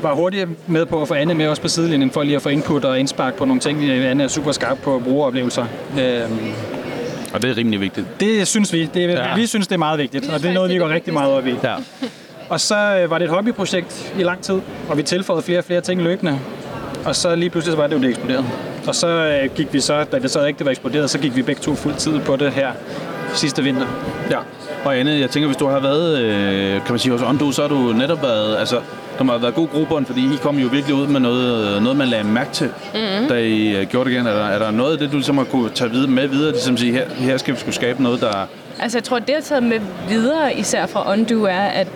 var 0.01 0.13
hurtigt 0.15 0.69
med 0.69 0.85
på 0.85 1.01
at 1.01 1.07
få 1.07 1.13
Anne 1.13 1.33
med 1.33 1.47
også 1.47 1.61
på 1.61 1.67
sidelinjen, 1.67 2.11
for 2.11 2.23
lige 2.23 2.35
at 2.35 2.41
få 2.41 2.49
input 2.49 2.85
og 2.85 2.99
indspark 2.99 3.33
på 3.33 3.45
nogle 3.45 3.59
ting. 3.61 3.83
Anne 3.91 4.23
er 4.23 4.27
super 4.27 4.51
skarp 4.51 4.77
på 4.77 5.01
brugeroplevelser. 5.05 5.65
Øh, 5.99 6.21
Og 7.33 7.41
det 7.41 7.49
er 7.51 7.57
rimelig 7.57 7.81
vigtigt. 7.81 8.05
det 8.19 8.47
synes 8.47 8.73
vi. 8.73 8.89
Det, 8.93 9.09
ja. 9.09 9.35
Vi 9.35 9.47
synes, 9.47 9.67
det 9.67 9.73
er 9.75 9.79
meget 9.79 9.99
vigtigt, 9.99 10.29
og 10.33 10.41
det 10.41 10.49
er 10.49 10.53
noget, 10.53 10.71
vi 10.71 10.77
går 10.77 10.89
rigtig 10.89 11.13
meget 11.13 11.33
op 11.33 11.47
i. 11.47 11.53
Ja. 11.63 11.75
Og 12.53 12.59
så 12.59 12.75
øh, 12.75 13.09
var 13.09 13.17
det 13.17 13.25
et 13.25 13.31
hobbyprojekt 13.31 14.13
i 14.19 14.23
lang 14.23 14.41
tid, 14.41 14.59
og 14.89 14.97
vi 14.97 15.03
tilføjede 15.03 15.43
flere 15.43 15.59
og 15.59 15.63
flere 15.63 15.81
ting 15.81 16.01
løbende. 16.01 16.39
Og 17.05 17.15
så 17.15 17.35
lige 17.35 17.49
pludselig 17.49 17.71
så 17.71 17.77
var 17.77 17.87
det 17.87 17.95
jo 17.95 18.01
det 18.01 18.09
eksploderet. 18.09 18.45
Og 18.87 18.95
så 18.95 19.07
øh, 19.07 19.55
gik 19.55 19.73
vi 19.73 19.79
så, 19.79 20.03
da 20.03 20.19
det 20.19 20.31
så 20.31 20.45
ikke 20.45 20.65
var 20.65 20.71
eksploderet, 20.71 21.09
så 21.09 21.19
gik 21.19 21.35
vi 21.35 21.41
begge 21.41 21.61
to 21.61 21.75
fuld 21.75 21.95
tid 21.95 22.19
på 22.19 22.35
det 22.35 22.51
her 22.51 22.71
sidste 23.33 23.63
vinter. 23.63 23.87
Ja. 24.31 24.37
Og 24.85 24.97
Anne, 24.97 25.11
jeg 25.11 25.29
tænker, 25.29 25.47
hvis 25.47 25.57
du 25.57 25.67
har 25.67 25.79
været, 25.79 26.19
øh, 26.19 26.71
kan 26.71 26.89
man 26.89 26.99
sige, 26.99 27.11
hos 27.11 27.21
Ondo, 27.21 27.51
så 27.51 27.61
har 27.61 27.69
du 27.69 27.75
netop 27.75 28.23
været, 28.23 28.57
altså, 28.57 28.79
der 29.17 29.23
må 29.23 29.31
have 29.31 29.41
været 29.41 29.55
god 29.55 29.67
grobund, 29.67 30.05
fordi 30.05 30.21
I 30.21 30.37
kom 30.41 30.57
jo 30.57 30.67
virkelig 30.67 30.95
ud 30.95 31.07
med 31.07 31.19
noget, 31.19 31.81
noget 31.81 31.97
man 31.97 32.07
lagde 32.07 32.23
mærke 32.23 32.51
til, 32.51 32.67
mm-hmm. 32.67 33.27
da 33.29 33.35
I 33.35 33.75
øh, 33.75 33.87
gjorde 33.87 34.09
det 34.09 34.15
igen. 34.15 34.27
Er 34.27 34.33
der, 34.33 34.45
er 34.45 34.59
der 34.59 34.71
noget 34.71 34.91
af 34.93 34.97
det, 34.97 35.11
du 35.11 35.15
ligesom 35.15 35.37
har 35.37 35.45
kunne 35.45 35.69
tage 35.69 35.91
videre, 35.91 36.07
med 36.11 36.27
videre, 36.27 36.51
ligesom 36.51 36.77
sige, 36.77 36.91
her, 36.91 37.05
her 37.17 37.37
skal 37.37 37.53
vi 37.53 37.59
skulle 37.59 37.75
skabe 37.75 38.03
noget, 38.03 38.21
der... 38.21 38.47
Altså, 38.79 38.97
jeg 38.97 39.03
tror, 39.03 39.19
det, 39.19 39.29
jeg 39.29 39.35
har 39.35 39.41
taget 39.41 39.63
med 39.63 39.79
videre, 40.09 40.55
især 40.55 40.85
fra 40.85 41.11
Undo, 41.13 41.43
er, 41.43 41.59
at 41.59 41.87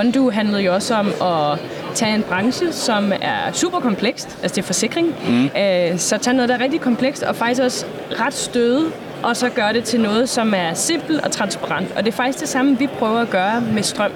Undo 0.00 0.30
handlede 0.30 0.62
jo 0.62 0.74
også 0.74 0.94
om 0.94 1.06
at 1.22 1.58
tage 1.94 2.14
en 2.14 2.22
branche, 2.22 2.72
som 2.72 3.12
er 3.20 3.52
super 3.52 3.80
komplekst, 3.80 4.38
altså 4.42 4.54
det 4.54 4.62
er 4.62 4.66
forsikring, 4.66 5.14
mm. 5.28 5.44
øh, 5.44 5.98
så 5.98 6.18
tage 6.18 6.34
noget, 6.34 6.48
der 6.48 6.54
er 6.56 6.60
rigtig 6.62 6.80
komplekst, 6.80 7.22
og 7.22 7.36
faktisk 7.36 7.62
også 7.62 7.86
ret 8.20 8.34
støde, 8.34 8.84
og 9.22 9.36
så 9.36 9.48
gøre 9.48 9.72
det 9.72 9.84
til 9.84 10.00
noget, 10.00 10.28
som 10.28 10.54
er 10.56 10.74
simpelt 10.74 11.20
og 11.20 11.30
transparent. 11.30 11.88
Og 11.96 12.04
det 12.04 12.12
er 12.12 12.16
faktisk 12.16 12.40
det 12.40 12.48
samme, 12.48 12.78
vi 12.78 12.86
prøver 12.86 13.18
at 13.20 13.30
gøre 13.30 13.60
med 13.60 13.82
strøm. 13.82 14.10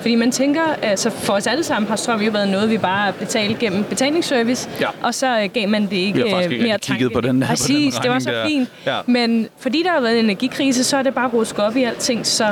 Fordi 0.00 0.14
man 0.14 0.30
tænker, 0.32 0.60
altså 0.82 1.10
for 1.10 1.32
os 1.32 1.46
alle 1.46 1.64
sammen 1.64 1.88
har 1.88 1.96
strøm 1.96 2.20
jo 2.20 2.30
været 2.30 2.48
noget, 2.48 2.70
vi 2.70 2.78
bare 2.78 3.12
betalte 3.12 3.54
gennem 3.60 3.84
betalingsservice, 3.84 4.68
Ja. 4.80 4.86
og 5.02 5.14
så 5.14 5.40
øh, 5.40 5.48
gav 5.54 5.68
man 5.68 5.82
det 5.82 5.92
ikke 5.96 6.12
Vi 6.12 6.20
har 6.20 6.36
faktisk 6.36 6.46
øh, 6.48 6.52
ikke 6.52 6.66
mere 6.66 6.78
tanke. 6.78 7.10
på 7.10 7.20
den 7.20 7.26
der- 7.26 7.32
på 7.32 7.50
den 7.52 7.56
Præcis, 7.56 7.94
det 7.94 8.10
var 8.10 8.18
så 8.18 8.30
der. 8.30 8.46
fint. 8.46 8.68
Ja. 8.86 8.96
Men 9.06 9.48
fordi 9.58 9.82
der 9.82 9.90
har 9.90 10.00
været 10.00 10.18
en 10.18 10.24
energikrise, 10.24 10.84
så 10.84 10.96
er 10.96 11.02
det 11.02 11.14
bare 11.14 11.28
rusket 11.28 11.64
op 11.64 11.76
i 11.76 11.82
alting, 11.84 12.26
så 12.26 12.46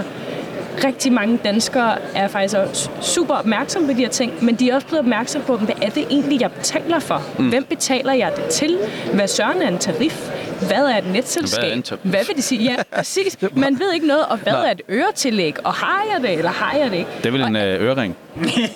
rigtig 0.85 1.13
mange 1.13 1.39
danskere 1.45 1.99
er 2.15 2.29
faktisk 2.29 2.57
også 2.57 2.91
super 3.01 3.35
opmærksomme 3.35 3.89
på 3.89 3.95
de 3.95 3.99
her 3.99 4.09
ting, 4.09 4.45
men 4.45 4.55
de 4.55 4.71
er 4.71 4.75
også 4.75 4.87
blevet 4.87 5.01
opmærksomme 5.01 5.47
på, 5.47 5.57
hvad 5.57 5.75
er 5.83 5.91
det 5.91 6.07
egentlig, 6.11 6.41
jeg 6.41 6.53
betaler 6.53 6.99
for? 6.99 7.23
Mm. 7.39 7.49
Hvem 7.49 7.65
betaler 7.65 8.13
jeg 8.13 8.33
det 8.37 8.45
til? 8.45 8.79
Hvad 9.15 9.29
søren 9.29 9.63
er 9.63 9.69
en 9.69 9.79
tarif? 9.79 10.31
Hvad 10.61 10.85
er 10.87 10.99
et 10.99 11.13
netselskab? 11.13 11.63
Hvad 11.63 11.71
er 11.71 11.75
en 11.75 11.83
tarif? 11.83 12.01
Hvad 12.03 12.25
vil 12.27 12.37
det 12.37 12.45
sige? 12.45 12.63
Ja, 12.63 12.77
præcis. 12.97 13.39
Man 13.55 13.81
ved 13.81 13.93
ikke 13.93 14.07
noget, 14.07 14.25
og 14.27 14.39
hvad 14.39 14.53
Nej. 14.53 14.67
er 14.67 14.71
et 14.71 14.81
øretillæg? 14.89 15.67
Og 15.67 15.73
har 15.73 16.03
jeg 16.15 16.23
det, 16.23 16.39
eller 16.39 16.51
har 16.51 16.77
jeg 16.79 16.91
det 16.91 16.97
ikke? 16.97 17.11
Det 17.19 17.27
er 17.27 17.31
vel 17.31 17.41
en 17.43 17.57
øh, 17.57 17.83
ørering. 17.83 18.17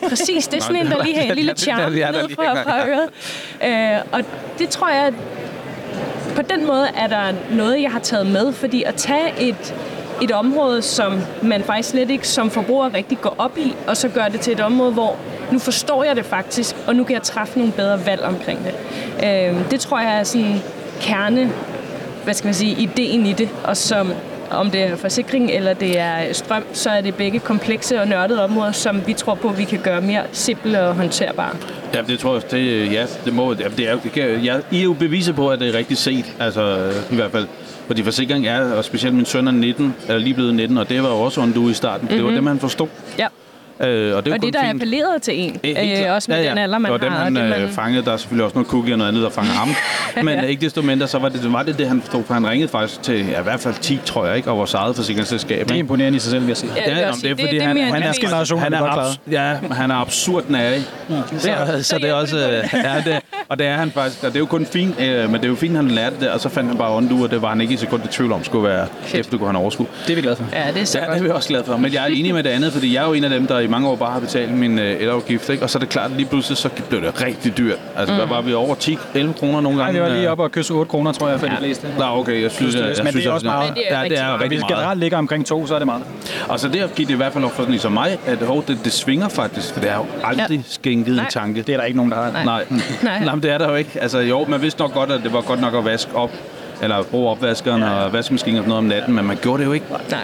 Præcis, 0.09 0.49
det 0.49 0.57
er 0.57 0.63
sådan 0.63 0.77
en, 0.77 0.87
der 0.87 1.05
lige 1.05 1.17
har 1.17 1.23
en 1.23 1.35
lille 1.35 1.55
charme 1.57 1.95
ned 1.95 2.35
fra, 2.35 2.63
fra 2.63 2.89
øret. 2.89 3.09
Øh, 3.65 4.05
og 4.13 4.21
det 4.59 4.69
tror 4.69 4.89
jeg, 4.89 5.13
på 6.37 6.43
den 6.43 6.67
måde 6.67 6.87
er 6.97 7.07
der 7.07 7.33
noget, 7.51 7.83
jeg 7.83 7.91
har 7.93 7.99
taget 7.99 8.27
med, 8.27 8.53
fordi 8.53 8.83
at 8.83 8.95
tage 8.95 9.33
et 9.39 9.75
et 10.23 10.31
område, 10.31 10.83
som 10.83 11.21
man 11.43 11.63
faktisk 11.63 11.89
slet 11.89 12.11
ikke 12.11 12.29
som 12.29 12.51
forbruger 12.51 12.95
rigtig 12.95 13.21
går 13.21 13.35
op 13.39 13.59
i, 13.59 13.75
og 13.87 13.97
så 13.97 14.09
gør 14.09 14.29
det 14.29 14.41
til 14.41 14.53
et 14.53 14.61
område, 14.61 14.93
hvor 14.93 15.17
nu 15.53 15.59
forstår 15.59 16.05
jeg 16.05 16.17
det 16.17 16.25
faktisk, 16.25 16.77
og 16.87 16.97
nu 16.97 17.05
kan 17.05 17.15
jeg 17.15 17.23
træffe 17.23 17.59
nogle 17.59 17.73
bedre 17.73 18.07
valg 18.07 18.23
omkring 18.23 18.59
det. 18.65 18.75
Øh, 19.25 19.71
det 19.71 19.81
tror 19.81 20.01
jeg 20.01 20.19
er 20.19 20.25
sådan 20.25 20.61
kerne, 21.01 21.53
hvad 22.25 22.35
skal 22.35 22.47
man 22.47 22.55
sige, 22.55 22.83
ideen 22.83 23.27
i 23.27 23.33
det, 23.33 23.49
og 23.65 23.77
som 23.77 24.13
om 24.51 24.71
det 24.71 24.83
er 24.83 24.97
forsikring 24.97 25.51
eller 25.51 25.75
det 25.75 25.99
er 25.99 26.33
strøm, 26.33 26.65
så 26.73 26.91
er 26.91 27.01
det 27.01 27.15
begge 27.15 27.39
komplekse 27.39 28.01
og 28.01 28.09
nørdede 28.09 28.45
områder, 28.45 28.73
som 28.73 29.07
vi 29.07 29.13
tror 29.13 29.35
på, 29.35 29.49
vi 29.49 29.65
kan 29.65 29.79
gøre 29.79 30.01
mere 30.01 30.23
simple 30.33 30.81
og 30.81 30.95
håndterbare. 30.95 31.57
Ja, 31.95 32.03
det 32.03 32.19
tror 32.19 32.35
jeg, 32.35 32.51
det, 32.51 32.93
ja, 32.93 33.07
det 33.25 33.35
må, 33.35 33.55
ja, 33.55 33.69
det 33.77 33.89
er, 33.89 33.99
det 33.99 34.13
kan, 34.13 34.41
ja, 34.41 34.57
I 34.71 34.79
er 34.79 34.83
jo 34.83 34.93
beviser 34.93 35.33
på, 35.33 35.49
at 35.49 35.61
det 35.61 35.69
er 35.69 35.79
rigtigt 35.79 36.01
set, 36.01 36.35
altså 36.41 36.93
i 37.11 37.15
hvert 37.15 37.31
fald. 37.31 37.47
Fordi 37.87 38.03
forsikring 38.03 38.47
er, 38.47 38.73
og 38.73 38.85
specielt 38.85 39.15
min 39.15 39.25
søn 39.25 39.49
er 39.49 39.53
19, 39.53 39.95
er 40.09 40.19
lige 40.19 40.35
blevet 40.35 40.55
19, 40.55 40.79
og 40.79 40.89
det 40.89 41.03
var 41.03 41.09
jo 41.09 41.21
også 41.21 41.53
du 41.55 41.69
i 41.69 41.75
starten. 41.75 42.05
Mm-hmm. 42.05 42.17
Det 42.17 42.27
var 42.27 42.33
det, 42.33 42.45
man 42.45 42.59
forstod. 42.59 42.89
Ja. 43.19 43.27
Øh, 43.83 44.17
og 44.17 44.25
det, 44.25 44.31
er 44.31 44.35
og 44.37 44.43
det, 44.43 44.55
der 44.55 44.61
fint. 44.61 44.71
appellerede 44.75 45.19
til 45.19 45.35
en, 45.41 45.61
Øh, 45.65 45.71
øh, 46.07 46.15
også 46.15 46.31
med 46.31 46.39
ja, 46.39 46.45
ja. 46.45 46.51
den 46.51 46.59
alder, 46.59 46.79
man 46.79 46.93
var 46.93 46.99
har. 46.99 47.05
dem, 47.05 47.13
og 47.13 47.19
han 47.19 47.37
det, 47.37 47.63
øh, 47.65 47.71
fangede. 47.71 48.05
Der 48.05 48.13
er 48.13 48.17
selvfølgelig 48.17 48.45
også 48.45 48.55
noget 48.55 48.69
cookie 48.69 48.95
og 48.95 48.99
noget 48.99 49.09
andet, 49.09 49.23
der 49.23 49.31
fanger 49.31 49.53
ham. 49.53 49.69
Men 50.25 50.39
Ja. 50.39 50.43
ikke 50.45 50.65
desto 50.65 50.83
mindre, 50.83 51.07
så 51.09 51.19
var 51.19 51.29
det, 51.29 51.53
var 51.53 51.63
det 51.63 51.79
det, 51.79 51.89
han 51.89 52.03
stod 52.07 52.25
for. 52.25 52.35
Han 52.35 52.49
ringede 52.51 52.69
faktisk 52.71 53.03
til 53.03 53.27
ja, 53.29 53.41
i 53.41 53.43
hvert 53.43 53.61
fald 53.61 53.75
10, 53.81 53.99
tror 54.05 54.27
jeg, 54.27 54.37
ikke, 54.37 54.51
og 54.51 54.57
vores 54.59 54.75
eget 54.75 54.97
forsikringsselskab. 54.97 55.69
Det 55.69 55.75
er 55.75 55.79
imponerende 55.79 56.17
i 56.17 56.21
sig 56.21 56.31
selv, 56.31 56.41
vil 56.43 56.49
jeg 56.49 56.57
sige. 56.57 56.73
Ja, 56.87 56.95
det 56.95 57.05
også 57.07 57.21
det 57.23 57.31
er 57.31 57.35
fordi, 57.35 57.43
Det- 57.43 57.51
det 57.51 57.63
er 57.63 57.67
han, 57.67 57.77
han, 57.77 58.03
er, 58.03 58.13
det. 58.13 58.21
generation, 58.21 58.61
han, 58.61 58.73
er 58.73 58.77
han 58.79 58.87
er 58.99 59.03
abs- 59.05 59.19
ja, 59.31 59.75
han 59.75 59.91
er 59.91 59.95
absurd 59.95 60.45
nærig. 60.49 60.83
Så- 61.39 61.39
Så, 61.39 61.83
så 61.83 61.99
det 61.99 62.09
er 62.09 62.15
også, 62.15 62.37
øh, 62.37 62.65
ja, 62.85 63.03
det, 63.11 63.21
og 63.51 63.59
det 63.59 63.67
er 63.67 63.77
han 63.77 63.91
faktisk, 63.91 64.25
og 64.25 64.29
det 64.29 64.37
er 64.37 64.41
jo 64.41 64.47
kun 64.47 64.67
fint, 64.67 65.01
øh, 65.01 65.31
men 65.31 65.35
det 65.35 65.45
er 65.45 65.49
jo 65.49 65.55
fint, 65.55 65.77
han 65.77 65.89
lærte 65.89 66.17
det, 66.21 66.31
og 66.31 66.41
så 66.41 66.49
fandt 66.49 66.69
han 66.69 66.79
bare 66.79 66.97
Ondu, 66.97 67.25
og 67.25 67.31
det 67.31 67.43
var 67.43 67.49
han 67.49 67.61
ikke 67.61 67.75
i 67.75 67.77
sekund 67.77 68.05
i 68.05 68.09
tvivl 68.09 68.33
om, 68.33 68.45
skulle 68.45 68.69
være, 68.69 68.87
efter 69.15 69.39
kunne 69.39 69.49
han 69.49 69.57
overskue. 69.57 69.87
Det 70.07 70.11
er 70.11 70.15
vi 70.17 70.23
glade 70.23 70.37
for. 70.37 70.45
Ja, 70.53 70.73
det 70.75 70.81
er 70.83 70.85
så 70.85 70.99
Ja, 70.99 71.05
det 71.05 71.09
godt. 71.09 71.19
er 71.19 71.23
vi 71.23 71.31
også 71.31 71.49
glade 71.49 71.65
for. 71.65 71.77
Men 71.77 71.93
jeg 71.93 72.03
er 72.03 72.07
enig 72.07 72.35
med 72.35 72.43
det 72.43 72.51
andet, 72.51 72.73
fordi 72.73 72.95
jeg 72.95 73.03
er 73.03 73.07
jo 73.07 73.13
en 73.13 73.25
af 73.25 73.31
dem, 73.31 73.47
der 73.47 73.59
i 73.59 73.67
mange 73.67 73.89
år 73.89 73.97
bare 73.97 74.13
har 74.13 74.21
betalt 74.21 74.51
min 74.53 74.79
øh, 74.79 75.01
elafgift. 75.03 75.49
Ikke? 75.49 75.63
Og 75.63 75.71
så 75.71 75.79
er 75.79 75.81
det 75.81 75.89
klart, 75.89 76.11
at 76.11 76.17
lige 76.17 76.27
pludselig 76.27 76.59
så 76.59 76.69
blev 76.89 77.03
det 77.03 77.23
rigtig 77.23 77.59
dyrt. 77.59 77.79
Altså, 77.97 78.15
mm. 78.15 78.21
der 78.21 78.27
var 78.27 78.41
vi 78.41 78.55
over 78.55 78.75
10-11 78.75 79.39
kroner 79.39 79.61
nogle 79.61 79.79
Nej, 79.79 79.87
gange. 79.87 79.93
vi 79.93 80.01
var 80.09 80.15
lige 80.15 80.25
øh. 80.27 80.31
oppe 80.33 80.45
og 80.45 80.53
kysse 80.53 80.73
8 80.75 80.91
kroner, 80.91 81.13
tror 81.13 81.29
jeg, 81.29 81.41
for 81.41 81.47
de 81.47 81.57
fleste. 81.59 81.87
Nå, 81.99 82.05
okay, 82.05 82.43
jeg 82.43 82.51
synes, 82.51 82.75
jeg, 82.75 82.83
jeg 82.83 82.89
Men 82.89 82.97
synes 82.97 83.15
det 83.15 83.27
er 83.27 83.33
også 83.35 83.47
meget. 83.47 83.69
Men 83.69 83.75
det 83.75 83.83
er 83.89 83.95
Ja, 83.97 83.97
det 83.97 84.03
rigtig 84.05 84.19
er 84.19 84.27
meget. 84.37 84.49
Hvis 84.49 84.61
generelt 84.69 85.01
ligger 85.01 85.19
omkring 85.19 85.47
2, 85.47 85.67
så 85.67 85.75
er 85.75 85.79
det 85.79 85.87
meget. 85.87 86.03
Og 86.49 86.61
så 86.61 86.69
det 86.69 86.95
giver 86.95 87.07
det 87.07 87.15
i 87.15 87.17
hvert 87.17 87.33
fald 87.33 87.45
op 87.45 87.51
for 87.53 87.63
sådan 87.63 87.75
en 87.75 87.81
som 87.81 87.93
mig, 87.93 88.19
at 88.27 88.39
hov, 88.39 88.65
det, 88.69 88.79
det 88.85 88.93
svinger 88.93 89.29
faktisk, 89.29 89.73
for 89.73 89.81
det 89.81 89.91
er 89.91 89.97
jo 89.97 90.07
aldrig 90.25 90.57
ja. 90.57 90.63
skænket 90.69 91.15
Nej. 91.15 91.25
en 91.25 91.31
tanke. 91.31 91.63
Det 91.63 91.73
er 91.73 91.77
der 91.77 91.85
ikke 91.85 91.97
nogen, 91.97 92.13
der 92.13 92.19
har. 92.19 92.31
Nej. 92.33 92.45
Nej. 92.45 92.65
Nej. 93.03 93.25
Nej, 93.41 93.49
men 93.53 93.59
det 93.59 93.65
er 93.65 93.67
der 93.67 93.71
jo 93.71 93.77
ikke. 93.77 93.91
Altså 94.01 94.19
jo, 94.19 94.45
man 94.49 94.63
vidste 94.63 94.81
nok 94.81 94.93
godt, 94.95 95.11
at 95.11 95.21
det 95.23 95.33
var 95.33 95.41
godt 95.41 95.61
nok 95.61 95.75
at 95.75 95.85
vaske 95.85 96.17
op, 96.17 96.31
eller 96.83 97.03
bruge 97.03 97.31
opvaskeren 97.31 97.83
ja. 97.83 97.91
og 97.91 98.13
vaskemaskinen 98.13 98.59
og 98.59 98.63
sådan 98.63 98.69
noget 98.69 98.79
om 98.79 98.85
natten, 98.85 99.15
men 99.15 99.27
man 99.27 99.39
gjorde 99.43 99.61
det 99.61 99.67
jo 99.67 99.73
ikke. 99.73 99.87
Nej. 100.11 100.21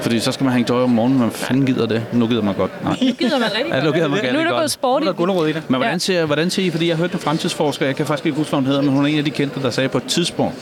Fordi 0.00 0.20
så 0.20 0.32
skal 0.32 0.44
man 0.44 0.52
hænge 0.52 0.66
tøj 0.66 0.82
om 0.82 0.90
morgenen, 0.90 1.18
man 1.18 1.30
fanden 1.30 1.66
gider 1.66 1.86
det. 1.86 2.02
Nu 2.12 2.26
gider 2.26 2.42
man 2.42 2.54
godt. 2.54 2.84
Nej. 2.84 2.96
Nu 3.00 3.12
gider 3.12 3.38
man 3.38 3.48
rigtig 3.58 3.72
Ja, 3.74 3.82
nu 3.84 3.92
gider 3.92 4.08
man 4.08 4.20
godt. 4.20 4.32
Nu 4.32 4.38
er 4.40 4.44
der 4.44 4.58
gået 4.58 4.70
sport 4.70 5.02
i 5.02 5.06
gulerod 5.06 5.48
i 5.48 5.52
det. 5.52 5.62
Men 5.68 5.76
hvordan 5.76 5.94
Ja. 5.94 5.98
ser, 5.98 6.24
hvordan 6.26 6.50
ser 6.50 6.62
I, 6.62 6.70
fordi 6.70 6.88
jeg 6.88 6.96
har 6.96 7.02
hørt 7.02 7.12
en 7.12 7.18
fremtidsforsker, 7.18 7.86
jeg 7.86 7.96
kan 7.96 8.06
faktisk 8.06 8.26
ikke 8.26 8.38
huske, 8.38 8.50
hvad 8.50 8.58
hun 8.58 8.66
hedder, 8.66 8.82
men 8.82 8.90
hun 8.90 9.04
er 9.04 9.08
en 9.08 9.18
af 9.18 9.24
de 9.24 9.30
kendte, 9.30 9.62
der 9.62 9.70
sagde 9.70 9.88
på 9.88 9.98
et 9.98 10.04
tidspunkt, 10.04 10.54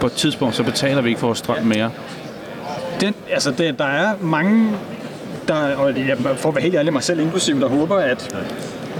på 0.00 0.06
et 0.06 0.12
tidspunkt, 0.12 0.54
så 0.56 0.62
betaler 0.62 1.00
vi 1.02 1.08
ikke 1.08 1.20
for 1.20 1.26
vores 1.26 1.38
strøm 1.38 1.64
mere. 1.64 1.90
Den, 3.00 3.14
altså, 3.30 3.50
det, 3.50 3.78
der 3.78 3.84
er 3.84 4.14
mange, 4.20 4.70
der, 5.48 5.76
og 5.76 5.98
jeg 6.08 6.16
får 6.36 6.50
være 6.50 6.62
helt 6.62 6.74
ærlig 6.74 6.92
mig 6.92 7.02
selv 7.02 7.20
inklusiv, 7.20 7.60
der 7.60 7.68
håber, 7.68 7.96
at 7.96 8.36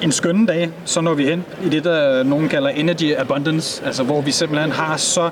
en 0.03 0.13
skønne 0.13 0.47
dag, 0.47 0.71
så 0.85 1.01
når 1.01 1.15
vi 1.15 1.25
hen 1.25 1.45
i 1.65 1.69
det, 1.69 1.85
der 1.85 2.23
nogen 2.23 2.49
kalder 2.49 2.71
energy 2.71 3.17
abundance, 3.17 3.85
altså 3.87 4.03
hvor 4.03 4.21
vi 4.21 4.31
simpelthen 4.31 4.73
har 4.73 4.97
så 4.97 5.31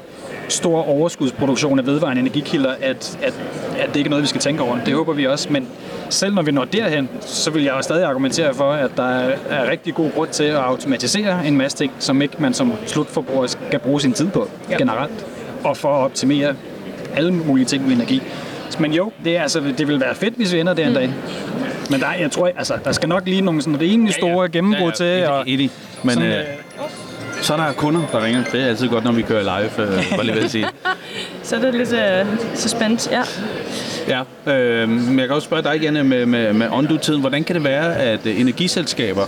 stor 0.48 0.82
overskudsproduktion 0.82 1.78
af 1.78 1.86
vedvarende 1.86 2.20
energikilder, 2.20 2.74
at, 2.80 3.18
at, 3.22 3.34
at 3.78 3.88
det 3.88 3.96
ikke 3.96 4.08
er 4.08 4.10
noget, 4.10 4.22
vi 4.22 4.28
skal 4.28 4.40
tænke 4.40 4.62
over. 4.62 4.78
Det 4.86 4.94
håber 4.94 5.12
vi 5.12 5.26
også, 5.26 5.52
men 5.52 5.68
selv 6.08 6.34
når 6.34 6.42
vi 6.42 6.52
når 6.52 6.64
derhen, 6.64 7.08
så 7.20 7.50
vil 7.50 7.62
jeg 7.62 7.74
jo 7.76 7.82
stadig 7.82 8.04
argumentere 8.04 8.54
for, 8.54 8.72
at 8.72 8.90
der 8.96 9.08
er, 9.08 9.70
rigtig 9.70 9.94
god 9.94 10.10
grund 10.10 10.28
til 10.28 10.44
at 10.44 10.56
automatisere 10.56 11.46
en 11.46 11.56
masse 11.56 11.78
ting, 11.78 11.92
som 11.98 12.22
ikke 12.22 12.34
man 12.38 12.54
som 12.54 12.72
slutforbruger 12.86 13.46
skal 13.46 13.78
bruge 13.78 14.00
sin 14.00 14.12
tid 14.12 14.28
på 14.28 14.48
ja. 14.70 14.76
generelt, 14.76 15.26
og 15.64 15.76
for 15.76 15.88
at 15.88 16.04
optimere 16.04 16.54
alle 17.16 17.32
mulige 17.34 17.66
ting 17.66 17.86
med 17.86 17.96
energi. 17.96 18.22
Men 18.80 18.92
jo, 18.92 19.12
det, 19.24 19.36
er, 19.36 19.42
altså, 19.42 19.62
det 19.78 19.88
vil 19.88 20.00
være 20.00 20.14
fedt, 20.14 20.34
hvis 20.34 20.52
vi 20.52 20.60
ender 20.60 20.74
der 20.74 20.86
en 20.86 20.94
dag. 20.94 21.14
Men 21.90 22.00
der, 22.00 22.12
jeg 22.20 22.30
tror, 22.30 22.50
altså, 22.58 22.74
der 22.84 22.92
skal 22.92 23.08
nok 23.08 23.22
lige 23.24 23.40
nogle 23.40 23.62
sådan 23.62 23.80
rimelig 23.80 24.14
store 24.14 24.48
gennembrud 24.48 24.92
til. 24.92 25.06
Ja, 25.06 25.30
Og, 25.30 25.46
ja, 25.46 25.52
enig. 25.52 25.70
Men 26.02 26.14
sådan, 26.14 26.28
øh, 26.28 26.38
øh, 26.38 26.44
så 27.42 27.52
er 27.54 27.56
der 27.56 27.72
kunder, 27.72 28.00
der 28.12 28.24
ringer. 28.24 28.44
Det 28.52 28.62
er 28.62 28.66
altid 28.66 28.88
godt, 28.88 29.04
når 29.04 29.12
vi 29.12 29.22
kører 29.22 29.42
live, 29.42 29.86
øh, 29.86 30.16
var 30.16 30.22
lige 30.22 30.34
ved 30.34 30.42
at 30.44 30.50
sige. 30.50 30.66
Så 31.42 31.56
er 31.56 31.60
det 31.60 31.74
lidt 31.74 31.92
uh, 31.92 32.38
suspense, 32.54 33.10
ja. 33.10 33.22
Ja, 34.08 34.52
øh, 34.52 34.88
men 34.88 35.18
jeg 35.18 35.26
kan 35.26 35.34
også 35.34 35.46
spørge 35.46 35.62
dig, 35.62 35.80
Janne, 35.82 36.04
med, 36.04 36.26
med, 36.26 36.52
med 36.52 36.68
Ondu-tiden. 36.72 37.20
Hvordan 37.20 37.44
kan 37.44 37.56
det 37.56 37.64
være, 37.64 37.96
at 37.96 38.26
øh, 38.26 38.40
energiselskaber 38.40 39.26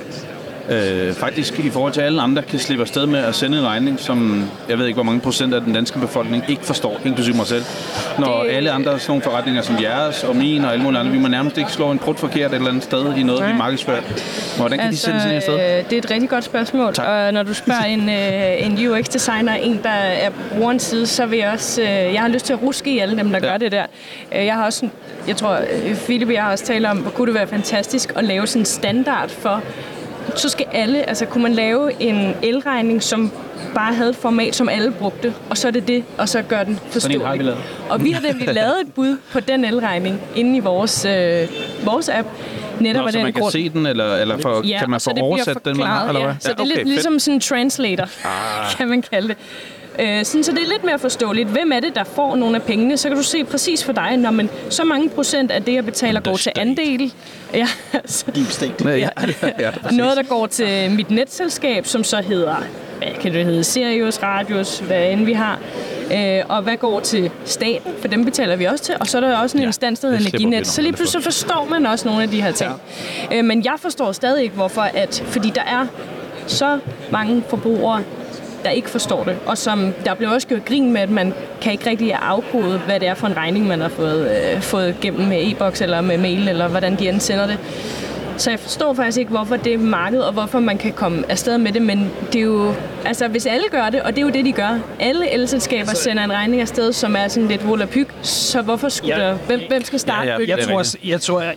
øh, 0.70 1.14
faktisk 1.14 1.58
i 1.58 1.70
forhold 1.70 1.92
til 1.92 2.00
alle 2.00 2.22
andre 2.22 2.42
kan 2.42 2.58
slippe 2.58 2.82
afsted 2.82 3.06
med 3.06 3.20
at 3.20 3.34
sende 3.34 3.58
en 3.58 3.64
regning, 3.66 4.00
som 4.00 4.48
jeg 4.68 4.78
ved 4.78 4.86
ikke, 4.86 4.94
hvor 4.96 5.02
mange 5.02 5.20
procent 5.20 5.54
af 5.54 5.60
den 5.60 5.72
danske 5.72 5.98
befolkning 5.98 6.44
ikke 6.48 6.64
forstår, 6.64 7.00
inklusive 7.04 7.36
mig 7.36 7.46
selv. 7.46 7.64
Når 8.18 8.42
Det- 8.42 8.50
alle 8.52 8.70
andre 8.70 8.90
sådan 8.98 9.10
nogle 9.10 9.22
forretninger 9.22 9.62
som 9.62 9.76
jeres 9.82 10.24
og 10.24 10.36
min 10.36 10.64
og 10.64 10.72
alle 10.72 10.84
mulige 10.84 11.00
andre, 11.00 11.12
vi 11.12 11.18
må 11.18 11.28
nærmest 11.28 11.58
ikke 11.58 11.72
slå 11.72 11.90
en 11.90 11.98
prut 11.98 12.18
forkert 12.18 12.50
et 12.50 12.54
eller 12.56 12.68
andet 12.68 12.84
sted 12.84 13.16
i 13.16 13.22
noget, 13.22 13.40
Nej. 13.40 13.52
vi 13.52 13.58
markedsfører. 13.58 14.00
Hvordan 14.56 14.78
kan 14.78 14.86
altså, 14.86 15.10
de 15.10 15.20
sende 15.20 15.20
sådan 15.20 15.30
en 15.32 15.36
afsted? 15.36 15.54
øh, 15.54 15.84
det 15.90 15.92
er 15.92 15.98
et 15.98 16.10
rigtig 16.10 16.28
godt 16.28 16.44
spørgsmål, 16.44 16.94
Tak. 16.94 17.06
og 17.08 17.32
når 17.32 17.42
du 17.42 17.54
spørger 17.54 17.84
en, 17.84 18.08
øh, 18.08 18.66
en 18.66 18.88
UX-designer, 18.90 19.54
en, 19.54 19.80
der 19.82 19.88
er 19.90 20.30
på 20.30 20.36
brugerens 20.54 20.82
side, 20.82 21.06
så 21.06 21.26
vil 21.26 21.38
jeg 21.38 21.50
også, 21.50 21.82
øh, 21.82 21.88
jeg 21.88 22.20
har 22.20 22.28
lyst 22.28 22.46
til 22.46 22.52
at 22.52 22.62
ruske 22.62 22.90
i 22.90 22.98
alle 22.98 23.16
dem, 23.16 23.28
der 23.32 23.38
Ja. 23.42 23.46
gør 23.50 23.56
det 23.56 23.72
der. 23.72 23.84
Øh, 24.36 24.46
jeg 24.46 24.54
har 24.54 24.64
også, 24.64 24.88
jeg 25.28 25.36
tror, 25.36 25.58
Philip 26.04 26.28
og 26.28 26.34
jeg 26.34 26.42
har 26.42 26.50
også 26.52 26.64
talt 26.64 26.86
om, 26.86 26.98
hvor 26.98 27.10
kunne 27.10 27.26
det 27.26 27.34
være 27.34 27.46
fantastisk 27.46 28.12
at 28.16 28.24
lave 28.24 28.46
sådan 28.46 28.62
en 28.62 28.66
standard 28.66 29.28
for, 29.28 29.62
så 30.36 30.48
skal 30.48 30.66
alle, 30.72 31.08
altså 31.08 31.26
kunne 31.26 31.42
man 31.42 31.52
lave 31.52 32.02
en 32.02 32.34
elregning, 32.42 33.02
som 33.02 33.30
bare 33.74 33.94
havde 33.94 34.10
et 34.10 34.16
format, 34.16 34.54
som 34.56 34.68
alle 34.68 34.90
brugte, 34.92 35.34
og 35.50 35.58
så 35.58 35.68
er 35.68 35.72
det 35.72 35.88
det, 35.88 36.04
og 36.18 36.28
så 36.28 36.42
gør 36.42 36.62
den 36.64 36.80
Sådan 36.90 37.16
en 37.20 37.26
har 37.26 37.32
vi 37.32 37.38
forståelig. 37.38 37.44
lavet. 37.44 37.90
Og 37.90 38.04
vi 38.04 38.10
har 38.10 38.20
nemlig 38.20 38.54
lavet 38.54 38.74
et 38.86 38.94
bud 38.94 39.16
på 39.32 39.40
den 39.40 39.64
elregning 39.64 40.20
inde 40.36 40.56
i 40.56 40.60
vores, 40.60 41.04
øh, 41.04 41.48
vores 41.84 42.08
app, 42.08 42.28
netop 42.80 43.00
Nå, 43.00 43.06
af 43.06 43.12
så 43.12 43.18
den 43.18 43.24
man 43.24 43.32
kan 43.32 43.40
grund. 43.40 43.52
se 43.52 43.68
den, 43.68 43.86
eller, 43.86 44.16
eller 44.16 44.38
for, 44.38 44.66
Ja, 44.66 44.78
kan 44.78 44.90
man 44.90 45.00
få 45.00 45.10
oversat 45.20 45.64
den, 45.64 45.76
man 45.78 45.86
har, 45.86 46.06
eller 46.08 46.20
ja. 46.20 46.26
hvad? 46.26 46.34
Så 46.40 46.48
det 46.48 46.58
er 46.58 46.60
okay, 46.60 46.68
lidt 46.68 46.78
fedt. 46.78 46.88
ligesom 46.88 47.18
sådan 47.18 47.34
en 47.34 47.40
translator, 47.40 48.04
ah. 48.24 48.30
kan 48.76 48.88
man 48.88 49.02
kalde 49.02 49.28
det. 49.28 49.36
Øh, 49.98 50.24
sådan, 50.24 50.44
så 50.44 50.52
det 50.52 50.62
er 50.62 50.68
lidt 50.68 50.84
mere 50.84 50.98
forståeligt. 50.98 51.48
Hvem 51.48 51.72
er 51.72 51.80
det, 51.80 51.94
der 51.94 52.04
får 52.04 52.36
nogle 52.36 52.56
af 52.56 52.62
pengene? 52.62 52.96
Så 52.96 53.08
kan 53.08 53.16
du 53.16 53.22
se 53.22 53.44
præcis 53.44 53.84
for 53.84 53.92
dig, 53.92 54.16
når 54.16 54.30
man 54.30 54.50
så 54.70 54.84
mange 54.84 55.08
procent 55.08 55.50
af 55.50 55.62
det, 55.62 55.74
jeg 55.74 55.84
betaler, 55.84 56.20
går 56.20 56.32
til 56.32 56.40
state. 56.40 56.60
andel. 56.60 57.12
Ja, 57.54 57.68
altså, 57.92 58.24
Ja, 58.84 58.94
ja, 58.96 59.08
ja, 59.58 59.70
noget, 59.90 60.16
der 60.16 60.22
går 60.22 60.46
til 60.46 60.90
mit 60.90 61.10
netselskab, 61.10 61.86
som 61.86 62.04
så 62.04 62.16
hedder, 62.20 62.54
hvad 62.98 63.08
kan 63.20 63.32
det 63.32 63.44
hedde, 63.44 63.64
Sirius, 63.64 64.22
Radius, 64.22 64.78
hvad 64.78 65.10
end 65.10 65.24
vi 65.24 65.32
har. 65.32 65.58
Øh, 66.14 66.42
og 66.48 66.62
hvad 66.62 66.76
går 66.76 67.00
til 67.00 67.30
staten, 67.44 67.92
for 68.00 68.08
dem 68.08 68.24
betaler 68.24 68.56
vi 68.56 68.64
også 68.64 68.84
til. 68.84 68.94
Og 69.00 69.06
så 69.06 69.16
er 69.16 69.20
der 69.20 69.36
også 69.38 69.56
en 69.56 69.62
Ja, 69.62 69.66
instans, 69.66 70.00
der 70.00 70.08
hedder 70.08 70.20
Energinet. 70.20 70.66
Så 70.66 70.82
lige 70.82 70.92
pludselig 70.92 71.22
så 71.22 71.30
forstår 71.30 71.66
man 71.70 71.86
også 71.86 72.08
nogle 72.08 72.22
af 72.22 72.30
de 72.30 72.42
her 72.42 72.52
ting. 72.52 72.70
Ja. 73.30 73.38
Øh, 73.38 73.44
men 73.44 73.64
jeg 73.64 73.74
forstår 73.78 74.12
stadig 74.12 74.42
ikke, 74.42 74.54
hvorfor. 74.54 74.82
At, 74.82 75.22
fordi 75.26 75.52
der 75.54 75.62
er 75.62 75.86
så 76.46 76.78
mange 77.10 77.42
forbrugere, 77.48 78.02
der 78.64 78.70
ikke 78.70 78.90
forstår 78.90 79.24
det. 79.24 79.36
Og 79.46 79.58
som 79.58 79.92
der 80.04 80.14
bliver 80.14 80.30
også 80.34 80.48
gjort 80.48 80.64
grin 80.64 80.92
med, 80.92 81.00
at 81.00 81.10
man 81.10 81.34
kan 81.60 81.72
ikke 81.72 81.90
rigtig 81.90 82.14
afkode, 82.14 82.78
hvad 82.78 83.00
det 83.00 83.08
er 83.08 83.14
for 83.14 83.26
en 83.26 83.36
regning, 83.36 83.66
man 83.66 83.80
har 83.80 83.88
fået, 83.88 84.30
øh, 84.54 84.60
fået 84.60 84.94
gennem 85.00 85.28
med 85.28 85.50
e-boks 85.50 85.80
eller 85.80 86.00
med 86.00 86.18
mail, 86.18 86.48
eller 86.48 86.68
hvordan 86.68 86.96
de 86.98 87.08
end 87.08 87.20
sender 87.20 87.46
det. 87.46 87.58
Så 88.36 88.50
jeg 88.50 88.60
forstår 88.60 88.94
faktisk 88.94 89.18
ikke, 89.18 89.30
hvorfor 89.30 89.56
det 89.56 89.74
er 89.74 89.78
marked, 89.78 90.20
og 90.20 90.32
hvorfor 90.32 90.60
man 90.60 90.78
kan 90.78 90.92
komme 90.92 91.24
afsted 91.28 91.58
med 91.58 91.72
det, 91.72 91.82
men 91.82 92.10
det 92.32 92.38
er 92.38 92.42
jo, 92.42 92.74
altså 93.04 93.28
hvis 93.28 93.46
alle 93.46 93.64
gør 93.70 93.90
det, 93.90 94.02
og 94.02 94.10
det 94.12 94.18
er 94.18 94.22
jo 94.22 94.28
det, 94.30 94.44
de 94.44 94.52
gør. 94.52 94.78
Alle 95.00 95.30
elselskaber 95.32 95.88
altså, 95.88 96.02
sender 96.02 96.24
en 96.24 96.32
regning 96.32 96.62
afsted, 96.62 96.92
som 96.92 97.16
er 97.16 97.28
sådan 97.28 97.48
lidt 97.48 97.68
volapyk, 97.68 98.14
så 98.22 98.62
hvorfor 98.62 98.88
skulle 98.88 99.16
Ja. 99.16 99.22
der, 99.28 99.34
hvem, 99.34 99.60
hvem 99.68 99.84
skal 99.84 99.98
starte 99.98 100.28
Ja, 100.28 100.38
ja. 100.38 100.44
Jeg 100.48 100.56
Det 100.58 100.66
tror, 100.66 100.84
jeg 101.04 101.20
tror, 101.20 101.40
at 101.40 101.56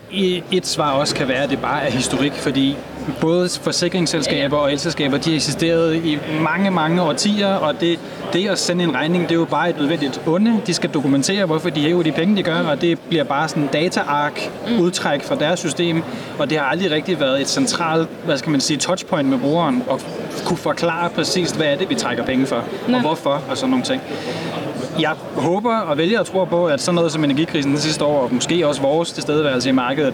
et 0.51 0.67
svar 0.67 0.91
også 0.91 1.15
kan 1.15 1.27
være, 1.27 1.43
at 1.43 1.49
det 1.49 1.59
bare 1.61 1.83
er 1.85 1.91
historik, 1.91 2.33
fordi 2.33 2.77
både 3.21 3.49
forsikringsselskaber 3.61 4.57
og 4.57 4.71
elselskaber, 4.71 5.17
de 5.17 5.29
har 5.29 5.35
eksisteret 5.35 5.95
i 5.95 6.19
mange, 6.41 6.71
mange 6.71 7.01
årtier, 7.01 7.53
og 7.55 7.81
det, 7.81 7.99
det 8.33 8.47
at 8.47 8.59
sende 8.59 8.83
en 8.83 8.95
regning, 8.95 9.23
det 9.23 9.31
er 9.31 9.35
jo 9.35 9.45
bare 9.45 9.69
et 9.69 9.77
nødvendigt 9.77 10.21
onde. 10.27 10.61
De 10.67 10.73
skal 10.73 10.89
dokumentere, 10.89 11.45
hvorfor 11.45 11.69
de 11.69 11.81
hæver 11.81 12.03
de 12.03 12.11
penge, 12.11 12.35
de 12.37 12.43
gør, 12.43 12.59
og 12.59 12.81
det 12.81 12.99
bliver 12.99 13.23
bare 13.23 13.47
sådan 13.47 13.63
en 13.63 13.69
data-ark 13.73 14.51
udtræk 14.79 15.23
fra 15.23 15.35
deres 15.35 15.59
system, 15.59 16.03
og 16.39 16.49
det 16.49 16.57
har 16.57 16.65
aldrig 16.65 16.91
rigtig 16.91 17.19
været 17.19 17.41
et 17.41 17.47
centralt, 17.47 18.09
hvad 18.25 18.37
skal 18.37 18.51
man 18.51 18.61
sige, 18.61 18.77
touchpoint 18.77 19.29
med 19.29 19.37
brugeren, 19.37 19.83
og 19.87 20.01
kunne 20.45 20.57
forklare 20.57 21.09
præcis, 21.09 21.51
hvad 21.51 21.67
er 21.67 21.75
det, 21.75 21.89
vi 21.89 21.95
trækker 21.95 22.25
penge 22.25 22.45
for, 22.45 22.63
og 22.93 23.01
hvorfor, 23.01 23.41
og 23.49 23.57
sådan 23.57 23.69
nogle 23.69 23.85
ting. 23.85 24.01
Jeg 24.99 25.13
håber 25.35 25.75
og 25.77 25.97
vælger 25.97 26.19
at 26.19 26.25
tro 26.25 26.45
på, 26.45 26.65
at 26.67 26.81
sådan 26.81 26.95
noget 26.95 27.11
som 27.11 27.23
energikrisen 27.23 27.71
det 27.71 27.81
sidste 27.81 28.03
år, 28.05 28.21
og 28.23 28.33
måske 28.33 28.67
også 28.67 28.81
vores 28.81 29.11
tilstedeværelse 29.11 29.69
i 29.69 29.71
markedet, 29.71 30.13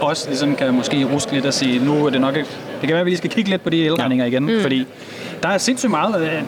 også 0.00 0.28
ligesom 0.28 0.56
kan 0.56 0.74
måske 0.74 1.04
ruske 1.14 1.32
lidt 1.32 1.46
og 1.46 1.54
sige, 1.54 1.84
nu 1.84 2.06
er 2.06 2.10
det 2.10 2.20
nok... 2.20 2.36
ikke- 2.36 2.48
Det 2.80 2.88
kan 2.88 2.90
være, 2.90 3.00
at 3.00 3.04
vi 3.06 3.10
lige 3.10 3.18
skal 3.18 3.30
kigge 3.30 3.50
lidt 3.50 3.62
på 3.62 3.70
de 3.70 3.84
elregninger 3.86 4.24
igen, 4.26 4.42
mm. 4.42 4.60
fordi 4.62 4.86
der 5.42 5.48
er 5.48 5.58
sindssygt 5.58 5.90
meget 5.90 6.22
øh, 6.22 6.42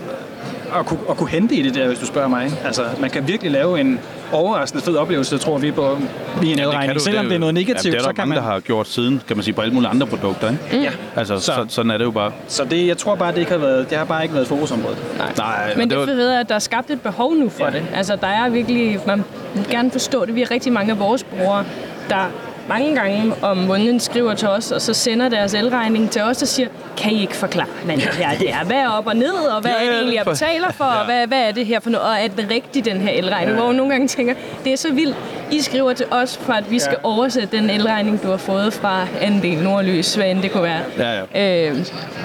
at 0.80 0.86
kunne, 0.86 1.00
at 1.10 1.16
kunne 1.16 1.28
hente 1.28 1.54
i 1.54 1.62
det 1.62 1.74
der, 1.74 1.86
hvis 1.86 1.98
du 1.98 2.06
spørger 2.06 2.28
mig. 2.28 2.50
Altså, 2.64 2.82
man 3.00 3.10
kan 3.10 3.28
virkelig 3.28 3.52
lave 3.52 3.80
en 3.80 4.00
overraskende 4.32 4.84
fed 4.84 4.96
oplevelse, 4.96 5.38
tror 5.38 5.58
vi, 5.58 5.70
på 5.70 5.98
i 6.42 6.52
en 6.52 6.58
elregning. 6.58 7.00
Selvom 7.00 7.26
det 7.26 7.34
er 7.34 7.38
noget 7.38 7.54
negativt, 7.54 7.84
ja, 7.84 7.90
det 7.90 7.96
er 7.96 8.02
så 8.02 8.06
der 8.06 8.12
kan 8.12 8.28
mange, 8.28 8.40
man... 8.40 8.44
der 8.44 8.52
har 8.52 8.60
gjort 8.60 8.88
siden, 8.88 9.22
kan 9.28 9.36
man 9.36 9.44
sige, 9.44 9.54
på 9.54 9.60
alle 9.60 9.74
mulige 9.74 9.90
andre 9.90 10.06
produkter. 10.06 10.50
Ikke? 10.50 10.76
Mm. 10.76 10.82
Ja. 10.82 10.90
Altså, 11.16 11.38
så, 11.38 11.44
så, 11.44 11.66
sådan 11.68 11.90
er 11.90 11.98
det 11.98 12.04
jo 12.04 12.10
bare. 12.10 12.32
Så 12.48 12.64
det, 12.64 12.86
jeg 12.86 12.98
tror 12.98 13.14
bare, 13.14 13.32
det 13.32 13.38
ikke 13.38 13.50
har 13.50 13.58
været, 13.58 13.90
det 13.90 13.98
har 13.98 14.04
bare 14.04 14.22
ikke 14.22 14.34
været 14.34 14.46
fokusområdet. 14.46 14.98
Nej. 15.18 15.32
Nej, 15.36 15.74
Men 15.76 15.90
det 15.90 15.96
var, 15.98 16.02
er 16.02 16.06
fedt, 16.06 16.32
at 16.40 16.48
der 16.48 16.54
er 16.54 16.58
skabt 16.58 16.90
et 16.90 17.00
behov 17.00 17.34
nu 17.34 17.48
for 17.48 17.64
ja. 17.64 17.70
det. 17.70 17.82
Altså, 17.94 18.16
der 18.16 18.26
er 18.26 18.48
virkelig, 18.48 19.00
man 19.06 19.24
vil 19.54 19.66
gerne 19.70 19.90
forstå 19.90 20.24
det. 20.24 20.34
Vi 20.34 20.40
har 20.40 20.50
rigtig 20.50 20.72
mange 20.72 20.92
af 20.92 20.98
vores 20.98 21.24
brugere, 21.24 21.64
der 22.10 22.30
mange 22.68 22.94
gange 22.94 23.32
om 23.42 23.56
måneden 23.56 24.00
skriver 24.00 24.34
til 24.34 24.48
os, 24.48 24.72
og 24.72 24.82
så 24.82 24.94
sender 24.94 25.28
deres 25.28 25.54
elregning 25.54 26.10
til 26.10 26.22
os 26.22 26.42
og 26.42 26.48
siger, 26.48 26.68
kan 26.96 27.12
I 27.12 27.20
ikke 27.20 27.36
forklare, 27.36 27.68
hvad 27.84 27.96
det 27.96 28.04
her 28.04 28.38
det 28.38 28.50
er? 28.50 28.64
Hvad 28.64 28.76
er 28.76 28.88
op 28.88 29.06
og 29.06 29.16
ned, 29.16 29.32
og 29.34 29.60
hvad 29.60 29.70
er 29.70 29.80
det 29.84 29.94
egentlig, 29.94 30.16
jeg 30.16 30.24
betaler 30.24 30.72
for, 30.72 30.84
og 30.84 31.04
hvad, 31.04 31.26
hvad 31.26 31.48
er 31.48 31.52
det 31.52 31.66
her 31.66 31.80
for 31.80 31.90
noget? 31.90 32.06
Og 32.08 32.14
er 32.14 32.28
det 32.28 32.46
rigtigt, 32.50 32.84
den 32.84 33.00
her 33.00 33.10
elregning? 33.10 33.56
Hvor 33.56 33.66
jeg 33.66 33.74
nogle 33.74 33.92
gange 33.92 34.08
tænker, 34.08 34.34
det 34.64 34.72
er 34.72 34.76
så 34.76 34.92
vildt. 34.92 35.16
I 35.52 35.60
skriver 35.60 35.92
til 35.92 36.06
os, 36.10 36.36
for 36.36 36.52
at 36.52 36.70
vi 36.70 36.78
skal 36.78 36.96
oversætte 37.02 37.56
den 37.56 37.70
elregning, 37.70 38.22
du 38.22 38.28
har 38.28 38.36
fået 38.36 38.72
fra 38.72 39.06
Andel 39.20 39.58
Nordlys, 39.62 40.14
hvad 40.14 40.30
end 40.30 40.42
det 40.42 40.52
kunne 40.52 40.62
være. 40.62 40.80
Ja, 40.98 41.20
ja. 41.34 41.70
Øh, 41.70 41.76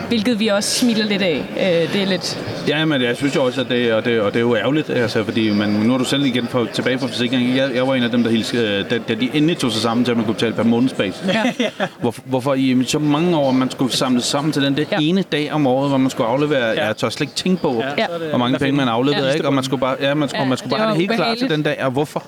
hvilket 0.07 0.39
vi 0.39 0.47
også 0.47 0.79
smiler 0.79 1.05
lidt 1.05 1.21
af. 1.21 1.35
Øh, 1.57 1.93
det 1.93 2.01
er 2.01 2.05
lidt... 2.05 2.39
Ja, 2.67 2.85
men 2.85 3.01
jeg 3.01 3.17
synes 3.17 3.35
jo 3.35 3.43
også, 3.45 3.61
at 3.61 3.69
det, 3.69 3.93
og 3.93 4.05
det, 4.05 4.21
og 4.21 4.31
det 4.33 4.35
er 4.39 4.41
jo 4.41 4.55
ærgerligt, 4.55 4.89
altså, 4.89 5.23
fordi 5.23 5.49
man, 5.53 5.69
nu 5.69 5.93
er 5.93 5.97
du 5.97 6.03
selv 6.03 6.25
igen 6.25 6.47
på, 6.47 6.67
tilbage 6.73 6.97
på 6.97 7.07
forsikringen. 7.07 7.57
Jeg, 7.57 7.75
jeg 7.75 7.87
var 7.87 7.95
en 7.95 8.03
af 8.03 8.09
dem, 8.11 8.23
der 8.23 8.29
hilste, 8.31 8.83
da, 8.83 8.97
da 9.07 9.13
de 9.13 9.29
endelig 9.33 9.57
tog 9.57 9.71
sig 9.71 9.81
sammen 9.81 10.05
til, 10.05 10.11
at 10.11 10.17
man 10.17 10.25
kunne 10.25 10.33
betale 10.35 10.53
per 10.53 10.63
månedsbase. 10.63 11.23
Ja. 11.59 11.69
Hvor, 12.01 12.15
hvorfor 12.25 12.53
i 12.53 12.83
så 12.87 12.99
mange 12.99 13.37
år, 13.37 13.51
man 13.51 13.71
skulle 13.71 13.93
samle 13.93 14.21
sammen 14.21 14.53
til 14.53 14.61
den 14.61 14.77
der 14.77 14.83
ja. 14.91 14.97
ene 15.01 15.21
dag 15.31 15.51
om 15.53 15.67
året, 15.67 15.89
hvor 15.89 15.97
man 15.97 16.09
skulle 16.09 16.27
aflevere, 16.27 16.65
ja. 16.67 16.85
jeg 16.85 16.97
tør 16.97 17.09
slet 17.09 17.21
ikke 17.21 17.33
tænke 17.35 17.61
på, 17.61 17.83
Ja. 17.97 18.05
hvor 18.29 18.37
mange 18.37 18.59
penge 18.59 18.75
man 18.77 18.87
afleverede, 18.87 19.27
Ja. 19.27 19.33
ikke? 19.33 19.47
Og 19.47 19.53
man 19.53 19.63
skulle 19.63 19.79
bare, 19.81 19.95
ja, 20.01 20.13
man 20.13 20.29
skulle, 20.29 20.41
Ja, 20.43 20.47
man 20.49 20.57
skulle 20.57 20.69
bare 20.71 20.79
have 20.79 20.89
det 20.91 20.97
helt 20.97 21.09
klar 21.11 21.17
ubehageligt. 21.25 21.49
til 21.49 21.57
den 21.57 21.63
dag, 21.63 21.83
og 21.85 21.91
hvorfor? 21.91 22.23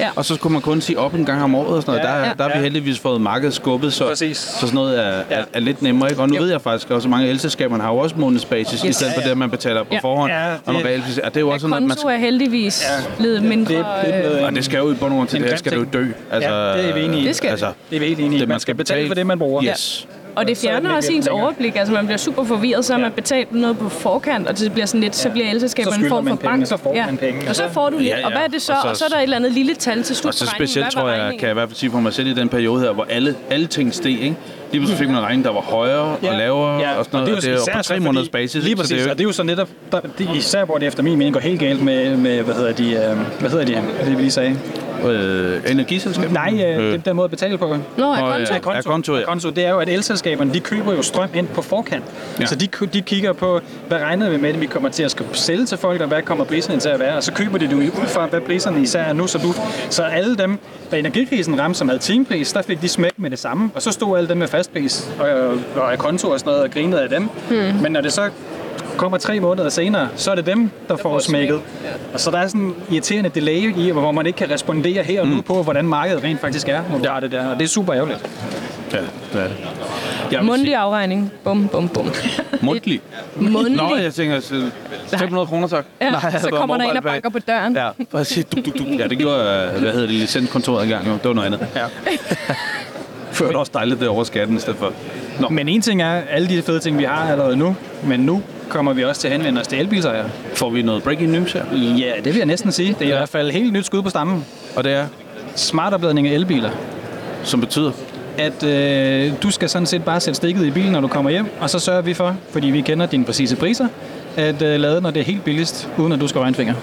Ja. 0.00 0.08
Og 0.16 0.24
så 0.24 0.34
skulle 0.34 0.52
man 0.52 0.62
kun 0.62 0.80
sige 0.80 0.98
op 0.98 1.14
en 1.14 1.24
gang 1.24 1.42
om 1.42 1.54
året 1.54 1.76
og 1.76 1.82
sådan 1.82 2.00
noget. 2.00 2.08
Ja, 2.14 2.20
der, 2.20 2.26
ja. 2.26 2.32
der 2.38 2.48
har 2.48 2.56
vi 2.58 2.62
heldigvis 2.62 2.98
fået 2.98 3.20
markedet 3.20 3.54
skubbet, 3.54 3.92
så, 3.92 4.06
Præcis. 4.06 4.36
så 4.38 4.60
sådan 4.60 4.74
noget 4.74 4.98
er, 5.06 5.22
er, 5.30 5.44
er 5.52 5.60
lidt 5.60 5.82
nemmere. 5.82 6.10
Ikke? 6.10 6.22
Og 6.22 6.28
nu 6.28 6.38
ved 6.38 6.50
jeg 6.50 6.60
faktisk 6.60 6.90
også, 6.90 7.06
at 7.06 7.10
mange 7.10 7.28
elselskaberne 7.28 7.82
har 7.82 7.90
jo 7.92 7.98
også 7.98 8.14
månedsbasis, 8.18 8.84
i 8.84 8.86
Yes. 8.88 8.96
stedet 8.96 9.14
for 9.14 9.20
det, 9.20 9.30
at 9.30 9.38
man 9.38 9.50
betaler 9.50 9.82
på 9.82 9.88
Ja. 9.92 9.98
forhånd. 9.98 10.32
Ja, 10.32 10.52
og 10.66 10.74
det- 10.74 10.84
realvis- 10.84 11.18
og 11.18 11.34
det 11.34 11.36
er 11.36 11.40
jo 11.40 11.48
også 11.48 11.60
sådan, 11.60 11.76
at 11.76 11.82
man 11.82 11.88
Konto 11.96 12.08
er 12.08 12.16
heldigvis 12.16 12.84
blevet 13.18 13.42
mindre... 13.42 13.74
Det, 13.74 13.84
det 14.04 14.14
blevet 14.14 14.38
øh, 14.38 14.44
og 14.44 14.52
det 14.52 14.64
skal 14.64 14.78
jo 14.78 14.92
i 14.92 14.94
bund 14.94 15.12
og 15.12 15.16
grund 15.16 15.28
til 15.28 15.40
det 15.40 15.48
her, 15.48 15.56
skal 15.56 15.72
det 15.72 15.78
jo 15.78 15.82
ting. 15.82 15.92
dø. 15.92 16.06
Altså, 16.30 16.50
Ja, 16.50 16.76
det 16.82 16.88
er 16.90 16.94
vi 16.94 17.00
enige 17.04 17.22
i. 17.22 17.26
Det 17.26 17.36
skal 17.36 17.50
altså, 17.50 17.72
det 17.90 17.96
er 17.96 18.00
vi 18.00 18.06
helt 18.06 18.20
enige 18.20 18.36
i. 18.36 18.40
Det, 18.40 18.48
Man 18.48 18.60
skal 18.60 18.74
betale 18.74 19.06
for 19.08 19.14
det, 19.14 19.26
man 19.26 19.38
bruger. 19.38 19.64
Yes. 19.64 20.06
Og 20.36 20.46
det 20.46 20.52
er 20.52 20.60
fjerner 20.60 20.96
også 20.96 21.12
ens 21.12 21.26
overblik. 21.26 21.76
Altså, 21.76 21.94
man 21.94 22.06
bliver 22.06 22.18
super 22.18 22.44
forvirret, 22.44 22.84
så 22.84 22.92
har 22.92 23.00
man 23.00 23.12
betalt 23.12 23.52
noget 23.52 23.78
på 23.78 23.88
forkant, 23.88 24.48
og 24.48 24.58
det 24.58 24.72
bliver 24.72 24.86
sådan 24.86 25.00
lidt, 25.00 25.16
så 25.16 25.30
bliver 25.30 25.50
elselskaberne 25.50 26.02
en 26.04 26.08
form 26.08 26.26
for 26.28 26.34
bank. 26.36 26.66
så 26.66 26.76
får 26.76 26.94
man 26.94 27.16
penge. 27.16 27.48
Og 27.48 27.56
så 27.56 27.62
får 27.72 27.90
du 27.90 27.98
lidt. 27.98 28.08
Ja, 28.08 28.18
ja. 28.18 28.26
Og 28.26 28.32
hvad 28.32 28.42
er 28.42 28.46
det 28.48 28.62
så? 28.62 28.72
Og 28.72 28.78
så- 28.82 28.88
Og 28.88 28.96
så 28.96 29.04
er 29.04 29.08
der 29.08 29.16
et 29.16 29.22
eller 29.22 29.36
andet 29.36 29.52
lille 29.52 29.74
tal 29.74 30.02
til 30.02 30.16
slut. 30.16 30.28
Og 30.28 30.34
så 30.34 30.46
specielt 30.46 30.90
tror 30.92 31.08
jeg, 31.08 31.30
kan 31.30 31.42
jeg 31.42 31.50
i 31.50 31.54
hvert 31.54 31.68
fald 31.68 31.76
sige 31.76 31.90
for 31.90 32.00
mig 32.00 32.12
selv 32.12 32.26
i 32.28 32.34
den 32.34 32.48
periode 32.48 32.80
her, 32.80 32.92
hvor 32.92 33.06
alle, 33.10 33.34
alle 33.50 33.66
ting 33.66 33.94
steg, 33.94 34.12
ikke? 34.22 34.36
Lige 34.72 34.80
pludselig 34.80 34.98
fik 34.98 35.08
man 35.08 35.16
en 35.16 35.22
regning, 35.22 35.44
der 35.44 35.52
var 35.52 35.60
højere 35.60 36.00
og 36.02 36.18
lavere 36.22 36.96
og 36.98 37.04
sådan 37.04 37.20
noget. 37.20 37.36
Og 37.36 37.42
det 37.42 37.50
er 37.50 37.54
jo 37.54 37.76
på 37.76 37.82
tre 37.82 38.00
måneders 38.00 38.28
basis. 38.28 38.54
Lige 38.62 38.70
ikke? 38.70 38.76
Så 38.76 38.82
præcis, 38.82 38.94
det 38.96 39.00
er 39.00 39.04
jo- 39.04 39.10
og 39.10 39.18
det 39.18 39.24
er 39.24 39.28
jo 39.28 39.32
så 39.32 39.42
netop, 39.42 39.68
der, 39.92 40.00
det, 40.18 40.28
især 40.34 40.64
hvor 40.64 40.78
det 40.78 40.86
efter 40.86 41.02
min 41.02 41.18
mening 41.18 41.34
går 41.34 41.40
helt 41.40 41.60
galt 41.60 41.82
med, 41.82 42.16
med 42.16 42.42
hvad 42.42 42.54
hedder 42.54 42.72
de, 42.72 42.92
øh, 42.92 43.40
hvad 43.40 43.50
hedder 43.50 43.64
de, 43.64 43.72
det 44.04 44.10
vi 44.16 44.22
lige 44.22 44.30
sagde. 44.30 44.58
Øh, 45.04 45.60
energiselskab? 45.70 46.32
Nej, 46.32 46.64
øh, 46.78 46.92
den 46.92 47.00
der 47.04 47.12
måde 47.12 47.24
at 47.24 47.30
betale 47.30 47.58
på. 47.58 47.76
Nå, 47.96 48.12
er 48.12 48.16
konto? 48.20 48.54
ja. 48.54 48.58
konto, 48.60 48.90
konto, 48.90 49.16
ja. 49.16 49.24
konto, 49.24 49.50
det 49.50 49.64
er 49.64 49.70
jo, 49.70 49.78
at 49.78 49.88
elselskaberne, 49.88 50.54
de 50.54 50.60
køber 50.60 50.92
jo 50.94 51.02
strøm 51.02 51.28
ind 51.34 51.48
på 51.48 51.62
forkant. 51.62 52.04
Ja. 52.04 52.40
Ja. 52.40 52.46
Så 52.46 52.54
de, 52.54 52.68
de 52.92 53.02
kigger 53.02 53.32
på, 53.32 53.60
hvad 53.88 53.98
regner 53.98 54.30
vi 54.30 54.36
med, 54.36 54.48
at 54.50 54.60
vi 54.60 54.66
kommer 54.66 54.88
til 54.88 55.02
at 55.02 55.10
skulle 55.10 55.30
sælge 55.32 55.66
til 55.66 55.78
folk, 55.78 56.00
og 56.00 56.08
hvad 56.08 56.22
kommer 56.22 56.44
priserne 56.44 56.80
til 56.80 56.88
at 56.88 57.00
være, 57.00 57.16
og 57.16 57.22
så 57.22 57.32
køber 57.32 57.58
de 57.58 57.64
det 57.64 57.72
jo 57.72 57.76
ud 57.78 58.06
fra, 58.06 58.26
hvad 58.26 58.40
priserne 58.40 58.82
især 58.82 59.02
er 59.02 59.12
nu. 59.12 59.26
Så, 59.26 59.38
du, 59.38 59.54
så 59.90 60.02
alle 60.02 60.36
dem, 60.36 60.58
da 60.90 60.98
energikrisen 60.98 61.60
ramte, 61.60 61.78
som 61.78 61.88
havde 61.88 62.00
timepris, 62.02 62.52
der 62.52 62.62
fik 62.62 62.82
de 62.82 62.88
smæk 62.88 63.12
med 63.16 63.30
det 63.30 63.38
samme, 63.38 63.70
og 63.74 63.82
så 63.82 63.90
stod 63.92 64.16
alle 64.16 64.28
dem 64.28 64.36
med 64.36 64.48
fastpris 64.56 65.08
og, 65.20 65.28
og, 65.30 65.82
og 65.82 65.98
konto 65.98 66.28
og 66.30 66.38
sådan 66.40 66.50
noget, 66.50 66.64
og 66.64 66.70
grinede 66.70 67.02
af 67.02 67.08
dem. 67.08 67.22
Hmm. 67.48 67.56
Men 67.82 67.92
når 67.92 68.00
det 68.00 68.12
så 68.12 68.30
kommer 68.96 69.18
tre 69.18 69.40
måneder 69.40 69.68
senere, 69.68 70.08
så 70.16 70.30
er 70.30 70.34
det 70.34 70.46
dem, 70.46 70.70
der 70.88 70.96
får 70.96 71.18
smækket. 71.18 71.60
Og 72.14 72.20
så 72.20 72.30
der 72.30 72.38
er 72.38 72.46
sådan 72.46 72.60
en 72.60 72.74
irriterende 72.90 73.30
delay 73.30 73.76
i, 73.76 73.90
hvor 73.90 74.12
man 74.12 74.26
ikke 74.26 74.36
kan 74.36 74.50
respondere 74.50 75.02
her 75.02 75.20
og 75.20 75.28
nu 75.28 75.40
på, 75.40 75.62
hvordan 75.62 75.84
markedet 75.88 76.24
rent 76.24 76.40
faktisk 76.40 76.68
er, 76.68 76.82
når 76.90 76.98
du 76.98 77.08
har 77.08 77.20
det 77.20 77.32
der. 77.32 77.46
Og 77.48 77.56
det 77.58 77.64
er 77.64 77.68
super 77.68 77.94
ærgerligt. 77.94 78.30
Ja, 78.92 78.98
det 79.32 79.40
er 79.42 79.48
det. 79.48 79.56
Jeg 80.32 80.44
Mundtlig 80.44 80.74
afregning. 80.74 81.32
Bum, 81.44 81.68
bum, 81.68 81.88
bum. 81.88 82.14
sige- 82.14 82.42
Mundtlig? 82.62 83.00
Mundtlig. 83.36 83.76
Nå, 83.76 83.96
jeg 83.96 84.14
tænker, 84.14 84.40
så 84.40 84.68
500 85.18 85.46
kroner, 85.46 85.68
tak. 85.68 85.84
Ja, 86.00 86.10
Nej, 86.10 86.38
så 86.38 86.48
kommer 86.50 86.76
der 86.78 86.84
en 86.90 86.96
og 86.96 87.02
banker 87.02 87.28
på 87.30 87.38
døren. 87.38 87.76
Ja, 87.76 87.88
præcis. 88.12 88.44
Duk, 88.44 88.64
duk, 88.66 88.78
duk. 88.78 88.86
Ja, 88.98 89.06
det 89.06 89.18
gjorde, 89.18 89.38
øh, 89.74 89.80
hvad 89.80 89.92
hedder 89.92 90.06
det, 90.06 90.10
licenskontoret 90.10 90.82
engang. 90.82 91.06
Jo. 91.06 91.12
Det 91.12 91.24
var 91.24 91.32
noget 91.32 91.46
andet. 91.46 91.66
Ja. 91.76 91.84
Før 93.38 93.46
det 93.46 93.56
også 93.56 93.72
dejligt 93.74 94.00
det 94.00 94.08
over 94.08 94.24
skatten 94.24 94.56
i 94.56 94.60
stedet 94.60 94.78
for. 94.78 94.92
Nå, 95.40 95.48
Men 95.48 95.68
en 95.68 95.82
ting 95.82 96.02
er 96.02 96.22
alle 96.30 96.48
de 96.48 96.62
fede 96.62 96.80
ting, 96.80 96.98
vi 96.98 97.04
har 97.04 97.30
allerede 97.32 97.56
nu, 97.56 97.76
men 98.04 98.20
nu 98.20 98.42
kommer 98.68 98.92
vi 98.92 99.04
også 99.04 99.20
til 99.20 99.28
at 99.28 99.34
henvende 99.34 99.60
os 99.60 99.66
til 99.66 99.78
elbilsejere. 99.78 100.28
får 100.54 100.70
vi 100.70 100.82
noget 100.82 101.02
breaking 101.02 101.30
news 101.30 101.52
her? 101.52 101.62
Ja, 101.74 102.12
det 102.16 102.24
vil 102.24 102.36
jeg 102.36 102.46
næsten 102.46 102.72
sige. 102.72 102.88
Det 102.98 103.02
er 103.02 103.08
ja. 103.08 103.14
i 103.14 103.18
hvert 103.18 103.28
fald 103.28 103.50
helt 103.50 103.72
nyt 103.72 103.86
skud 103.86 104.02
på 104.02 104.10
stammen. 104.10 104.44
Og 104.76 104.84
det 104.84 104.92
er, 104.92 105.06
Smartopladning 105.54 106.28
af 106.28 106.32
elbiler. 106.32 106.70
som 107.44 107.60
betyder, 107.60 107.92
At 108.38 108.62
øh, 108.62 109.32
du 109.42 109.50
skal 109.50 109.68
sådan 109.68 109.86
set 109.86 110.04
bare 110.04 110.20
sætte 110.20 110.36
stikket 110.36 110.66
i 110.66 110.70
bilen, 110.70 110.92
når 110.92 111.00
du 111.00 111.08
kommer 111.08 111.30
hjem, 111.30 111.46
og 111.60 111.70
så 111.70 111.78
sørger 111.78 112.02
vi 112.02 112.14
for, 112.14 112.36
fordi 112.50 112.66
vi 112.66 112.80
kender 112.80 113.06
dine 113.06 113.24
præcise 113.24 113.56
priser, 113.56 113.88
at 114.36 114.62
øh, 114.62 114.80
lade, 114.80 115.00
når 115.00 115.10
det 115.10 115.20
er 115.20 115.24
helt 115.24 115.44
billigst, 115.44 115.88
uden 115.98 116.12
at 116.12 116.20
du 116.20 116.28
skal 116.28 116.38
regne 116.38 116.48
en 116.48 116.54
finger. 116.54 116.74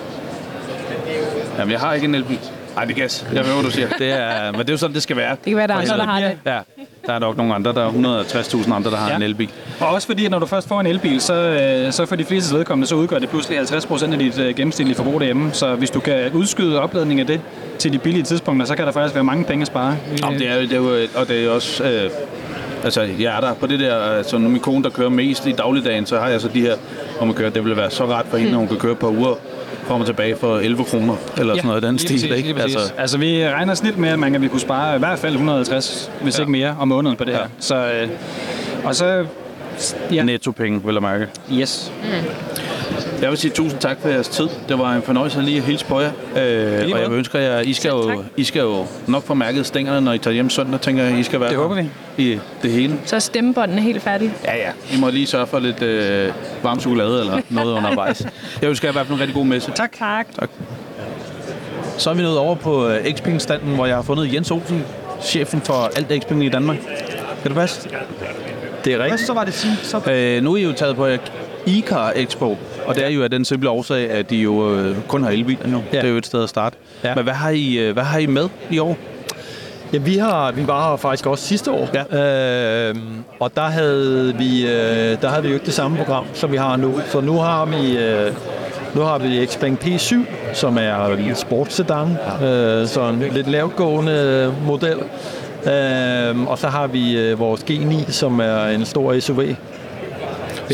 jamen 1.59 1.71
jeg 1.71 1.79
har 1.79 1.93
ikke 1.93 2.05
en 2.05 2.15
elbil. 2.15 2.39
Ej, 2.77 2.85
det 2.85 2.91
er 2.97 3.01
gas. 3.01 3.25
Jeg 3.33 3.45
ved, 3.45 3.53
hvad 3.53 3.63
du 3.63 3.71
siger. 3.71 3.87
Det 3.97 4.11
er, 4.11 4.51
men 4.51 4.59
det 4.59 4.69
er 4.69 4.73
jo 4.73 4.77
sådan, 4.77 4.93
det 4.93 5.03
skal 5.03 5.15
være. 5.17 5.29
Det 5.31 5.39
kan 5.45 5.57
være, 5.57 5.67
der 5.67 5.73
er 5.73 5.77
andre, 5.77 5.97
der 5.97 6.03
har 6.03 6.19
det. 6.19 6.37
Ja, 6.45 6.59
der 7.05 7.13
er 7.13 7.19
nok 7.19 7.37
nogle 7.37 7.55
andre. 7.55 7.73
Der 7.73 7.85
er 7.87 7.91
160.000 8.23 8.73
andre, 8.73 8.91
der 8.91 8.97
har 8.97 9.09
Ja. 9.09 9.15
en 9.15 9.21
elbil. 9.21 9.49
Og 9.79 9.87
også 9.87 10.07
fordi, 10.07 10.25
at 10.25 10.31
når 10.31 10.39
du 10.39 10.45
først 10.45 10.67
får 10.67 10.79
en 10.79 10.87
elbil, 10.87 11.21
så, 11.21 11.33
øh, 11.33 11.91
så 11.93 12.05
for 12.05 12.15
de 12.15 12.25
fleste 12.25 12.55
vedkommende, 12.55 12.87
så 12.87 12.95
udgør 12.95 13.19
det 13.19 13.29
pludselig 13.29 13.59
50% 13.59 14.13
af 14.13 14.19
dit 14.19 14.39
øh, 14.39 14.55
gennemsnitlige 14.55 14.95
forbrug 14.97 15.19
derhjemme. 15.19 15.49
Så 15.53 15.75
hvis 15.75 15.89
du 15.89 15.99
kan 15.99 16.31
udskyde 16.33 16.81
opladning 16.81 17.19
af 17.19 17.27
det 17.27 17.41
til 17.79 17.93
de 17.93 17.97
billige 17.97 18.23
tidspunkter, 18.23 18.65
så 18.65 18.75
kan 18.75 18.85
der 18.85 18.91
faktisk 18.91 19.15
være 19.15 19.23
mange 19.23 19.43
penge 19.43 19.61
at 19.61 19.67
spare. 19.67 19.97
Jamen, 20.23 20.39
det 20.39 20.49
er, 20.49 20.55
jo- 20.55 20.61
det 20.61 20.71
er 20.73 20.77
jo, 20.77 21.07
og 21.15 21.27
det 21.27 21.45
er 21.45 21.49
også... 21.49 21.83
Øh, 21.83 22.09
altså, 22.83 23.01
jeg 23.01 23.35
er 23.37 23.39
der 23.41 23.53
på 23.53 23.67
det 23.67 23.79
der... 23.79 23.95
Altså, 23.95 24.37
når 24.37 24.49
min 24.49 24.61
kone, 24.61 24.83
der 24.83 24.89
kører 24.89 25.09
mest 25.09 25.45
i 25.47 25.51
dagligdagen, 25.51 26.05
så 26.05 26.19
har 26.19 26.27
jeg 26.27 26.41
så 26.41 26.47
de 26.47 26.61
her, 26.61 26.75
hvor 27.17 27.25
man 27.25 27.35
kører. 27.35 27.49
Det 27.49 27.63
ville 27.63 27.77
være 27.77 27.89
så 27.91 28.05
ret 28.05 28.25
for 28.29 28.37
hende, 28.37 28.51
når 28.51 28.59
hun 28.59 28.67
kan 28.67 28.77
køre 28.77 28.95
på 28.95 29.09
uger 29.09 29.35
og 29.89 30.05
tilbage 30.05 30.35
for 30.35 30.57
11 30.57 30.83
kroner, 30.83 31.15
eller 31.37 31.55
sådan 31.55 31.67
noget 31.67 31.83
i 31.83 31.87
den 31.87 31.99
stil, 31.99 32.13
præcis, 32.13 32.31
ikke? 32.31 32.61
Altså, 32.61 32.93
Altså, 32.97 33.17
vi 33.17 33.47
regner 33.47 33.73
snit 33.73 33.97
med, 33.97 34.09
at 34.09 34.19
man 34.19 34.31
kan, 34.31 34.41
vi 34.41 34.47
kunne 34.47 34.59
spare 34.59 34.95
i 34.95 34.99
hvert 34.99 35.19
fald 35.19 35.33
150, 35.33 36.11
hvis 36.21 36.37
Ja. 36.37 36.41
ikke 36.41 36.51
mere, 36.51 36.75
om 36.79 36.87
måneden 36.87 37.17
på 37.17 37.23
det 37.23 37.33
her. 37.33 37.41
Ja. 37.41 37.47
Så, 37.59 37.75
øh, 37.75 38.09
og 38.83 38.95
så... 38.95 39.25
Ja. 40.11 40.23
netto-penge, 40.23 40.81
vil 40.85 40.93
jeg 40.93 41.01
mærke. 41.01 41.27
Yes. 41.53 41.91
Jeg 43.23 43.31
vil 43.31 43.37
sige 43.37 43.51
tusind 43.51 43.79
tak 43.79 43.97
for 44.01 44.09
jeres 44.09 44.27
tid. 44.27 44.47
Det 44.69 44.79
var 44.79 44.93
en 44.93 45.01
fornøjelse 45.01 45.41
lige 45.41 45.57
at 45.57 45.63
hilse 45.63 45.85
på 45.85 45.99
jer. 45.99 46.11
Øh, 46.35 46.93
og 46.93 47.01
jeg 47.01 47.09
vil 47.09 47.17
ønske 47.17 47.37
jer, 47.37 47.59
I 47.59 47.73
skal, 47.73 47.89
jo, 47.89 48.09
tak. 48.09 48.17
I 48.37 48.43
skal 48.43 48.59
jo 48.59 48.85
nok 49.07 49.23
få 49.23 49.33
mærket 49.33 49.65
stængerne, 49.65 50.01
når 50.01 50.13
I 50.13 50.17
tager 50.17 50.33
hjem 50.33 50.49
søndag, 50.49 50.81
tænker 50.81 51.03
jeg, 51.03 51.19
I 51.19 51.23
skal 51.23 51.39
være 51.39 51.49
Det 51.49 51.57
håber 51.57 51.75
vi. 51.75 51.89
I 52.17 52.39
det 52.63 52.71
hele. 52.71 52.99
Så 53.05 53.15
er 53.15 53.19
stemmebåndene 53.19 53.81
helt 53.81 54.01
færdige. 54.01 54.33
Ja, 54.45 54.55
ja. 54.55 54.71
I 54.95 54.99
må 54.99 55.09
lige 55.09 55.27
sørge 55.27 55.47
for 55.47 55.59
lidt 55.59 55.81
øh, 55.81 56.31
varm 56.63 56.79
chokolade 56.79 57.19
eller 57.19 57.41
noget 57.49 57.73
undervejs. 57.73 58.25
Jeg 58.61 58.69
ønsker 58.69 58.87
jer 58.87 58.91
i 58.91 58.95
hvert 58.95 59.07
fald 59.07 59.15
en 59.15 59.21
rigtig 59.21 59.35
god 59.35 59.45
messe. 59.45 59.71
Tak. 59.71 59.91
Tak. 59.99 60.27
Så 61.97 62.09
er 62.09 62.13
vi 62.13 62.21
nået 62.21 62.37
over 62.37 62.55
på 62.55 62.87
øh, 62.87 63.13
Xpeng-standen, 63.15 63.75
hvor 63.75 63.85
jeg 63.85 63.95
har 63.95 64.03
fundet 64.03 64.33
Jens 64.33 64.51
Olsen, 64.51 64.83
chefen 65.21 65.61
for 65.61 65.91
alt 65.95 66.23
Xpeng 66.23 66.45
i 66.45 66.49
Danmark. 66.49 66.77
Kan 67.41 67.51
det 67.51 67.55
passe? 67.55 67.89
Det 68.85 68.93
er 68.93 69.03
rigtigt. 69.03 69.21
Så 69.21 69.33
var 69.33 69.43
det 69.43 69.53
fint. 69.53 69.79
Så... 69.85 70.11
Øh, 70.11 70.43
nu 70.43 70.53
er 70.53 70.57
I 70.57 70.63
jo 70.63 70.71
taget 70.71 70.95
på 70.95 71.07
ICAR 71.65 72.13
Expo, 72.15 72.57
og 72.85 72.95
det 72.95 73.05
er 73.05 73.09
jo 73.09 73.23
af 73.23 73.29
den 73.29 73.45
simple 73.45 73.69
årsag, 73.69 74.09
at 74.09 74.29
de 74.29 74.35
jo 74.35 74.75
øh, 74.75 74.95
kun 75.07 75.23
har 75.23 75.31
elbiler 75.31 75.67
nu. 75.67 75.83
Ja. 75.93 75.97
Det 75.97 76.05
er 76.05 76.11
jo 76.11 76.17
et 76.17 76.25
sted 76.25 76.43
at 76.43 76.49
starte. 76.49 76.77
Ja. 77.03 77.15
Men 77.15 77.23
hvad 77.23 77.33
har, 77.33 77.49
I, 77.49 77.77
øh, 77.77 77.93
hvad 77.93 78.03
har 78.03 78.19
I 78.19 78.25
med 78.25 78.49
i 78.71 78.79
år? 78.79 78.97
Ja, 79.93 79.97
vi, 79.97 80.17
har, 80.17 80.51
vi 80.51 80.67
var 80.67 80.89
her 80.89 80.97
faktisk 80.97 81.25
også 81.25 81.47
sidste 81.47 81.71
år, 81.71 81.89
ja. 81.93 82.89
øh, 82.89 82.95
og 83.39 83.51
der 83.55 83.61
havde, 83.61 84.35
vi, 84.37 84.65
øh, 84.65 85.21
der 85.21 85.27
havde 85.27 85.43
vi 85.43 85.47
jo 85.47 85.53
ikke 85.53 85.65
det 85.65 85.73
samme 85.73 85.97
program, 85.97 86.25
som 86.33 86.51
vi 86.51 86.57
har 86.57 86.75
nu. 86.75 86.99
Så 87.05 87.21
nu 87.21 87.33
har 87.33 87.65
vi, 87.65 87.97
øh, 87.97 88.31
nu 88.95 89.01
har 89.01 89.17
vi 89.17 89.45
Xpeng 89.45 89.79
P7, 89.83 90.15
som 90.53 90.77
er 90.77 91.05
en 91.05 91.35
sportssedan, 91.35 92.07
øh, 92.43 92.87
så 92.87 93.09
en 93.09 93.23
lidt 93.33 93.47
lavtgående 93.47 94.55
model. 94.65 94.97
Øh, 95.65 96.47
og 96.47 96.57
så 96.57 96.67
har 96.67 96.87
vi 96.87 97.17
øh, 97.17 97.39
vores 97.39 97.63
G9, 97.63 98.11
som 98.11 98.39
er 98.39 98.65
en 98.65 98.85
stor 98.85 99.19
SUV. 99.19 99.41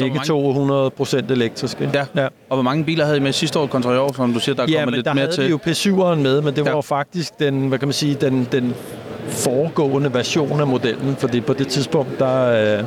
Begge 0.03 0.15
mange- 0.15 0.27
to 0.27 0.89
100% 1.27 1.31
elektriske. 1.31 1.89
Ja. 1.93 2.05
ja. 2.15 2.23
Og 2.49 2.55
hvor 2.55 2.61
mange 2.61 2.83
biler 2.83 3.05
havde 3.05 3.17
I 3.17 3.21
med 3.21 3.33
sidste 3.33 3.59
år 3.59 3.67
kontra 3.67 3.93
i 3.93 3.97
år, 3.97 4.13
som 4.15 4.33
du 4.33 4.39
siger, 4.39 4.55
der 4.55 4.63
er 4.63 4.67
Ja, 4.67 4.73
kommet 4.77 4.85
men 4.87 4.93
lidt 4.95 5.05
der 5.05 5.13
mere 5.13 5.21
havde 5.25 5.35
til? 5.35 5.43
vi 5.43 5.49
jo 5.49 5.59
P7'eren 5.67 6.15
med, 6.15 6.41
men 6.41 6.55
det 6.55 6.63
var 6.65 6.69
Ja. 6.71 6.75
jo 6.75 6.81
faktisk 6.81 7.39
den, 7.39 7.67
hvad 7.67 7.79
kan 7.79 7.87
man 7.87 7.93
sige, 7.93 8.15
den, 8.21 8.47
den 8.51 8.73
foregående 9.27 10.13
version 10.13 10.59
af 10.61 10.67
modellen, 10.67 11.15
fordi 11.19 11.41
på 11.41 11.53
det 11.53 11.67
tidspunkt, 11.67 12.19
der, 12.19 12.77
øh, 12.79 12.83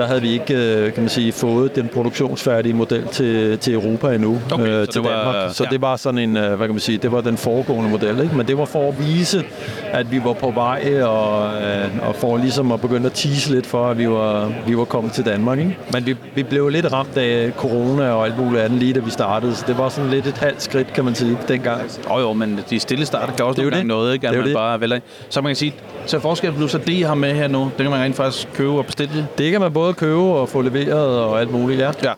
der 0.00 0.06
havde 0.06 0.22
vi 0.22 0.32
ikke, 0.32 0.54
øh, 0.54 0.92
kan 0.92 1.02
man 1.02 1.08
sige, 1.10 1.32
fået 1.32 1.76
den 1.76 1.88
produktionsfærdige 1.94 2.74
model 2.74 3.04
til, 3.12 3.58
til 3.58 3.74
Europa 3.74 4.14
endnu, 4.14 4.40
Okay, 4.52 4.66
øh, 4.68 4.86
så 4.86 4.92
til 4.92 5.02
det 5.02 5.10
var- 5.10 5.16
Danmark. 5.16 5.54
Så 5.54 5.64
ja. 5.64 5.70
det 5.70 5.80
var 5.80 5.96
sådan 5.96 6.18
en, 6.18 6.36
øh, 6.36 6.48
hvad 6.54 6.66
kan 6.66 6.74
man 6.74 6.80
sige, 6.80 6.98
det 6.98 7.12
var 7.12 7.20
den 7.20 7.36
foregående 7.36 7.90
model, 7.90 8.20
ikke? 8.22 8.36
Men 8.36 8.46
det 8.48 8.58
var 8.58 8.64
for 8.64 8.88
at 8.88 8.94
vise, 9.08 9.44
at 9.92 10.12
vi 10.12 10.20
var 10.24 10.32
på 10.32 10.50
vej, 10.50 11.02
og, 11.02 11.52
øh, 11.62 12.08
og 12.08 12.14
for 12.16 12.36
ligesom 12.36 12.72
at 12.72 12.80
begynde 12.80 13.06
at 13.06 13.12
tease 13.12 13.50
lidt 13.54 13.66
for, 13.66 13.86
at 13.86 13.98
vi 13.98 14.08
var, 14.08 14.52
vi 14.66 14.76
var 14.76 14.84
kommet 14.84 15.12
til 15.12 15.24
Danmark, 15.24 15.58
ikke? 15.58 15.76
Men 15.92 16.06
vi, 16.06 16.16
vi 16.34 16.42
blev 16.42 16.68
lidt 16.68 16.92
ramt 16.92 17.16
af 17.16 17.52
corona 17.56 18.10
og 18.10 18.26
alt 18.26 18.38
muligt 18.38 18.62
andet 18.62 18.78
lige 18.78 18.92
da 18.92 19.00
vi 19.00 19.10
startede, 19.10 19.54
så 19.54 19.64
det 19.66 19.78
var 19.78 19.88
sådan 19.88 20.10
lidt 20.10 20.26
et 20.26 20.38
halvt 20.38 20.62
skridt, 20.62 20.92
kan 20.92 21.04
man 21.04 21.14
sige, 21.14 21.38
dengang. 21.48 21.80
Jo 22.10 22.18
jo, 22.18 22.32
men 22.32 22.60
de 22.70 22.80
stille 22.80 23.06
starter 23.06 23.32
kan 23.36 23.44
også 23.44 23.56
Det 23.62 23.66
er 23.72 23.76
jo 23.76 23.78
det. 23.78 23.86
noget, 23.86 24.12
ikke? 24.14 24.28
At 24.28 24.32
Det 24.32 24.38
er 24.38 24.42
man 24.42 24.48
det. 24.48 24.56
bare 24.56 24.80
vælger. 24.80 24.98
Så 25.28 25.40
man 25.40 25.50
kan 25.50 25.56
sige, 25.56 25.74
så 26.06 26.18
forskel 26.20 26.52
nu, 26.58 26.68
så 26.68 26.78
det 26.78 26.88
I 26.92 27.00
har 27.02 27.14
med 27.14 27.34
her 27.34 27.48
nu, 27.48 27.60
det 27.64 27.72
kan 27.82 27.90
man 27.90 28.00
rent 28.00 28.16
faktisk 28.16 28.48
købe 28.54 28.70
og 28.70 28.86
bestille. 28.86 29.26
Det 29.38 29.50
kan 29.52 29.60
man 29.60 29.72
både 29.72 29.89
købe 29.96 30.20
og 30.20 30.48
få 30.48 30.62
leveret 30.62 31.18
og 31.18 31.40
alt 31.40 31.50
muligt, 31.52 31.80
ja. 31.80 31.90
Ja. 32.04 32.12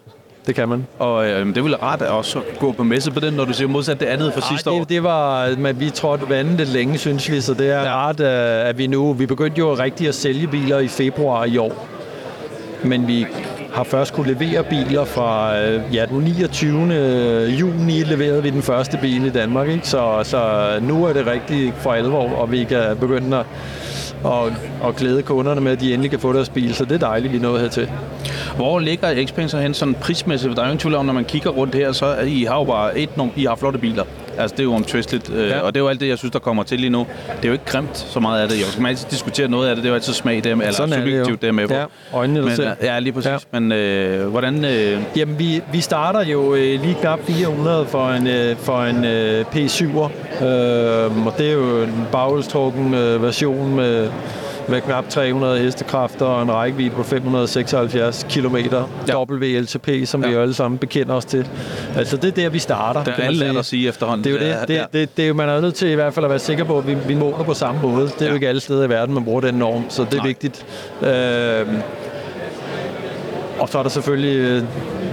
Det 0.47 0.55
kan 0.55 0.69
man. 0.69 0.87
Og 0.99 1.27
øh, 1.27 1.55
det 1.55 1.65
ville 1.65 1.77
rart 1.77 2.03
at 2.03 2.09
også 2.09 2.41
gå 2.59 2.73
på 2.73 2.83
messe 2.83 3.11
på 3.11 3.21
den, 3.21 3.35
når 3.35 3.45
du 3.45 3.53
siger 3.53 3.69
modsat 3.69 4.01
det 4.01 4.07
andet 4.07 4.33
fra 4.35 4.41
sidste 4.41 4.71
Ej, 4.71 4.77
år. 4.77 4.81
det, 4.81 4.89
det 4.89 5.03
var, 5.03 5.57
men 5.59 5.81
vi 5.81 5.91
trådte 5.91 6.29
vandet 6.29 6.57
lidt 6.57 6.69
længe, 6.69 6.99
synes 6.99 7.31
vi, 7.31 7.41
så 7.41 7.55
det 7.55 7.71
er 7.71 7.83
ja. 7.83 7.95
rart, 7.95 8.21
øh, 8.21 8.69
at 8.69 8.79
vi 8.79 8.87
nu, 8.87 9.13
vi 9.13 9.27
begyndte 9.27 9.59
jo 9.59 9.75
rigtig 9.75 10.09
at 10.09 10.15
sælge 10.15 10.47
biler 10.47 10.79
i 10.79 10.89
februar 10.89 11.45
i 11.45 11.59
år, 11.59 11.89
men 12.85 13.09
vi 13.09 13.27
har 13.73 13.85
først 13.85 14.13
kunne 14.13 14.35
levere 14.35 14.65
biler 14.65 15.05
fra 15.05 15.61
øh, 15.61 15.81
ja, 15.93 16.07
den 16.07 16.19
29. 16.19 16.79
juni 17.61 18.03
leverede 18.03 18.43
vi 18.43 18.51
den 18.51 18.63
første 18.63 18.99
bil 19.01 19.27
i 19.27 19.31
Danmark, 19.31 19.69
ikke? 19.69 19.89
Så, 19.89 20.21
så 20.23 20.71
nu 20.81 21.05
er 21.05 21.13
det 21.13 21.27
rigtig 21.27 21.75
for 21.77 21.93
alvor, 21.93 22.31
og 22.31 22.53
vi 22.53 22.65
kan 22.65 22.97
begynde 23.01 23.39
at, 23.39 23.47
og, 24.25 24.53
og 24.83 24.97
glæde 24.97 25.23
kunderne 25.23 25.61
med, 25.61 25.73
at 25.73 25.81
de 25.81 25.93
endelig 25.93 26.11
kan 26.11 26.21
få 26.21 26.33
deres 26.33 26.49
bil, 26.49 26.75
så 26.75 26.85
det 26.85 26.93
er 26.93 26.99
dejligt, 26.99 27.33
vi 27.33 27.39
er 27.39 27.43
nået 27.43 27.61
hertil. 27.61 27.91
Hvor 28.57 28.79
ligger 28.79 29.27
Xpeng 29.27 29.51
så 29.51 29.59
hen 29.59 29.75
sådan 29.75 29.95
prismæssigt? 29.95 30.51
For 30.51 30.55
der 30.55 30.63
er 30.63 30.67
jo 30.67 30.71
ingen 30.71 30.81
tvivl 30.81 30.95
om, 30.95 31.07
når 31.07 31.13
man 31.13 31.25
kigger 31.25 31.51
rundt 31.51 31.75
her, 31.75 31.93
så 31.93 32.07
er 32.07 32.23
I 32.23 32.43
har 32.43 32.59
jo 32.59 32.65
bare 32.65 32.99
et, 32.99 33.11
I 33.37 33.45
har 33.45 33.55
flotte 33.55 33.79
biler. 33.79 34.05
Altså, 34.39 34.57
det 34.57 34.61
er 34.61 34.65
jo 34.65 34.75
omtvisteligt, 34.75 35.31
øh, 35.31 35.49
Ja. 35.49 35.61
og 35.61 35.75
det 35.75 35.81
er 35.81 35.85
jo 35.85 35.89
alt 35.89 36.01
det, 36.01 36.09
jeg 36.09 36.19
synes, 36.19 36.33
der 36.33 36.39
kommer 36.39 36.63
til 36.63 36.81
lige 36.81 36.91
nu. 36.91 36.99
Det 37.37 37.45
er 37.45 37.49
jo 37.49 37.53
ikke 37.53 37.65
grimt 37.65 37.97
så 37.99 38.21
meget 38.21 38.43
af 38.43 38.49
det. 38.49 38.59
Så 38.59 38.77
kan 38.77 38.87
altid 38.87 39.07
diskutere 39.11 39.49
noget 39.49 39.69
af 39.69 39.75
det. 39.75 39.83
Det 39.85 39.89
er 39.89 39.93
jo 39.93 39.95
altid 39.95 40.13
smag, 40.13 40.47
er 40.47 40.55
med, 40.55 40.67
eller 40.67 40.77
Sådan 40.77 40.95
subjektivt, 40.95 41.43
det 41.43 41.49
er 41.49 41.53
med 41.53 41.69
på. 41.69 41.75
Ja, 41.75 41.85
øjnene, 42.13 42.41
der 42.41 42.47
Men, 42.47 42.57
ser. 42.57 42.75
Ja, 42.83 42.99
lige 42.99 43.13
præcis. 43.13 43.31
Ja. 43.31 43.37
Men 43.61 43.73
øh, 43.73 44.27
hvordan... 44.29 44.65
Øh, 44.65 44.99
Jamen, 45.17 45.39
vi, 45.39 45.63
vi 45.73 45.81
starter 45.81 46.25
jo 46.25 46.55
øh, 46.55 46.81
lige 46.83 46.97
knap 47.01 47.19
400 47.27 47.87
for 47.87 48.09
en, 48.09 48.27
øh, 48.27 48.57
for 48.57 48.83
en 48.83 49.05
øh, 49.05 49.45
P7'er, 49.55 50.45
øh, 50.45 51.27
og 51.27 51.35
det 51.39 51.49
er 51.49 51.53
jo 51.53 51.83
en 51.83 52.07
baghjulstrukken 52.13 52.95
øh, 52.95 53.23
version 53.23 53.75
med, 53.77 54.09
med 54.69 54.81
knap 54.81 55.09
300 55.09 55.59
hestekræfter 55.59 56.27
og 56.27 56.43
en 56.43 56.53
rækkevidde 56.53 56.91
på 56.91 57.03
576 57.03 58.27
km. 58.31 58.57
Ja. 59.09 59.25
WLTP, 59.25 59.89
som 60.05 60.23
ja. 60.23 60.29
vi 60.29 60.35
jo 60.35 60.41
alle 60.41 60.55
sammen 60.55 60.79
bekender 60.79 61.15
os 61.15 61.25
til. 61.25 61.49
Altså, 61.97 62.17
det 62.17 62.29
er 62.29 62.33
der, 62.33 62.49
vi 62.49 62.59
starter. 62.59 63.05
der 63.05 63.15
kan 63.15 63.25
er 63.25 63.29
alle 63.29 63.59
at 63.59 63.65
sige 63.65 63.89
efterhånden. 63.89 64.25
Det 64.25 64.43
er 64.43 64.47
jo 64.47 64.61
det. 64.61 64.69
Det, 64.69 64.93
det, 64.93 65.17
det 65.17 65.23
er 65.23 65.29
jo, 65.29 65.35
man 65.35 65.49
er 65.49 65.61
nødt 65.61 65.75
til 65.75 65.89
i 65.89 65.95
hvert 65.95 66.15
fald 66.15 66.25
at 66.25 66.31
være 66.31 66.39
sikker 66.39 66.65
på, 66.65 66.79
at 66.79 66.87
vi, 66.87 66.97
vi 67.07 67.15
måler 67.15 67.45
på 67.45 67.55
samme 67.55 67.83
måde. 67.83 68.07
Det 68.07 68.21
er 68.21 68.25
ja. 68.25 68.29
jo 68.29 68.35
ikke 68.35 68.49
alle 68.49 68.61
steder 68.61 68.85
i 68.85 68.89
verden, 68.89 69.15
man 69.15 69.25
bruger 69.25 69.41
den 69.41 69.55
norm, 69.55 69.85
så 69.89 70.05
det 70.05 70.15
er 70.15 70.17
Nej. 70.17 70.27
vigtigt. 70.27 70.67
Øh, 71.03 71.67
og 73.59 73.69
så 73.69 73.79
er 73.79 73.83
der 73.83 73.91
selvfølgelig 73.91 74.37
øh, 74.37 74.63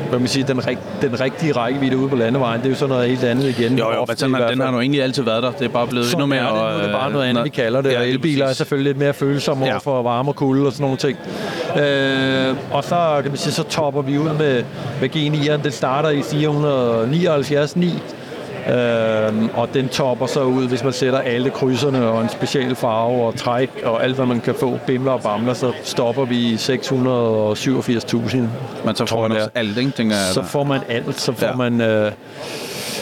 hvad 0.09 0.19
man 0.19 0.27
siger, 0.27 0.45
den, 0.45 0.67
rig, 0.67 0.77
den 1.01 1.19
rigtige 1.19 1.51
rækkevidde 1.51 1.97
ude 1.97 2.09
på 2.09 2.15
landevejen. 2.15 2.59
Det 2.61 2.65
er 2.65 2.69
jo 2.69 2.75
sådan 2.75 2.89
noget 2.89 3.09
helt 3.09 3.23
andet 3.23 3.59
igen. 3.59 3.77
Jo, 3.77 3.91
jo, 3.91 3.97
Ofte 3.99 4.27
men 4.27 4.35
sådan, 4.35 4.49
den 4.51 4.61
har 4.61 4.71
jo 4.73 4.79
egentlig 4.79 5.03
altid 5.03 5.23
været 5.23 5.43
der. 5.43 5.51
Det 5.51 5.65
er 5.65 5.69
bare 5.69 5.87
blevet 5.87 6.05
Sådan 6.07 6.23
endnu 6.23 6.35
mere... 6.35 6.39
er 6.63 6.67
det. 6.69 6.73
Nu 6.77 6.79
er 6.79 6.83
det 6.83 6.91
bare 6.91 7.11
noget 7.11 7.25
andet, 7.25 7.43
vi 7.43 7.49
kalder 7.49 7.81
det. 7.81 7.91
Ja, 7.91 7.99
og 7.99 8.07
elbiler 8.09 8.45
er 8.45 8.53
selvfølgelig 8.53 8.89
lidt 8.89 8.97
mere 8.97 9.13
følsomme 9.13 9.65
Ja. 9.65 9.77
for 9.77 10.01
varme 10.01 10.29
og 10.31 10.35
kulde 10.35 10.65
og 10.65 10.71
sådan 10.73 10.83
nogle 10.83 10.97
ting. 10.97 11.17
Øh, 11.83 12.55
og 12.71 12.83
så, 12.83 13.19
kan 13.21 13.31
man 13.31 13.37
sige, 13.37 13.53
så 13.53 13.63
topper 13.63 14.01
vi 14.01 14.17
ud 14.17 14.29
med, 14.39 14.63
med 15.01 15.09
G9'eren. 15.15 15.63
Den 15.63 15.71
starter 15.71 16.09
i 16.09 16.19
479,9. 16.19 17.85
Øhm, 18.69 19.49
og 19.53 19.73
den 19.73 19.89
topper 19.89 20.25
så 20.25 20.43
ud, 20.43 20.67
hvis 20.67 20.83
man 20.83 20.93
sætter 20.93 21.19
alle 21.19 21.49
krydserne 21.49 22.07
og 22.07 22.21
en 22.21 22.29
speciel 22.29 22.75
farve 22.75 23.23
og 23.25 23.35
træk 23.35 23.69
og 23.85 24.03
alt, 24.03 24.15
hvad 24.15 24.25
man 24.25 24.41
kan 24.41 24.55
få, 24.59 24.79
bimler 24.87 25.11
og 25.11 25.21
bamler, 25.21 25.53
så 25.53 25.71
stopper 25.83 26.25
vi 26.25 26.37
i 26.37 26.55
687.000. 26.55 28.37
Men 28.85 28.95
så 28.95 29.05
får 29.05 29.27
man 29.27 29.37
også 29.37 29.49
alt, 29.55 29.77
ikke, 29.77 29.91
tænker 29.91 30.15
jeg. 30.15 30.33
Så 30.33 30.43
får 30.43 30.63
man 30.63 30.81
alt. 30.89 31.19
Så 31.19 31.33
får 31.33 31.47
ja. 31.47 31.55
man 31.55 31.81
øh, 31.81 32.11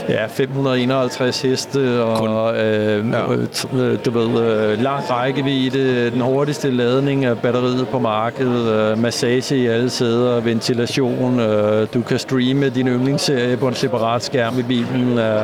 ja, 0.10 0.26
551 0.28 1.42
heste 1.42 2.04
og 2.04 2.58
øh, 2.58 2.88
Ja. 3.12 3.18
ja. 3.18 3.84
øh, 3.84 3.98
du 4.06 4.12
ved, 4.12 4.42
øh, 4.44 4.82
lang 4.82 5.12
rækkevidde, 5.12 6.12
den 6.12 6.22
hurtigste 6.22 6.72
ladning 6.72 7.26
af 7.26 7.38
batteriet 7.38 7.88
på 7.88 8.00
markedet, 8.00 8.74
øh, 8.74 8.98
massage 8.98 9.58
i 9.58 9.68
alle 9.68 9.90
sæder, 9.90 10.40
ventilation, 10.42 11.40
øh, 11.40 11.88
du 11.94 12.02
kan 12.02 12.20
streame 12.20 12.70
din 12.70 12.88
yndlingsserie 12.88 13.58
på 13.58 13.68
en 13.68 13.74
separat 13.76 14.24
skærm 14.24 14.60
i 14.60 14.64
bilen, 14.64 15.18
øh, 15.20 15.42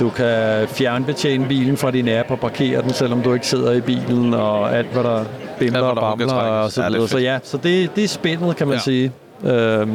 du 0.00 0.08
kan 0.08 0.68
fjernbetjene 0.68 1.48
bilen 1.48 1.76
fra 1.76 1.90
din 1.90 2.08
app 2.08 2.30
og 2.30 2.40
parkere 2.40 2.82
den, 2.82 2.92
selvom 2.92 3.22
du 3.22 3.34
ikke 3.34 3.46
sidder 3.46 3.72
i 3.72 3.80
bilen, 3.80 4.34
og 4.34 4.76
alt 4.76 4.92
hvad 4.92 5.02
der 5.02 5.24
bimler 5.58 5.80
og 5.80 6.16
bamler 6.18 6.34
og 6.34 6.72
så 6.72 6.88
videre. 6.88 7.08
Så 7.08 7.18
ja, 7.18 7.38
så 7.42 7.56
det, 7.56 7.96
det 7.96 8.04
er 8.04 8.08
spændet, 8.08 8.56
kan 8.56 8.66
man 8.66 8.76
ja. 8.76 8.82
sige. 8.82 9.12
Øh, 9.44 9.50
vi 9.50 9.52
jeg 9.52 9.88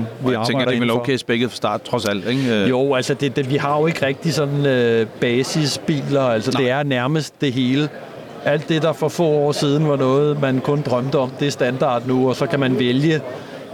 tænker, 0.47 0.59
det 0.59 0.61
er 0.61 0.65
vel 0.65 0.73
indenfor. 0.75 0.99
okay 0.99 1.17
spækket 1.17 1.49
fra 1.49 1.55
start, 1.55 1.81
trods 1.81 2.05
alt, 2.05 2.27
ikke? 2.27 2.63
Øh, 2.63 2.69
Jo, 2.69 2.93
altså 2.95 3.13
det, 3.13 3.35
det, 3.35 3.49
vi 3.49 3.55
har 3.55 3.79
jo 3.79 3.87
ikke 3.87 4.05
rigtig 4.05 4.33
sådan 4.33 4.65
øh, 4.65 5.07
basisbiler, 5.21 6.21
altså 6.21 6.51
Nej. 6.51 6.61
det 6.61 6.71
er 6.71 6.83
nærmest 6.83 7.33
det 7.41 7.53
hele. 7.53 7.89
Alt 8.45 8.69
det, 8.69 8.81
der 8.81 8.93
for 8.93 9.07
få 9.07 9.23
år 9.23 9.51
siden 9.51 9.89
var 9.89 9.95
noget, 9.95 10.41
man 10.41 10.59
kun 10.59 10.81
drømte 10.81 11.15
om, 11.19 11.29
det 11.39 11.47
er 11.47 11.51
standard 11.51 12.07
nu, 12.07 12.29
og 12.29 12.35
så 12.35 12.45
kan 12.45 12.59
man 12.59 12.79
vælge 12.79 13.21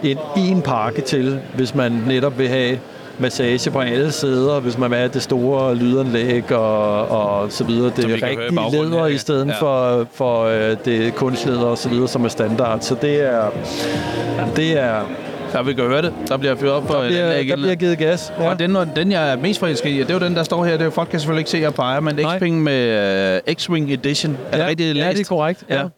en 0.03 0.17
en 0.37 0.61
pakke 0.61 1.01
til, 1.01 1.39
hvis 1.55 1.75
man 1.75 2.03
netop 2.07 2.37
vil 2.39 2.47
have 2.47 2.79
massage 3.19 3.71
på 3.71 3.79
alle 3.79 4.11
sæder, 4.11 4.59
hvis 4.59 4.77
man 4.77 4.89
vil 4.89 4.97
have 4.97 5.11
det 5.13 5.21
store 5.21 5.75
lydanlæg 5.75 6.51
og, 6.51 7.07
og 7.07 7.51
så 7.51 7.63
videre. 7.63 7.91
Det 7.95 8.05
er 8.05 8.09
i 8.09 8.13
rigtig 8.13 8.91
her, 8.91 9.05
i 9.05 9.17
stedet 9.17 9.47
Ja. 9.47 9.53
for, 9.59 10.07
for 10.13 10.43
øh, 10.43 10.77
det 10.85 11.15
kunstlæder 11.15 11.65
og 11.65 11.77
så 11.77 11.89
videre, 11.89 12.07
som 12.07 12.25
er 12.25 12.29
standard. 12.29 12.81
Så 12.81 12.95
det 13.01 13.21
er, 13.21 13.49
det 14.55 14.79
er 14.79 15.01
Der 15.53 15.63
vi 15.63 15.73
kan 15.73 15.83
høre 15.83 16.01
det. 16.01 16.13
Der 16.27 16.37
bliver 16.37 16.55
fyret 16.55 16.73
op 16.73 16.83
på 16.87 16.93
der 16.93 16.99
et 16.99 17.07
bliver, 17.07 17.23
anlæg 17.25 17.47
der 17.47 17.55
bliver 17.55 17.75
givet 17.75 17.97
gas. 17.97 18.33
Ja. 18.39 18.49
Og 18.49 18.59
den, 18.59 18.75
den, 18.95 19.11
jeg 19.11 19.31
er 19.31 19.35
mest 19.35 19.59
forelsket 19.59 19.89
i, 19.89 19.97
det 19.97 20.09
er 20.09 20.13
jo 20.13 20.19
den, 20.19 20.35
der 20.35 20.43
står 20.43 20.65
her. 20.65 20.77
Det 20.77 20.85
er 20.85 20.89
folk 20.89 21.09
kan 21.09 21.19
selvfølgelig 21.19 21.41
ikke 21.41 21.49
se, 21.49 21.57
at 21.57 21.63
jeg 21.63 21.73
peger, 21.73 21.99
men. 21.99 22.19
X-Wing 22.19 22.53
med 22.53 23.41
uh, 23.47 23.53
X-Wing 23.53 23.93
Edition. 23.93 24.37
Er 24.51 24.51
det 24.51 24.63
ja, 24.63 24.67
rigtigt 24.67 24.95
læst? 24.95 25.05
ja, 25.05 25.11
det 25.11 25.19
er 25.19 25.23
korrekt. 25.23 25.65
Ja. 25.69 25.75
Hvad, 25.75 25.89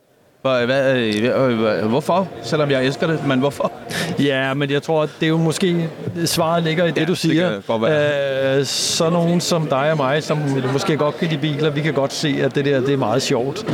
hvad, 0.42 0.96
øh, 0.98 1.60
hvad, 1.60 1.82
hvorfor? 1.82 2.28
Selvom 2.44 2.72
jeg 2.72 2.86
elsker 2.86 3.08
det, 3.08 3.28
men 3.28 3.39
hvorfor? 3.39 3.72
Ja, 4.20 4.54
men 4.54 4.70
jeg 4.72 4.84
tror, 4.84 5.04
at 5.04 5.10
det 5.20 5.26
er 5.26 5.30
jo 5.30 5.38
måske, 5.38 5.89
svaret 6.26 6.64
ligger 6.64 6.86
i 6.86 6.92
det, 6.92 6.98
Ja, 6.98 7.06
du 7.06 7.10
det 7.12 7.18
siger. 7.18 7.78
være. 7.82 8.60
Øh, 8.60 8.66
så 8.66 9.10
nogen 9.10 9.42
som 9.42 9.68
dig 9.68 9.92
og 9.92 9.98
mig, 9.98 10.24
som 10.24 10.39
måske 10.74 10.98
godt 10.98 11.18
kan 11.18 11.28
lide 11.28 11.42
biler, 11.42 11.70
vi 11.70 11.82
kan 11.82 11.94
godt 11.94 12.14
se, 12.14 12.36
at 12.44 12.56
det 12.56 12.66
der 12.66 12.80
det 12.80 12.94
er 12.94 12.98
meget 12.98 13.22
sjovt. 13.22 13.66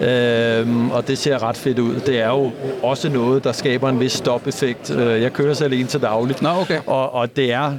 Øh, 0.00 0.92
og 0.92 1.08
det 1.08 1.18
ser 1.18 1.42
ret 1.42 1.56
fedt 1.56 1.78
ud. 1.78 1.94
Det 1.94 2.20
er 2.20 2.28
jo 2.28 2.50
også 2.82 3.08
noget, 3.08 3.44
der 3.44 3.52
skaber 3.52 3.88
en 3.88 4.00
vis 4.00 4.12
stop-effekt. 4.12 4.90
Øh, 4.90 5.22
jeg 5.22 5.32
kører 5.32 5.54
selv 5.54 5.72
en 5.72 5.86
til 5.86 6.02
dagligt. 6.02 6.42
Nå, 6.42 6.48
okay. 6.48 6.80
Og, 6.86 7.14
og 7.14 7.36
det 7.36 7.52
er 7.52 7.72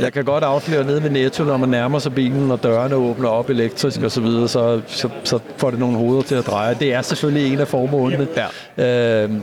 jeg 0.00 0.12
kan 0.12 0.24
godt 0.24 0.44
afsløre 0.44 0.84
nede 0.84 1.02
ved 1.02 1.10
Netto, 1.10 1.44
når 1.44 1.56
man 1.56 1.68
nærmer 1.68 1.98
sig 1.98 2.14
bilen, 2.14 2.50
og 2.50 2.62
dørene 2.62 2.94
åbner 2.94 3.28
op 3.28 3.50
elektrisk 3.50 4.02
og 4.02 4.10
så 4.10 4.20
videre, 4.20 4.48
så, 4.48 4.80
så, 4.86 5.08
så 5.24 5.38
får 5.56 5.70
det 5.70 5.78
nogle 5.78 5.96
hoveder 5.96 6.22
til 6.22 6.34
at 6.34 6.46
dreje. 6.46 6.76
Det 6.80 6.94
er 6.94 7.02
selvfølgelig 7.02 7.52
en 7.52 7.58
af 7.58 7.68
formålene. 7.68 8.26
Ja. 8.76 9.22
Øhm, 9.22 9.42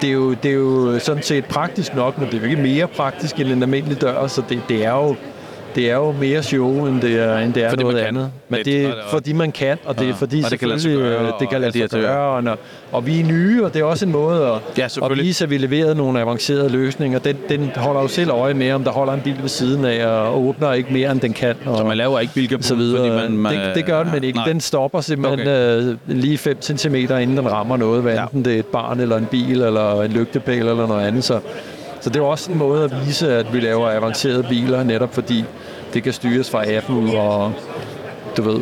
det 0.00 0.08
er, 0.08 0.12
jo, 0.12 0.34
det 0.34 0.50
er 0.50 0.54
jo 0.54 0.98
sådan 0.98 1.22
set 1.22 1.44
praktisk 1.44 1.94
nok, 1.94 2.18
men 2.18 2.26
det 2.26 2.34
er 2.34 2.38
jo 2.38 2.44
ikke 2.44 2.62
mere 2.62 2.86
praktisk 2.86 3.40
end 3.40 3.48
en 3.48 3.62
almindelig 3.62 4.00
dør, 4.00 4.26
så 4.26 4.42
det, 4.48 4.60
det 4.68 4.84
er 4.84 4.92
jo 4.92 5.16
det 5.74 5.90
er 5.90 5.94
jo 5.94 6.12
mere 6.12 6.42
show, 6.42 6.86
end 6.86 7.00
det 7.00 7.18
er, 7.20 7.38
end 7.38 7.52
det 7.54 7.64
er 7.64 7.68
Fordi 7.70 7.82
noget 7.82 7.98
andet. 7.98 8.30
Men 8.48 8.60
det 8.64 8.76
er 8.76 8.88
det 8.88 8.88
er- 8.88 8.94
fordi 9.10 9.32
man 9.32 9.52
kan, 9.52 9.78
og 9.84 9.94
det 9.98 10.02
er 10.04 10.08
Ja, 10.08 10.12
fordi 10.14 10.42
og 10.44 10.50
det 10.50 10.58
kan 10.58 10.68
lade 10.68 10.80
sig 10.80 10.92
gøre, 10.96 11.20
øh, 11.26 11.32
det 11.40 11.48
kan 11.50 11.60
lade 11.60 11.72
sig 11.72 11.88
gøre, 11.90 12.50
og, 12.50 12.58
og 12.92 13.06
vi 13.06 13.20
er 13.20 13.24
nye, 13.24 13.64
og 13.64 13.74
det 13.74 13.80
er 13.80 13.84
også 13.84 14.06
en 14.06 14.12
måde 14.12 14.46
at, 14.46 14.78
Ja, 14.78 14.84
at 15.10 15.18
vise, 15.18 15.44
at 15.44 15.50
vi 15.50 15.58
leverede 15.58 15.94
nogle 15.94 16.20
avancerede 16.20 16.68
løsninger. 16.68 17.18
Den, 17.18 17.36
den 17.48 17.70
holder 17.76 18.00
jo 18.02 18.08
selv 18.08 18.30
øje 18.30 18.54
med, 18.54 18.72
om 18.72 18.84
der 18.84 18.90
holder 18.90 19.12
en 19.12 19.20
bil 19.20 19.36
ved 19.40 19.48
siden 19.48 19.84
af, 19.84 20.06
og 20.06 20.44
åbner 20.46 20.72
ikke 20.72 20.92
mere, 20.92 21.12
end 21.12 21.20
den 21.20 21.32
kan. 21.32 21.54
Og, 21.66 21.78
Så 21.78 21.84
man 21.84 21.96
laver 21.96 22.20
ikke 22.20 22.34
bilkabul, 22.34 22.62
så 22.62 22.74
videre. 22.74 22.98
fordi 22.98 23.10
man... 23.10 23.36
man 23.38 23.54
det, 23.66 23.74
det 23.74 23.84
gør 23.84 24.02
den, 24.02 24.12
men 24.12 24.24
ikke. 24.24 24.36
Nej. 24.38 24.46
Den 24.48 24.60
stopper 24.60 25.00
simpelthen 25.00 25.40
okay. 25.40 25.82
øh, 25.90 25.96
lige 26.06 26.38
5 26.38 26.62
cm, 26.62 26.94
inden 26.94 27.36
den 27.36 27.52
rammer 27.52 27.76
noget, 27.76 28.02
hvad 28.02 28.14
Ja. 28.14 28.22
enten 28.22 28.44
det 28.44 28.54
er 28.54 28.58
et 28.58 28.66
barn, 28.66 29.00
eller 29.00 29.16
en 29.16 29.26
bil, 29.30 29.62
eller 29.62 30.02
en 30.02 30.10
lygtepæl, 30.10 30.58
eller 30.58 30.86
noget 30.86 31.06
andet. 31.06 31.24
Så, 31.24 31.40
så 32.00 32.10
det 32.10 32.16
er 32.16 32.24
også 32.24 32.52
en 32.52 32.58
måde 32.58 32.84
at 32.84 33.06
vise, 33.06 33.32
at 33.36 33.54
vi 33.54 33.60
laver 33.60 33.90
avancerede 33.90 34.42
biler, 34.48 34.82
netop 34.82 35.14
fordi 35.14 35.44
det 35.94 36.02
kan 36.02 36.12
styres 36.12 36.50
fra 36.50 36.64
appen, 36.76 37.10
og 37.16 37.52
du 38.36 38.42
ved, 38.42 38.60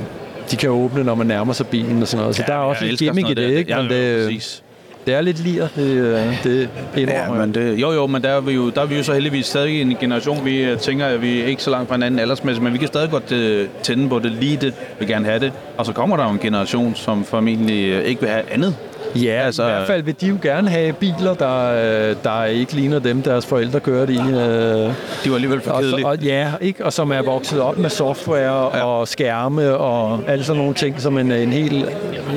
de 0.51 0.57
kan 0.57 0.71
åbne, 0.71 1.05
når 1.05 1.15
man 1.15 1.27
nærmer 1.27 1.53
sig 1.53 1.67
bilen 1.67 2.03
og 2.03 2.09
sådan 2.09 2.21
noget. 2.21 2.37
Så 2.37 2.43
Ja, 2.49 2.53
der 2.53 2.59
er 2.59 2.63
også 2.65 2.85
elsker 2.85 3.07
gimmick 3.07 3.29
i 3.31 3.35
det, 3.35 3.51
ikke? 3.51 3.75
Men 3.75 3.87
Ja, 3.91 3.97
ja, 3.97 4.17
det, 4.19 4.25
præcis. 4.27 4.63
det 5.07 5.15
er 5.15 5.21
lidt 5.21 5.39
lir, 5.45 5.67
det, 5.77 5.83
øh, 5.83 6.45
det 6.45 6.69
indrømmer 6.97 7.41
Ja, 7.41 7.47
men 7.47 7.55
det, 7.55 7.81
jo, 7.81 7.93
jo, 7.93 8.07
men 8.07 8.23
der 8.23 8.29
er, 8.29 8.41
vi 8.41 8.53
jo, 8.53 8.71
der 8.71 8.81
er 8.83 8.87
vi 8.87 8.97
jo 8.97 9.03
så 9.03 9.13
heldigvis 9.15 9.47
stadig 9.47 9.81
en 9.81 9.97
generation, 10.01 10.45
vi 10.45 10.63
øh, 10.63 10.79
tænker, 10.79 11.07
at 11.07 11.23
vi 11.23 11.41
er 11.41 11.47
ikke 11.47 11.63
så 11.63 11.71
langt 11.71 11.89
fra 11.89 11.95
hinanden 11.95 12.21
aldersmæssigt, 12.21 12.65
men 12.65 12.73
vi 12.73 12.79
kan 12.79 12.89
stadig 12.89 13.11
godt 13.11 13.33
øh, 13.33 13.69
tænde 13.83 14.09
på 14.09 14.19
det, 14.19 14.33
lige 14.33 14.57
det, 14.57 14.75
vi 14.99 15.07
gerne 15.07 15.25
have 15.27 15.41
det. 15.41 15.53
Og 15.77 15.87
så 15.87 15.93
kommer 15.93 16.17
der 16.17 16.25
jo 16.25 16.31
en 16.31 16.39
generation, 16.39 16.95
som 16.95 17.25
formentlig 17.25 18.05
ikke 18.07 18.21
vil 18.21 18.31
have 18.31 18.43
andet 18.53 18.77
Ja, 19.17 19.43
altså, 19.47 19.63
i 19.63 19.67
hvert 19.67 19.87
fald 19.87 20.03
vil 20.03 20.15
de 20.21 20.27
jo 20.27 20.37
gerne 20.43 20.69
have 20.69 20.93
biler, 20.93 21.35
der, 21.35 22.09
øh, 22.11 22.17
der 22.25 22.45
ikke 22.45 22.73
ligner 22.75 22.99
dem, 22.99 23.23
deres 23.23 23.47
forældre 23.47 23.81
kørte 23.81 24.13
i. 24.13 24.17
Øh, 24.19 24.25
De 24.35 24.93
var 25.27 25.35
alligevel 25.35 25.61
for 25.61 25.71
og, 25.71 25.81
kedelige. 25.83 26.07
og, 26.07 26.19
ja, 26.19 26.53
ikke? 26.61 26.85
og 26.85 26.93
som 26.93 27.11
er 27.13 27.23
vokset 27.23 27.61
op 27.61 27.79
med 27.79 27.91
software 27.91 28.77
ja. 28.77 28.85
og 28.85 29.09
skærme 29.09 29.77
og 29.77 30.21
alle 30.27 30.45
sådan 30.45 30.61
nogle 30.63 30.75
ting, 30.75 31.01
som 31.01 31.19
en, 31.19 31.33
en 31.33 31.53
helt 31.53 31.87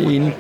en, 0.10 0.34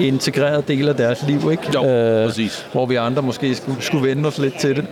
integreret 0.00 0.68
del 0.68 0.88
af 0.88 0.94
deres 0.96 1.24
liv, 1.28 1.50
ikke? 1.50 1.62
Jo, 1.74 1.84
Øh, 1.86 2.26
præcis. 2.26 2.66
Hvor 2.72 2.86
vi 2.86 2.94
andre 2.94 3.22
måske 3.22 3.54
skulle, 3.54 3.82
skulle 3.82 4.08
vende 4.08 4.28
os 4.28 4.38
lidt 4.38 4.58
til 4.58 4.76
det. 4.76 4.84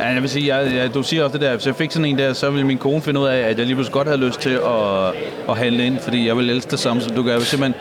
Ja, 0.00 0.06
jeg 0.06 0.22
vil 0.22 0.30
sige, 0.30 0.56
jeg, 0.56 0.74
jeg, 0.76 0.94
du 0.94 1.02
siger 1.02 1.24
også 1.24 1.32
det 1.38 1.46
der, 1.46 1.54
hvis 1.54 1.66
jeg 1.66 1.74
fik 1.76 1.90
sådan 1.92 2.04
en 2.04 2.18
der, 2.18 2.32
så 2.32 2.50
ville 2.50 2.66
min 2.66 2.78
kone 2.78 3.02
finde 3.02 3.20
ud 3.20 3.26
af, 3.26 3.38
at 3.38 3.58
jeg 3.58 3.66
lige 3.66 3.74
pludselig 3.74 3.92
godt 3.92 4.08
havde 4.08 4.20
lyst 4.20 4.40
til 4.40 4.50
at, 4.50 5.14
at 5.48 5.56
handle 5.56 5.86
ind, 5.86 5.98
fordi 5.98 6.26
jeg 6.26 6.36
vil 6.36 6.50
elske 6.50 6.70
det 6.70 6.78
samme, 6.78 7.02
som 7.02 7.12
du 7.12 7.22
gør. 7.22 7.30
Jeg 7.30 7.38
vil 7.38 7.46
simpelthen 7.46 7.74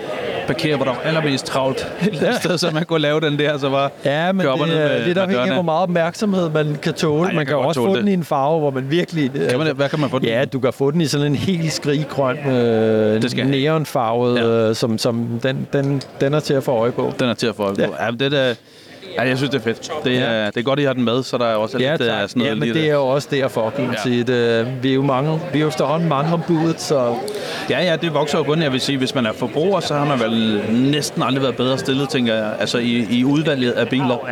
parkere, 0.47 0.75
hvor 0.75 0.85
der 0.85 0.91
var 0.91 1.01
allermest 1.03 1.45
travlt 1.45 1.87
et 2.01 2.07
eller 2.07 2.27
andet 2.27 2.41
sted, 2.43 2.57
så 2.57 2.71
man 2.73 2.85
kunne 2.85 2.99
lave 2.99 3.21
den 3.21 3.39
der, 3.39 3.57
så 3.57 3.69
var 3.69 3.91
Ja, 4.05 4.31
men 4.31 4.45
det, 4.45 4.51
er 4.53 4.55
med- 4.57 5.05
lidt 5.05 5.15
med 5.15 5.23
afhængigt 5.23 5.47
af, 5.49 5.53
hvor 5.53 5.61
meget 5.61 5.81
opmærksomhed 5.83 6.49
man 6.49 6.77
kan 6.81 6.93
tåle. 6.93 7.27
Ej, 7.29 7.33
man 7.35 7.45
kan 7.45 7.55
kan, 7.55 7.65
også 7.65 7.81
få 7.81 7.89
det. 7.89 7.97
den 7.97 8.07
i 8.07 8.13
en 8.13 8.23
farve, 8.23 8.59
hvor 8.59 8.71
man 8.71 8.91
virkelig... 8.91 9.31
Kan 9.49 9.59
man, 9.59 9.75
hvad 9.75 9.89
kan 9.89 9.99
man 9.99 10.09
få 10.09 10.19
den? 10.19 10.27
Ja, 10.27 10.45
du 10.45 10.59
kan 10.59 10.73
få 10.73 10.91
den 10.91 11.01
i 11.01 11.05
sådan 11.05 11.27
en 11.27 11.35
helt 11.35 11.73
skriggrøn 11.73 12.37
øh, 12.37 13.21
Det 13.21 13.31
skal 13.31 13.47
neonfarvet, 13.47 14.37
Ja. 14.37 14.43
øh, 14.69 14.75
som, 14.75 14.97
som 14.97 15.39
den, 15.43 15.67
den, 15.73 16.01
den 16.21 16.33
er 16.33 16.39
til 16.39 16.53
at 16.53 16.63
få 16.63 16.71
øje 16.71 16.91
på. 16.91 17.13
Den 17.19 17.29
er 17.29 17.33
til 17.33 17.47
at 17.47 17.55
få 17.55 17.63
øje 17.63 17.75
på. 17.75 17.81
Ja. 17.81 18.05
ja 18.05 18.11
det 18.11 18.31
der, 18.31 18.53
ja, 19.17 19.27
jeg 19.27 19.37
synes, 19.37 19.49
det 19.51 19.59
er 19.59 19.63
fedt. 19.63 19.91
Det 20.03 20.17
er, 20.17 20.45
det 20.45 20.57
er 20.57 20.61
godt, 20.61 20.79
I 20.79 20.83
har 20.83 20.93
den 20.93 21.03
med, 21.03 21.23
så 21.23 21.37
der 21.37 21.45
er 21.45 21.55
også 21.55 21.77
Ja, 21.77 21.91
lidt 21.91 22.01
øh, 22.01 22.07
tak. 22.07 22.29
sådan 22.29 22.39
noget 22.39 22.49
ja, 22.49 22.55
men 22.55 22.63
lige 22.63 22.73
det 22.73 22.89
er 22.89 22.93
jo 22.93 23.07
også 23.07 23.27
derfor, 23.31 23.69
kan 23.69 23.85
man 23.85 23.93
Ja. 23.95 24.01
sige. 24.03 24.23
Det, 24.23 24.67
vi 24.83 24.89
er 24.89 24.93
jo 24.95 25.01
mange, 25.03 25.39
vi 25.53 25.57
er 25.57 25.61
jo 25.61 25.67
efterhånden 25.67 26.09
mange 26.09 26.33
om 26.33 26.41
budet, 26.47 26.81
så 26.81 27.15
Ja, 27.69 27.83
ja, 27.83 27.95
det 27.95 28.13
vokser 28.13 28.37
jo 28.37 28.43
kun. 28.43 28.61
Jeg 28.61 28.71
vil 28.71 28.81
sige, 28.81 28.97
hvis 28.97 29.15
man 29.15 29.25
er 29.25 29.33
forbruger, 29.33 29.79
så 29.79 29.93
har 29.93 30.05
man 30.05 30.19
vel 30.19 30.61
næsten 30.69 31.23
aldrig 31.23 31.43
været 31.43 31.55
bedre 31.55 31.77
stillet, 31.77 32.09
tænker 32.09 32.33
jeg. 32.35 32.53
Altså 32.59 32.77
i, 32.77 33.07
i 33.09 33.23
udvalget 33.25 33.71
af 33.71 33.87
biler. 33.87 34.27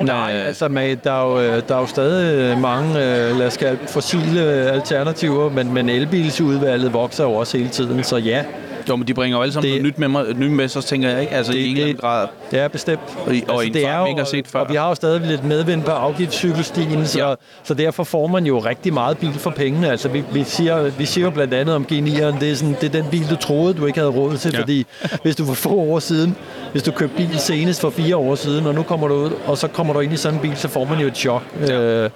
Nej, 0.00 0.32
Øh, 0.36 0.46
altså 0.46 0.68
man, 0.68 1.00
der, 1.04 1.12
er 1.12 1.26
jo, 1.30 1.40
øh, 1.40 1.62
der 1.68 1.74
er 1.76 1.80
jo 1.80 1.86
stadig 1.86 2.52
øh, 2.52 2.60
mange, 2.62 2.88
øh, 2.90 3.38
lad 3.38 3.46
os 3.46 3.56
kalde 3.56 3.78
fossile 3.88 4.42
øh, 4.44 4.72
alternativer, 4.72 5.50
men, 5.50 5.74
men 5.74 5.88
elbilsudvalget 5.88 6.92
vokser 6.92 7.24
jo 7.24 7.32
også 7.32 7.56
hele 7.58 7.70
tiden, 7.70 8.04
så 8.04 8.16
ja, 8.16 8.42
Jo, 8.88 8.96
men 8.96 9.08
de 9.08 9.14
bringer 9.14 9.38
jo 9.38 9.42
alle 9.42 9.52
sammen 9.52 9.72
Det- 9.72 9.82
noget 9.82 9.92
nyt 9.92 9.98
med, 9.98 10.08
mig, 10.08 10.24
nyt 10.36 10.50
med 10.50 10.68
sig, 10.68 10.84
tænker 10.84 11.08
jeg 11.10 11.20
ikke. 11.20 11.32
Altså 11.32 11.52
i 11.52 11.64
en 11.66 11.70
eller 11.70 11.82
anden 11.82 11.96
grad. 12.00 12.26
det 12.50 12.58
er 12.60 12.68
bestemt. 12.68 13.00
Og 13.26 13.34
i- 13.34 13.44
og 13.48 13.64
i 13.64 13.66
en 13.68 13.74
det 13.74 13.86
er 13.86 13.98
jo, 13.98 14.06
ikke 14.06 14.18
har 14.20 14.26
set 14.26 14.46
før. 14.48 14.60
Og 14.60 14.66
vi 14.70 14.74
har 14.74 14.88
jo 14.88 14.94
stadig 14.94 15.20
lidt 15.20 15.44
medvind 15.44 15.82
på 15.82 15.90
afgiftscykelstien, 15.90 17.06
så, 17.06 17.18
Ja. 17.18 17.28
ja. 17.28 17.34
så 17.64 17.74
derfor 17.74 18.04
får 18.04 18.26
man 18.26 18.46
jo 18.46 18.58
rigtig 18.58 18.92
meget 18.94 19.18
bil 19.18 19.32
for 19.32 19.50
pengene. 19.50 19.90
Altså 19.90 20.08
vi, 20.08 20.24
vi, 20.32 20.44
siger, 20.44 20.82
vi 20.90 21.04
siger 21.06 21.24
jo 21.24 21.30
blandt 21.30 21.54
andet 21.54 21.74
om 21.74 21.86
G9'eren, 21.92 22.40
det 22.40 22.50
er, 22.50 22.54
sådan, 22.54 22.76
det 22.80 22.86
er 22.94 23.02
den 23.02 23.10
bil, 23.10 23.30
du 23.30 23.36
troede, 23.36 23.74
du 23.74 23.86
ikke 23.86 23.98
havde 23.98 24.10
råd 24.10 24.36
til, 24.36 24.50
Ja. 24.52 24.56
ja. 24.58 24.62
fordi 24.62 24.86
hvis 25.22 25.36
du 25.36 25.44
for 25.46 25.54
få 25.54 25.68
år 25.74 25.98
siden, 25.98 26.36
hvis 26.72 26.82
du 26.82 26.90
købte 26.92 27.16
bil 27.16 27.38
senest 27.38 27.80
for 27.80 27.90
fire 27.90 28.16
år 28.16 28.34
siden, 28.34 28.66
og 28.66 28.74
nu 28.74 28.82
kommer 28.82 29.08
du 29.08 29.14
ud, 29.14 29.30
og 29.46 29.58
så 29.58 29.68
kommer 29.68 29.92
du 29.92 30.00
ind 30.00 30.12
i 30.12 30.16
sådan 30.16 30.34
en 30.38 30.42
bil, 30.42 30.56
så 30.56 30.68
får 30.68 30.84
man 30.84 30.98
jo 31.00 31.06
et 31.06 31.16
chok. 31.16 31.42
Ja. 31.68 31.80
Øh, 31.80 32.10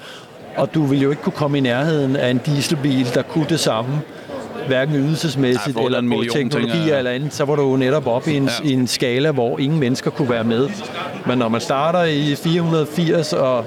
og 0.56 0.74
du 0.74 0.82
vil 0.84 1.00
jo 1.02 1.10
ikke 1.10 1.22
kunne 1.22 1.32
komme 1.32 1.58
i 1.58 1.60
nærheden 1.60 2.16
af 2.16 2.30
en 2.30 2.40
dieselbil, 2.46 3.14
der 3.14 3.22
kunne 3.22 3.46
det 3.48 3.60
samme 3.60 3.90
hverken 4.66 4.94
ydelsesmæssigt 4.96 5.72
for 5.76 5.86
eller 5.86 5.98
en 5.98 6.08
million, 6.08 6.34
teknologi 6.36 6.70
tænker 6.72 6.86
jeg. 6.88 6.98
eller 6.98 7.10
andet, 7.10 7.34
så 7.34 7.44
var 7.44 7.56
du 7.56 7.70
jo 7.70 7.76
netop 7.76 8.06
oppe 8.06 8.32
i 8.32 8.36
en, 8.36 8.44
Ja. 8.64 8.68
i 8.68 8.72
en 8.72 8.86
skala, 8.86 9.30
hvor 9.30 9.58
ingen 9.58 9.80
mennesker 9.80 10.10
kunne 10.10 10.30
være 10.30 10.44
med. 10.44 10.68
Men 11.26 11.38
når 11.38 11.48
man 11.48 11.60
starter 11.60 12.04
i 12.04 12.34
480, 12.34 13.32
og 13.32 13.64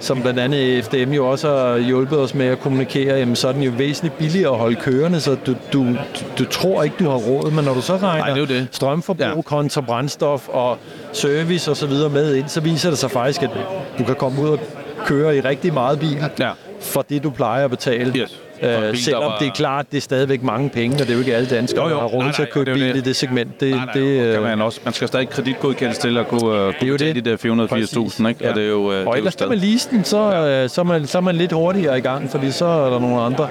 som 0.00 0.22
blandt 0.22 0.40
andet 0.40 0.84
FDM 0.84 1.12
jo 1.12 1.30
også 1.30 1.48
har 1.56 1.78
hjulpet 1.78 2.18
os 2.18 2.34
med 2.34 2.46
at 2.46 2.60
kommunikere, 2.60 3.18
jamen, 3.18 3.36
så 3.36 3.48
er 3.48 3.52
den 3.52 3.62
jo 3.62 3.72
væsentligt 3.76 4.18
billigere 4.18 4.52
at 4.52 4.58
holde 4.58 4.76
kørende, 4.76 5.20
så 5.20 5.36
du, 5.46 5.54
du, 5.72 5.86
du, 6.38 6.44
tror 6.44 6.82
ikke, 6.82 6.96
du 6.98 7.04
har 7.08 7.16
råd, 7.16 7.50
men 7.50 7.64
når 7.64 7.74
du 7.74 7.80
så 7.80 7.96
regner 7.96 8.26
Nej, 8.26 8.34
det 8.38 8.48
det. 8.48 8.68
strømforbrug 8.72 9.20
Ja. 9.26 9.34
ja. 9.36 9.42
kontra 9.42 9.80
brændstof 9.80 10.48
og 10.48 10.78
service 11.12 11.70
og 11.70 11.76
så 11.76 11.86
videre 11.86 12.10
med 12.10 12.34
ind, 12.34 12.48
så 12.48 12.60
viser 12.60 12.90
det 12.90 12.98
sig 12.98 13.10
faktisk, 13.10 13.42
at 13.42 13.50
du 13.98 14.04
kan 14.04 14.14
komme 14.14 14.42
ud 14.42 14.48
og 14.48 14.58
køre 15.06 15.36
i 15.36 15.40
rigtig 15.40 15.74
meget 15.74 15.98
bil 15.98 16.24
Ja. 16.40 16.50
for 16.80 17.02
det, 17.08 17.22
du 17.22 17.30
plejer 17.30 17.64
at 17.64 17.70
betale. 17.70 18.12
Yes. 18.16 18.40
Øh, 18.62 18.68
der 18.68 18.94
selvom 18.94 19.22
var- 19.22 19.38
det 19.38 19.48
er 19.48 19.52
klart, 19.52 19.86
det 19.90 19.96
er 19.96 20.00
stadigvæk 20.00 20.42
mange 20.42 20.68
penge, 20.68 20.94
og 20.94 21.00
det 21.00 21.08
er 21.10 21.12
jo 21.14 21.18
ikke 21.18 21.34
alle 21.36 21.48
danskere, 21.48 21.82
Jo, 21.84 21.88
jo. 21.90 21.94
der 21.94 22.00
har 22.00 22.08
råd 22.08 22.32
til 22.34 22.42
at 22.42 22.50
købe 22.50 22.70
er 22.70 22.74
bil 22.74 22.96
i 22.96 23.00
det 23.00 23.16
segment. 23.16 23.60
Det, 23.60 23.70
Nej, 23.70 23.84
nej, 23.84 23.94
det, 23.94 24.00
øh, 24.02 24.32
kan 24.32 24.42
man 24.42 24.62
også. 24.62 24.80
Man 24.84 24.94
skal 24.94 25.08
stadig 25.08 25.28
kreditgodkendes 25.28 25.98
til 25.98 26.18
at 26.18 26.28
kunne, 26.28 26.40
uh, 26.44 26.48
kunne 26.50 26.74
er 26.80 26.86
jo 26.86 26.92
betale 26.94 27.14
det. 27.14 27.24
de 27.24 27.30
der 27.30 27.36
480.000, 27.36 28.28
ikke? 28.28 28.44
Ja. 28.44 28.50
Og 28.50 28.56
det 28.56 28.64
er 28.64 28.68
jo, 28.68 28.88
uh, 28.88 28.94
er 28.94 29.06
og 29.06 29.16
ellers 29.18 29.32
stadig- 29.32 29.50
man 29.50 29.58
lease 29.58 29.90
den, 29.90 30.04
så, 30.04 30.16
øh, 30.62 30.68
så, 30.68 30.80
er 30.80 30.84
man, 30.84 31.06
så 31.06 31.18
er 31.18 31.22
man 31.22 31.34
lidt 31.34 31.52
hurtigere 31.52 31.98
i 31.98 32.00
gang, 32.00 32.30
fordi 32.30 32.50
så 32.50 32.64
er 32.66 32.90
der 32.90 32.98
nogle 32.98 33.20
andre, 33.20 33.48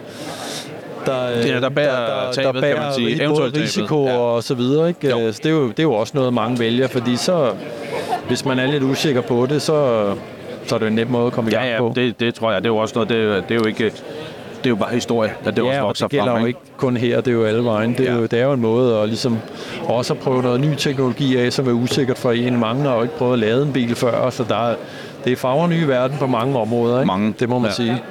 der, 1.06 1.40
øh, 1.40 1.48
Ja, 1.50 1.60
der 1.60 1.70
bærer 1.70 2.32
tabet, 2.32 2.64
kan 2.64 2.76
man 2.78 2.94
sige. 2.96 3.24
Eventuelt 3.24 3.58
risiko 3.58 4.06
Ja. 4.08 4.18
og 4.18 4.44
så 4.44 4.54
videre. 4.54 4.88
Ikke? 4.88 5.10
Jo. 5.10 5.20
Øh, 5.20 5.34
Så 5.34 5.40
det, 5.44 5.50
er 5.50 5.54
jo, 5.54 5.68
det 5.68 5.80
er 5.80 5.84
jo 5.84 5.94
også 5.94 6.12
noget, 6.16 6.34
mange 6.34 6.60
vælger, 6.60 6.88
fordi 6.88 7.16
så, 7.16 7.52
hvis 8.28 8.46
man 8.46 8.60
er 8.60 8.66
lidt 8.72 8.84
usikker 8.84 9.22
på 9.22 9.46
det, 9.50 9.62
så, 9.62 10.06
så 10.66 10.76
er 10.76 10.80
det 10.80 10.88
en 10.88 10.94
nem 10.96 11.08
måde 11.08 11.28
at 11.28 11.34
komme 11.34 11.52
i 11.52 11.54
gang 11.54 11.66
Ja, 11.66 11.74
ja, 11.74 11.80
på. 11.80 11.92
det, 11.96 12.20
det 12.20 12.36
tror 12.36 12.52
jeg. 12.52 12.62
Det 12.64 12.70
er 12.70 12.74
jo 12.74 12.78
også 12.78 12.96
noget, 12.96 13.10
det, 13.10 13.18
er- 13.18 13.42
det 13.42 13.52
er 13.52 13.56
jo 13.56 13.66
ikke... 13.66 13.92
Det 14.58 14.66
er 14.66 14.70
jo 14.70 14.76
bare 14.76 14.94
historie, 14.94 15.32
at 15.46 15.56
det 15.56 15.64
også 15.64 15.74
ja, 15.74 15.82
og 15.82 15.88
vokser 15.88 16.06
det 16.08 16.12
gælder 16.12 16.32
frem. 16.32 16.42
jo 16.42 16.48
ikke 16.48 16.60
kun 16.78 16.98
her, 16.98 17.22
det 17.22 17.28
er 17.32 17.36
jo 17.36 17.44
alle 17.46 17.64
vejen. 17.64 17.94
Det 17.98 18.08
er, 18.08 18.12
Ja. 18.14 18.18
jo, 18.18 18.24
det 18.26 18.34
er 18.40 18.44
jo 18.46 18.54
en 18.54 18.62
måde 18.62 18.98
at 19.00 19.08
ligesom 19.08 19.38
også 19.86 20.14
at 20.14 20.20
prøve 20.20 20.42
noget 20.42 20.60
ny 20.62 20.76
teknologi 20.76 21.38
af, 21.38 21.54
som 21.54 21.68
er 21.68 21.72
usikkert 21.72 22.18
for 22.18 22.32
en. 22.32 22.60
Mange 22.60 22.84
har 22.84 22.96
jo 22.96 23.02
ikke 23.02 23.18
prøvet 23.18 23.34
at 23.34 23.40
lade 23.40 23.64
en 23.64 23.74
bil 23.74 23.96
før, 23.96 24.30
så 24.30 24.44
der 24.50 24.70
er, 24.72 24.76
det 25.26 25.32
er 25.32 25.36
farver 25.38 25.68
nye 25.68 25.88
verden 25.88 26.18
på 26.18 26.28
mange 26.28 26.60
områder. 26.60 27.00
Ikke? 27.00 27.08
Mange. 27.08 27.34
Det 27.40 27.50
må 27.50 27.60
man 27.60 27.70
Ja. 27.70 27.76
sige. 27.76 28.04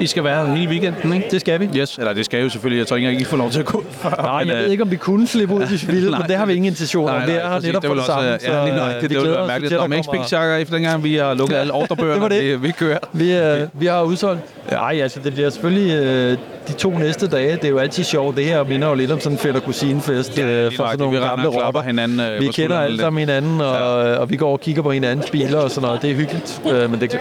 I 0.00 0.06
skal 0.06 0.24
være 0.24 0.46
her 0.46 0.54
hele 0.54 0.70
weekenden, 0.70 1.12
ikke? 1.12 1.26
Det 1.30 1.40
skal 1.40 1.60
vi. 1.60 1.68
Yes, 1.76 1.98
eller 1.98 2.12
det 2.12 2.24
skal 2.24 2.42
jo 2.42 2.48
selvfølgelig. 2.48 2.78
Jeg 2.78 2.86
tror 2.86 2.96
ikke, 2.96 3.12
I 3.12 3.24
får 3.24 3.36
lov 3.36 3.50
til 3.50 3.58
at 3.60 3.64
gå 3.66 3.84
før. 4.02 4.10
Nej, 4.22 4.44
men, 4.44 4.48
jeg 4.48 4.56
øh, 4.56 4.62
ved 4.64 4.70
ikke, 4.70 4.82
om 4.82 4.90
vi 4.90 4.96
kunne 4.96 5.26
slippe 5.28 5.54
ud, 5.54 5.64
hvis 5.66 5.86
vi 5.88 5.92
ville, 5.92 6.10
men 6.10 6.22
det 6.28 6.36
har 6.36 6.46
vi 6.46 6.52
ingen 6.54 6.72
intention 6.72 7.08
om. 7.08 7.14
Nej, 7.14 7.26
nej, 7.26 7.34
er 7.36 7.48
her 7.52 7.60
netop 7.60 7.82
det 7.82 7.88
for 7.88 7.94
det 7.94 8.04
samme, 8.04 8.24
ja, 8.24 8.30
lige 8.30 8.40
så, 8.40 8.52
nøjagtigt. 8.76 8.94
øh, 8.96 9.00
Det 9.02 9.10
vil 9.10 9.18
glæder 9.18 9.36
være 9.36 9.46
mærkeligt. 9.46 9.70
Der 9.70 9.76
der 9.86 9.88
er 9.88 9.92
ikke 9.96 10.08
spikchakker 10.14 10.56
efter 10.56 10.74
dengang, 10.74 11.04
vi 11.04 11.14
har 11.14 11.34
lukket 11.34 11.56
alle 11.56 11.72
ordrebøgerne. 11.72 12.14
Det 12.14 12.22
var 12.22 12.28
det. 12.28 12.62
Vi, 12.62 12.66
vi 12.66 12.72
kører. 12.78 12.98
Vi, 13.12 13.34
øh, 13.36 13.60
vi 13.72 13.86
har 13.86 14.02
udsolgt. 14.02 14.40
Nej, 14.70 14.98
altså 15.02 15.20
det 15.24 15.32
bliver 15.34 15.50
selvfølgelig 15.50 15.92
øh, 16.04 16.38
de 16.68 16.72
to 16.72 16.90
næste 16.98 17.28
dage. 17.28 17.52
Det 17.56 17.64
er 17.64 17.68
jo 17.68 17.78
altid 17.78 18.04
sjovt. 18.04 18.36
Det 18.36 18.44
her 18.44 18.64
minder 18.64 18.88
jo 18.88 18.94
lidt 18.94 19.10
om 19.10 19.20
sådan 19.20 19.32
en 19.32 19.38
fætter 19.38 19.60
kusinefest 19.60 20.38
øh, 20.38 20.44
for 20.46 20.70
sådan 20.70 20.76
nøjagtigt. 20.78 21.00
nogle 21.00 21.18
Vi 21.18 21.24
gamle 21.24 21.48
og 21.48 21.54
rotter. 21.66 21.82
hinanden, 21.82 22.20
øh, 22.20 22.40
vi 22.40 22.46
kender 22.46 22.78
alle 22.80 22.98
sammen 22.98 23.18
hinanden, 23.20 23.60
og, 23.60 23.74
ja. 23.74 24.16
og 24.16 24.30
vi 24.30 24.36
går 24.36 24.52
og 24.52 24.60
kigger 24.60 24.82
på 24.82 24.90
hinandens 24.92 25.30
biler 25.30 25.58
og 25.58 25.70
sådan 25.70 25.86
noget. 25.86 26.02
Det 26.02 26.10
er 26.10 26.14
hyggeligt. 26.14 26.60
Øh, 26.72 26.90
men 26.90 27.00
det, 27.00 27.18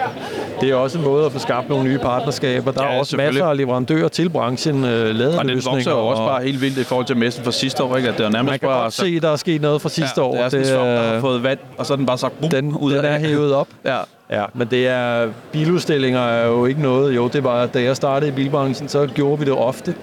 det 0.61 0.69
er 0.69 0.75
også 0.75 0.97
en 0.97 1.03
måde 1.03 1.25
at 1.25 1.31
få 1.31 1.39
skabt 1.39 1.69
nogle 1.69 1.83
nye 1.83 1.97
partnerskaber. 1.99 2.71
Der 2.71 2.83
Ja, 2.83 2.93
er 2.95 2.99
også 2.99 3.17
masser 3.17 3.45
af 3.45 3.57
leverandører 3.57 4.07
til 4.07 4.29
branchen, 4.29 4.83
øh, 4.85 5.15
lavet 5.15 5.39
Og 5.39 5.45
den 5.45 5.61
vokser 5.65 5.91
jo 5.91 6.07
også 6.07 6.25
bare 6.25 6.43
helt 6.43 6.61
vildt 6.61 6.77
i 6.77 6.83
forhold 6.83 7.05
til 7.05 7.17
messen 7.17 7.43
fra 7.43 7.51
sidste 7.51 7.83
år, 7.83 7.97
ikke? 7.97 8.09
At 8.09 8.17
det 8.17 8.25
er 8.25 8.29
nærmest 8.29 8.51
Man 8.51 8.59
kan 8.59 8.69
bare... 8.69 8.81
godt 8.81 8.93
se, 8.93 9.19
der 9.19 9.29
er 9.29 9.35
sket 9.35 9.61
noget 9.61 9.81
fra 9.81 9.89
sidste 9.89 10.21
ja, 10.21 10.27
år. 10.27 10.33
Det 10.35 10.41
er 10.43 10.49
sådan 10.49 10.65
en 10.65 10.71
svamp, 10.71 10.85
der 10.87 11.13
har 11.13 11.19
fået 11.19 11.43
vand, 11.43 11.59
og 11.77 11.85
så 11.85 11.93
er 11.93 11.97
den 11.97 12.05
bare 12.05 12.17
sagt 12.17 12.39
bum, 12.41 12.49
den, 12.49 12.75
ud 12.77 12.93
den 12.93 13.05
er 13.05 13.17
hævet 13.19 13.53
op. 13.53 13.67
Ja. 13.85 13.97
Ja, 14.31 14.45
men 14.53 14.67
det 14.71 14.87
er, 14.87 15.27
biludstillinger 15.51 16.19
er 16.19 16.47
jo 16.47 16.65
ikke 16.65 16.81
noget. 16.81 17.15
Jo, 17.15 17.27
det 17.27 17.43
var, 17.43 17.65
da 17.65 17.81
jeg 17.83 17.95
startede 17.95 18.31
i 18.31 18.33
bilbranchen, 18.33 18.87
så 18.89 19.07
gjorde 19.07 19.39
vi 19.39 19.45
det 19.45 19.53
ofte. 19.53 19.95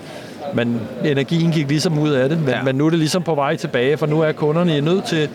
Men 0.55 0.81
energien 1.05 1.53
gik 1.53 1.69
ligesom 1.69 1.99
ud 1.99 2.11
af 2.11 2.29
det. 2.29 2.39
Men, 2.41 2.49
Ja. 2.49 2.63
men 2.63 2.75
nu 2.75 2.87
er 2.87 2.91
det 2.91 2.99
ligesom 2.99 3.23
på 3.23 3.35
vej 3.35 3.57
tilbage, 3.57 3.97
for 3.97 4.07
nu 4.07 4.21
er 4.21 4.33
kunderne 4.33 4.81
nødt 4.81 5.05
til 5.05 5.29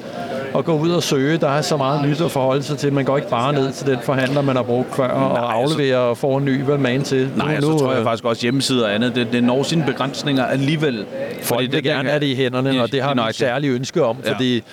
at 0.57 0.65
gå 0.65 0.77
ud 0.77 0.89
og 0.91 1.03
søge. 1.03 1.37
Der 1.37 1.49
er 1.49 1.61
så 1.61 1.77
meget 1.77 2.09
nyt 2.09 2.21
at 2.21 2.31
forholde 2.31 2.63
sig 2.63 2.77
til. 2.77 2.93
Man 2.93 3.05
går 3.05 3.17
ikke 3.17 3.29
bare 3.29 3.53
ned 3.53 3.71
til 3.71 3.87
den 3.87 3.97
forhandler, 4.03 4.41
man 4.41 4.55
har 4.55 4.63
brugt 4.63 4.95
før, 4.95 5.07
og 5.07 5.53
afleverer 5.53 5.97
og 5.97 6.17
får 6.17 6.37
en 6.37 6.45
ny, 6.45 6.63
hvad 6.63 6.77
man 6.77 7.03
til. 7.03 7.29
Nej, 7.35 7.47
nu, 7.47 7.53
altså, 7.55 7.71
nu, 7.71 7.77
tror 7.79 7.91
jeg 7.91 7.99
øh, 7.99 8.05
faktisk 8.05 8.25
også 8.25 8.41
hjemmesider 8.41 8.85
og 8.85 8.95
andet, 8.95 9.15
det, 9.15 9.27
det 9.31 9.43
når 9.43 9.63
sine 9.63 9.83
begrænsninger 9.87 10.45
alligevel. 10.45 11.05
Folk 11.43 11.71
vil 11.71 11.83
gerne 11.83 12.09
have 12.09 12.19
det 12.19 12.25
i 12.25 12.35
hænderne, 12.35 12.69
Ja, 12.69 12.81
og 12.81 12.91
det 12.91 13.01
har 13.01 13.13
nøjagtigt. 13.13 13.37
særligt 13.39 13.73
ønske 13.73 14.03
om, 14.03 14.17
fordi 14.27 14.63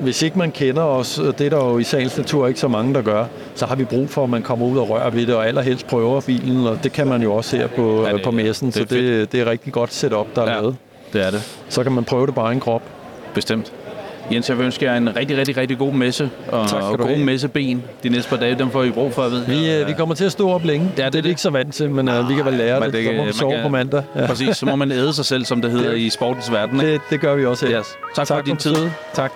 hvis 0.00 0.22
ikke 0.22 0.38
man 0.38 0.50
kender 0.50 0.82
os, 0.82 1.18
og 1.18 1.38
det 1.38 1.46
er 1.46 1.50
der 1.50 1.64
jo 1.64 1.78
i 1.78 1.84
sagens 1.84 2.16
natur 2.18 2.46
ikke 2.46 2.60
så 2.60 2.68
mange, 2.68 2.94
der 2.94 3.02
gør, 3.02 3.24
så 3.54 3.66
har 3.66 3.74
vi 3.76 3.84
brug 3.84 4.10
for, 4.10 4.24
at 4.24 4.30
man 4.30 4.42
kommer 4.42 4.66
ud 4.66 4.78
og 4.78 4.90
rører 4.90 5.10
ved 5.10 5.26
det, 5.26 5.34
og 5.34 5.46
allerhelst 5.48 5.86
prøver 5.86 6.20
bilen, 6.20 6.66
og 6.66 6.78
det 6.84 6.92
kan 6.92 7.06
man 7.06 7.22
jo 7.22 7.34
også 7.34 7.56
her 7.56 7.66
på, 7.66 8.04
Ja, 8.06 8.12
det- 8.12 8.22
på 8.22 8.30
messen, 8.30 8.66
det 8.66 8.74
så 8.74 8.84
det, 8.84 9.32
det 9.32 9.40
er 9.40 9.50
rigtig 9.50 9.72
godt 9.72 9.94
setup, 9.94 10.26
der 10.36 10.42
er 10.42 10.50
Ja. 10.50 10.60
lavet. 10.60 10.76
Det 11.12 11.26
er 11.26 11.30
det. 11.30 11.42
Så 11.68 11.82
kan 11.82 11.92
man 11.92 12.04
prøve 12.04 12.26
det 12.26 12.34
bare 12.34 12.52
i 12.52 12.54
en 12.54 12.60
krop. 12.60 12.82
Bestemt. 13.34 13.72
Jens, 14.32 14.48
jeg 14.48 14.58
vil 14.58 14.64
ønske 14.64 14.84
jer 14.84 14.96
en 14.96 15.16
rigtig, 15.16 15.36
rigtig, 15.38 15.56
rigtig 15.56 15.78
god 15.78 15.92
messe, 15.92 16.30
og, 16.48 16.68
Tak 16.68 16.82
og 16.82 16.98
gode 16.98 17.18
messeben 17.18 17.82
de 18.02 18.08
næste 18.08 18.30
par 18.30 18.36
dage. 18.36 18.54
Dem 18.58 18.70
får 18.70 18.82
I 18.82 18.90
brug 18.90 19.12
for, 19.12 19.22
jeg 19.22 19.30
ved. 19.32 19.44
Vi, 19.46 19.72
øh, 19.74 19.86
vi 19.88 19.92
kommer 19.92 20.14
til 20.14 20.24
at 20.24 20.32
stå 20.32 20.50
op 20.50 20.64
længe. 20.64 20.90
Ja, 20.98 21.04
det, 21.04 21.12
det 21.12 21.18
er 21.18 21.22
vi 21.22 21.28
ikke 21.28 21.40
så 21.40 21.50
vant 21.50 21.74
til, 21.74 21.90
men 21.90 22.08
øh, 22.08 22.28
vi 22.28 22.34
kan 22.34 22.44
vel 22.44 22.54
lære 22.54 22.80
Men 22.80 22.92
det. 22.92 23.04
Så 23.06 23.12
må 23.12 23.24
man 23.24 23.32
sove 23.32 23.52
kan- 23.52 23.62
på 23.62 23.68
mandag. 23.68 24.02
Ja. 24.16 24.26
Præcis, 24.26 24.56
så 24.56 24.66
må 24.66 24.76
man 24.76 24.92
æde 24.92 25.12
sig 25.12 25.24
selv, 25.24 25.44
som 25.44 25.62
det 25.62 25.70
hedder 25.70 25.90
Det- 25.90 25.98
i 25.98 26.10
sportens 26.10 26.52
verden. 26.52 26.80
Ikke? 26.80 26.92
Det, 26.92 27.00
det 27.10 27.20
gør 27.20 27.34
vi 27.34 27.46
også 27.46 27.66
her. 27.66 27.78
Yes. 27.80 27.86
Tak 28.16 28.26
for 28.26 28.40
din 28.40 28.56
tid. 28.56 28.70
besøget. 28.72 28.92
Tak. 29.14 29.32